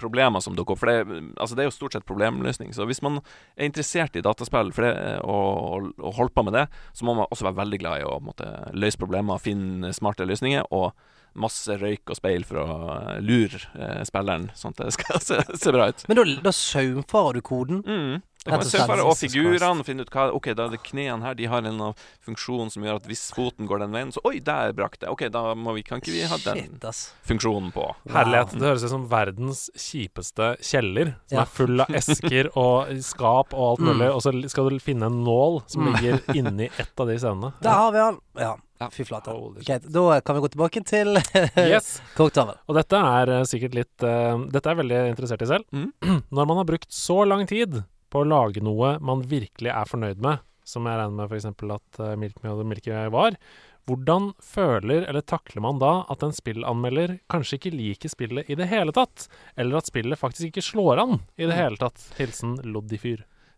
problemer 0.00 0.44
som 0.44 0.56
dukker 0.56 0.76
opp. 0.76 0.82
For 0.82 0.92
det, 0.92 1.20
altså 1.36 1.58
det 1.58 1.64
er 1.64 1.70
jo 1.70 1.76
stort 1.76 1.96
sett 1.96 2.08
problemløsning. 2.08 2.72
Så 2.76 2.88
hvis 2.88 3.02
man 3.04 3.20
er 3.20 3.68
interessert 3.68 4.16
i 4.16 4.24
dataspill 4.24 4.72
for 4.76 4.86
det, 4.86 4.94
og, 5.24 5.50
og, 5.66 5.90
og 6.00 6.16
holder 6.20 6.36
på 6.36 6.46
med 6.48 6.58
det, 6.60 6.66
så 6.96 7.08
må 7.08 7.16
man 7.18 7.28
også 7.30 7.48
være 7.48 7.60
veldig 7.62 7.82
glad 7.82 8.02
i 8.02 8.08
å 8.08 8.16
måtte, 8.24 8.48
løse 8.76 9.00
problemer, 9.00 9.42
finne 9.42 9.92
smarte 9.96 10.28
løsninger. 10.28 10.68
og 10.70 10.92
Masse 11.36 11.76
røyk 11.80 12.08
og 12.12 12.16
speil 12.16 12.44
for 12.48 12.62
å 12.62 13.18
lure 13.20 13.60
eh, 13.76 14.00
spilleren, 14.08 14.48
sånn 14.56 14.72
at 14.76 14.86
det 14.86 14.94
skal 14.96 15.20
se, 15.28 15.42
se 15.60 15.74
bra 15.74 15.90
ut. 15.92 16.06
Men 16.08 16.16
da, 16.22 16.24
da 16.48 16.54
saumfarer 16.56 17.38
du 17.40 17.44
koden? 17.44 17.82
Mm. 17.86 18.22
Det 18.46 18.52
kan 18.52 18.60
og 18.60 18.62
man 18.62 18.70
se 18.70 19.02
og 19.02 19.16
figurene, 19.18 19.82
finne 19.82 20.04
ut 20.06 20.10
hva 20.14 20.28
Ok, 20.30 20.44
da 20.54 20.68
er 20.68 20.74
det 20.76 20.78
knærne 20.86 21.26
her. 21.26 21.34
De 21.34 21.48
har 21.50 21.64
en 21.66 21.80
funksjon 22.22 22.68
som 22.70 22.84
gjør 22.86 23.00
at 23.00 23.08
hvis 23.10 23.24
foten 23.34 23.66
går 23.66 23.80
den 23.82 23.90
veien, 23.96 24.12
så 24.14 24.22
Oi, 24.28 24.36
der 24.38 24.70
brakk 24.76 25.00
det. 25.02 25.08
Ok, 25.10 25.24
da 25.34 25.48
må 25.58 25.74
vi, 25.74 25.82
kan 25.82 25.98
ikke 25.98 26.14
vi 26.14 26.20
ha 26.30 26.38
den 26.44 26.60
Shit, 26.78 27.00
funksjonen 27.26 27.72
på. 27.74 27.88
Herlighet. 28.14 28.54
Det 28.54 28.68
høres 28.68 28.84
ut 28.86 28.92
som 28.94 29.08
verdens 29.10 29.64
kjipeste 29.74 30.52
kjeller, 30.62 31.16
som 31.26 31.40
Ja. 31.40 31.42
er 31.42 31.50
full 31.58 31.82
av 31.82 31.90
esker 31.98 32.52
og 32.54 32.94
skap 33.02 33.50
og 33.52 33.64
alt 33.72 33.82
mulig, 33.88 34.06
Mm. 34.06 34.14
og 34.14 34.22
så 34.22 34.30
skal 34.54 34.70
du 34.70 34.78
finne 34.78 35.10
en 35.10 35.24
nål 35.26 35.64
som 35.66 35.82
Mm. 35.82 35.92
ligger 35.96 36.22
inni 36.38 36.70
ett 36.78 36.94
av 37.02 37.08
de 37.10 37.18
scenene. 37.18 37.52
Der 37.66 37.70
har 37.82 37.90
vi 37.92 37.98
han. 37.98 38.20
Ja, 38.38 38.54
Ja. 38.80 38.88
fy 38.92 39.04
flate. 39.08 39.32
Shit. 39.64 39.86
Da 39.92 40.20
kan 40.20 40.36
vi 40.36 40.42
gå 40.44 40.50
tilbake 40.52 40.82
til 40.86 41.16
Yes. 41.56 41.96
korktavlen. 42.18 42.58
Og 42.68 42.76
dette 42.78 43.00
er 43.12 43.32
eh, 43.38 43.44
sikkert 43.48 43.76
litt 43.78 44.04
uh, 44.06 44.36
Dette 44.52 44.72
er 44.72 44.80
veldig 44.82 44.98
interessert 45.12 45.44
i 45.46 45.50
selv. 45.50 45.68
Mm. 45.72 46.18
Når 46.36 46.50
man 46.50 46.60
har 46.60 46.68
brukt 46.68 46.92
så 46.92 47.22
lang 47.28 47.46
tid 47.50 47.80
på 48.12 48.22
å 48.22 48.28
lage 48.28 48.62
noe 48.64 48.96
man 49.02 49.24
virkelig 49.26 49.72
er 49.72 49.88
fornøyd 49.88 50.20
med, 50.22 50.44
som 50.66 50.86
jeg 50.86 50.98
regner 51.00 51.16
med 51.22 51.32
f.eks. 51.32 51.48
at 51.78 52.02
uh, 52.02 52.12
Milk 52.20 52.42
Me 52.44 52.52
og 52.52 52.60
The 52.60 52.68
Milky 52.68 52.92
Way 52.92 53.10
var, 53.14 53.38
hvordan 53.86 54.32
føler 54.42 55.04
eller 55.06 55.22
takler 55.22 55.62
man 55.62 55.78
da 55.78 55.92
at 56.10 56.24
en 56.26 56.34
spillanmelder 56.34 57.20
kanskje 57.30 57.60
ikke 57.60 57.70
liker 57.76 58.10
spillet 58.10 58.50
i 58.50 58.56
det 58.58 58.66
hele 58.70 58.90
tatt? 58.94 59.28
Eller 59.54 59.78
at 59.78 59.86
spillet 59.86 60.18
faktisk 60.18 60.50
ikke 60.50 60.64
slår 60.72 61.02
an 61.04 61.20
i 61.38 61.46
det 61.46 61.54
hele 61.54 61.78
tatt? 61.78 62.08
Hilsen 62.18 62.56
Loddy 62.66 62.98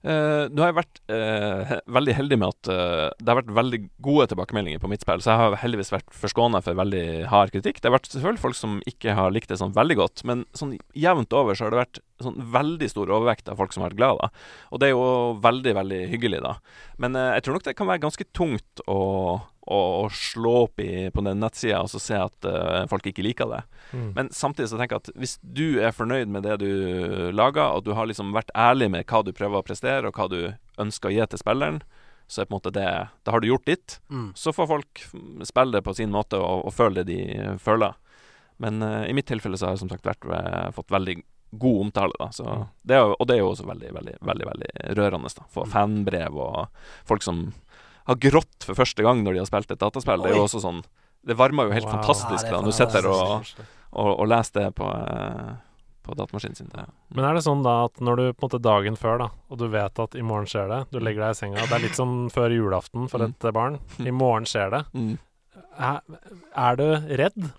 Eh, 0.07 0.45
nå 0.55 0.63
har 0.63 0.71
jeg 0.71 0.77
vært 0.77 1.01
uh, 1.11 1.73
veldig 1.91 2.13
heldig 2.15 2.37
med 2.39 2.53
at 2.53 2.69
uh, 2.71 3.09
det 3.19 3.33
har 3.33 3.39
vært 3.41 3.51
veldig 3.57 3.81
gode 4.05 4.29
tilbakemeldinger 4.31 4.83
på 4.83 4.91
mitt 4.93 5.03
spill, 5.03 5.19
så 5.25 5.33
jeg 5.33 5.41
har 5.41 5.57
heldigvis 5.65 5.91
vært 5.91 6.15
forskåna 6.15 6.61
for 6.63 6.79
veldig 6.79 7.27
hard 7.33 7.51
kritikk. 7.55 7.81
Det 7.81 7.91
har 7.91 7.97
vært 7.97 8.07
selvfølgelig 8.13 8.45
folk 8.45 8.59
som 8.59 8.77
ikke 8.87 9.17
har 9.19 9.35
likt 9.35 9.51
det 9.51 9.59
sånn 9.59 9.75
veldig 9.75 9.99
godt, 9.99 10.23
men 10.29 10.47
sånn 10.59 10.77
jevnt 10.95 11.35
over 11.35 11.59
så 11.59 11.67
har 11.67 11.75
det 11.75 11.83
vært 11.83 12.03
sånn 12.23 12.39
veldig 12.55 12.91
stor 12.95 13.11
overvekt 13.11 13.51
av 13.51 13.59
folk 13.59 13.75
som 13.75 13.83
har 13.83 13.91
vært 13.91 14.01
glad, 14.01 14.23
da. 14.23 14.31
Og 14.71 14.83
det 14.83 14.89
er 14.89 14.95
jo 14.95 15.11
veldig, 15.43 15.75
veldig 15.83 16.01
hyggelig, 16.15 16.43
da. 16.47 16.55
Men 17.03 17.19
jeg 17.19 17.47
tror 17.47 17.59
nok 17.59 17.67
det 17.67 17.77
kan 17.79 17.91
være 17.91 18.05
ganske 18.07 18.31
tungt 18.39 18.87
å, 18.87 19.01
å, 19.69 19.79
å 20.03 20.09
slå 20.15 20.55
opp 20.65 20.81
i, 20.81 21.09
på 21.15 21.23
den 21.27 21.41
nettsida 21.43 21.83
og 21.85 21.91
så 21.93 22.01
se 22.03 22.17
at 22.19 22.49
uh, 22.49 22.87
folk 22.91 23.07
ikke 23.11 23.25
liker 23.27 23.51
det. 23.53 23.61
Mm. 23.93 24.09
Men 24.17 24.31
samtidig 24.35 24.71
så 24.73 24.81
tenker 24.81 24.97
jeg 24.99 25.05
at 25.07 25.21
hvis 25.21 25.37
du 25.43 25.79
er 25.85 25.95
fornøyd 25.97 26.33
med 26.33 26.45
det 26.49 26.59
du 26.65 27.31
lager, 27.37 27.77
og 27.77 27.85
du 27.87 27.93
har 27.97 28.09
liksom 28.09 28.33
vært 28.37 28.53
ærlig 28.57 28.91
med 28.97 29.07
hva 29.09 29.23
du 29.25 29.33
prøver 29.37 29.61
å 29.61 29.67
prestere, 29.67 30.09
og 30.11 30.17
hva 30.19 30.29
du 30.33 30.41
ønsker 30.81 31.11
å 31.11 31.15
gi 31.15 31.25
til 31.33 31.43
spilleren, 31.45 31.81
så 32.29 32.43
er 32.43 32.49
på 32.49 32.53
en 32.53 32.59
måte 32.59 32.75
det 32.77 32.89
Da 33.25 33.33
har 33.33 33.41
du 33.41 33.47
gjort 33.49 33.65
ditt. 33.69 34.01
Mm. 34.13 34.33
Så 34.37 34.53
får 34.53 34.67
folk 34.69 35.01
spille 35.49 35.73
det 35.79 35.85
på 35.87 35.95
sin 35.97 36.13
måte 36.13 36.37
og, 36.37 36.67
og 36.69 36.75
føle 36.77 37.01
det 37.01 37.09
de 37.09 37.57
føler. 37.63 37.97
Men 38.61 38.83
uh, 38.83 39.05
i 39.09 39.15
mitt 39.17 39.29
tilfelle 39.31 39.57
så 39.57 39.69
har 39.71 39.77
jeg 39.77 39.85
som 39.87 39.93
sagt 39.93 40.05
vært, 40.09 40.27
eh, 40.29 40.69
fått 40.77 40.91
veldig 40.93 41.15
god 41.63 41.81
omtale, 41.87 42.13
da. 42.19 42.27
Så 42.35 42.45
Mm. 42.45 42.65
det 42.85 42.97
er, 42.99 43.15
og 43.15 43.27
det 43.27 43.35
er 43.37 43.39
jo 43.41 43.53
også 43.55 43.65
veldig, 43.65 43.93
veldig, 43.95 44.17
veldig, 44.21 44.47
veldig 44.51 44.71
rørende. 44.99 45.31
da 45.39 45.47
Få 45.55 45.65
fanbrev 45.73 46.37
og 46.37 46.67
folk 47.09 47.23
som 47.25 47.55
har 48.09 48.19
grått 48.25 48.65
for 48.67 48.75
første 48.79 49.05
gang 49.05 49.23
når 49.25 49.37
de 49.37 49.43
har 49.45 49.51
spilt 49.51 49.71
et 49.75 49.81
dataspill. 49.81 50.23
Det 50.25 50.33
er 50.33 50.39
jo 50.41 50.47
også 50.49 50.63
sånn 50.65 50.83
Det 51.29 51.35
varmer 51.37 51.67
jo 51.69 51.75
helt 51.75 51.89
Wow. 51.89 51.99
fantastisk 51.99 52.47
Ja, 52.47 52.53
da 52.53 52.61
når 52.63 52.73
du 52.73 52.77
sitter 52.79 53.07
og 53.11 53.49
og, 53.93 54.11
og 54.21 54.27
leser 54.29 54.53
det 54.61 54.75
på, 54.77 54.85
eh, 54.85 55.55
på 56.05 56.15
datamaskinen 56.15 56.57
sin. 56.57 56.69
Det. 56.73 56.85
Men 57.17 57.25
er 57.25 57.35
det 57.39 57.43
sånn 57.47 57.63
da 57.65 57.87
at 57.87 58.01
når 58.05 58.17
du 58.21 58.25
på 58.35 58.45
en 58.45 58.49
måte 58.51 58.61
dagen 58.63 58.97
før, 59.01 59.19
da, 59.23 59.29
og 59.49 59.59
du 59.59 59.67
vet 59.73 59.99
at 60.05 60.15
i 60.15 60.23
morgen 60.23 60.45
skjer 60.47 60.69
det, 60.69 60.81
du 60.93 60.99
legger 61.01 61.25
deg 61.25 61.31
i 61.33 61.39
senga 61.39 61.65
Det 61.67 61.73
er 61.73 61.85
litt 61.87 61.97
som 61.97 62.29
før 62.33 62.53
julaften 62.53 63.09
for 63.09 63.19
Mm. 63.25 63.33
et 63.33 63.41
mm. 63.49 63.53
barn. 63.57 63.79
I 63.99 64.11
morgen 64.13 64.45
skjer 64.45 64.71
det. 64.77 64.83
Mm. 64.93 65.19
Er, 65.79 66.01
er 66.55 66.77
du 66.77 66.87
redd? 67.17 67.51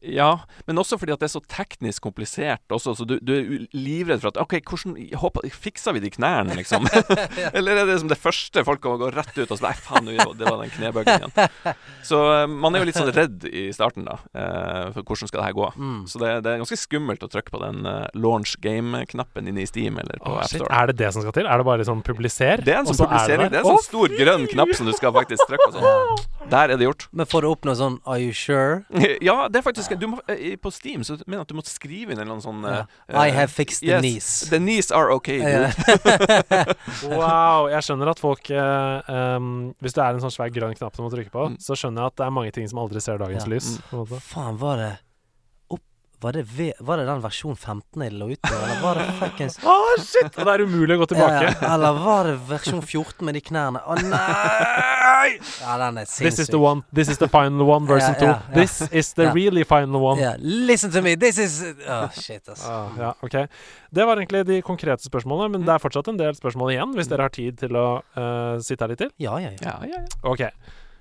Ja, 0.00 0.30
men 0.68 0.80
også 0.80 0.96
fordi 1.00 1.12
at 1.12 1.20
det 1.20 1.28
er 1.28 1.34
så 1.34 1.42
teknisk 1.50 2.04
komplisert 2.06 2.72
også, 2.72 2.94
så 2.96 3.06
du, 3.08 3.18
du 3.20 3.34
er 3.34 3.66
livredd 3.76 4.22
for 4.22 4.32
at 4.32 4.40
OK, 4.40 4.56
hvordan 4.64 4.96
håper, 5.20 5.48
fikser 5.52 5.96
vi 5.96 6.04
de 6.04 6.12
knærne, 6.14 6.56
liksom? 6.58 6.86
Eller 7.56 7.82
er 7.82 7.90
det 7.90 7.98
som 8.02 8.10
det 8.10 8.18
første 8.20 8.64
folk 8.66 8.82
går 8.84 9.00
går 9.00 9.16
rett 9.18 9.38
ut 9.38 9.50
og 9.50 9.58
så 9.58 9.66
Nei, 9.66 9.74
faen, 9.76 10.08
det 10.08 10.46
var 10.46 10.56
den 10.62 10.72
knebøyen 10.72 11.10
igjen. 11.12 11.76
Så 12.06 12.18
eh, 12.32 12.46
man 12.50 12.74
er 12.74 12.82
jo 12.82 12.88
litt 12.88 12.98
sånn 12.98 13.12
redd 13.14 13.44
i 13.46 13.66
starten, 13.74 14.06
da, 14.08 14.16
eh, 14.34 14.90
for 14.94 15.04
hvordan 15.04 15.30
skal 15.30 15.42
det 15.42 15.46
her 15.48 15.56
gå. 15.58 15.68
Mm. 15.76 15.98
Så 16.10 16.22
det, 16.22 16.32
det 16.46 16.54
er 16.54 16.62
ganske 16.62 16.78
skummelt 16.80 17.26
å 17.26 17.30
trykke 17.30 17.54
på 17.54 17.60
den 17.62 17.86
eh, 17.88 18.08
launch 18.18 18.56
game-knappen 18.64 19.50
inne 19.50 19.64
i 19.64 19.68
Steam 19.68 20.00
eller 20.00 20.20
på 20.22 20.32
oh. 20.32 20.40
AppStore. 20.40 20.70
Er 20.74 20.90
det 20.90 20.98
det 21.02 21.12
som 21.14 21.24
skal 21.24 21.36
til? 21.36 21.50
Er 21.50 21.60
det 21.60 21.68
bare 21.68 21.82
liksom 21.82 22.02
publiser? 22.06 22.64
Det 22.66 22.74
er 22.74 22.82
en 22.82 22.90
sånn 22.90 22.98
så 23.02 23.06
er 23.06 23.12
publisering. 23.12 23.52
Det 23.52 23.60
er 23.60 23.66
en 23.66 23.70
sånn 23.76 23.86
stor 23.86 24.16
grønn 24.16 24.48
knapp 24.54 24.74
som 24.78 24.90
du 24.90 24.94
skal 24.96 25.14
faktisk 25.16 25.46
trykke 25.50 25.68
på. 25.68 25.76
Sånn. 25.78 26.26
Der 26.50 26.74
er 26.74 26.80
det 26.80 26.88
gjort. 26.88 27.06
Men 27.14 27.28
for 27.30 27.46
å 27.46 27.54
oppnå 27.54 27.76
sånn 27.78 28.00
Are 28.08 28.18
you 28.20 28.34
sure? 28.34 28.82
Ja, 29.28 29.48
det 29.52 29.60
er 29.60 29.64
faktisk 29.66 29.89
du 29.98 30.06
må, 30.12 30.18
eh, 30.28 30.56
På 30.56 30.70
Steam 30.70 31.02
så 31.02 31.16
mener 31.26 31.40
jeg 31.40 31.46
at 31.46 31.48
du 31.48 31.54
må 31.58 31.64
skrive 31.66 32.12
inn 32.12 32.18
en 32.18 32.26
eller 32.28 32.36
annen 32.38 32.44
sånn 32.44 32.62
Ja. 32.64 32.84
uh, 33.08 33.20
I 33.26 33.30
have 33.34 33.48
fixed 33.50 33.80
the 33.80 33.94
yes, 33.96 34.00
knees. 34.02 34.30
The 34.50 34.58
knees 34.58 34.90
are 34.92 35.10
okay. 35.12 35.40
Wow. 37.10 37.68
Jeg 37.72 37.82
skjønner 37.86 38.10
at 38.12 38.20
folk 38.22 38.50
uh, 38.54 39.00
um, 39.10 39.74
Hvis 39.82 39.94
det 39.96 40.02
er 40.04 40.16
en 40.16 40.22
sånn 40.24 40.34
svær 40.34 40.50
grønn 40.54 40.74
knapp 40.78 40.96
du 40.96 41.02
må 41.04 41.10
trykke 41.12 41.32
på, 41.34 41.48
Mm. 41.50 41.56
så 41.62 41.74
skjønner 41.78 42.02
jeg 42.04 42.12
at 42.12 42.16
det 42.20 42.24
er 42.26 42.30
mange 42.36 42.52
ting 42.52 42.66
som 42.68 42.78
aldri 42.82 43.00
ser 43.00 43.18
dagens 43.18 43.46
Ja. 43.46 43.50
lys. 43.54 43.68
Mm. 43.78 43.82
På 43.90 43.96
en 43.96 44.02
måte. 44.04 44.20
Faen, 44.22 44.58
var 44.60 44.76
det 44.76 44.90
Var 46.20 46.32
det, 46.36 46.42
ve 46.52 46.66
var 46.84 47.00
det 47.00 47.06
den 47.08 47.20
versjon 47.24 47.54
15 47.56 48.02
jeg 48.04 48.12
lå 48.12 48.26
ut 48.34 48.40
på, 48.44 48.50
eller 48.52 48.80
var 48.82 48.98
det 49.00 49.06
fuckings 49.16 49.54
Å, 49.64 49.76
shit! 50.04 50.26
Og 50.36 50.44
det 50.44 50.52
er 50.52 50.64
umulig 50.68 50.98
å 50.98 51.00
gå 51.00 51.06
tilbake. 51.14 51.38
Ja, 51.46 51.52
ja. 51.54 51.70
Eller 51.74 52.00
var 52.04 52.28
det 52.28 52.34
versjon 52.50 52.82
14 52.84 53.24
med 53.24 53.38
de 53.38 53.42
knærne? 53.46 53.80
Å 53.88 53.96
nei! 54.04 55.38
Ja, 55.62 55.78
den 55.80 56.00
er 56.02 56.10
This 56.10 56.38
is 56.44 56.50
the 56.52 56.60
one. 56.60 56.84
This 56.92 57.08
is 57.12 57.16
the 57.20 57.28
final 57.32 57.64
one, 57.68 57.88
version 57.88 58.12
Ja, 58.20 58.20
ja, 58.20 58.34
2. 58.36 58.52
ja. 58.52 58.58
This 58.58 58.76
is 58.92 59.12
the 59.16 59.30
Ja. 59.30 59.32
really 59.36 59.64
final 59.64 60.00
one. 60.02 60.20
Ja, 60.20 60.34
listen 60.40 60.92
to 60.92 61.00
me, 61.04 61.16
this 61.16 61.38
is 61.38 61.60
Å, 61.64 62.02
shit, 62.12 62.44
altså. 62.48 62.68
Ah, 62.68 63.00
ja, 63.00 63.14
ok. 63.24 63.36
Det 63.90 64.06
var 64.06 64.20
egentlig 64.20 64.44
de 64.48 64.60
konkrete 64.66 65.04
spørsmålene, 65.08 65.56
men 65.56 65.64
det 65.64 65.72
er 65.74 65.82
fortsatt 65.82 66.08
en 66.12 66.20
del 66.20 66.36
spørsmål 66.36 66.74
igjen, 66.76 66.92
hvis 66.96 67.08
dere 67.10 67.26
har 67.28 67.34
tid 67.34 67.56
til 67.64 67.76
å 67.80 67.86
uh, 68.16 68.60
sitte 68.60 68.84
her 68.84 68.92
litt 68.92 69.02
til. 69.06 69.10
Ja, 69.24 69.38
ja, 69.40 69.54
ja. 69.56 69.64
Ja, 69.64 69.78
ja, 69.88 70.04
ja. 70.04 70.20
Ok. 70.30 70.44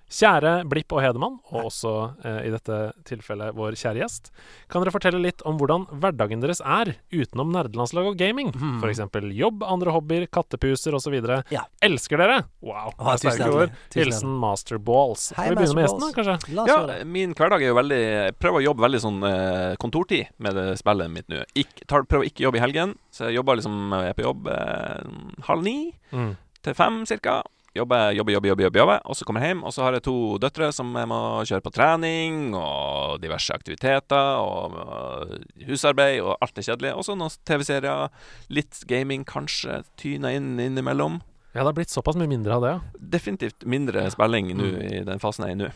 Kjære 0.09 0.51
Blipp 0.69 0.91
og 0.97 1.03
Hedemann, 1.03 1.35
og 1.53 1.67
også 1.69 1.91
eh, 2.25 2.39
i 2.47 2.51
dette 2.53 2.77
tilfellet 3.05 3.53
vår 3.53 3.75
kjære 3.77 3.99
gjest, 4.01 4.31
kan 4.71 4.81
dere 4.81 4.93
fortelle 4.95 5.19
litt 5.21 5.43
om 5.45 5.59
hvordan 5.59 5.83
hverdagen 6.01 6.41
deres 6.41 6.61
er 6.65 6.95
utenom 7.13 7.51
nerdelandslag 7.53 8.07
og 8.09 8.17
gaming? 8.17 8.49
For 8.81 8.89
eksempel 8.89 9.27
jobb, 9.37 9.61
andre 9.69 9.93
hobbyer, 9.93 10.25
kattepuser 10.33 10.97
osv. 10.97 11.13
Ja. 11.53 11.67
Elsker 11.85 12.17
dere! 12.23 12.39
Wow. 12.65 12.89
Ah, 12.97 13.15
tusen 13.21 13.37
hjertelig. 13.37 13.69
Hilsen 13.93 14.33
Master 14.41 14.81
Balls. 14.81 15.27
Hei, 15.37 15.45
Skal 15.45 15.55
vi 15.55 15.61
begynne 15.61 15.77
med 15.77 15.85
gjesten, 15.85 16.01
da, 16.01 16.09
kanskje? 16.17 16.57
Ja, 16.73 17.05
min 17.05 17.37
hverdag 17.37 17.61
er 17.61 17.69
jo 17.71 17.77
veldig 17.77 17.99
Jeg 18.01 18.35
prøver 18.41 18.59
å 18.63 18.65
jobbe 18.65 18.85
veldig 18.87 19.03
sånn 19.05 19.21
eh, 19.29 19.75
kontortid 19.81 20.33
med 20.41 20.57
det 20.57 20.65
spillet 20.81 21.13
mitt 21.13 21.29
nå. 21.29 21.43
Prøver 21.85 22.23
å 22.23 22.25
ikke 22.27 22.47
jobbe 22.47 22.57
i 22.57 22.65
helgen, 22.65 22.97
så 23.13 23.29
jeg 23.29 23.37
jobber 23.39 23.61
liksom 23.61 23.77
Jeg 23.93 24.11
er 24.15 24.17
på 24.17 24.25
jobb 24.25 24.49
eh, 24.57 25.45
halv 25.51 25.63
ni 25.69 25.77
Mm. 26.09 26.31
til 26.65 26.73
fem 26.73 27.03
cirka. 27.05 27.43
Jobber, 27.79 28.11
jobber, 28.17 28.33
jobber, 28.35 28.49
jobber, 28.51 28.79
jobber. 28.81 28.99
Og 29.09 29.15
så 29.17 29.25
kommer 29.27 29.41
jeg 29.45 29.53
hjem, 29.53 29.63
og 29.65 29.73
så 29.75 29.85
har 29.85 29.95
jeg 29.97 30.03
to 30.05 30.15
døtre 30.43 30.69
som 30.75 30.91
jeg 30.99 31.09
må 31.09 31.19
kjøre 31.49 31.63
på 31.65 31.71
trening, 31.75 32.51
og 32.59 33.17
diverse 33.23 33.55
aktiviteter, 33.55 34.43
og, 34.43 34.75
og 34.75 35.65
husarbeid, 35.69 36.19
og 36.25 36.35
alt 36.43 36.55
det 36.59 36.65
kjedelige. 36.67 36.93
Og 36.99 37.07
så 37.07 37.15
noen 37.17 37.33
TV-serier, 37.47 38.11
litt 38.53 38.83
gaming 38.89 39.23
kanskje, 39.27 39.81
tyner 40.01 40.35
inn 40.37 40.53
innimellom. 40.59 41.21
Ja, 41.55 41.63
det 41.63 41.69
har 41.71 41.77
blitt 41.79 41.89
såpass 41.95 42.19
mye 42.19 42.29
mindre 42.29 42.59
av 42.59 42.61
det, 42.61 42.75
ja. 42.75 43.05
Definitivt 43.17 43.65
mindre 43.65 44.03
spilling 44.13 44.51
nå 44.53 44.67
Mm. 44.69 44.81
i 44.85 44.99
den 45.07 45.19
fasen 45.23 45.47
jeg 45.47 45.55
er 45.55 45.57
i 45.57 45.63
nå. 45.63 45.71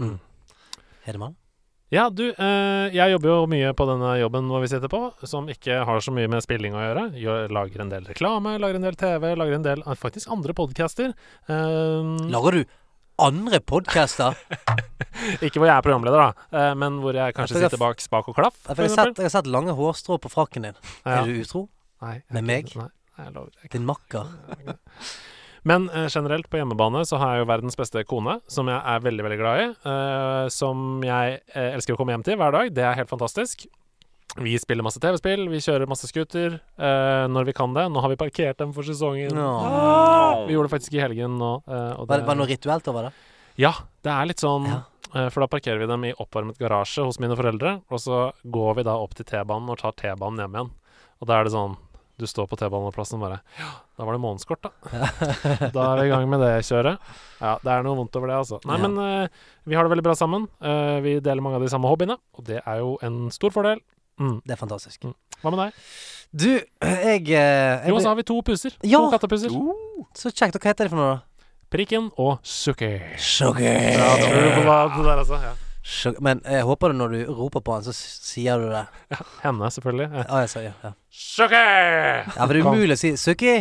Mm. 0.00 0.14
Hedemann? 1.04 1.36
Ja, 1.90 2.10
du, 2.12 2.26
eh, 2.36 2.90
jeg 2.92 3.14
jobber 3.14 3.30
jo 3.30 3.36
mye 3.48 3.70
på 3.72 3.86
denne 3.88 4.10
jobben 4.20 4.48
hvor 4.52 4.60
vi 4.60 4.68
sitter 4.68 4.90
på, 4.92 4.98
som 5.24 5.46
ikke 5.48 5.78
har 5.88 6.02
så 6.04 6.12
mye 6.12 6.28
med 6.28 6.44
spilling 6.44 6.74
å 6.76 6.82
gjøre. 6.82 7.04
Jeg 7.16 7.48
lager 7.56 7.80
en 7.80 7.92
del 7.94 8.04
reklame, 8.10 8.58
lager 8.60 8.76
en 8.76 8.84
del 8.84 8.98
TV, 9.00 9.30
lager 9.40 9.56
en 9.56 9.64
del 9.64 9.80
eh, 9.86 9.96
faktisk 9.96 10.28
andre 10.34 10.52
podcaster. 10.58 11.14
Eh, 11.48 12.10
Lager 12.28 12.58
du 12.58 12.64
andre 13.24 13.62
podcaster? 13.64 14.36
ikke 15.44 15.56
hvor 15.56 15.70
jeg 15.70 15.74
er 15.78 15.86
programleder, 15.88 16.20
da, 16.28 16.48
eh, 16.60 16.74
men 16.78 17.00
hvor 17.00 17.16
jeg 17.16 17.34
kanskje 17.38 17.56
for 17.56 17.64
jeg- 17.64 17.72
sitter 17.72 17.82
bak 17.86 18.04
spak 18.04 18.28
og 18.28 18.36
klaff, 18.36 18.60
Jeg 18.68 18.76
for 18.76 18.84
har 18.84 18.94
sett, 18.98 19.16
jeg 19.24 19.30
har 19.30 19.34
sett 19.38 19.48
lange 19.56 19.72
hårstrå 19.80 20.20
på 20.20 20.30
frakken 20.36 20.68
din. 20.68 20.76
Ja. 21.06 21.22
Er 21.22 21.24
du 21.32 21.40
utro? 21.40 21.64
Nei, 22.04 22.18
med 22.36 22.44
meg? 22.52 22.68
Nei, 22.76 22.90
jeg 23.24 23.32
lover. 23.34 23.56
Jeg 23.64 23.72
Din 23.78 23.88
makker? 23.88 24.28
Men 25.64 25.88
eh, 25.90 26.06
generelt 26.12 26.48
på 26.50 26.58
hjemmebane 26.60 27.02
så 27.08 27.18
har 27.18 27.34
jeg 27.36 27.44
jo 27.44 27.50
verdens 27.50 27.76
beste 27.78 28.04
kone, 28.06 28.38
som 28.46 28.68
jeg 28.70 28.78
er 28.78 29.00
veldig, 29.04 29.24
veldig 29.26 29.38
glad 29.40 29.60
i. 29.64 29.66
eh, 29.90 30.48
som 30.54 31.02
jeg 31.02 31.40
eh, 31.54 31.74
elsker 31.74 31.94
å 31.94 31.98
komme 32.00 32.14
hjem 32.14 32.24
til 32.26 32.36
hver 32.38 32.52
dag. 32.54 32.70
Det 32.74 32.84
er 32.84 32.94
helt 33.00 33.10
fantastisk. 33.10 33.66
Vi 34.38 34.52
spiller 34.60 34.84
masse 34.84 35.00
TV-spill, 35.02 35.48
vi 35.50 35.58
kjører 35.64 35.88
masse 35.90 36.06
scooter 36.06 36.58
eh, 36.60 37.24
når 37.32 37.48
vi 37.48 37.54
kan 37.56 37.72
det. 37.74 37.88
Nå 37.90 38.02
har 38.04 38.12
vi 38.12 38.18
parkert 38.20 38.58
dem 38.60 38.74
for 38.76 38.86
sesongen. 38.86 39.32
Nå. 39.34 39.48
Vi 40.46 40.54
gjorde 40.54 40.68
det 40.68 40.74
faktisk 40.76 40.94
i 40.94 41.00
helgen 41.02 41.38
nå. 41.40 41.54
eh, 41.66 41.94
og 41.98 42.06
Var 42.10 42.20
det, 42.20 42.26
var 42.28 42.36
det 42.36 42.42
noe 42.42 42.50
rituelt 42.52 42.90
over 42.92 43.08
det? 43.08 43.12
Ja, 43.58 43.72
det 44.06 44.12
er 44.14 44.28
litt 44.30 44.44
sånn 44.44 44.68
Ja. 44.68 44.82
eh, 45.16 45.28
For 45.34 45.42
da 45.42 45.48
parkerer 45.50 45.80
vi 45.82 45.88
dem 45.90 46.04
i 46.06 46.12
oppvarmet 46.14 46.60
garasje 46.60 47.02
hos 47.08 47.18
mine 47.18 47.34
foreldre, 47.40 47.80
og 47.90 47.98
så 48.04 48.20
går 48.44 48.76
vi 48.78 48.86
da 48.86 48.94
opp 49.00 49.16
til 49.18 49.26
T-banen 49.26 49.72
og 49.72 49.80
tar 49.80 49.96
T-banen 49.98 50.44
hjem 50.44 50.54
igjen. 50.60 50.70
Og 51.18 51.26
da 51.32 51.40
er 51.40 51.48
det 51.48 51.56
sånn 51.56 51.74
Du 52.18 52.26
står 52.26 52.48
på 52.50 52.56
T-baneplassen 52.58 53.20
og 53.20 53.28
bare 53.28 53.36
Ja, 53.60 53.68
da 53.98 54.06
var 54.06 54.16
det 54.16 54.22
månedskort, 54.24 54.64
da. 54.66 54.72
da 55.74 55.84
er 55.92 56.00
vi 56.00 56.06
i 56.08 56.10
gang 56.10 56.24
med 56.30 56.42
det 56.42 56.50
kjøret. 56.66 56.98
Ja, 57.38 57.52
det 57.62 57.70
er 57.70 57.84
noe 57.86 57.98
vondt 58.00 58.18
over 58.18 58.32
det, 58.32 58.40
altså. 58.40 58.58
Nei, 58.66 58.78
Ja. 58.80 58.88
men 58.88 58.98
uh, 58.98 59.44
vi 59.68 59.78
har 59.78 59.86
det 59.86 59.92
veldig 59.94 60.06
bra 60.08 60.16
sammen. 60.18 60.48
Uh, 60.58 60.98
vi 61.04 61.18
deler 61.22 61.44
mange 61.44 61.60
av 61.60 61.66
de 61.66 61.70
samme 61.70 61.86
hobbyene, 61.90 62.18
og 62.34 62.44
det 62.48 62.58
er 62.64 62.80
jo 62.82 62.96
en 63.06 63.28
stor 63.34 63.54
fordel. 63.54 63.78
Mm. 64.18 64.40
Det 64.42 64.56
er 64.56 64.58
fantastisk. 64.58 65.06
Hva 65.44 65.52
med 65.54 65.62
deg? 65.62 65.78
Du, 66.34 66.50
jeg, 66.58 67.22
eh, 67.30 67.86
jeg 67.86 67.88
Jo, 67.92 68.00
så 68.02 68.10
har 68.10 68.18
vi 68.18 68.26
to 68.26 68.40
puser. 68.44 68.74
Ja! 68.82 68.98
To 68.98 69.12
kattepuser. 69.14 69.54
Så 70.18 70.34
kjekt. 70.34 70.58
Og 70.58 70.60
hva 70.60 70.72
heter 70.74 70.88
de 70.88 70.92
for 70.92 70.98
noe, 71.00 71.14
da? 71.14 71.46
Prikken 71.70 72.10
og 72.18 72.42
Sukker. 72.42 73.14
Sukker. 73.20 73.78
Ja, 73.94 74.10
tror 74.18 74.42
du 74.42 74.50
på 74.58 74.66
det 74.66 75.06
der, 75.06 75.22
altså? 75.22 75.38
Ja. 75.44 75.54
Sugar. 75.88 76.20
Men 76.20 76.42
jeg 76.44 76.66
håper 76.68 76.92
du 76.92 76.98
når 76.98 77.14
du 77.14 77.32
roper 77.32 77.62
på 77.64 77.78
han, 77.78 77.84
så 77.86 77.94
sier 77.96 78.60
du 78.60 78.68
det. 78.68 78.84
Ja, 79.14 79.18
Henne, 79.46 79.70
selvfølgelig. 79.72 80.08
Ja. 80.12 80.24
Ah, 80.28 80.42
jeg 80.44 80.50
sa, 80.52 80.62
ja, 80.66 80.72
ja. 80.84 80.90
Suki! 81.08 81.62
ja, 81.64 82.44
for 82.44 82.52
det 82.52 82.60
er 82.60 82.68
umulig 82.68 82.98
å 82.98 83.00
si 83.00 83.12
Suki. 83.16 83.54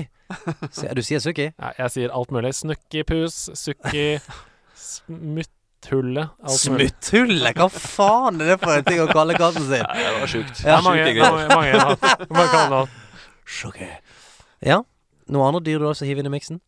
Du 0.97 1.01
sier 1.07 1.23
Suki? 1.23 1.45
Ja, 1.53 1.71
jeg 1.79 1.93
sier 1.93 2.11
alt 2.11 2.33
mulig. 2.35 2.51
Snukkipus, 2.57 3.37
sukki, 3.55 4.07
smutthullet. 4.75 6.35
Smutthullet? 6.59 7.55
Hva 7.55 7.69
faen 7.71 8.43
er 8.43 8.51
det 8.53 8.59
for 8.65 8.75
en 8.75 8.87
ting 8.89 9.01
å 9.05 9.07
kalle 9.13 9.37
katten 9.39 9.63
sin? 9.69 9.87
Nei, 9.87 10.03
det 10.03 10.13
var 10.19 10.33
sjukt. 10.35 10.59
Det 10.59 10.73
er 10.75 10.83
mange, 10.83 11.07
det 11.07 11.15
mange, 11.23 11.47
mange, 11.55 11.79
mange, 11.79 12.15
mange 12.41 12.51
kaller 12.51 12.75
det. 12.75 13.23
Sugar. 13.47 13.95
Ja. 14.67 14.81
Noe 15.31 15.47
andre 15.47 15.63
dyr 15.63 15.79
du 15.79 15.87
også 15.89 16.07
hiver 16.07 16.23
inn 16.23 16.29
i 16.31 16.35
miksen? 16.35 16.59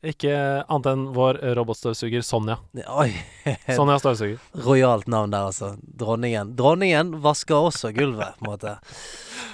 Ikke 0.00 0.32
annet 0.64 0.86
enn 0.88 1.02
vår 1.12 1.38
robotstøvsuger 1.58 2.22
Sonja. 2.24 2.56
Oi. 2.88 3.10
Sonja 3.76 3.98
støvsuger. 4.00 4.38
Rojalt 4.64 5.10
navn 5.12 5.34
der, 5.34 5.50
altså. 5.50 5.74
Dronningen. 5.80 6.54
Dronningen 6.56 7.18
vasker 7.20 7.68
også 7.68 7.92
gulvet, 7.96 8.38
på 8.38 8.46
en 8.46 8.48
måte. 8.48 8.76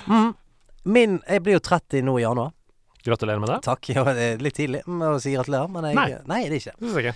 Mm. 0.06 0.28
Min 0.86 1.16
Jeg 1.27 1.43
blir 1.43 1.59
jo 1.59 1.64
30 1.66 2.06
nå 2.06 2.14
i 2.20 2.23
januar. 2.23 2.55
Gratulerer 3.06 3.43
med 3.43 3.51
det. 3.51 3.59
Takk. 3.66 3.90
Ja, 3.90 4.06
det 4.06 4.28
er 4.28 4.43
litt 4.43 4.55
tidlig 4.59 4.85
å 4.86 5.16
si 5.23 5.35
gratulerer, 5.35 5.70
men 5.70 5.90
jeg 5.90 5.98
Nei. 5.98 6.09
Nei, 6.31 6.40
det 6.47 6.60
er 6.60 6.62
ikke. 6.62 6.77
Det. 6.94 7.14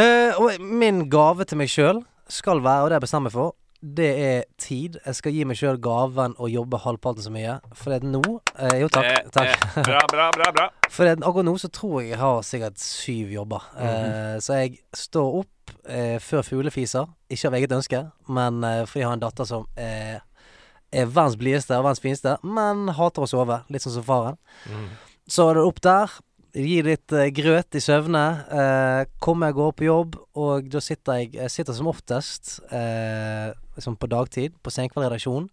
Eh, 0.00 0.38
og 0.38 0.66
min 0.82 1.04
gave 1.10 1.46
til 1.46 1.58
meg 1.58 1.70
sjøl 1.70 2.02
skal 2.30 2.62
være, 2.62 2.84
og 2.84 2.90
det 2.90 2.98
jeg 3.00 3.06
bestemmer 3.06 3.34
for, 3.34 3.54
det 3.80 4.08
er 4.20 4.42
tid. 4.60 4.98
Jeg 5.06 5.16
skal 5.16 5.32
gi 5.32 5.44
meg 5.48 5.56
sjøl 5.56 5.78
gaven 5.80 6.34
å 6.36 6.48
jobbe 6.52 6.80
halvparten 6.82 7.24
så 7.24 7.32
mye. 7.32 7.56
For 7.72 7.92
det 7.94 8.02
er 8.02 8.10
nå 8.12 8.22
eh, 8.58 8.76
Jo, 8.82 8.90
takk. 8.92 9.30
Takk. 9.32 9.64
Bra, 9.86 10.02
bra, 10.12 10.28
bra. 10.36 10.50
bra. 10.56 10.66
For 10.94 11.08
det, 11.08 11.20
akkurat 11.24 11.48
nå 11.48 11.56
så 11.62 11.70
tror 11.72 12.00
jeg 12.02 12.12
jeg 12.12 12.20
har 12.20 12.42
sikkert 12.46 12.82
syv 12.82 13.32
jobber. 13.32 13.68
Eh, 13.80 14.36
så 14.44 14.60
jeg 14.60 14.80
står 14.96 15.40
opp 15.42 15.74
eh, 15.88 16.16
før 16.20 16.44
fuglefiser. 16.46 17.08
Ikke 17.32 17.48
av 17.48 17.56
eget 17.60 17.76
ønske, 17.76 18.02
men 18.28 18.64
eh, 18.66 18.82
fordi 18.84 19.04
jeg 19.04 19.08
har 19.10 19.16
en 19.16 19.24
datter 19.24 19.48
som 19.48 19.68
eh, 19.80 20.18
er 20.90 21.06
verdens 21.06 21.38
blideste 21.40 21.76
og 21.78 21.86
verdens 21.86 22.02
fineste, 22.02 22.36
men 22.44 22.88
hater 22.98 23.24
å 23.24 23.30
sove. 23.30 23.62
Litt 23.70 23.86
sånn 23.86 23.96
som 24.00 24.06
faren. 24.06 24.40
Så 25.30 25.46
er 25.48 25.60
det 25.60 25.68
opp 25.70 25.80
der. 25.86 26.20
Gi 26.50 26.80
litt 26.82 27.12
eh, 27.14 27.28
grøt 27.30 27.76
i 27.78 27.82
søvne. 27.84 28.24
Eh, 28.50 29.00
kommer 29.22 29.50
jeg 29.52 29.58
går 29.60 29.74
på 29.78 29.86
jobb, 29.86 30.16
og 30.42 30.66
da 30.72 30.80
sitter 30.82 31.20
jeg 31.20 31.36
Jeg 31.38 31.52
sitter 31.54 31.76
som 31.76 31.90
oftest 31.92 32.56
eh, 32.74 33.52
liksom 33.80 33.98
på 33.98 34.10
dagtid 34.12 34.54
på 34.62 34.72
Senkveld-redaksjonen. 34.74 35.50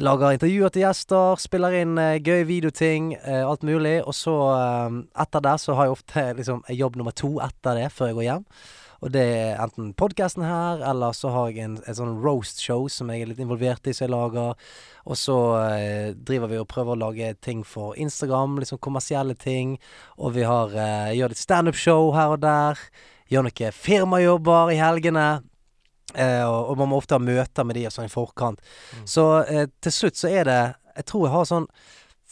Lager 0.00 0.36
intervjuer 0.36 0.70
til 0.70 0.84
gjester, 0.84 1.40
spiller 1.42 1.74
inn 1.80 1.96
eh, 1.98 2.20
gøye 2.22 2.46
videoting, 2.46 3.16
eh, 3.18 3.42
alt 3.42 3.66
mulig. 3.66 3.98
Og 4.06 4.14
så, 4.14 4.36
eh, 4.54 5.00
etter 5.26 5.42
det, 5.44 5.56
så 5.60 5.74
har 5.74 5.88
jeg 5.88 5.96
ofte 5.96 6.28
liksom 6.38 6.62
jobb 6.78 7.00
nummer 7.00 7.16
to 7.16 7.34
etter 7.42 7.82
det, 7.82 7.90
før 7.92 8.12
jeg 8.12 8.20
går 8.20 8.28
hjem. 8.28 8.46
Og 9.00 9.12
det 9.14 9.22
er 9.24 9.60
enten 9.64 9.94
podkasten 9.96 10.44
her, 10.44 10.82
eller 10.84 11.14
så 11.16 11.30
har 11.32 11.48
jeg 11.48 11.64
en, 11.64 11.76
en 11.88 11.96
sånn 11.96 12.18
roast-show 12.20 12.84
som 12.92 13.08
jeg 13.08 13.24
er 13.24 13.30
litt 13.30 13.40
involvert 13.40 13.88
i, 13.88 13.94
som 13.96 14.04
jeg 14.04 14.12
lager. 14.12 14.66
Og 15.08 15.16
så 15.16 15.36
eh, 15.62 16.10
driver 16.14 16.52
vi 16.52 16.58
og 16.60 16.68
prøver 16.68 16.94
å 16.94 17.00
lage 17.06 17.32
ting 17.40 17.62
for 17.64 17.96
Instagram, 17.96 18.58
liksom 18.60 18.80
kommersielle 18.84 19.36
ting. 19.40 19.78
Og 20.20 20.36
vi 20.36 20.44
har 20.44 20.76
eh, 20.76 21.14
gjør 21.16 21.32
litt 21.32 21.40
standup-show 21.40 22.12
her 22.16 22.36
og 22.36 22.44
der. 22.44 22.82
Gjør 23.32 23.48
noen 23.48 23.78
firmajobber 23.80 24.74
i 24.74 24.80
helgene. 24.82 25.28
Eh, 26.14 26.42
og, 26.44 26.72
og 26.72 26.78
man 26.80 26.90
må 26.90 26.98
ofte 27.00 27.16
ha 27.16 27.22
møter 27.22 27.66
med 27.66 27.78
de 27.78 27.86
og 27.88 27.94
sånn 27.94 28.08
i 28.08 28.12
forkant. 28.12 28.60
Så 29.08 29.26
eh, 29.44 29.66
til 29.82 29.94
slutt 29.94 30.18
så 30.20 30.30
er 30.30 30.48
det 30.48 30.60
Jeg 30.96 31.06
tror 31.06 31.26
jeg 31.26 31.34
har 31.36 31.48
sånn 31.48 31.66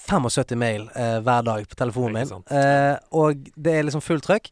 75 0.09 0.59
mail 0.59 0.89
eh, 0.95 1.19
hver 1.25 1.43
dag 1.47 1.69
på 1.69 1.79
telefonen 1.79 2.17
min. 2.19 2.45
Eh, 2.55 2.97
og 3.11 3.49
det 3.57 3.75
er 3.75 3.87
liksom 3.87 4.05
fullt 4.05 4.27
trøkk. 4.27 4.51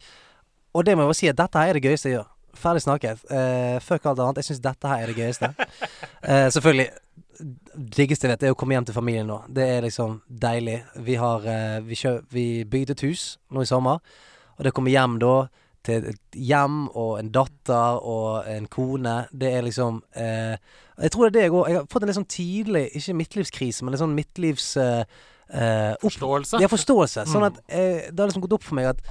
Og 0.77 0.85
det 0.85 0.97
må 0.97 1.05
jeg 1.05 1.12
bare 1.12 1.20
si 1.20 1.31
at 1.31 1.39
dette 1.39 1.61
her 1.61 1.73
er 1.73 1.78
det 1.78 1.89
gøyeste 1.89 2.11
jeg 2.11 2.19
gjør. 2.19 2.31
Ferdig 2.57 2.82
snakket. 2.85 3.24
Eh, 3.32 3.77
fuck 3.85 4.07
alt 4.07 4.23
annet. 4.23 4.40
Jeg 4.40 4.51
syns 4.51 4.62
dette 4.65 4.90
her 4.90 5.05
er 5.05 5.12
det 5.12 5.19
gøyeste. 5.19 5.53
eh, 6.31 6.48
selvfølgelig. 6.55 6.89
Diggeste 7.97 8.27
jeg 8.27 8.32
vet, 8.32 8.47
er 8.48 8.57
å 8.57 8.59
komme 8.59 8.77
hjem 8.77 8.89
til 8.89 8.97
familien 8.97 9.28
nå. 9.28 9.43
Det 9.53 9.66
er 9.77 9.85
liksom 9.85 10.20
deilig. 10.28 10.81
Vi 11.05 11.19
har 11.20 11.44
vi, 11.85 11.98
kjø 12.01 12.19
vi 12.32 12.47
bygde 12.65 12.97
et 12.97 13.05
hus 13.05 13.27
nå 13.53 13.65
i 13.65 13.69
sommer, 13.69 14.01
og 14.57 14.65
det 14.65 14.73
å 14.73 14.77
komme 14.78 14.94
hjem 14.94 15.19
da 15.20 15.35
til 15.86 16.08
et 16.10 16.36
hjem 16.36 16.86
og 16.92 17.14
en 17.20 17.30
datter 17.34 18.00
og 18.02 18.48
en 18.50 18.66
kone, 18.72 19.14
det 19.32 19.52
er 19.54 19.62
liksom 19.66 20.02
eh, 20.18 20.56
Jeg 20.98 21.12
tror 21.14 21.26
det 21.26 21.30
er 21.30 21.36
det 21.36 21.44
jeg 21.46 21.54
òg 21.54 21.68
Jeg 21.70 21.78
har 21.80 21.86
fått 21.92 22.02
en 22.06 22.10
litt 22.10 22.18
sånn 22.18 22.28
tidlig, 22.32 22.84
ikke 22.98 23.14
midtlivskrise, 23.20 23.84
men 23.86 23.94
en 23.96 24.02
sånn 24.04 24.16
midtlivs 24.16 24.68
eh, 24.82 25.04
eh, 25.52 25.94
Forståelse. 26.02 26.60
ja, 26.62 26.68
forståelse. 26.72 27.26
Sånn 27.30 27.44
Mm. 27.44 27.48
at 27.52 27.62
eh, 27.68 28.10
det 28.10 28.18
har 28.18 28.28
liksom 28.30 28.42
gått 28.46 28.58
opp 28.58 28.66
for 28.66 28.74
meg 28.78 28.90
at 28.94 29.02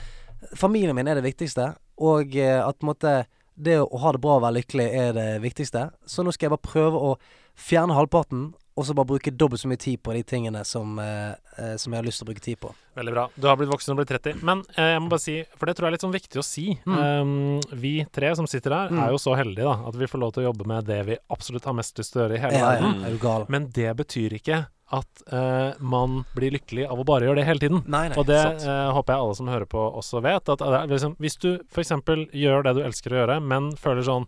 familien 0.60 0.96
min 0.96 1.08
er 1.08 1.16
det 1.20 1.24
viktigste, 1.26 1.72
og 2.02 2.36
eh, 2.36 2.60
at 2.68 2.84
måte 2.84 3.26
det 3.56 3.78
å 3.80 3.98
ha 4.04 4.12
det 4.12 4.20
bra 4.22 4.36
og 4.36 4.44
være 4.44 4.58
lykkelig 4.60 4.86
er 5.00 5.14
det 5.16 5.28
viktigste. 5.42 5.86
Så 6.06 6.24
nå 6.26 6.34
skal 6.36 6.50
jeg 6.50 6.56
bare 6.58 6.68
prøve 6.74 7.00
å 7.00 7.14
fjerne 7.56 7.96
halvparten, 7.96 8.50
og 8.76 8.84
så 8.84 8.92
bare 8.98 9.08
bruke 9.08 9.32
dobbelt 9.32 9.62
så 9.62 9.70
mye 9.72 9.80
tid 9.80 10.02
på 10.04 10.12
de 10.18 10.22
tingene 10.28 10.66
som, 10.68 10.98
eh, 11.00 11.32
eh, 11.58 11.76
som 11.80 11.94
jeg 11.94 12.02
har 12.02 12.06
lyst 12.06 12.20
til 12.20 12.26
å 12.26 12.30
bruke 12.30 12.44
tid 12.44 12.60
på. 12.60 12.74
Veldig 13.00 13.14
bra. 13.16 13.24
Du 13.40 13.48
har 13.48 13.56
blitt 13.56 13.72
voksen 13.72 13.94
og 13.96 14.02
blitt 14.02 14.10
30. 14.12 14.42
Men 14.44 14.66
eh, 14.76 14.90
jeg 14.94 15.02
må 15.02 15.08
bare 15.14 15.24
si, 15.24 15.36
for 15.56 15.66
det 15.70 15.78
tror 15.78 15.88
jeg 15.88 15.94
er 15.94 15.96
litt 15.96 16.04
sånn 16.04 16.16
viktig 16.16 16.42
å 16.42 16.44
si 16.44 16.66
um, 16.86 17.62
Vi 17.72 17.94
tre 18.12 18.34
som 18.36 18.48
sitter 18.52 18.76
her, 18.76 18.90
Mm. 18.92 19.00
er 19.06 19.12
jo 19.16 19.18
så 19.24 19.36
heldige 19.40 19.64
da 19.64 19.88
at 19.88 19.96
vi 19.96 20.06
får 20.12 20.20
lov 20.20 20.34
til 20.36 20.44
å 20.44 20.48
jobbe 20.52 20.68
med 20.68 20.86
det 20.86 21.00
vi 21.08 21.18
absolutt 21.32 21.64
har 21.66 21.74
mest 21.74 21.98
lyst 21.98 22.12
til 22.14 22.22
å 22.22 22.26
gjøre 22.28 22.36
i 22.36 22.42
hele 22.44 22.60
Ja, 22.60 22.72
ja, 22.76 22.82
verden. 22.84 23.06
er 23.06 23.12
du 23.16 23.18
gal? 23.24 23.46
Men 23.50 23.70
det 23.72 23.96
betyr 23.96 24.36
ikke 24.42 24.60
at 24.92 25.24
uh, 25.34 25.74
man 25.82 26.26
blir 26.36 26.52
lykkelig 26.54 26.86
av 26.92 27.00
å 27.00 27.06
bare 27.08 27.26
gjøre 27.26 27.40
det 27.42 27.46
hele 27.48 27.64
tiden. 27.64 27.80
Nei, 27.88 28.10
nei. 28.12 28.18
Og 28.20 28.28
det 28.28 28.38
eh, 28.44 28.92
håper 28.94 29.16
jeg 29.16 29.24
alle 29.24 29.36
som 29.40 29.48
hører 29.50 29.66
på 29.72 29.82
også 29.98 30.22
vet. 30.22 30.52
At 30.54 30.62
er 30.62 30.86
liksom, 30.92 31.16
hvis 31.18 31.40
du 31.42 31.48
f.eks. 31.74 31.90
gjør 32.36 32.68
det 32.68 32.76
du 32.78 32.84
elsker 32.86 33.16
å 33.16 33.24
gjøre, 33.24 33.40
men 33.42 33.72
føler 33.82 34.04
sånn 34.06 34.28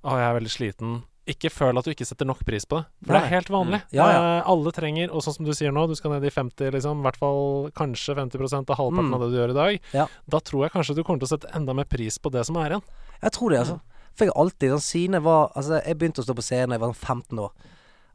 Å, 0.00 0.14
jeg 0.16 0.24
er 0.30 0.36
veldig 0.38 0.50
sliten. 0.54 0.92
Ikke 1.30 1.50
føl 1.52 1.78
at 1.78 1.86
du 1.86 1.92
ikke 1.92 2.06
setter 2.08 2.26
nok 2.28 2.40
pris 2.48 2.64
på 2.66 2.80
det. 2.80 2.86
For 3.06 3.14
det 3.14 3.20
er 3.22 3.32
helt 3.36 3.50
vanlig. 3.52 3.80
Ja, 3.94 4.06
ja. 4.10 4.20
Eh, 4.40 4.48
alle 4.50 4.72
trenger, 4.74 5.12
og 5.14 5.22
sånn 5.24 5.36
som 5.38 5.46
du 5.46 5.52
sier 5.56 5.70
nå, 5.74 5.84
du 5.90 5.94
skal 5.98 6.10
ned 6.16 6.24
i 6.26 6.32
50, 6.34 6.72
liksom. 6.74 7.00
I 7.02 7.06
hvert 7.06 7.20
fall 7.20 7.70
kanskje 7.78 8.16
50 8.18 8.66
av 8.70 8.76
halvparten 8.80 9.10
Mm. 9.10 9.14
av 9.14 9.20
det 9.24 9.30
du 9.30 9.38
gjør 9.38 9.50
i 9.54 9.58
dag. 9.60 9.80
Ja. 9.94 10.06
Da 10.28 10.40
tror 10.40 10.64
jeg 10.66 10.72
kanskje 10.74 10.96
du 10.96 11.02
kommer 11.04 11.20
til 11.22 11.28
å 11.28 11.34
sette 11.38 11.52
enda 11.54 11.74
mer 11.76 11.84
pris 11.86 12.18
på 12.18 12.32
det 12.34 12.44
som 12.46 12.56
er 12.56 12.70
igjen. 12.74 12.82
Jeg 13.22 13.32
tror 13.36 13.50
det, 13.50 13.60
altså. 13.62 13.80
For 14.16 14.26
jeg 14.26 14.34
alltid 14.34 14.70
sånn 14.74 14.82
Siden 14.82 15.12
jeg 15.14 15.22
var 15.22 15.52
Altså, 15.54 15.78
jeg 15.86 15.96
begynte 15.96 16.20
å 16.20 16.24
stå 16.26 16.34
på 16.34 16.42
scenen 16.42 16.68
da 16.70 16.74
jeg 16.74 16.80
var 16.82 16.92
sånn 16.92 17.22
15 17.22 17.38
år. 17.38 17.52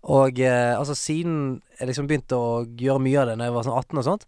Og 0.05 0.39
eh, 0.39 0.73
altså 0.77 0.93
siden 0.93 1.61
jeg 1.79 1.87
liksom 1.89 2.07
begynte 2.07 2.35
å 2.37 2.65
gjøre 2.77 3.01
mye 3.01 3.21
av 3.23 3.27
det 3.31 3.37
når 3.39 3.45
jeg 3.49 3.55
var 3.55 3.63
sånn 3.63 3.77
18 3.79 3.97
og 3.97 4.05
sånt, 4.05 4.25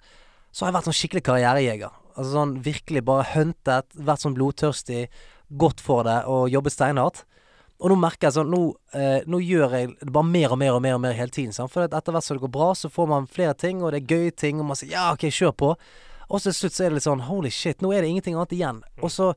så 0.51 0.63
har 0.65 0.71
jeg 0.71 0.77
vært 0.79 0.87
sånn 0.89 0.97
skikkelig 1.01 1.23
karrierejeger. 1.27 1.91
Altså 2.17 2.31
sånn 2.33 2.55
virkelig 2.65 3.03
bare 3.05 3.27
huntet, 3.35 3.85
vært 3.93 4.23
sånn 4.23 4.33
blodtørstig, 4.33 5.03
gått 5.53 5.79
for 5.83 6.01
det 6.07 6.23
og 6.25 6.49
jobbet 6.49 6.73
steinhardt. 6.73 7.25
Og 7.77 7.91
nå 7.91 7.97
merker 8.01 8.27
jeg 8.27 8.37
sånn 8.39 8.49
Nå, 8.49 8.61
eh, 8.97 9.21
nå 9.29 9.39
gjør 9.43 9.75
jeg 9.77 9.91
det 9.99 10.11
bare 10.13 10.25
mer 10.25 10.55
og 10.55 10.59
mer 10.61 10.77
og 10.77 10.81
mer 10.81 10.97
og 10.97 11.01
mer 11.03 11.15
hele 11.17 11.33
tiden. 11.33 11.53
Sant? 11.53 11.71
For 11.73 11.85
etter 11.85 12.15
hvert 12.15 12.25
som 12.25 12.37
det 12.37 12.45
går 12.47 12.53
bra, 12.55 12.71
så 12.75 12.89
får 12.89 13.09
man 13.11 13.29
flere 13.29 13.53
ting, 13.53 13.83
og 13.83 13.93
det 13.93 14.01
er 14.01 14.13
gøye 14.15 14.33
ting, 14.33 14.61
og 14.61 14.71
man 14.71 14.79
sier 14.79 14.95
ja, 14.95 15.11
OK, 15.13 15.27
kjør 15.29 15.53
på. 15.61 15.73
Og 16.27 16.41
så 16.41 16.49
til 16.49 16.57
slutt 16.57 16.75
så 16.75 16.83
er 16.83 16.89
det 16.89 16.97
litt 16.97 17.05
sånn 17.05 17.23
Holy 17.23 17.51
shit, 17.53 17.79
nå 17.83 17.93
er 17.95 18.03
det 18.03 18.09
ingenting 18.11 18.35
annet 18.35 18.55
igjen. 18.57 18.81
Og 18.99 19.11
så 19.13 19.29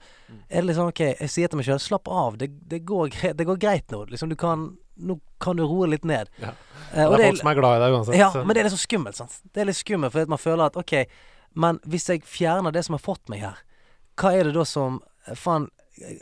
er 0.48 0.62
det 0.62 0.64
litt 0.70 0.78
sånn 0.78 0.90
OK, 0.90 1.02
jeg 1.12 1.30
sier 1.30 1.50
til 1.50 1.60
meg 1.60 1.68
sjøl 1.68 1.82
slapp 1.82 2.08
av, 2.10 2.38
det, 2.40 2.48
det, 2.70 2.80
går, 2.88 3.12
det 3.38 3.46
går 3.46 3.60
greit 3.62 3.92
nå. 3.94 4.06
Liksom 4.12 4.32
du 4.32 4.38
kan 4.40 4.70
Nå 5.00 5.14
kan 5.40 5.56
du 5.56 5.62
roe 5.64 5.86
litt 5.88 6.02
ned. 6.04 6.28
Ja. 6.42 6.50
Eh, 6.92 7.06
det 7.08 7.22
er 7.22 7.30
folk 7.30 7.38
som 7.40 7.48
er 7.48 7.56
glad 7.56 7.78
i 7.78 7.80
deg 7.80 7.94
uansett. 7.94 8.16
ja, 8.18 8.26
men 8.36 8.52
det 8.52 8.60
er 8.60 8.66
litt 8.66 8.74
så 8.74 8.80
skummelt, 8.82 9.16
sant. 9.16 9.38
Det 9.48 9.62
er 9.62 9.70
litt 9.70 9.78
skummelt 9.78 10.12
fordi 10.12 10.28
man 10.28 10.42
føler 10.42 10.66
at 10.66 10.76
OK, 10.76 10.92
men 11.64 11.78
hvis 11.88 12.04
jeg 12.12 12.20
fjerner 12.28 12.74
det 12.74 12.82
som 12.84 12.98
har 12.98 13.00
fått 13.00 13.32
meg 13.32 13.40
her, 13.46 13.62
hva 14.20 14.34
er 14.36 14.50
det 14.50 14.52
da 14.58 14.66
som 14.68 14.98
Faen, 15.40 15.70
eh, 16.04 16.18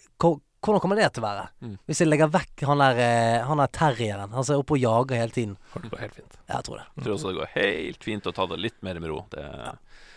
hvordan 0.65 0.81
kommer 0.83 0.99
det 0.99 1.09
til 1.15 1.23
å 1.23 1.27
være? 1.29 1.43
Mm. 1.63 1.75
Hvis 1.87 2.01
jeg 2.03 2.09
legger 2.11 2.31
vekk 2.35 2.65
han 2.67 2.81
der, 2.83 2.99
eh, 3.05 3.45
han 3.47 3.61
der 3.63 3.71
terrieren, 3.73 4.33
han 4.35 4.45
som 4.45 4.57
er 4.57 4.63
oppe 4.65 4.75
og 4.75 4.81
jager 4.83 5.21
hele 5.21 5.35
tiden. 5.35 5.57
Det 5.75 5.91
går 5.93 6.01
helt 6.03 6.17
fint. 6.19 6.39
Ja, 6.49 6.57
Jeg 6.57 6.65
tror 6.67 6.81
det. 6.81 6.87
Jeg 6.97 7.05
tror 7.07 7.15
også 7.15 7.29
det 7.33 7.39
går 7.39 7.53
helt 7.55 8.05
fint 8.09 8.27
å 8.27 8.33
ta 8.35 8.47
det 8.51 8.59
litt 8.59 8.79
mer 8.83 8.99
med 9.01 9.11
ro. 9.13 9.21
Det, 9.31 9.45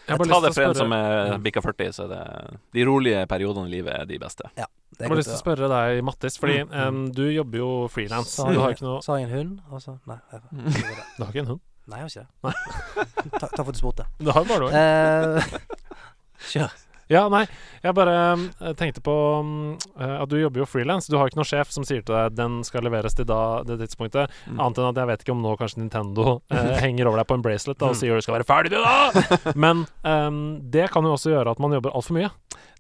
Jeg 0.08 0.18
har 0.18 0.26
ta 0.32 0.40
det 0.42 0.54
for 0.56 0.64
en 0.66 0.76
som 0.76 0.94
er 0.98 1.38
bikka 1.46 1.62
40, 1.62 1.94
så 1.94 2.04
er 2.08 2.10
det 2.16 2.60
De 2.74 2.86
rolige 2.90 3.22
periodene 3.30 3.70
i 3.70 3.72
livet 3.78 3.94
er 4.02 4.06
de 4.10 4.18
beste. 4.20 4.50
Det 4.58 4.66
jeg 5.06 5.08
har 5.10 5.16
lyst 5.22 5.30
til 5.30 5.38
å 5.38 5.44
spørre 5.46 5.70
deg, 5.72 6.02
Mattis, 6.04 6.36
fordi 6.42 6.58
Mm, 6.66 6.74
um, 6.88 7.12
du 7.16 7.24
jobber 7.32 7.58
jo 7.62 7.70
frilans. 7.88 8.34
Så 8.36 8.50
jeg, 8.52 8.82
noe 8.82 9.02
så 9.02 9.14
har 9.14 9.20
jeg 9.22 9.30
en 9.30 9.36
hund, 9.38 9.60
og 9.72 9.82
så 9.82 9.98
Nei. 10.10 10.18
Jeg, 10.34 10.42
jeg, 10.52 10.96
Du 11.18 11.24
har 11.24 11.32
ikke 11.32 11.44
en 11.46 11.52
hund? 11.54 11.62
nei, 11.92 11.98
jeg 12.00 12.04
har 12.04 12.10
ikke 12.10 12.26
det. 12.26 13.40
Takk 13.42 13.52
ta 13.56 13.64
for 13.64 13.70
at 13.72 13.76
du 13.78 13.80
spurte. 13.80 14.06
Du 14.20 14.32
har 14.32 14.44
bare 14.46 14.60
noe. 14.66 14.72
Eh, 14.74 15.60
Kjør. 16.52 16.76
Ja, 17.12 17.26
nei, 17.32 17.44
jeg 17.84 17.96
bare 17.98 18.16
eh, 18.62 18.72
tenkte 18.80 19.02
på 19.04 19.14
mm, 19.44 19.74
eh, 20.00 20.14
at 20.24 20.32
du 20.32 20.38
jobber 20.40 20.64
jo 20.64 20.68
frilans. 20.70 21.10
Du 21.12 21.18
har 21.20 21.28
ikke 21.28 21.42
noen 21.42 21.50
sjef 21.50 21.74
som 21.76 21.84
sier 21.88 22.06
til 22.08 22.16
deg 22.16 22.38
den 22.40 22.62
skal 22.68 22.86
leveres 22.88 23.18
til 23.18 23.28
da, 23.28 23.40
det 23.68 23.78
tidspunktet. 23.84 24.32
Mm. 24.48 24.62
Annet 24.64 24.80
enn 24.80 24.90
at 24.94 25.02
jeg 25.02 25.10
vet 25.12 25.26
ikke 25.26 25.36
om 25.36 25.42
nå 25.44 25.56
kanskje 25.60 25.82
Nintendo 25.84 26.38
eh, 26.54 26.72
henger 26.86 27.10
over 27.12 27.22
deg 27.22 27.30
på 27.34 27.38
en 27.40 27.44
bracelet 27.46 27.78
da, 27.82 27.92
og 27.92 27.98
Mm. 27.98 28.00
sier 28.00 28.16
du 28.16 28.24
skal 28.24 28.38
være 28.40 28.48
ferdig 28.48 28.72
til 28.72 28.86
da! 28.88 29.52
Men 29.60 29.84
um, 30.08 30.38
det 30.72 30.88
kan 30.94 31.04
jo 31.06 31.12
også 31.18 31.34
gjøre 31.36 31.52
at 31.52 31.60
man 31.60 31.76
jobber 31.76 31.92
altfor 31.98 32.16
mye. 32.18 32.32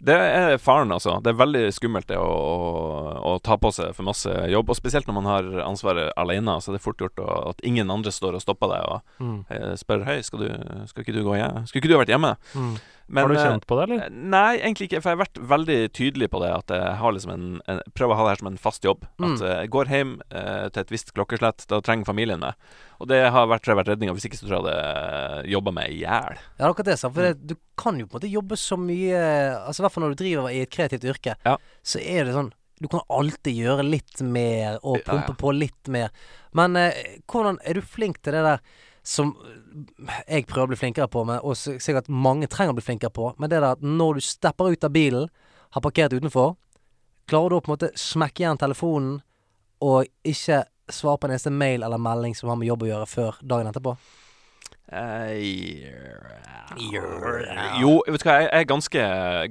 Det 0.02 0.16
er 0.18 0.56
faren, 0.58 0.90
altså. 0.96 1.20
Det 1.22 1.30
er 1.30 1.38
veldig 1.38 1.66
skummelt 1.76 2.08
det 2.10 2.18
å, 2.18 2.26
å, 2.26 3.12
å 3.22 3.34
ta 3.46 3.54
på 3.62 3.70
seg 3.76 3.92
for 3.94 4.08
masse 4.08 4.32
jobb. 4.50 4.72
Og 4.74 4.78
spesielt 4.80 5.06
når 5.06 5.18
man 5.20 5.28
har 5.30 5.50
ansvaret 5.68 6.10
alene, 6.18 6.56
så 6.64 6.74
det 6.74 6.80
er 6.80 6.86
fort 6.88 7.04
gjort 7.04 7.22
å, 7.22 7.28
at 7.52 7.62
ingen 7.68 7.92
andre 7.94 8.10
står 8.16 8.40
og 8.40 8.42
stopper 8.46 8.72
deg 8.74 8.88
og 8.88 8.98
Mm. 9.22 9.36
eh, 9.54 9.74
spør 9.78 10.06
Hei, 10.08 10.16
skal, 10.26 10.42
du, 10.42 10.86
skal 10.90 11.04
ikke 11.04 11.14
du 11.14 11.22
gå 11.28 11.36
hjem? 11.38 11.60
Skulle 11.70 11.84
ikke 11.84 11.92
du 11.92 12.00
vært 12.00 12.10
hjemme? 12.16 12.32
Mm. 12.58 12.72
Men, 13.12 13.26
har 13.26 13.34
du 13.34 13.36
eh, 13.36 13.44
kjent 13.44 13.66
på 13.68 13.76
det, 13.78 13.84
eller? 13.88 14.14
Nei, 14.32 14.60
egentlig 14.62 14.88
ikke. 14.88 15.02
For 15.04 15.12
jeg 15.12 15.18
har 15.18 15.24
vært 15.26 15.40
veldig 15.52 15.78
tydelig 15.98 16.30
på 16.32 16.40
det. 16.44 16.52
At 16.56 16.72
jeg 16.72 16.94
har 17.02 17.16
liksom 17.16 17.34
en, 17.34 17.48
en 17.72 17.82
prøver 17.98 18.16
å 18.16 18.20
ha 18.22 18.28
det 18.28 18.32
her 18.34 18.42
som 18.42 18.50
en 18.52 18.62
fast 18.62 18.88
jobb. 18.88 19.04
Mm. 19.20 19.28
At 19.34 19.44
jeg 19.50 19.72
går 19.76 19.92
hjem 19.92 20.14
eh, 20.30 20.68
til 20.72 20.84
et 20.86 20.94
visst 20.96 21.12
klokkeslett. 21.18 21.66
Da 21.72 21.82
trenger 21.84 22.08
familien 22.08 22.40
meg. 22.44 22.56
Og 23.04 23.10
det 23.12 23.20
har 23.34 23.50
vært, 23.52 23.66
tror 23.66 23.74
jeg, 23.74 23.80
vært 23.82 23.92
redninga. 23.94 24.16
Hvis 24.16 24.30
ikke 24.30 24.40
så 24.40 24.48
tror 24.48 24.58
jeg 24.58 24.64
hadde 24.64 24.78
uh, 25.42 25.50
jobba 25.52 25.74
meg 25.76 25.92
i 25.92 26.00
hjel. 26.04 26.40
Ja, 26.60 26.70
akkurat 26.70 26.92
det. 26.94 26.98
sant? 27.02 27.16
For 27.18 27.28
det, 27.28 27.52
du 27.52 27.56
kan 27.82 28.00
jo 28.00 28.08
på 28.08 28.16
en 28.16 28.20
måte 28.22 28.32
jobbe 28.32 28.60
så 28.62 28.78
mye 28.78 29.22
Altså 29.58 29.82
I 29.82 29.86
hvert 29.86 29.96
fall 29.96 30.06
når 30.06 30.14
du 30.14 30.22
driver 30.22 30.52
i 30.54 30.62
et 30.64 30.72
kreativt 30.72 31.08
yrke, 31.10 31.36
Ja. 31.48 31.56
så 31.82 32.00
er 32.00 32.28
det 32.28 32.36
sånn 32.36 32.52
Du 32.82 32.88
kan 32.92 33.02
alltid 33.10 33.58
gjøre 33.58 33.84
litt 33.88 34.22
mer 34.22 34.78
og 34.82 35.02
Ja, 35.02 35.08
pumpe 35.10 35.34
ja. 35.34 35.40
på 35.42 35.52
litt 35.54 35.92
mer. 35.92 36.14
Men 36.58 36.78
eh, 36.80 37.20
hvordan 37.30 37.60
er 37.66 37.78
du 37.78 37.82
flink 37.86 38.22
til 38.22 38.38
det 38.38 38.46
der 38.46 38.64
som 39.04 39.34
jeg 40.28 40.46
prøver 40.50 40.68
å 40.68 40.72
bli 40.72 40.80
flinkere 40.80 41.10
på, 41.10 41.24
men, 41.26 41.40
og 41.42 41.58
sikkert 41.58 42.10
mange 42.12 42.50
trenger 42.52 42.76
å 42.76 42.78
bli 42.78 42.86
flinkere 42.86 43.14
på, 43.14 43.32
men 43.42 43.50
det 43.50 43.58
er 43.58 43.72
at 43.72 43.86
når 43.86 44.20
du 44.20 44.26
stepper 44.26 44.76
ut 44.76 44.86
av 44.86 44.94
bilen, 44.94 45.30
har 45.72 45.84
parkert 45.84 46.14
utenfor, 46.14 46.58
klarer 47.32 47.54
du 47.54 47.58
å 47.58 47.62
på 47.64 47.72
en 47.72 47.78
måte 47.78 47.92
smekke 47.98 48.44
igjen 48.44 48.60
telefonen 48.60 49.22
og 49.82 50.10
ikke 50.28 50.66
svare 50.92 51.18
på 51.18 51.28
en 51.30 51.34
eneste 51.34 51.54
mail 51.56 51.86
eller 51.86 52.02
melding 52.02 52.36
som 52.36 52.52
har 52.52 52.60
med 52.60 52.68
jobb 52.68 52.84
å 52.84 52.90
gjøre, 52.92 53.08
før 53.08 53.40
dagen 53.42 53.72
etterpå? 53.72 53.96
Jo, 57.82 57.94
vet 58.08 58.24
du 58.24 58.28
hva, 58.28 58.36
jeg 58.44 58.50
er 58.62 58.68
ganske, 58.70 59.06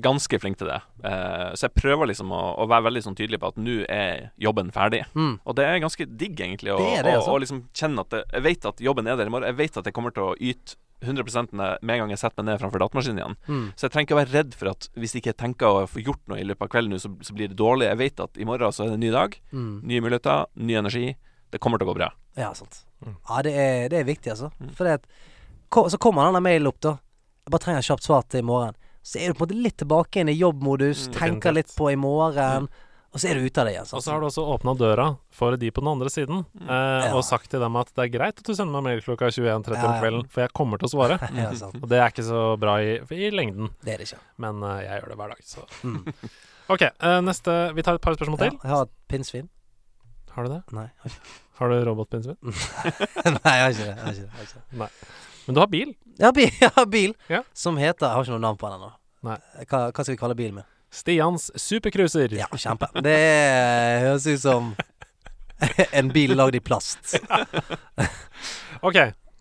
ganske 0.04 0.38
flink 0.40 0.58
til 0.60 0.70
det. 0.70 0.78
Uh, 1.04 1.50
så 1.56 1.66
jeg 1.68 1.74
prøver 1.80 2.08
liksom 2.10 2.32
å, 2.32 2.40
å 2.60 2.66
være 2.70 2.86
veldig 2.88 3.02
sånn 3.06 3.16
tydelig 3.18 3.40
på 3.42 3.50
at 3.52 3.58
nå 3.60 3.78
er 3.92 4.30
jobben 4.40 4.70
ferdig. 4.74 5.02
Mm. 5.16 5.34
Og 5.44 5.56
det 5.58 5.66
er 5.68 5.82
ganske 5.84 6.06
digg, 6.08 6.40
egentlig, 6.40 6.72
å 6.74 6.78
Det 6.80 7.02
det, 7.08 7.16
altså. 7.18 7.34
å 7.36 7.40
liksom 7.42 7.64
kjenne 7.76 8.04
at 8.04 8.14
det, 8.14 8.22
jeg 8.36 8.46
vet 8.48 8.68
at 8.72 8.80
jobben 8.84 9.08
er 9.10 9.16
der 9.20 9.28
i 9.28 9.34
morgen. 9.34 9.48
Jeg 9.52 9.58
vet 9.60 9.80
at 9.82 9.90
jeg 9.90 9.96
kommer 9.96 10.14
til 10.16 10.30
å 10.30 10.36
yte 10.38 10.76
100 11.00 11.52
når- 11.56 11.78
med 11.80 11.94
en 11.94 12.00
gang 12.02 12.10
jeg 12.12 12.18
setter 12.20 12.42
meg 12.44 12.52
ned 12.52 12.60
framfor 12.60 12.82
datamaskinen 12.82 13.20
igjen. 13.22 13.36
Mm. 13.48 13.66
Så 13.76 13.86
jeg 13.88 13.92
trenger 13.94 14.06
ikke 14.08 14.16
å 14.18 14.20
være 14.20 14.34
redd 14.36 14.54
for 14.60 14.68
at 14.74 14.88
hvis 15.00 15.14
jeg 15.16 15.22
ikke 15.24 15.36
tenker 15.40 15.66
å 15.66 15.86
få 15.88 16.02
gjort 16.04 16.20
noe 16.28 16.40
i 16.40 16.44
løpet 16.44 16.66
av 16.66 16.72
kvelden, 16.74 17.00
så, 17.00 17.08
så 17.24 17.32
blir 17.36 17.48
det 17.48 17.56
dårlig. 17.56 17.88
Jeg 17.88 18.00
vet 18.02 18.20
at 18.20 18.36
i 18.36 18.44
morgen 18.48 18.72
så 18.76 18.84
er 18.84 18.92
det 18.92 18.98
en 18.98 19.04
ny 19.06 19.10
dag, 19.14 19.36
Mm. 19.52 19.80
nye 19.88 20.00
muligheter, 20.04 20.46
ny 20.56 20.76
energi. 20.76 21.16
Det 21.50 21.60
kommer 21.60 21.78
til 21.80 21.88
å 21.88 21.92
gå 21.94 21.96
bra. 22.02 22.10
Ja, 22.36 22.52
sant. 22.52 22.84
Mm. 23.04 23.16
Ja, 23.28 23.40
det 23.42 23.54
er, 23.56 23.88
det 23.88 23.98
er 24.02 24.04
viktig, 24.04 24.28
altså. 24.36 24.52
Mm. 24.60 24.74
For 24.76 24.84
det 24.84 24.92
at 25.00 25.06
Så 25.70 25.98
kommer 26.02 26.26
denne 26.28 26.42
mailen 26.42 26.66
opp, 26.70 26.80
da. 26.82 26.96
Jeg 27.46 27.52
bare 27.54 27.62
trenger 27.64 27.78
et 27.84 27.88
kjapt 27.90 28.02
svar 28.06 28.22
til 28.28 28.40
i 28.42 28.46
morgen. 28.46 28.74
Så 29.02 29.18
er 29.22 29.28
du 29.32 29.34
på 29.38 29.44
en 29.44 29.48
måte 29.48 29.62
litt 29.62 29.76
tilbake 29.80 30.20
inn 30.20 30.28
i 30.28 30.34
jobbmodus, 30.36 31.06
Mm, 31.08 31.14
tenker 31.16 31.52
litt 31.56 31.70
på 31.76 31.90
i 31.92 31.96
morgen, 31.96 32.68
og 33.12 33.18
så 33.18 33.30
er 33.30 33.34
du 33.40 33.46
ute 33.46 33.58
av 33.58 33.66
det 33.66 33.72
igjen. 33.74 33.88
Og 33.96 34.02
så 34.04 34.12
har 34.12 34.20
du 34.20 34.26
også 34.28 34.44
åpna 34.54 34.74
døra 34.78 35.06
for 35.30 35.56
de 35.56 35.70
på 35.70 35.80
den 35.80 35.88
andre 35.88 36.10
siden, 36.12 36.44
eh, 36.60 37.06
Ja. 37.08 37.14
og 37.16 37.24
sagt 37.24 37.48
til 37.50 37.60
dem 37.60 37.74
at 37.76 37.88
det 37.94 38.04
er 38.04 38.18
greit 38.18 38.38
at 38.38 38.44
du 38.44 38.52
sender 38.54 38.72
meg 38.76 38.82
mail 38.84 39.00
klokka 39.00 39.30
21.30 39.32 39.76
Ja, 39.76 39.86
om 39.88 40.00
kvelden, 40.02 40.28
for 40.28 40.40
jeg 40.42 40.52
kommer 40.52 40.78
til 40.78 40.86
å 40.86 40.92
svare. 40.92 41.16
ja. 41.34 41.50
Og 41.80 41.88
det 41.88 41.98
er 41.98 42.10
ikke 42.10 42.26
så 42.28 42.58
bra 42.60 42.76
i, 42.82 42.98
i 43.10 43.30
lengden, 43.30 43.70
Det 43.82 43.94
er 43.94 43.98
det 43.98 44.10
ikke. 44.10 44.20
men 44.38 44.62
eh, 44.62 44.82
jeg 44.84 45.00
gjør 45.02 45.08
det 45.08 45.16
hver 45.16 45.28
dag, 45.34 45.42
så 45.42 45.64
Mm. 45.82 46.14
OK, 46.70 46.82
eh, 46.82 47.20
neste 47.24 47.74
Vi 47.74 47.82
tar 47.82 47.94
et 47.94 48.00
par 48.02 48.14
spørsmål 48.14 48.38
Ja, 48.38 48.50
til. 48.50 48.58
jeg 48.62 48.70
har 48.70 48.82
et 48.82 48.90
pinnsvin. 49.08 49.48
Har 50.36 50.44
du 50.44 50.50
det? 50.50 50.62
Nei, 50.72 50.88
har 51.58 51.68
du 51.68 51.84
robotpinnsvin? 51.88 52.36
Nei, 52.44 53.54
jeg 53.56 53.62
har 53.64 53.70
ikke 53.70 53.86
det. 53.88 53.96
Jeg 53.96 54.04
har 54.04 54.12
ikke 54.12 54.22
det. 54.22 54.30
Jeg 54.30 54.36
har 54.36 54.44
ikke 54.44 54.78
det. 54.78 54.90
Men 55.50 55.56
du 55.56 55.60
har 55.64 55.70
bil. 55.72 55.88
Har 56.22 56.32
bil, 56.36 56.50
har 56.76 56.86
bil 56.86 57.14
Ja. 57.26 57.40
som 57.52 57.74
heter 57.80 58.06
Jeg 58.06 58.14
har 58.14 58.22
ikke 58.28 58.36
noe 58.36 58.44
navn 58.46 58.58
på 58.60 58.68
den 58.70 58.76
ennå. 58.78 58.90
Hva, 59.26 59.34
hva 59.90 60.04
skal 60.04 60.14
vi 60.14 60.20
kalle 60.20 60.36
bilen 60.38 60.60
min? 60.60 60.66
Stians 60.94 61.48
supercruiser. 61.58 62.30
Ja, 62.38 62.46
kjempe. 62.54 62.86
Det 63.02 63.14
er- 63.18 64.04
høres 64.06 64.26
ut 64.30 64.40
som 64.44 64.70
en 65.98 66.12
bil 66.14 66.36
lagd 66.38 66.54
i 66.54 66.62
plast. 66.62 67.16
OK. 68.86 68.96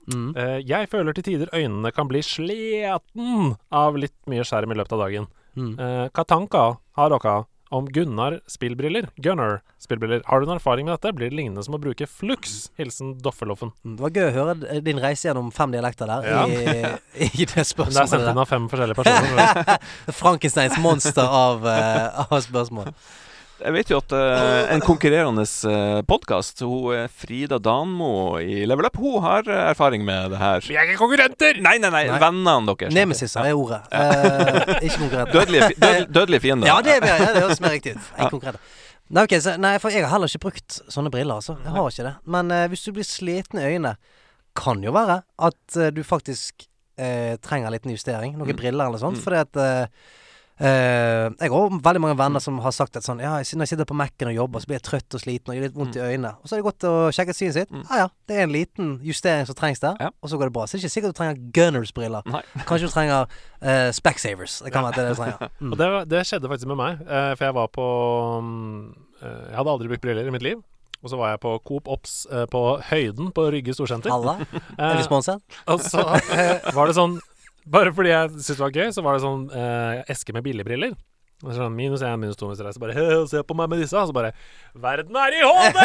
Mm. 0.09 0.31
Uh, 0.33 0.57
jeg 0.65 0.89
føler 0.89 1.13
til 1.13 1.27
tider 1.27 1.51
øynene 1.53 1.91
kan 1.93 2.09
bli 2.09 2.23
sliten 2.25 3.53
av 3.69 3.97
litt 4.01 4.17
mye 4.29 4.41
skjerm 4.47 4.73
i 4.73 4.77
løpet 4.79 4.95
av 4.97 5.03
dagen. 5.05 5.29
Mm. 5.53 5.71
Uh, 5.77 6.05
hva 6.09 6.25
tanker 6.25 6.79
har 6.97 7.13
dere 7.13 7.35
om 7.69 7.85
Gunnar 7.93 8.39
spillbriller? 8.49 9.09
Gunnar 9.21 9.59
spillbriller. 9.81 10.21
Har 10.25 10.41
du 10.41 10.47
en 10.49 10.55
erfaring 10.55 10.87
med 10.87 10.95
dette? 10.97 11.11
Blir 11.15 11.29
det 11.29 11.37
lignende 11.37 11.63
som 11.65 11.75
å 11.77 11.81
bruke 11.81 12.07
Flux? 12.09 12.71
Hilsen 12.79 13.15
Doffeloffen. 13.21 13.71
Det 13.85 14.01
var 14.01 14.09
gøy 14.15 14.25
å 14.29 14.33
høre 14.37 14.81
din 14.85 14.99
reise 15.03 15.27
gjennom 15.29 15.51
fem 15.53 15.71
dialekter 15.75 16.09
der 16.09 16.27
Ja. 16.29 16.43
i, 16.49 17.29
i 17.29 17.45
det 17.45 17.65
spørsmålet. 17.73 17.95
det 17.95 18.03
er 18.07 18.11
sendt 18.15 18.29
inn 18.33 18.41
av 18.43 18.49
fem 18.49 18.67
forskjellige 18.71 19.03
personer. 19.03 19.79
Frankensteins 20.23 20.79
monster 20.81 21.25
av, 21.29 21.65
uh, 21.65 22.25
av 22.25 22.39
spørsmål. 22.45 22.93
Jeg 23.59 23.73
vet 23.75 23.89
jo 23.91 23.97
at 23.99 24.13
uh, 24.15 24.69
en 24.71 24.79
konkurrerende 24.85 25.43
uh, 25.67 25.99
podkast, 26.07 26.61
Frida 27.19 27.57
Danmo 27.59 28.37
i 28.39 28.61
Level 28.69 28.87
Up, 28.87 28.95
hun 29.01 29.17
har 29.25 29.43
eh, 29.51 29.63
erfaring 29.73 30.05
med 30.07 30.31
det 30.31 30.39
her. 30.39 30.63
Vi 30.63 30.77
er 30.79 30.87
ikke 30.87 31.01
konkurrenter! 31.01 31.59
Nei, 31.65 31.73
nei, 31.83 31.89
nei, 31.91 32.05
Nei. 32.07 32.19
vennene 32.23 32.71
deres. 32.71 32.93
Nemesis 32.95 33.35
er 33.35 33.49
ordet. 33.57 33.81
Uh, 33.91 34.77
ikke 34.79 35.01
konkurrenter. 35.01 35.33
Dødelige, 35.35 35.67
fi- 35.73 35.79
død, 35.83 36.05
dødelige 36.15 36.43
fiender. 36.45 36.71
Ja, 36.71 36.77
det 36.85 36.95
er 37.01 37.09
ja, 37.11 37.33
det 37.35 37.43
høres 37.43 37.59
mer 37.65 37.75
riktig 37.75 37.97
ut. 37.97 38.07
Ikke 38.15 38.29
konkurrenter. 38.37 38.77
Nei, 39.09 39.25
okay, 39.27 39.41
så, 39.43 39.55
nei, 39.59 39.73
for 39.81 39.91
jeg 39.91 40.05
har 40.05 40.13
heller 40.13 40.29
ikke 40.31 40.43
brukt 40.47 40.79
sånne 40.93 41.11
briller, 41.11 41.41
altså. 41.41 41.57
Jeg 41.65 41.73
har 41.75 41.91
ikke 41.91 42.07
det. 42.07 42.15
Men 42.37 42.51
eh, 42.55 42.65
hvis 42.71 42.85
du 42.87 42.91
blir 42.95 43.07
sliten 43.09 43.59
i 43.59 43.65
øynene, 43.73 43.95
kan 44.59 44.83
jo 44.85 44.93
være 44.95 45.19
at 45.49 45.79
eh, 45.81 45.91
du 45.95 45.99
faktisk 46.07 46.63
eh, 46.95 47.35
trenger 47.43 47.67
en 47.71 47.75
liten 47.75 47.91
justering. 47.95 48.37
Noen 48.39 48.53
Mm. 48.53 48.59
briller 48.61 48.85
eller 48.85 48.95
noe 48.95 49.03
sånt. 49.03 49.19
Mm. 49.19 49.25
Fordi 49.25 49.43
at 49.43 49.61
eh, 50.59 51.25
eh, 51.25 51.31
Jeg 51.39 51.51
har 51.53 51.75
veldig 51.83 52.01
mange 52.03 52.17
venner 52.19 52.43
som 52.43 52.59
har 52.63 52.73
sagt 52.75 52.97
at 52.99 53.05
sånn 53.05 53.21
Ja, 53.23 53.37
når 53.39 53.65
jeg 53.65 53.71
sitter 53.73 53.87
på 53.89 53.97
Mac-en 53.97 54.31
og 54.31 54.35
jobber, 54.35 54.59
så 54.59 54.69
blir 54.69 54.79
jeg 54.79 54.85
trøtt 54.87 55.15
og 55.17 55.23
sliten 55.23 55.51
og 55.53 55.57
gjør 55.57 55.67
litt 55.67 55.77
vondt 55.77 55.97
i 55.97 56.03
øynene. 56.03 56.33
Og 56.41 56.49
så 56.49 56.55
er 56.55 56.61
det 56.61 56.67
godt 56.67 56.87
å 56.89 56.93
sjekke 57.15 57.35
synet 57.37 57.57
sitt. 57.57 57.71
Ja 57.71 57.99
Ja 57.99 57.99
ja, 58.03 58.07
det 58.27 58.37
er 58.37 58.43
en 58.47 58.53
liten 58.53 58.91
justering 59.05 59.47
som 59.47 59.55
trengs 59.55 59.79
der, 59.83 59.95
Ja. 59.99 60.09
og 60.21 60.29
så 60.29 60.37
går 60.37 60.49
det 60.49 60.53
bra. 60.53 60.65
Så 60.65 60.77
det 60.77 60.83
er 60.83 60.87
ikke 60.87 60.95
sikkert 60.95 61.15
du 61.15 61.17
trenger 61.19 61.41
Gunners-briller. 61.57 62.21
Kanskje 62.67 62.87
du 62.87 62.93
trenger 62.93 63.25
uh, 63.63 63.91
Specsavers. 63.91 64.61
Det 64.63 64.71
kan 64.73 64.83
være 64.83 64.99
det 64.99 65.09
du 65.09 65.15
trenger. 65.21 65.49
Mm. 65.59 65.71
Og 65.71 65.77
det, 65.77 65.87
det 66.11 66.25
skjedde 66.27 66.49
faktisk 66.51 66.67
med 66.67 66.79
meg, 66.79 67.01
uh, 67.07 67.33
for 67.35 67.45
jeg 67.45 67.55
var 67.55 67.67
på 67.67 67.87
um, 68.39 68.95
eh, 69.21 69.49
Jeg 69.49 69.57
hadde 69.57 69.71
aldri 69.71 69.87
brukt 69.91 70.01
briller 70.01 70.27
i 70.27 70.31
mitt 70.31 70.45
liv. 70.45 70.61
Og 71.03 71.09
så 71.09 71.15
var 71.15 71.29
jeg 71.31 71.39
på 71.39 71.51
Coop 71.63 71.87
Ops 71.87 72.27
på 72.51 72.61
Høyden 72.89 73.31
på 73.31 73.45
Rygge 73.53 73.71
storsenter. 73.73 74.11
Halla. 74.11 74.33
Er 74.77 74.97
vi 74.97 75.03
sponset? 75.07 75.39
og 75.65 75.79
så 75.79 76.03
var 76.75 76.89
det 76.89 76.95
sånn 76.97 77.19
Bare 77.67 77.91
fordi 77.93 78.09
jeg 78.13 78.29
syntes 78.37 78.55
det 78.55 78.63
var 78.63 78.75
gøy, 78.75 78.89
så 78.95 79.03
var 79.05 79.17
det 79.17 79.23
sånn 79.25 79.45
eh, 79.51 80.03
eske 80.13 80.35
med 80.35 80.45
billigbriller. 80.47 80.95
Og 81.39 81.53
Sånn, 81.55 81.71
minus 81.71 82.01
én, 82.03 82.17
minus 82.19 82.35
to, 82.35 82.49
minus 82.49 82.59
tre. 82.59 82.71
Så 82.75 82.81
bare 82.83 82.95
«Hø, 82.97 83.05
Se 83.31 83.39
på 83.47 83.55
meg 83.55 83.69
med 83.71 83.79
disse. 83.79 83.95
Og 83.95 84.09
så 84.09 84.15
bare 84.15 84.33
Verden 84.75 85.15
er 85.15 85.37
i 85.37 85.43
HD! 85.45 85.79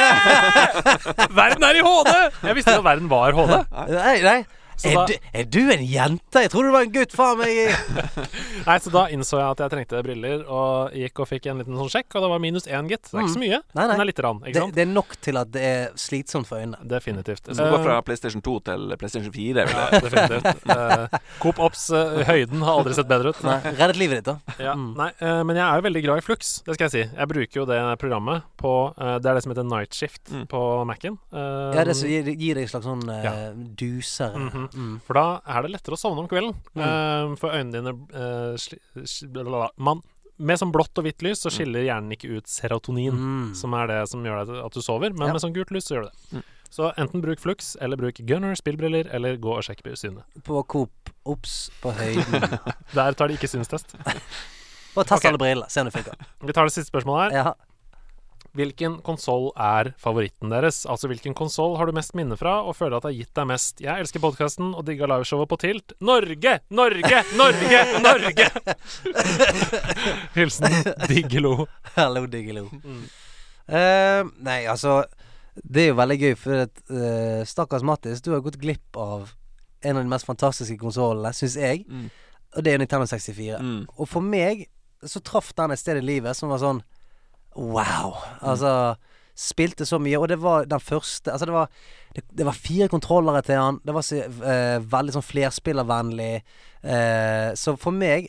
verden 1.40 1.66
er 1.68 1.78
i 1.78 1.84
HD! 1.84 2.10
Jeg 2.48 2.56
visste 2.58 2.74
ikke 2.74 2.82
at 2.82 2.88
verden 2.88 3.10
var 3.12 3.36
HD. 3.38 3.54
Nei, 3.94 4.16
nei. 4.24 4.38
Så 4.76 4.90
Er, 4.90 4.94
da- 4.94 5.06
du, 5.06 5.14
er 5.32 5.44
du 5.44 5.60
en 5.72 5.84
jente? 5.86 6.40
Jeg 6.42 6.50
trodde 6.50 6.68
du 6.70 6.72
var 6.74 6.82
en 6.86 6.92
gutt. 6.94 7.12
Faen 7.14 7.38
meg. 7.38 7.70
Nei, 8.68 8.76
så 8.82 8.90
da 8.94 9.04
innså 9.14 9.38
jeg 9.38 9.46
at 9.54 9.60
jeg 9.64 9.72
trengte 9.74 10.00
briller, 10.04 10.42
og 10.50 10.94
gikk 10.98 11.20
og 11.22 11.28
fikk 11.30 11.46
en 11.52 11.60
liten 11.62 11.76
sånn 11.78 11.90
sjekk, 11.92 12.08
og 12.16 12.24
det 12.24 12.30
var 12.32 12.42
minus 12.42 12.66
én, 12.66 12.88
gitt. 12.90 13.06
Det 13.10 13.14
er 13.18 13.22
ikke 13.26 13.34
så 13.36 13.42
mye, 13.42 13.60
Mm. 13.64 13.74
Nei, 13.74 13.84
nei. 13.84 13.86
men 13.86 13.94
det 13.98 14.04
er 14.04 14.08
lite 14.10 14.22
grann. 14.24 14.40
Det, 14.44 14.54
sant? 14.56 14.74
det 14.74 14.82
er 14.82 14.90
nok 14.90 15.14
til 15.22 15.36
at 15.38 15.50
det 15.54 15.62
er 15.62 15.84
slitsomt 16.00 16.46
for 16.48 16.58
øynene. 16.58 16.78
Definitivt. 16.88 17.44
Så 17.46 17.54
du 17.54 17.62
går 17.70 17.78
Eh, 17.78 17.84
fra 17.84 18.00
PlayStation 18.02 18.42
2 18.42 18.54
til 18.64 18.96
PlayStation 18.98 19.32
4. 19.32 19.64
Vil 19.68 19.74
Ja, 19.74 20.00
definitivt. 20.06 20.66
uh, 20.70 21.18
Coop 21.42 21.58
Ops 21.62 21.84
uh, 21.94 22.22
høyden 22.26 22.62
har 22.64 22.78
aldri 22.80 22.94
sett 22.96 23.08
bedre 23.10 23.30
ut. 23.34 23.42
Nei, 23.46 23.58
reddet 23.78 23.96
livet 24.00 24.20
ditt, 24.22 24.24
da. 24.32 24.54
Ja, 24.58 24.74
Mm. 24.74 24.94
nei, 24.98 25.10
uh, 25.22 25.42
men 25.44 25.56
jeg 25.56 25.64
er 25.64 25.76
jo 25.80 25.84
veldig 25.88 26.02
glad 26.04 26.18
i 26.18 26.24
Flux, 26.26 26.62
det 26.66 26.74
skal 26.74 26.88
jeg 26.88 26.94
si. 26.96 27.04
Jeg 27.16 27.28
bruker 27.30 27.60
jo 27.62 27.64
det 27.68 27.78
programmet 28.00 28.42
på 28.58 28.72
eh, 28.98 29.18
Det 29.22 29.26
er 29.30 29.34
det 29.38 29.42
som 29.44 29.52
heter 29.52 29.64
Night 29.68 29.94
Shift 29.94 30.30
Mm. 30.32 30.46
på 30.48 30.60
Mac-en. 30.88 31.18
Eh, 31.32 31.74
Ja, 31.76 31.84
det 31.84 31.94
som 31.96 32.08
gir, 32.08 32.24
gir 32.34 32.54
deg 32.58 32.64
en 32.64 32.68
slags 32.72 32.86
sånn 32.86 33.04
Ja. 33.06 33.32
Mm 33.54 33.70
duser. 33.76 34.32
Mhm. 34.72 34.88
mm. 34.88 34.96
For 35.06 35.18
da 35.18 35.26
er 35.46 35.62
det 35.62 35.70
lettere 35.74 35.96
å 35.96 36.00
sovne 36.00 36.24
om 36.24 36.28
kvelden. 36.30 36.54
Mm. 36.74 36.82
Eh, 36.86 37.36
for 37.40 37.54
øynene 37.54 37.72
dine 37.72 37.94
uh, 38.14 38.56
sli, 38.60 38.78
sli, 39.04 39.28
blablabla. 39.32 39.70
man, 39.76 40.02
Med 40.38 40.58
sånn 40.58 40.72
blått 40.74 40.98
og 40.98 41.04
hvitt 41.06 41.22
lys 41.22 41.44
så 41.44 41.50
skiller 41.54 41.84
hjernen 41.86 42.10
ikke 42.16 42.32
ut 42.38 42.48
serotonin, 42.50 43.14
Mm. 43.14 43.54
som 43.54 43.72
er 43.74 43.86
det 43.86 44.08
som 44.10 44.24
gjør 44.24 44.64
at 44.66 44.72
du 44.72 44.80
sover, 44.82 45.12
men 45.14 45.28
Ja. 45.28 45.32
med 45.32 45.42
sånn 45.42 45.54
gult 45.54 45.70
lys 45.70 45.86
så 45.86 45.94
gjør 45.94 46.08
det 46.08 46.12
det. 46.12 46.38
Mm. 46.38 46.42
Så 46.74 46.88
enten 46.98 47.22
bruk 47.22 47.38
Flux, 47.38 47.76
eller 47.80 47.96
bruk 47.96 48.16
Gunner 48.26 48.56
spillbriller, 48.58 49.06
eller 49.14 49.36
gå 49.36 49.52
og 49.56 49.62
sjekk 49.62 49.84
synet. 49.94 50.24
På 50.42 50.66
Coop 50.66 50.90
Ops 51.24 51.70
på 51.80 51.92
høyden. 51.94 52.58
Der 52.94 53.12
tar 53.12 53.28
de 53.28 53.34
ikke 53.34 53.46
synstest. 53.46 53.94
Bare 53.94 55.06
test 55.06 55.20
okay. 55.20 55.28
alle 55.30 55.38
briller, 55.38 55.68
se 55.70 55.80
om 55.80 55.86
det 55.86 55.94
funker. 55.94 56.18
Vi 56.42 56.52
tar 56.52 56.64
det 56.66 56.72
siste 56.74 56.90
spørsmålet 56.90 57.30
her. 57.30 57.38
Ja. 57.38 57.54
Hvilken 58.54 59.00
konsoll 59.02 59.48
er 59.58 59.88
favoritten 59.98 60.52
deres? 60.52 60.84
Altså 60.86 61.08
hvilken 61.10 61.34
konsoll 61.34 61.72
har 61.74 61.90
du 61.90 61.96
mest 61.96 62.12
minne 62.14 62.36
fra 62.38 62.60
og 62.62 62.76
føler 62.78 62.94
at 62.96 63.02
det 63.02 63.10
har 63.10 63.16
gitt 63.16 63.38
deg 63.40 63.48
mest? 63.50 63.82
Jeg 63.82 64.04
elsker 64.04 64.22
podkasten 64.22 64.68
og 64.78 64.84
digga 64.86 65.08
liveshowet 65.10 65.50
på 65.50 65.58
Tilt. 65.58 65.94
Norge! 65.98 66.52
Norge! 66.70 67.22
Norge! 67.34 67.80
Norge! 68.04 68.46
Hilsen 70.36 70.78
Diggelo. 71.10 71.66
Hallo, 71.96 72.28
Diggelo. 72.30 72.68
Mm. 72.84 73.02
Uh, 73.64 74.30
nei, 74.44 74.60
altså 74.68 75.06
Det 75.56 75.86
er 75.86 75.88
jo 75.88 75.98
veldig 75.98 76.20
gøy, 76.20 76.34
for 76.38 76.66
at, 76.68 76.84
uh, 76.92 77.42
stakkars 77.48 77.82
Mattis, 77.82 78.22
du 78.22 78.36
har 78.36 78.44
gått 78.44 78.60
glipp 78.62 78.94
av 78.94 79.32
en 79.82 79.98
av 79.98 80.06
de 80.06 80.14
mest 80.14 80.30
fantastiske 80.30 80.78
konsollene, 80.78 81.34
syns 81.34 81.58
jeg. 81.58 81.82
Mm. 81.90 82.06
Og 82.54 82.62
det 82.62 82.70
er 82.70 82.78
Nintendo 82.78 83.10
64. 83.10 83.58
Mm. 83.58 83.82
Og 83.98 84.06
for 84.08 84.22
meg 84.22 84.68
så 85.04 85.20
traff 85.20 85.50
den 85.58 85.74
et 85.74 85.82
sted 85.82 85.98
i 85.98 86.04
livet 86.04 86.38
som 86.38 86.54
var 86.54 86.62
sånn 86.62 86.84
Wow. 87.56 88.16
Altså 88.42 88.94
Spilte 89.34 89.82
så 89.86 89.98
mye, 89.98 90.18
og 90.18 90.28
det 90.30 90.38
var 90.42 90.68
den 90.70 90.80
første 90.80 91.32
Altså, 91.32 91.46
det 91.46 91.54
var 91.54 91.70
Det, 92.14 92.22
det 92.30 92.46
var 92.46 92.54
fire 92.54 92.86
kontrollere 92.88 93.42
til 93.42 93.58
han. 93.58 93.80
Det 93.82 93.94
var 93.94 94.04
så, 94.06 94.20
eh, 94.22 94.78
veldig 94.78 95.16
sånn 95.16 95.24
flerspillervennlig. 95.26 96.44
Eh, 96.86 97.48
så 97.58 97.74
for 97.74 97.90
meg 97.90 98.28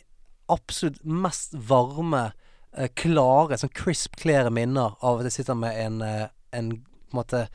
absolutt 0.50 0.98
mest 1.04 1.54
varme, 1.54 2.32
eh, 2.76 2.88
klare, 2.98 3.54
sånn 3.54 3.70
crisp, 3.70 4.16
klare 4.16 4.50
minner 4.50 4.96
av 5.02 5.20
at 5.20 5.28
jeg 5.28 5.36
sitter 5.38 5.54
med 5.54 5.78
en, 5.78 6.02
eh, 6.02 6.26
en 6.52 6.70
på 6.72 7.14
en 7.14 7.20
måte 7.20 7.48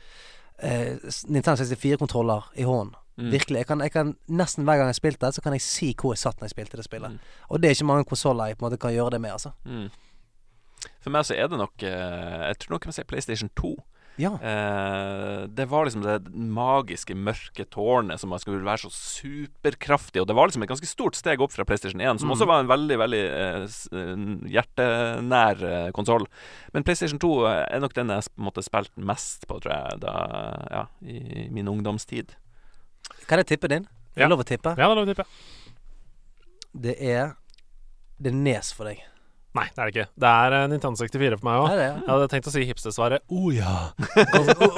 eh, 0.62 0.96
Nintendo 1.28 1.60
64-kontroller 1.60 2.42
i 2.56 2.62
hånden. 2.62 2.96
Mm. 3.18 3.30
Virkelig. 3.30 3.58
Jeg 3.58 3.66
kan, 3.66 3.80
jeg 3.80 3.92
kan 3.92 4.16
Nesten 4.28 4.64
hver 4.64 4.78
gang 4.80 4.88
jeg 4.88 4.96
spilte 4.96 5.26
det, 5.26 5.34
så 5.34 5.42
kan 5.42 5.52
jeg 5.52 5.60
si 5.60 5.90
hvor 5.92 6.14
jeg 6.14 6.22
satt 6.22 6.40
når 6.40 6.48
jeg 6.48 6.54
spilte 6.56 6.78
det 6.80 6.86
spillet. 6.86 7.12
Mm. 7.12 7.18
Og 7.50 7.60
det 7.60 7.68
er 7.68 7.76
ikke 7.76 7.90
mange 7.90 8.08
konsoller 8.08 8.48
jeg 8.48 8.56
på 8.56 8.64
en 8.64 8.70
måte 8.70 8.80
kan 8.80 8.94
gjøre 8.94 9.10
det 9.10 9.20
med, 9.20 9.32
altså. 9.36 9.52
Mm. 9.68 9.90
For 11.02 11.10
meg 11.14 11.24
så 11.28 11.34
er 11.38 11.48
det 11.48 11.58
nok 11.58 11.82
eh, 11.82 12.48
Jeg 12.50 12.58
tror 12.62 12.70
nok 12.76 12.84
jeg 12.84 12.90
må 12.92 12.94
si 12.96 13.04
PlayStation 13.10 13.50
2. 13.58 13.72
Ja. 14.20 14.34
Eh, 14.44 15.46
det 15.48 15.64
var 15.70 15.86
liksom 15.86 16.02
det 16.04 16.28
magiske 16.36 17.14
mørke 17.16 17.64
tårnet 17.72 18.20
som 18.20 18.34
skulle 18.38 18.60
være 18.66 18.82
så 18.84 18.90
superkraftig. 18.92 20.20
Og 20.20 20.26
det 20.28 20.36
var 20.36 20.50
liksom 20.50 20.62
et 20.66 20.68
ganske 20.68 20.86
stort 20.90 21.16
steg 21.16 21.40
opp 21.40 21.54
fra 21.54 21.64
PlayStation 21.64 22.00
1, 22.00 22.20
som 22.20 22.28
Mm. 22.28 22.34
også 22.36 22.46
var 22.50 22.60
en 22.60 22.68
veldig 22.68 22.98
veldig 23.00 23.22
eh, 23.24 23.64
eh, 23.64 24.26
hjertenær 24.52 25.62
eh, 25.64 25.90
konsoll. 25.96 26.26
Men 26.74 26.84
PlayStation 26.84 27.18
2 27.18 27.32
er 27.72 27.80
nok 27.80 27.94
den 27.96 28.12
jeg 28.12 28.28
på 28.28 28.42
en 28.42 28.48
måte 28.50 28.62
spilte 28.66 29.00
mest 29.00 29.46
på, 29.48 29.58
tror 29.64 29.72
jeg, 29.78 30.00
da, 30.04 30.14
ja, 30.70 30.84
i 31.08 31.48
min 31.50 31.68
ungdomstid. 31.72 32.36
Kan 33.26 33.38
jeg 33.40 33.46
tippe 33.54 33.68
din? 33.72 33.88
Er 34.14 34.20
Ja. 34.20 34.28
det 34.28 34.30
lov 34.36 34.44
å 34.44 34.48
tippe? 34.52 34.76
Ja, 34.76 34.88
det 34.88 34.92
er 34.92 34.94
lov 35.00 35.08
å 35.08 35.14
tippe. 35.14 35.26
Det 36.74 36.96
er 37.00 37.36
Det 38.20 38.30
er 38.30 38.36
Nes 38.36 38.72
for 38.72 38.84
deg. 38.86 39.00
Nei, 39.52 39.66
det 39.68 39.82
er 39.82 39.88
det 39.88 39.92
ikke. 39.92 40.06
Det 40.24 40.28
er 40.32 40.54
uh, 40.56 40.62
Nintendo 40.72 40.96
64 40.96 41.36
for 41.36 41.46
meg 41.48 41.58
òg. 41.60 41.72
Ja. 41.76 41.88
Jeg 41.92 42.08
hadde 42.08 42.28
tenkt 42.32 42.46
å 42.48 42.52
si 42.54 42.62
hipstersvaret 42.64 43.24
oh 43.28 43.50
ja. 43.52 43.74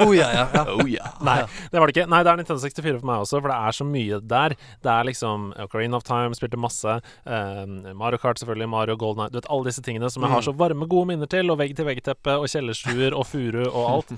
Oh, 0.03 0.11
ja, 0.11 0.27
ja. 0.35 0.45
ja. 0.51 0.65
Oh 0.73 0.89
ja. 0.91 1.13
Nei, 1.23 1.37
det 1.71 1.79
var 1.79 1.91
det 1.91 1.95
ikke. 1.95 2.09
Nei, 2.11 2.21
det 2.27 2.33
er 2.33 2.41
Nintendo 2.41 2.59
64 2.63 2.99
for 2.99 3.09
meg 3.09 3.23
også, 3.23 3.39
for 3.39 3.53
det 3.53 3.59
er 3.69 3.77
så 3.79 3.87
mye 3.87 4.19
der. 4.35 4.57
Det 4.83 4.91
er 4.91 5.07
liksom 5.07 5.47
Ocarina 5.63 6.01
of 6.01 6.07
Time, 6.09 6.35
spilte 6.35 6.59
masse. 6.59 6.97
Um, 7.23 7.77
Mario 8.01 8.19
Kart, 8.19 8.41
selvfølgelig. 8.43 8.69
Mario 8.73 8.97
Golden 8.99 9.23
Night. 9.23 9.35
Du 9.35 9.39
vet 9.39 9.49
alle 9.55 9.69
disse 9.71 9.85
tingene 9.87 10.11
som 10.11 10.27
jeg 10.27 10.35
har 10.35 10.47
så 10.49 10.57
varme, 10.59 10.89
gode 10.91 11.11
minner 11.13 11.31
til. 11.31 11.55
Og 11.55 11.61
vegg-til-vegg-teppe 11.63 12.35
og 12.41 12.51
kjellerstuer 12.51 13.15
og 13.15 13.29
furu 13.31 13.63
og 13.69 13.81
alt. 13.93 14.13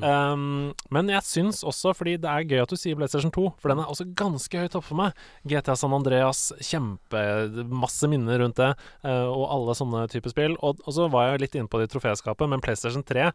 Um, 0.00 0.72
men 0.94 1.12
jeg 1.12 1.26
syns 1.28 1.60
også, 1.68 1.92
fordi 1.98 2.16
det 2.22 2.32
er 2.32 2.48
gøy 2.48 2.64
at 2.64 2.72
du 2.72 2.80
sier 2.80 2.96
PlayStation 2.96 3.34
2, 3.34 3.46
for 3.60 3.74
den 3.74 3.84
er 3.84 3.92
også 3.92 4.08
ganske 4.16 4.64
høyt 4.64 4.80
oppe 4.80 4.88
for 4.88 5.02
meg. 5.04 5.22
GTA 5.44 5.76
San 5.76 5.96
Andreas, 5.96 6.48
kjempemasse 6.64 8.08
minner 8.08 8.40
rundt 8.44 8.56
det, 8.60 8.72
Uh, 9.04 9.28
og 9.30 9.44
alle 9.52 9.74
sånne 9.76 9.97
typer 10.10 10.32
spill. 10.32 10.56
Og, 10.64 10.82
og 10.84 10.94
så 10.94 11.08
var 11.12 11.32
jeg 11.32 11.42
litt 11.42 11.58
inne 11.58 11.70
på 11.70 11.80
det 11.80 11.88
i 11.88 11.92
troféskapet, 11.94 12.50
men 12.50 12.62
PlayStation 12.64 13.04
3 13.06 13.30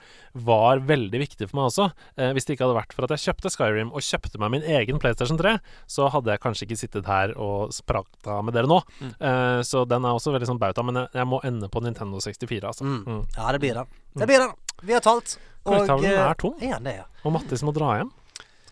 var 0.47 0.83
veldig 0.87 1.21
viktig 1.25 1.49
for 1.49 1.59
meg 1.59 1.69
også. 1.71 1.89
Eh, 2.17 2.31
hvis 2.35 2.47
det 2.47 2.55
ikke 2.55 2.67
hadde 2.67 2.79
vært 2.79 2.95
for 2.95 3.07
at 3.07 3.15
jeg 3.15 3.25
kjøpte 3.27 3.53
Skyrim 3.53 3.93
og 3.93 4.05
kjøpte 4.05 4.41
meg 4.41 4.53
min 4.55 4.67
egen 4.79 5.01
PlayStation 5.03 5.39
3, 5.39 5.57
så 5.89 6.09
hadde 6.13 6.33
jeg 6.33 6.43
kanskje 6.43 6.67
ikke 6.67 6.79
sittet 6.79 7.09
her 7.11 7.35
og 7.35 7.75
prata 7.89 8.39
med 8.45 8.55
dere 8.55 8.69
nå. 8.71 8.79
Eh, 9.03 9.59
så 9.67 9.83
den 9.89 10.07
er 10.07 10.15
også 10.15 10.33
veldig 10.35 10.53
sånn 10.53 10.61
bauta, 10.61 10.85
men 10.85 11.03
jeg, 11.03 11.13
jeg 11.19 11.29
må 11.29 11.43
ende 11.47 11.71
på 11.71 11.83
Nintendo 11.83 12.23
64, 12.23 12.63
altså. 12.71 12.87
Mm. 12.87 13.01
Mm. 13.03 13.23
ja, 13.37 13.51
det 13.51 13.63
blir 13.63 13.81
det. 13.81 13.87
Det 14.13 14.29
blir 14.29 14.45
det. 14.45 14.51
Vi 14.83 14.95
har 14.95 15.03
talt. 15.03 15.37
Korktavlen 15.63 16.11
eh, 16.11 16.19
er 16.19 16.39
tom. 16.39 16.59
Ja, 16.61 16.79
det, 16.83 16.97
ja? 17.01 17.07
Og 17.23 17.33
Mattis 17.35 17.63
må 17.65 17.73
dra 17.75 17.95
hjem. 17.99 18.11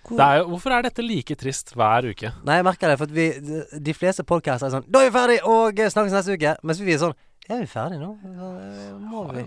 Er 0.09 0.39
jo, 0.41 0.47
hvorfor 0.55 0.73
er 0.73 0.85
dette 0.87 1.03
like 1.05 1.35
trist 1.37 1.75
hver 1.77 2.07
uke? 2.09 2.31
Nei, 2.47 2.57
jeg 2.59 2.65
merker 2.65 2.89
det, 2.89 2.97
for 2.99 3.07
at 3.07 3.13
vi 3.15 3.27
de, 3.45 3.59
de 3.85 3.93
fleste 3.95 4.25
podkaster 4.27 4.67
er 4.67 4.73
sånn 4.73 4.87
'Da 4.89 5.03
er 5.03 5.09
vi 5.09 5.13
ferdig, 5.15 5.37
og 5.45 5.79
eh, 5.79 5.91
snakkes 5.93 6.15
neste 6.15 6.35
uke.' 6.35 6.55
Mens 6.65 6.81
vi 6.81 6.95
er 6.95 7.03
sånn 7.03 7.15
'Er 7.49 7.59
vi 7.63 7.67
ferdig 7.67 7.99
nå?' 7.99 8.17
Eh, 8.23 8.97
Må 8.99 9.23
vi? 9.33 9.43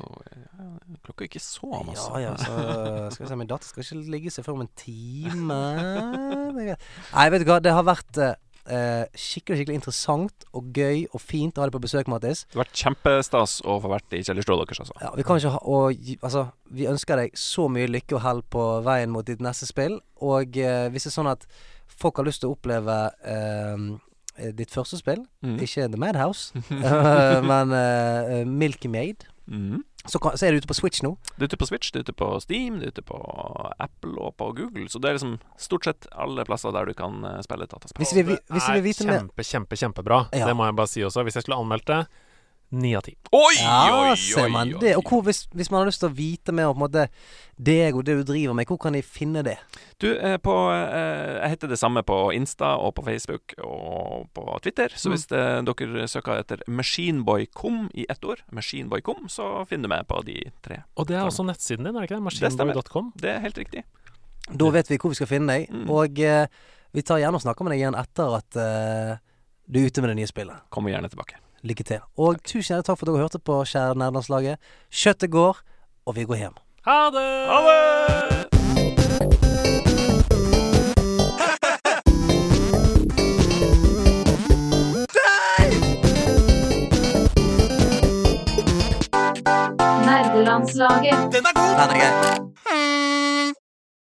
Klokka 1.05 1.25
er 1.25 1.29
ikke 1.29 1.41
så 1.41 1.71
masse. 1.87 2.09
Ja 2.19 2.31
ja, 2.31 2.37
så 2.37 3.11
skal 3.15 3.25
vi 3.25 3.29
se 3.31 3.37
Min 3.37 3.49
datter 3.51 3.66
skal 3.69 3.83
ikke 3.85 4.11
ligge 4.11 4.31
seg 4.35 4.45
før 4.45 4.59
om 4.59 4.65
en 4.65 4.73
time. 4.77 5.61
Nei, 7.15 7.29
vet 7.31 7.45
du 7.45 7.47
hva. 7.49 7.61
Det 7.62 7.73
har 7.73 7.85
vært 7.87 8.19
eh, 8.19 8.35
eh, 8.66 9.05
skikkelig 9.15 9.61
skikkelig 9.61 9.79
interessant 9.81 10.47
og 10.57 10.71
gøy 10.77 11.05
og 11.12 11.21
fint 11.23 11.57
å 11.57 11.62
ha 11.62 11.69
deg 11.69 11.77
på 11.77 11.83
besøk, 11.85 12.09
Mattis. 12.11 12.45
Det 12.49 12.57
har 12.59 12.65
vært 12.65 12.81
kjempestas 12.85 13.59
å 13.65 13.79
få 13.83 13.91
vært 13.93 14.16
i 14.16 14.23
kjellerstua 14.25 14.59
deres, 14.62 14.81
altså. 14.85 14.97
Ja, 15.05 15.12
vi 15.16 15.27
kan 15.27 15.41
ikke 15.41 15.55
ha 15.57 15.61
og, 15.62 16.09
Altså, 16.25 16.47
vi 16.75 16.89
ønsker 16.91 17.21
deg 17.21 17.37
så 17.39 17.69
mye 17.73 17.91
lykke 17.91 18.19
og 18.19 18.25
hell 18.25 18.43
på 18.43 18.65
veien 18.87 19.12
mot 19.15 19.27
ditt 19.27 19.43
neste 19.45 19.69
spill. 19.71 20.01
Og 20.25 20.57
eh, 20.57 20.89
hvis 20.91 21.07
det 21.09 21.12
er 21.12 21.19
sånn 21.19 21.31
at 21.35 21.47
folk 21.95 22.19
har 22.19 22.27
lyst 22.29 22.43
til 22.45 22.51
å 22.53 22.57
oppleve 22.57 22.99
eh, 23.23 23.89
ditt 24.56 24.70
første 24.74 24.98
spill, 24.98 25.24
Mm. 25.44 25.59
ikke 25.62 25.89
The 25.93 25.98
Madhouse, 26.01 26.52
eh, 26.70 27.40
men 27.44 27.70
uh, 27.74 28.44
Milky 28.48 28.86
Made. 28.89 29.27
Mm. 29.47 29.82
så, 30.09 30.16
kan, 30.19 30.39
så 30.40 30.47
er 30.47 30.55
det 30.55 30.62
ute 30.65 30.69
på 30.70 30.74
Switch 30.78 31.02
nå. 31.05 31.11
Det 31.36 31.44
er 31.44 31.51
ute 31.52 31.59
på 31.61 31.66
Switch, 31.69 31.90
det 31.93 32.01
er 32.01 32.05
ute 32.09 32.15
på 32.16 32.28
Steam, 32.40 32.78
det 32.81 32.86
er 32.89 32.93
ute 32.97 33.02
på 33.05 33.19
Apple 33.78 34.15
og 34.24 34.32
på 34.40 34.47
Google. 34.56 34.86
Så 34.89 34.98
det 34.98 35.11
er 35.11 35.19
liksom 35.19 35.35
stort 35.61 35.85
sett 35.85 36.06
alle 36.16 36.44
plasser 36.48 36.73
der 36.73 36.89
du 36.89 36.94
kan 36.97 37.20
eh, 37.28 37.40
spille 37.44 37.66
dataspill. 37.69 38.01
Hvis 38.06 38.15
vi, 38.16 38.23
vi- 38.31 38.39
hvis 38.55 38.69
vi 38.73 38.81
det 38.81 38.94
er 38.94 39.11
kjempe, 39.19 39.44
kjempe, 39.44 39.77
kjempebra. 39.77 40.23
Ja. 40.32 40.47
Det 40.48 40.56
må 40.56 40.65
jeg 40.70 40.77
bare 40.81 40.89
si 40.90 41.05
også. 41.05 41.23
Hvis 41.28 41.36
jeg 41.36 41.44
skulle 41.47 41.61
anmeldt 41.61 41.86
det 41.93 42.01
Ni 42.75 42.91
av 42.99 43.05
ti. 43.07 43.13
Oi, 43.31 43.55
Ja, 43.61 44.11
oi, 44.11 44.17
ser 44.19 44.49
man 44.51 44.73
oi. 44.75 44.81
det. 44.83 44.97
Og 44.99 45.05
hvor, 45.07 45.23
hvis, 45.27 45.45
hvis 45.55 45.71
man 45.71 45.81
har 45.85 45.87
lyst 45.91 46.01
til 46.03 46.09
å 46.11 46.15
vite 46.17 46.53
mer 46.57 46.73
om 46.73 46.81
måte 46.83 47.05
deg 47.55 47.95
og 47.95 48.03
det 48.09 48.17
du 48.19 48.25
driver 48.33 48.57
med, 48.59 48.67
hvor 48.67 48.81
kan 48.83 48.97
de 48.97 49.03
finne 49.07 49.45
det? 49.47 49.55
Du, 50.03 50.09
eh, 50.17 50.37
på, 50.43 50.55
eh, 50.75 51.39
jeg 51.45 51.53
heter 51.55 51.71
det 51.71 51.79
samme 51.79 52.03
på 52.03 52.17
Insta 52.35 52.73
og 52.83 52.97
på 52.99 53.05
Facebook 53.07 53.55
og 53.63 54.27
på 54.35 54.47
Twitter. 54.65 54.89
Så 54.97 55.09
Mm. 55.11 55.15
hvis 55.15 55.27
eh, 55.31 55.63
dere 55.63 56.09
søker 56.11 56.41
etter 56.43 56.63
Machineboy.com 56.67 57.91
i 57.95 58.07
ett 58.11 58.25
ord, 58.25 58.43
Machineboy.com, 58.51 59.29
så 59.29 59.67
finner 59.69 59.87
du 59.89 59.89
meg 59.95 60.07
på 60.09 60.25
de 60.27 60.39
tre. 60.63 60.83
Og 60.97 61.07
det 61.07 61.17
er 61.17 61.27
også 61.29 61.47
nettsiden 61.47 61.85
din, 61.87 61.95
er 61.95 62.01
det 62.03 62.11
ikke 62.11 62.19
det? 62.19 62.41
Det. 62.41 62.51
Machineboy.com. 62.51 63.13
Det 63.17 63.31
er 63.37 63.41
helt 63.45 63.59
riktig. 63.59 63.85
Da 64.51 64.71
vet 64.75 64.91
vi 64.91 64.99
hvor 64.99 65.15
vi 65.15 65.21
skal 65.21 65.31
finne 65.31 65.53
deg. 65.55 65.71
Mm. 65.71 65.87
Og 65.91 66.19
eh, 66.21 66.47
vi 66.95 67.03
tar 67.03 67.19
gjerne 67.23 67.39
og 67.39 67.43
snakker 67.47 67.65
med 67.65 67.73
deg 67.75 67.81
igjen 67.85 67.97
etter 67.99 68.37
at 68.37 68.57
eh, 68.61 69.15
du 69.67 69.81
er 69.81 69.87
ute 69.89 70.03
med 70.05 70.11
det 70.13 70.19
nye 70.21 70.29
spillet. 70.29 70.67
Kommer 70.75 70.91
gjerne 70.93 71.09
tilbake. 71.09 71.39
Lykke 71.65 71.85
til. 71.85 72.01
Og 72.20 72.43
tusen 72.45 72.74
hjertelig 72.74 72.85
takk 72.91 72.99
for 73.01 73.07
at 73.09 73.15
dere 73.15 73.23
hørte 73.24 73.39
på, 73.41 73.62
kjære 73.65 73.97
nerdelandslaget. 73.97 74.61
Kjøttet 74.93 75.31
går, 75.32 75.62
og 76.07 76.16
vi 76.16 76.24
går 76.28 76.36
hjem. 76.43 76.57
Ha 76.85 77.01
det! 77.15 77.28
Ha 77.49 77.59
det! 77.65 78.45
Nerdelandslaget. 90.05 91.32
Den 91.32 91.47
er 91.47 91.55
grei. 91.97 93.34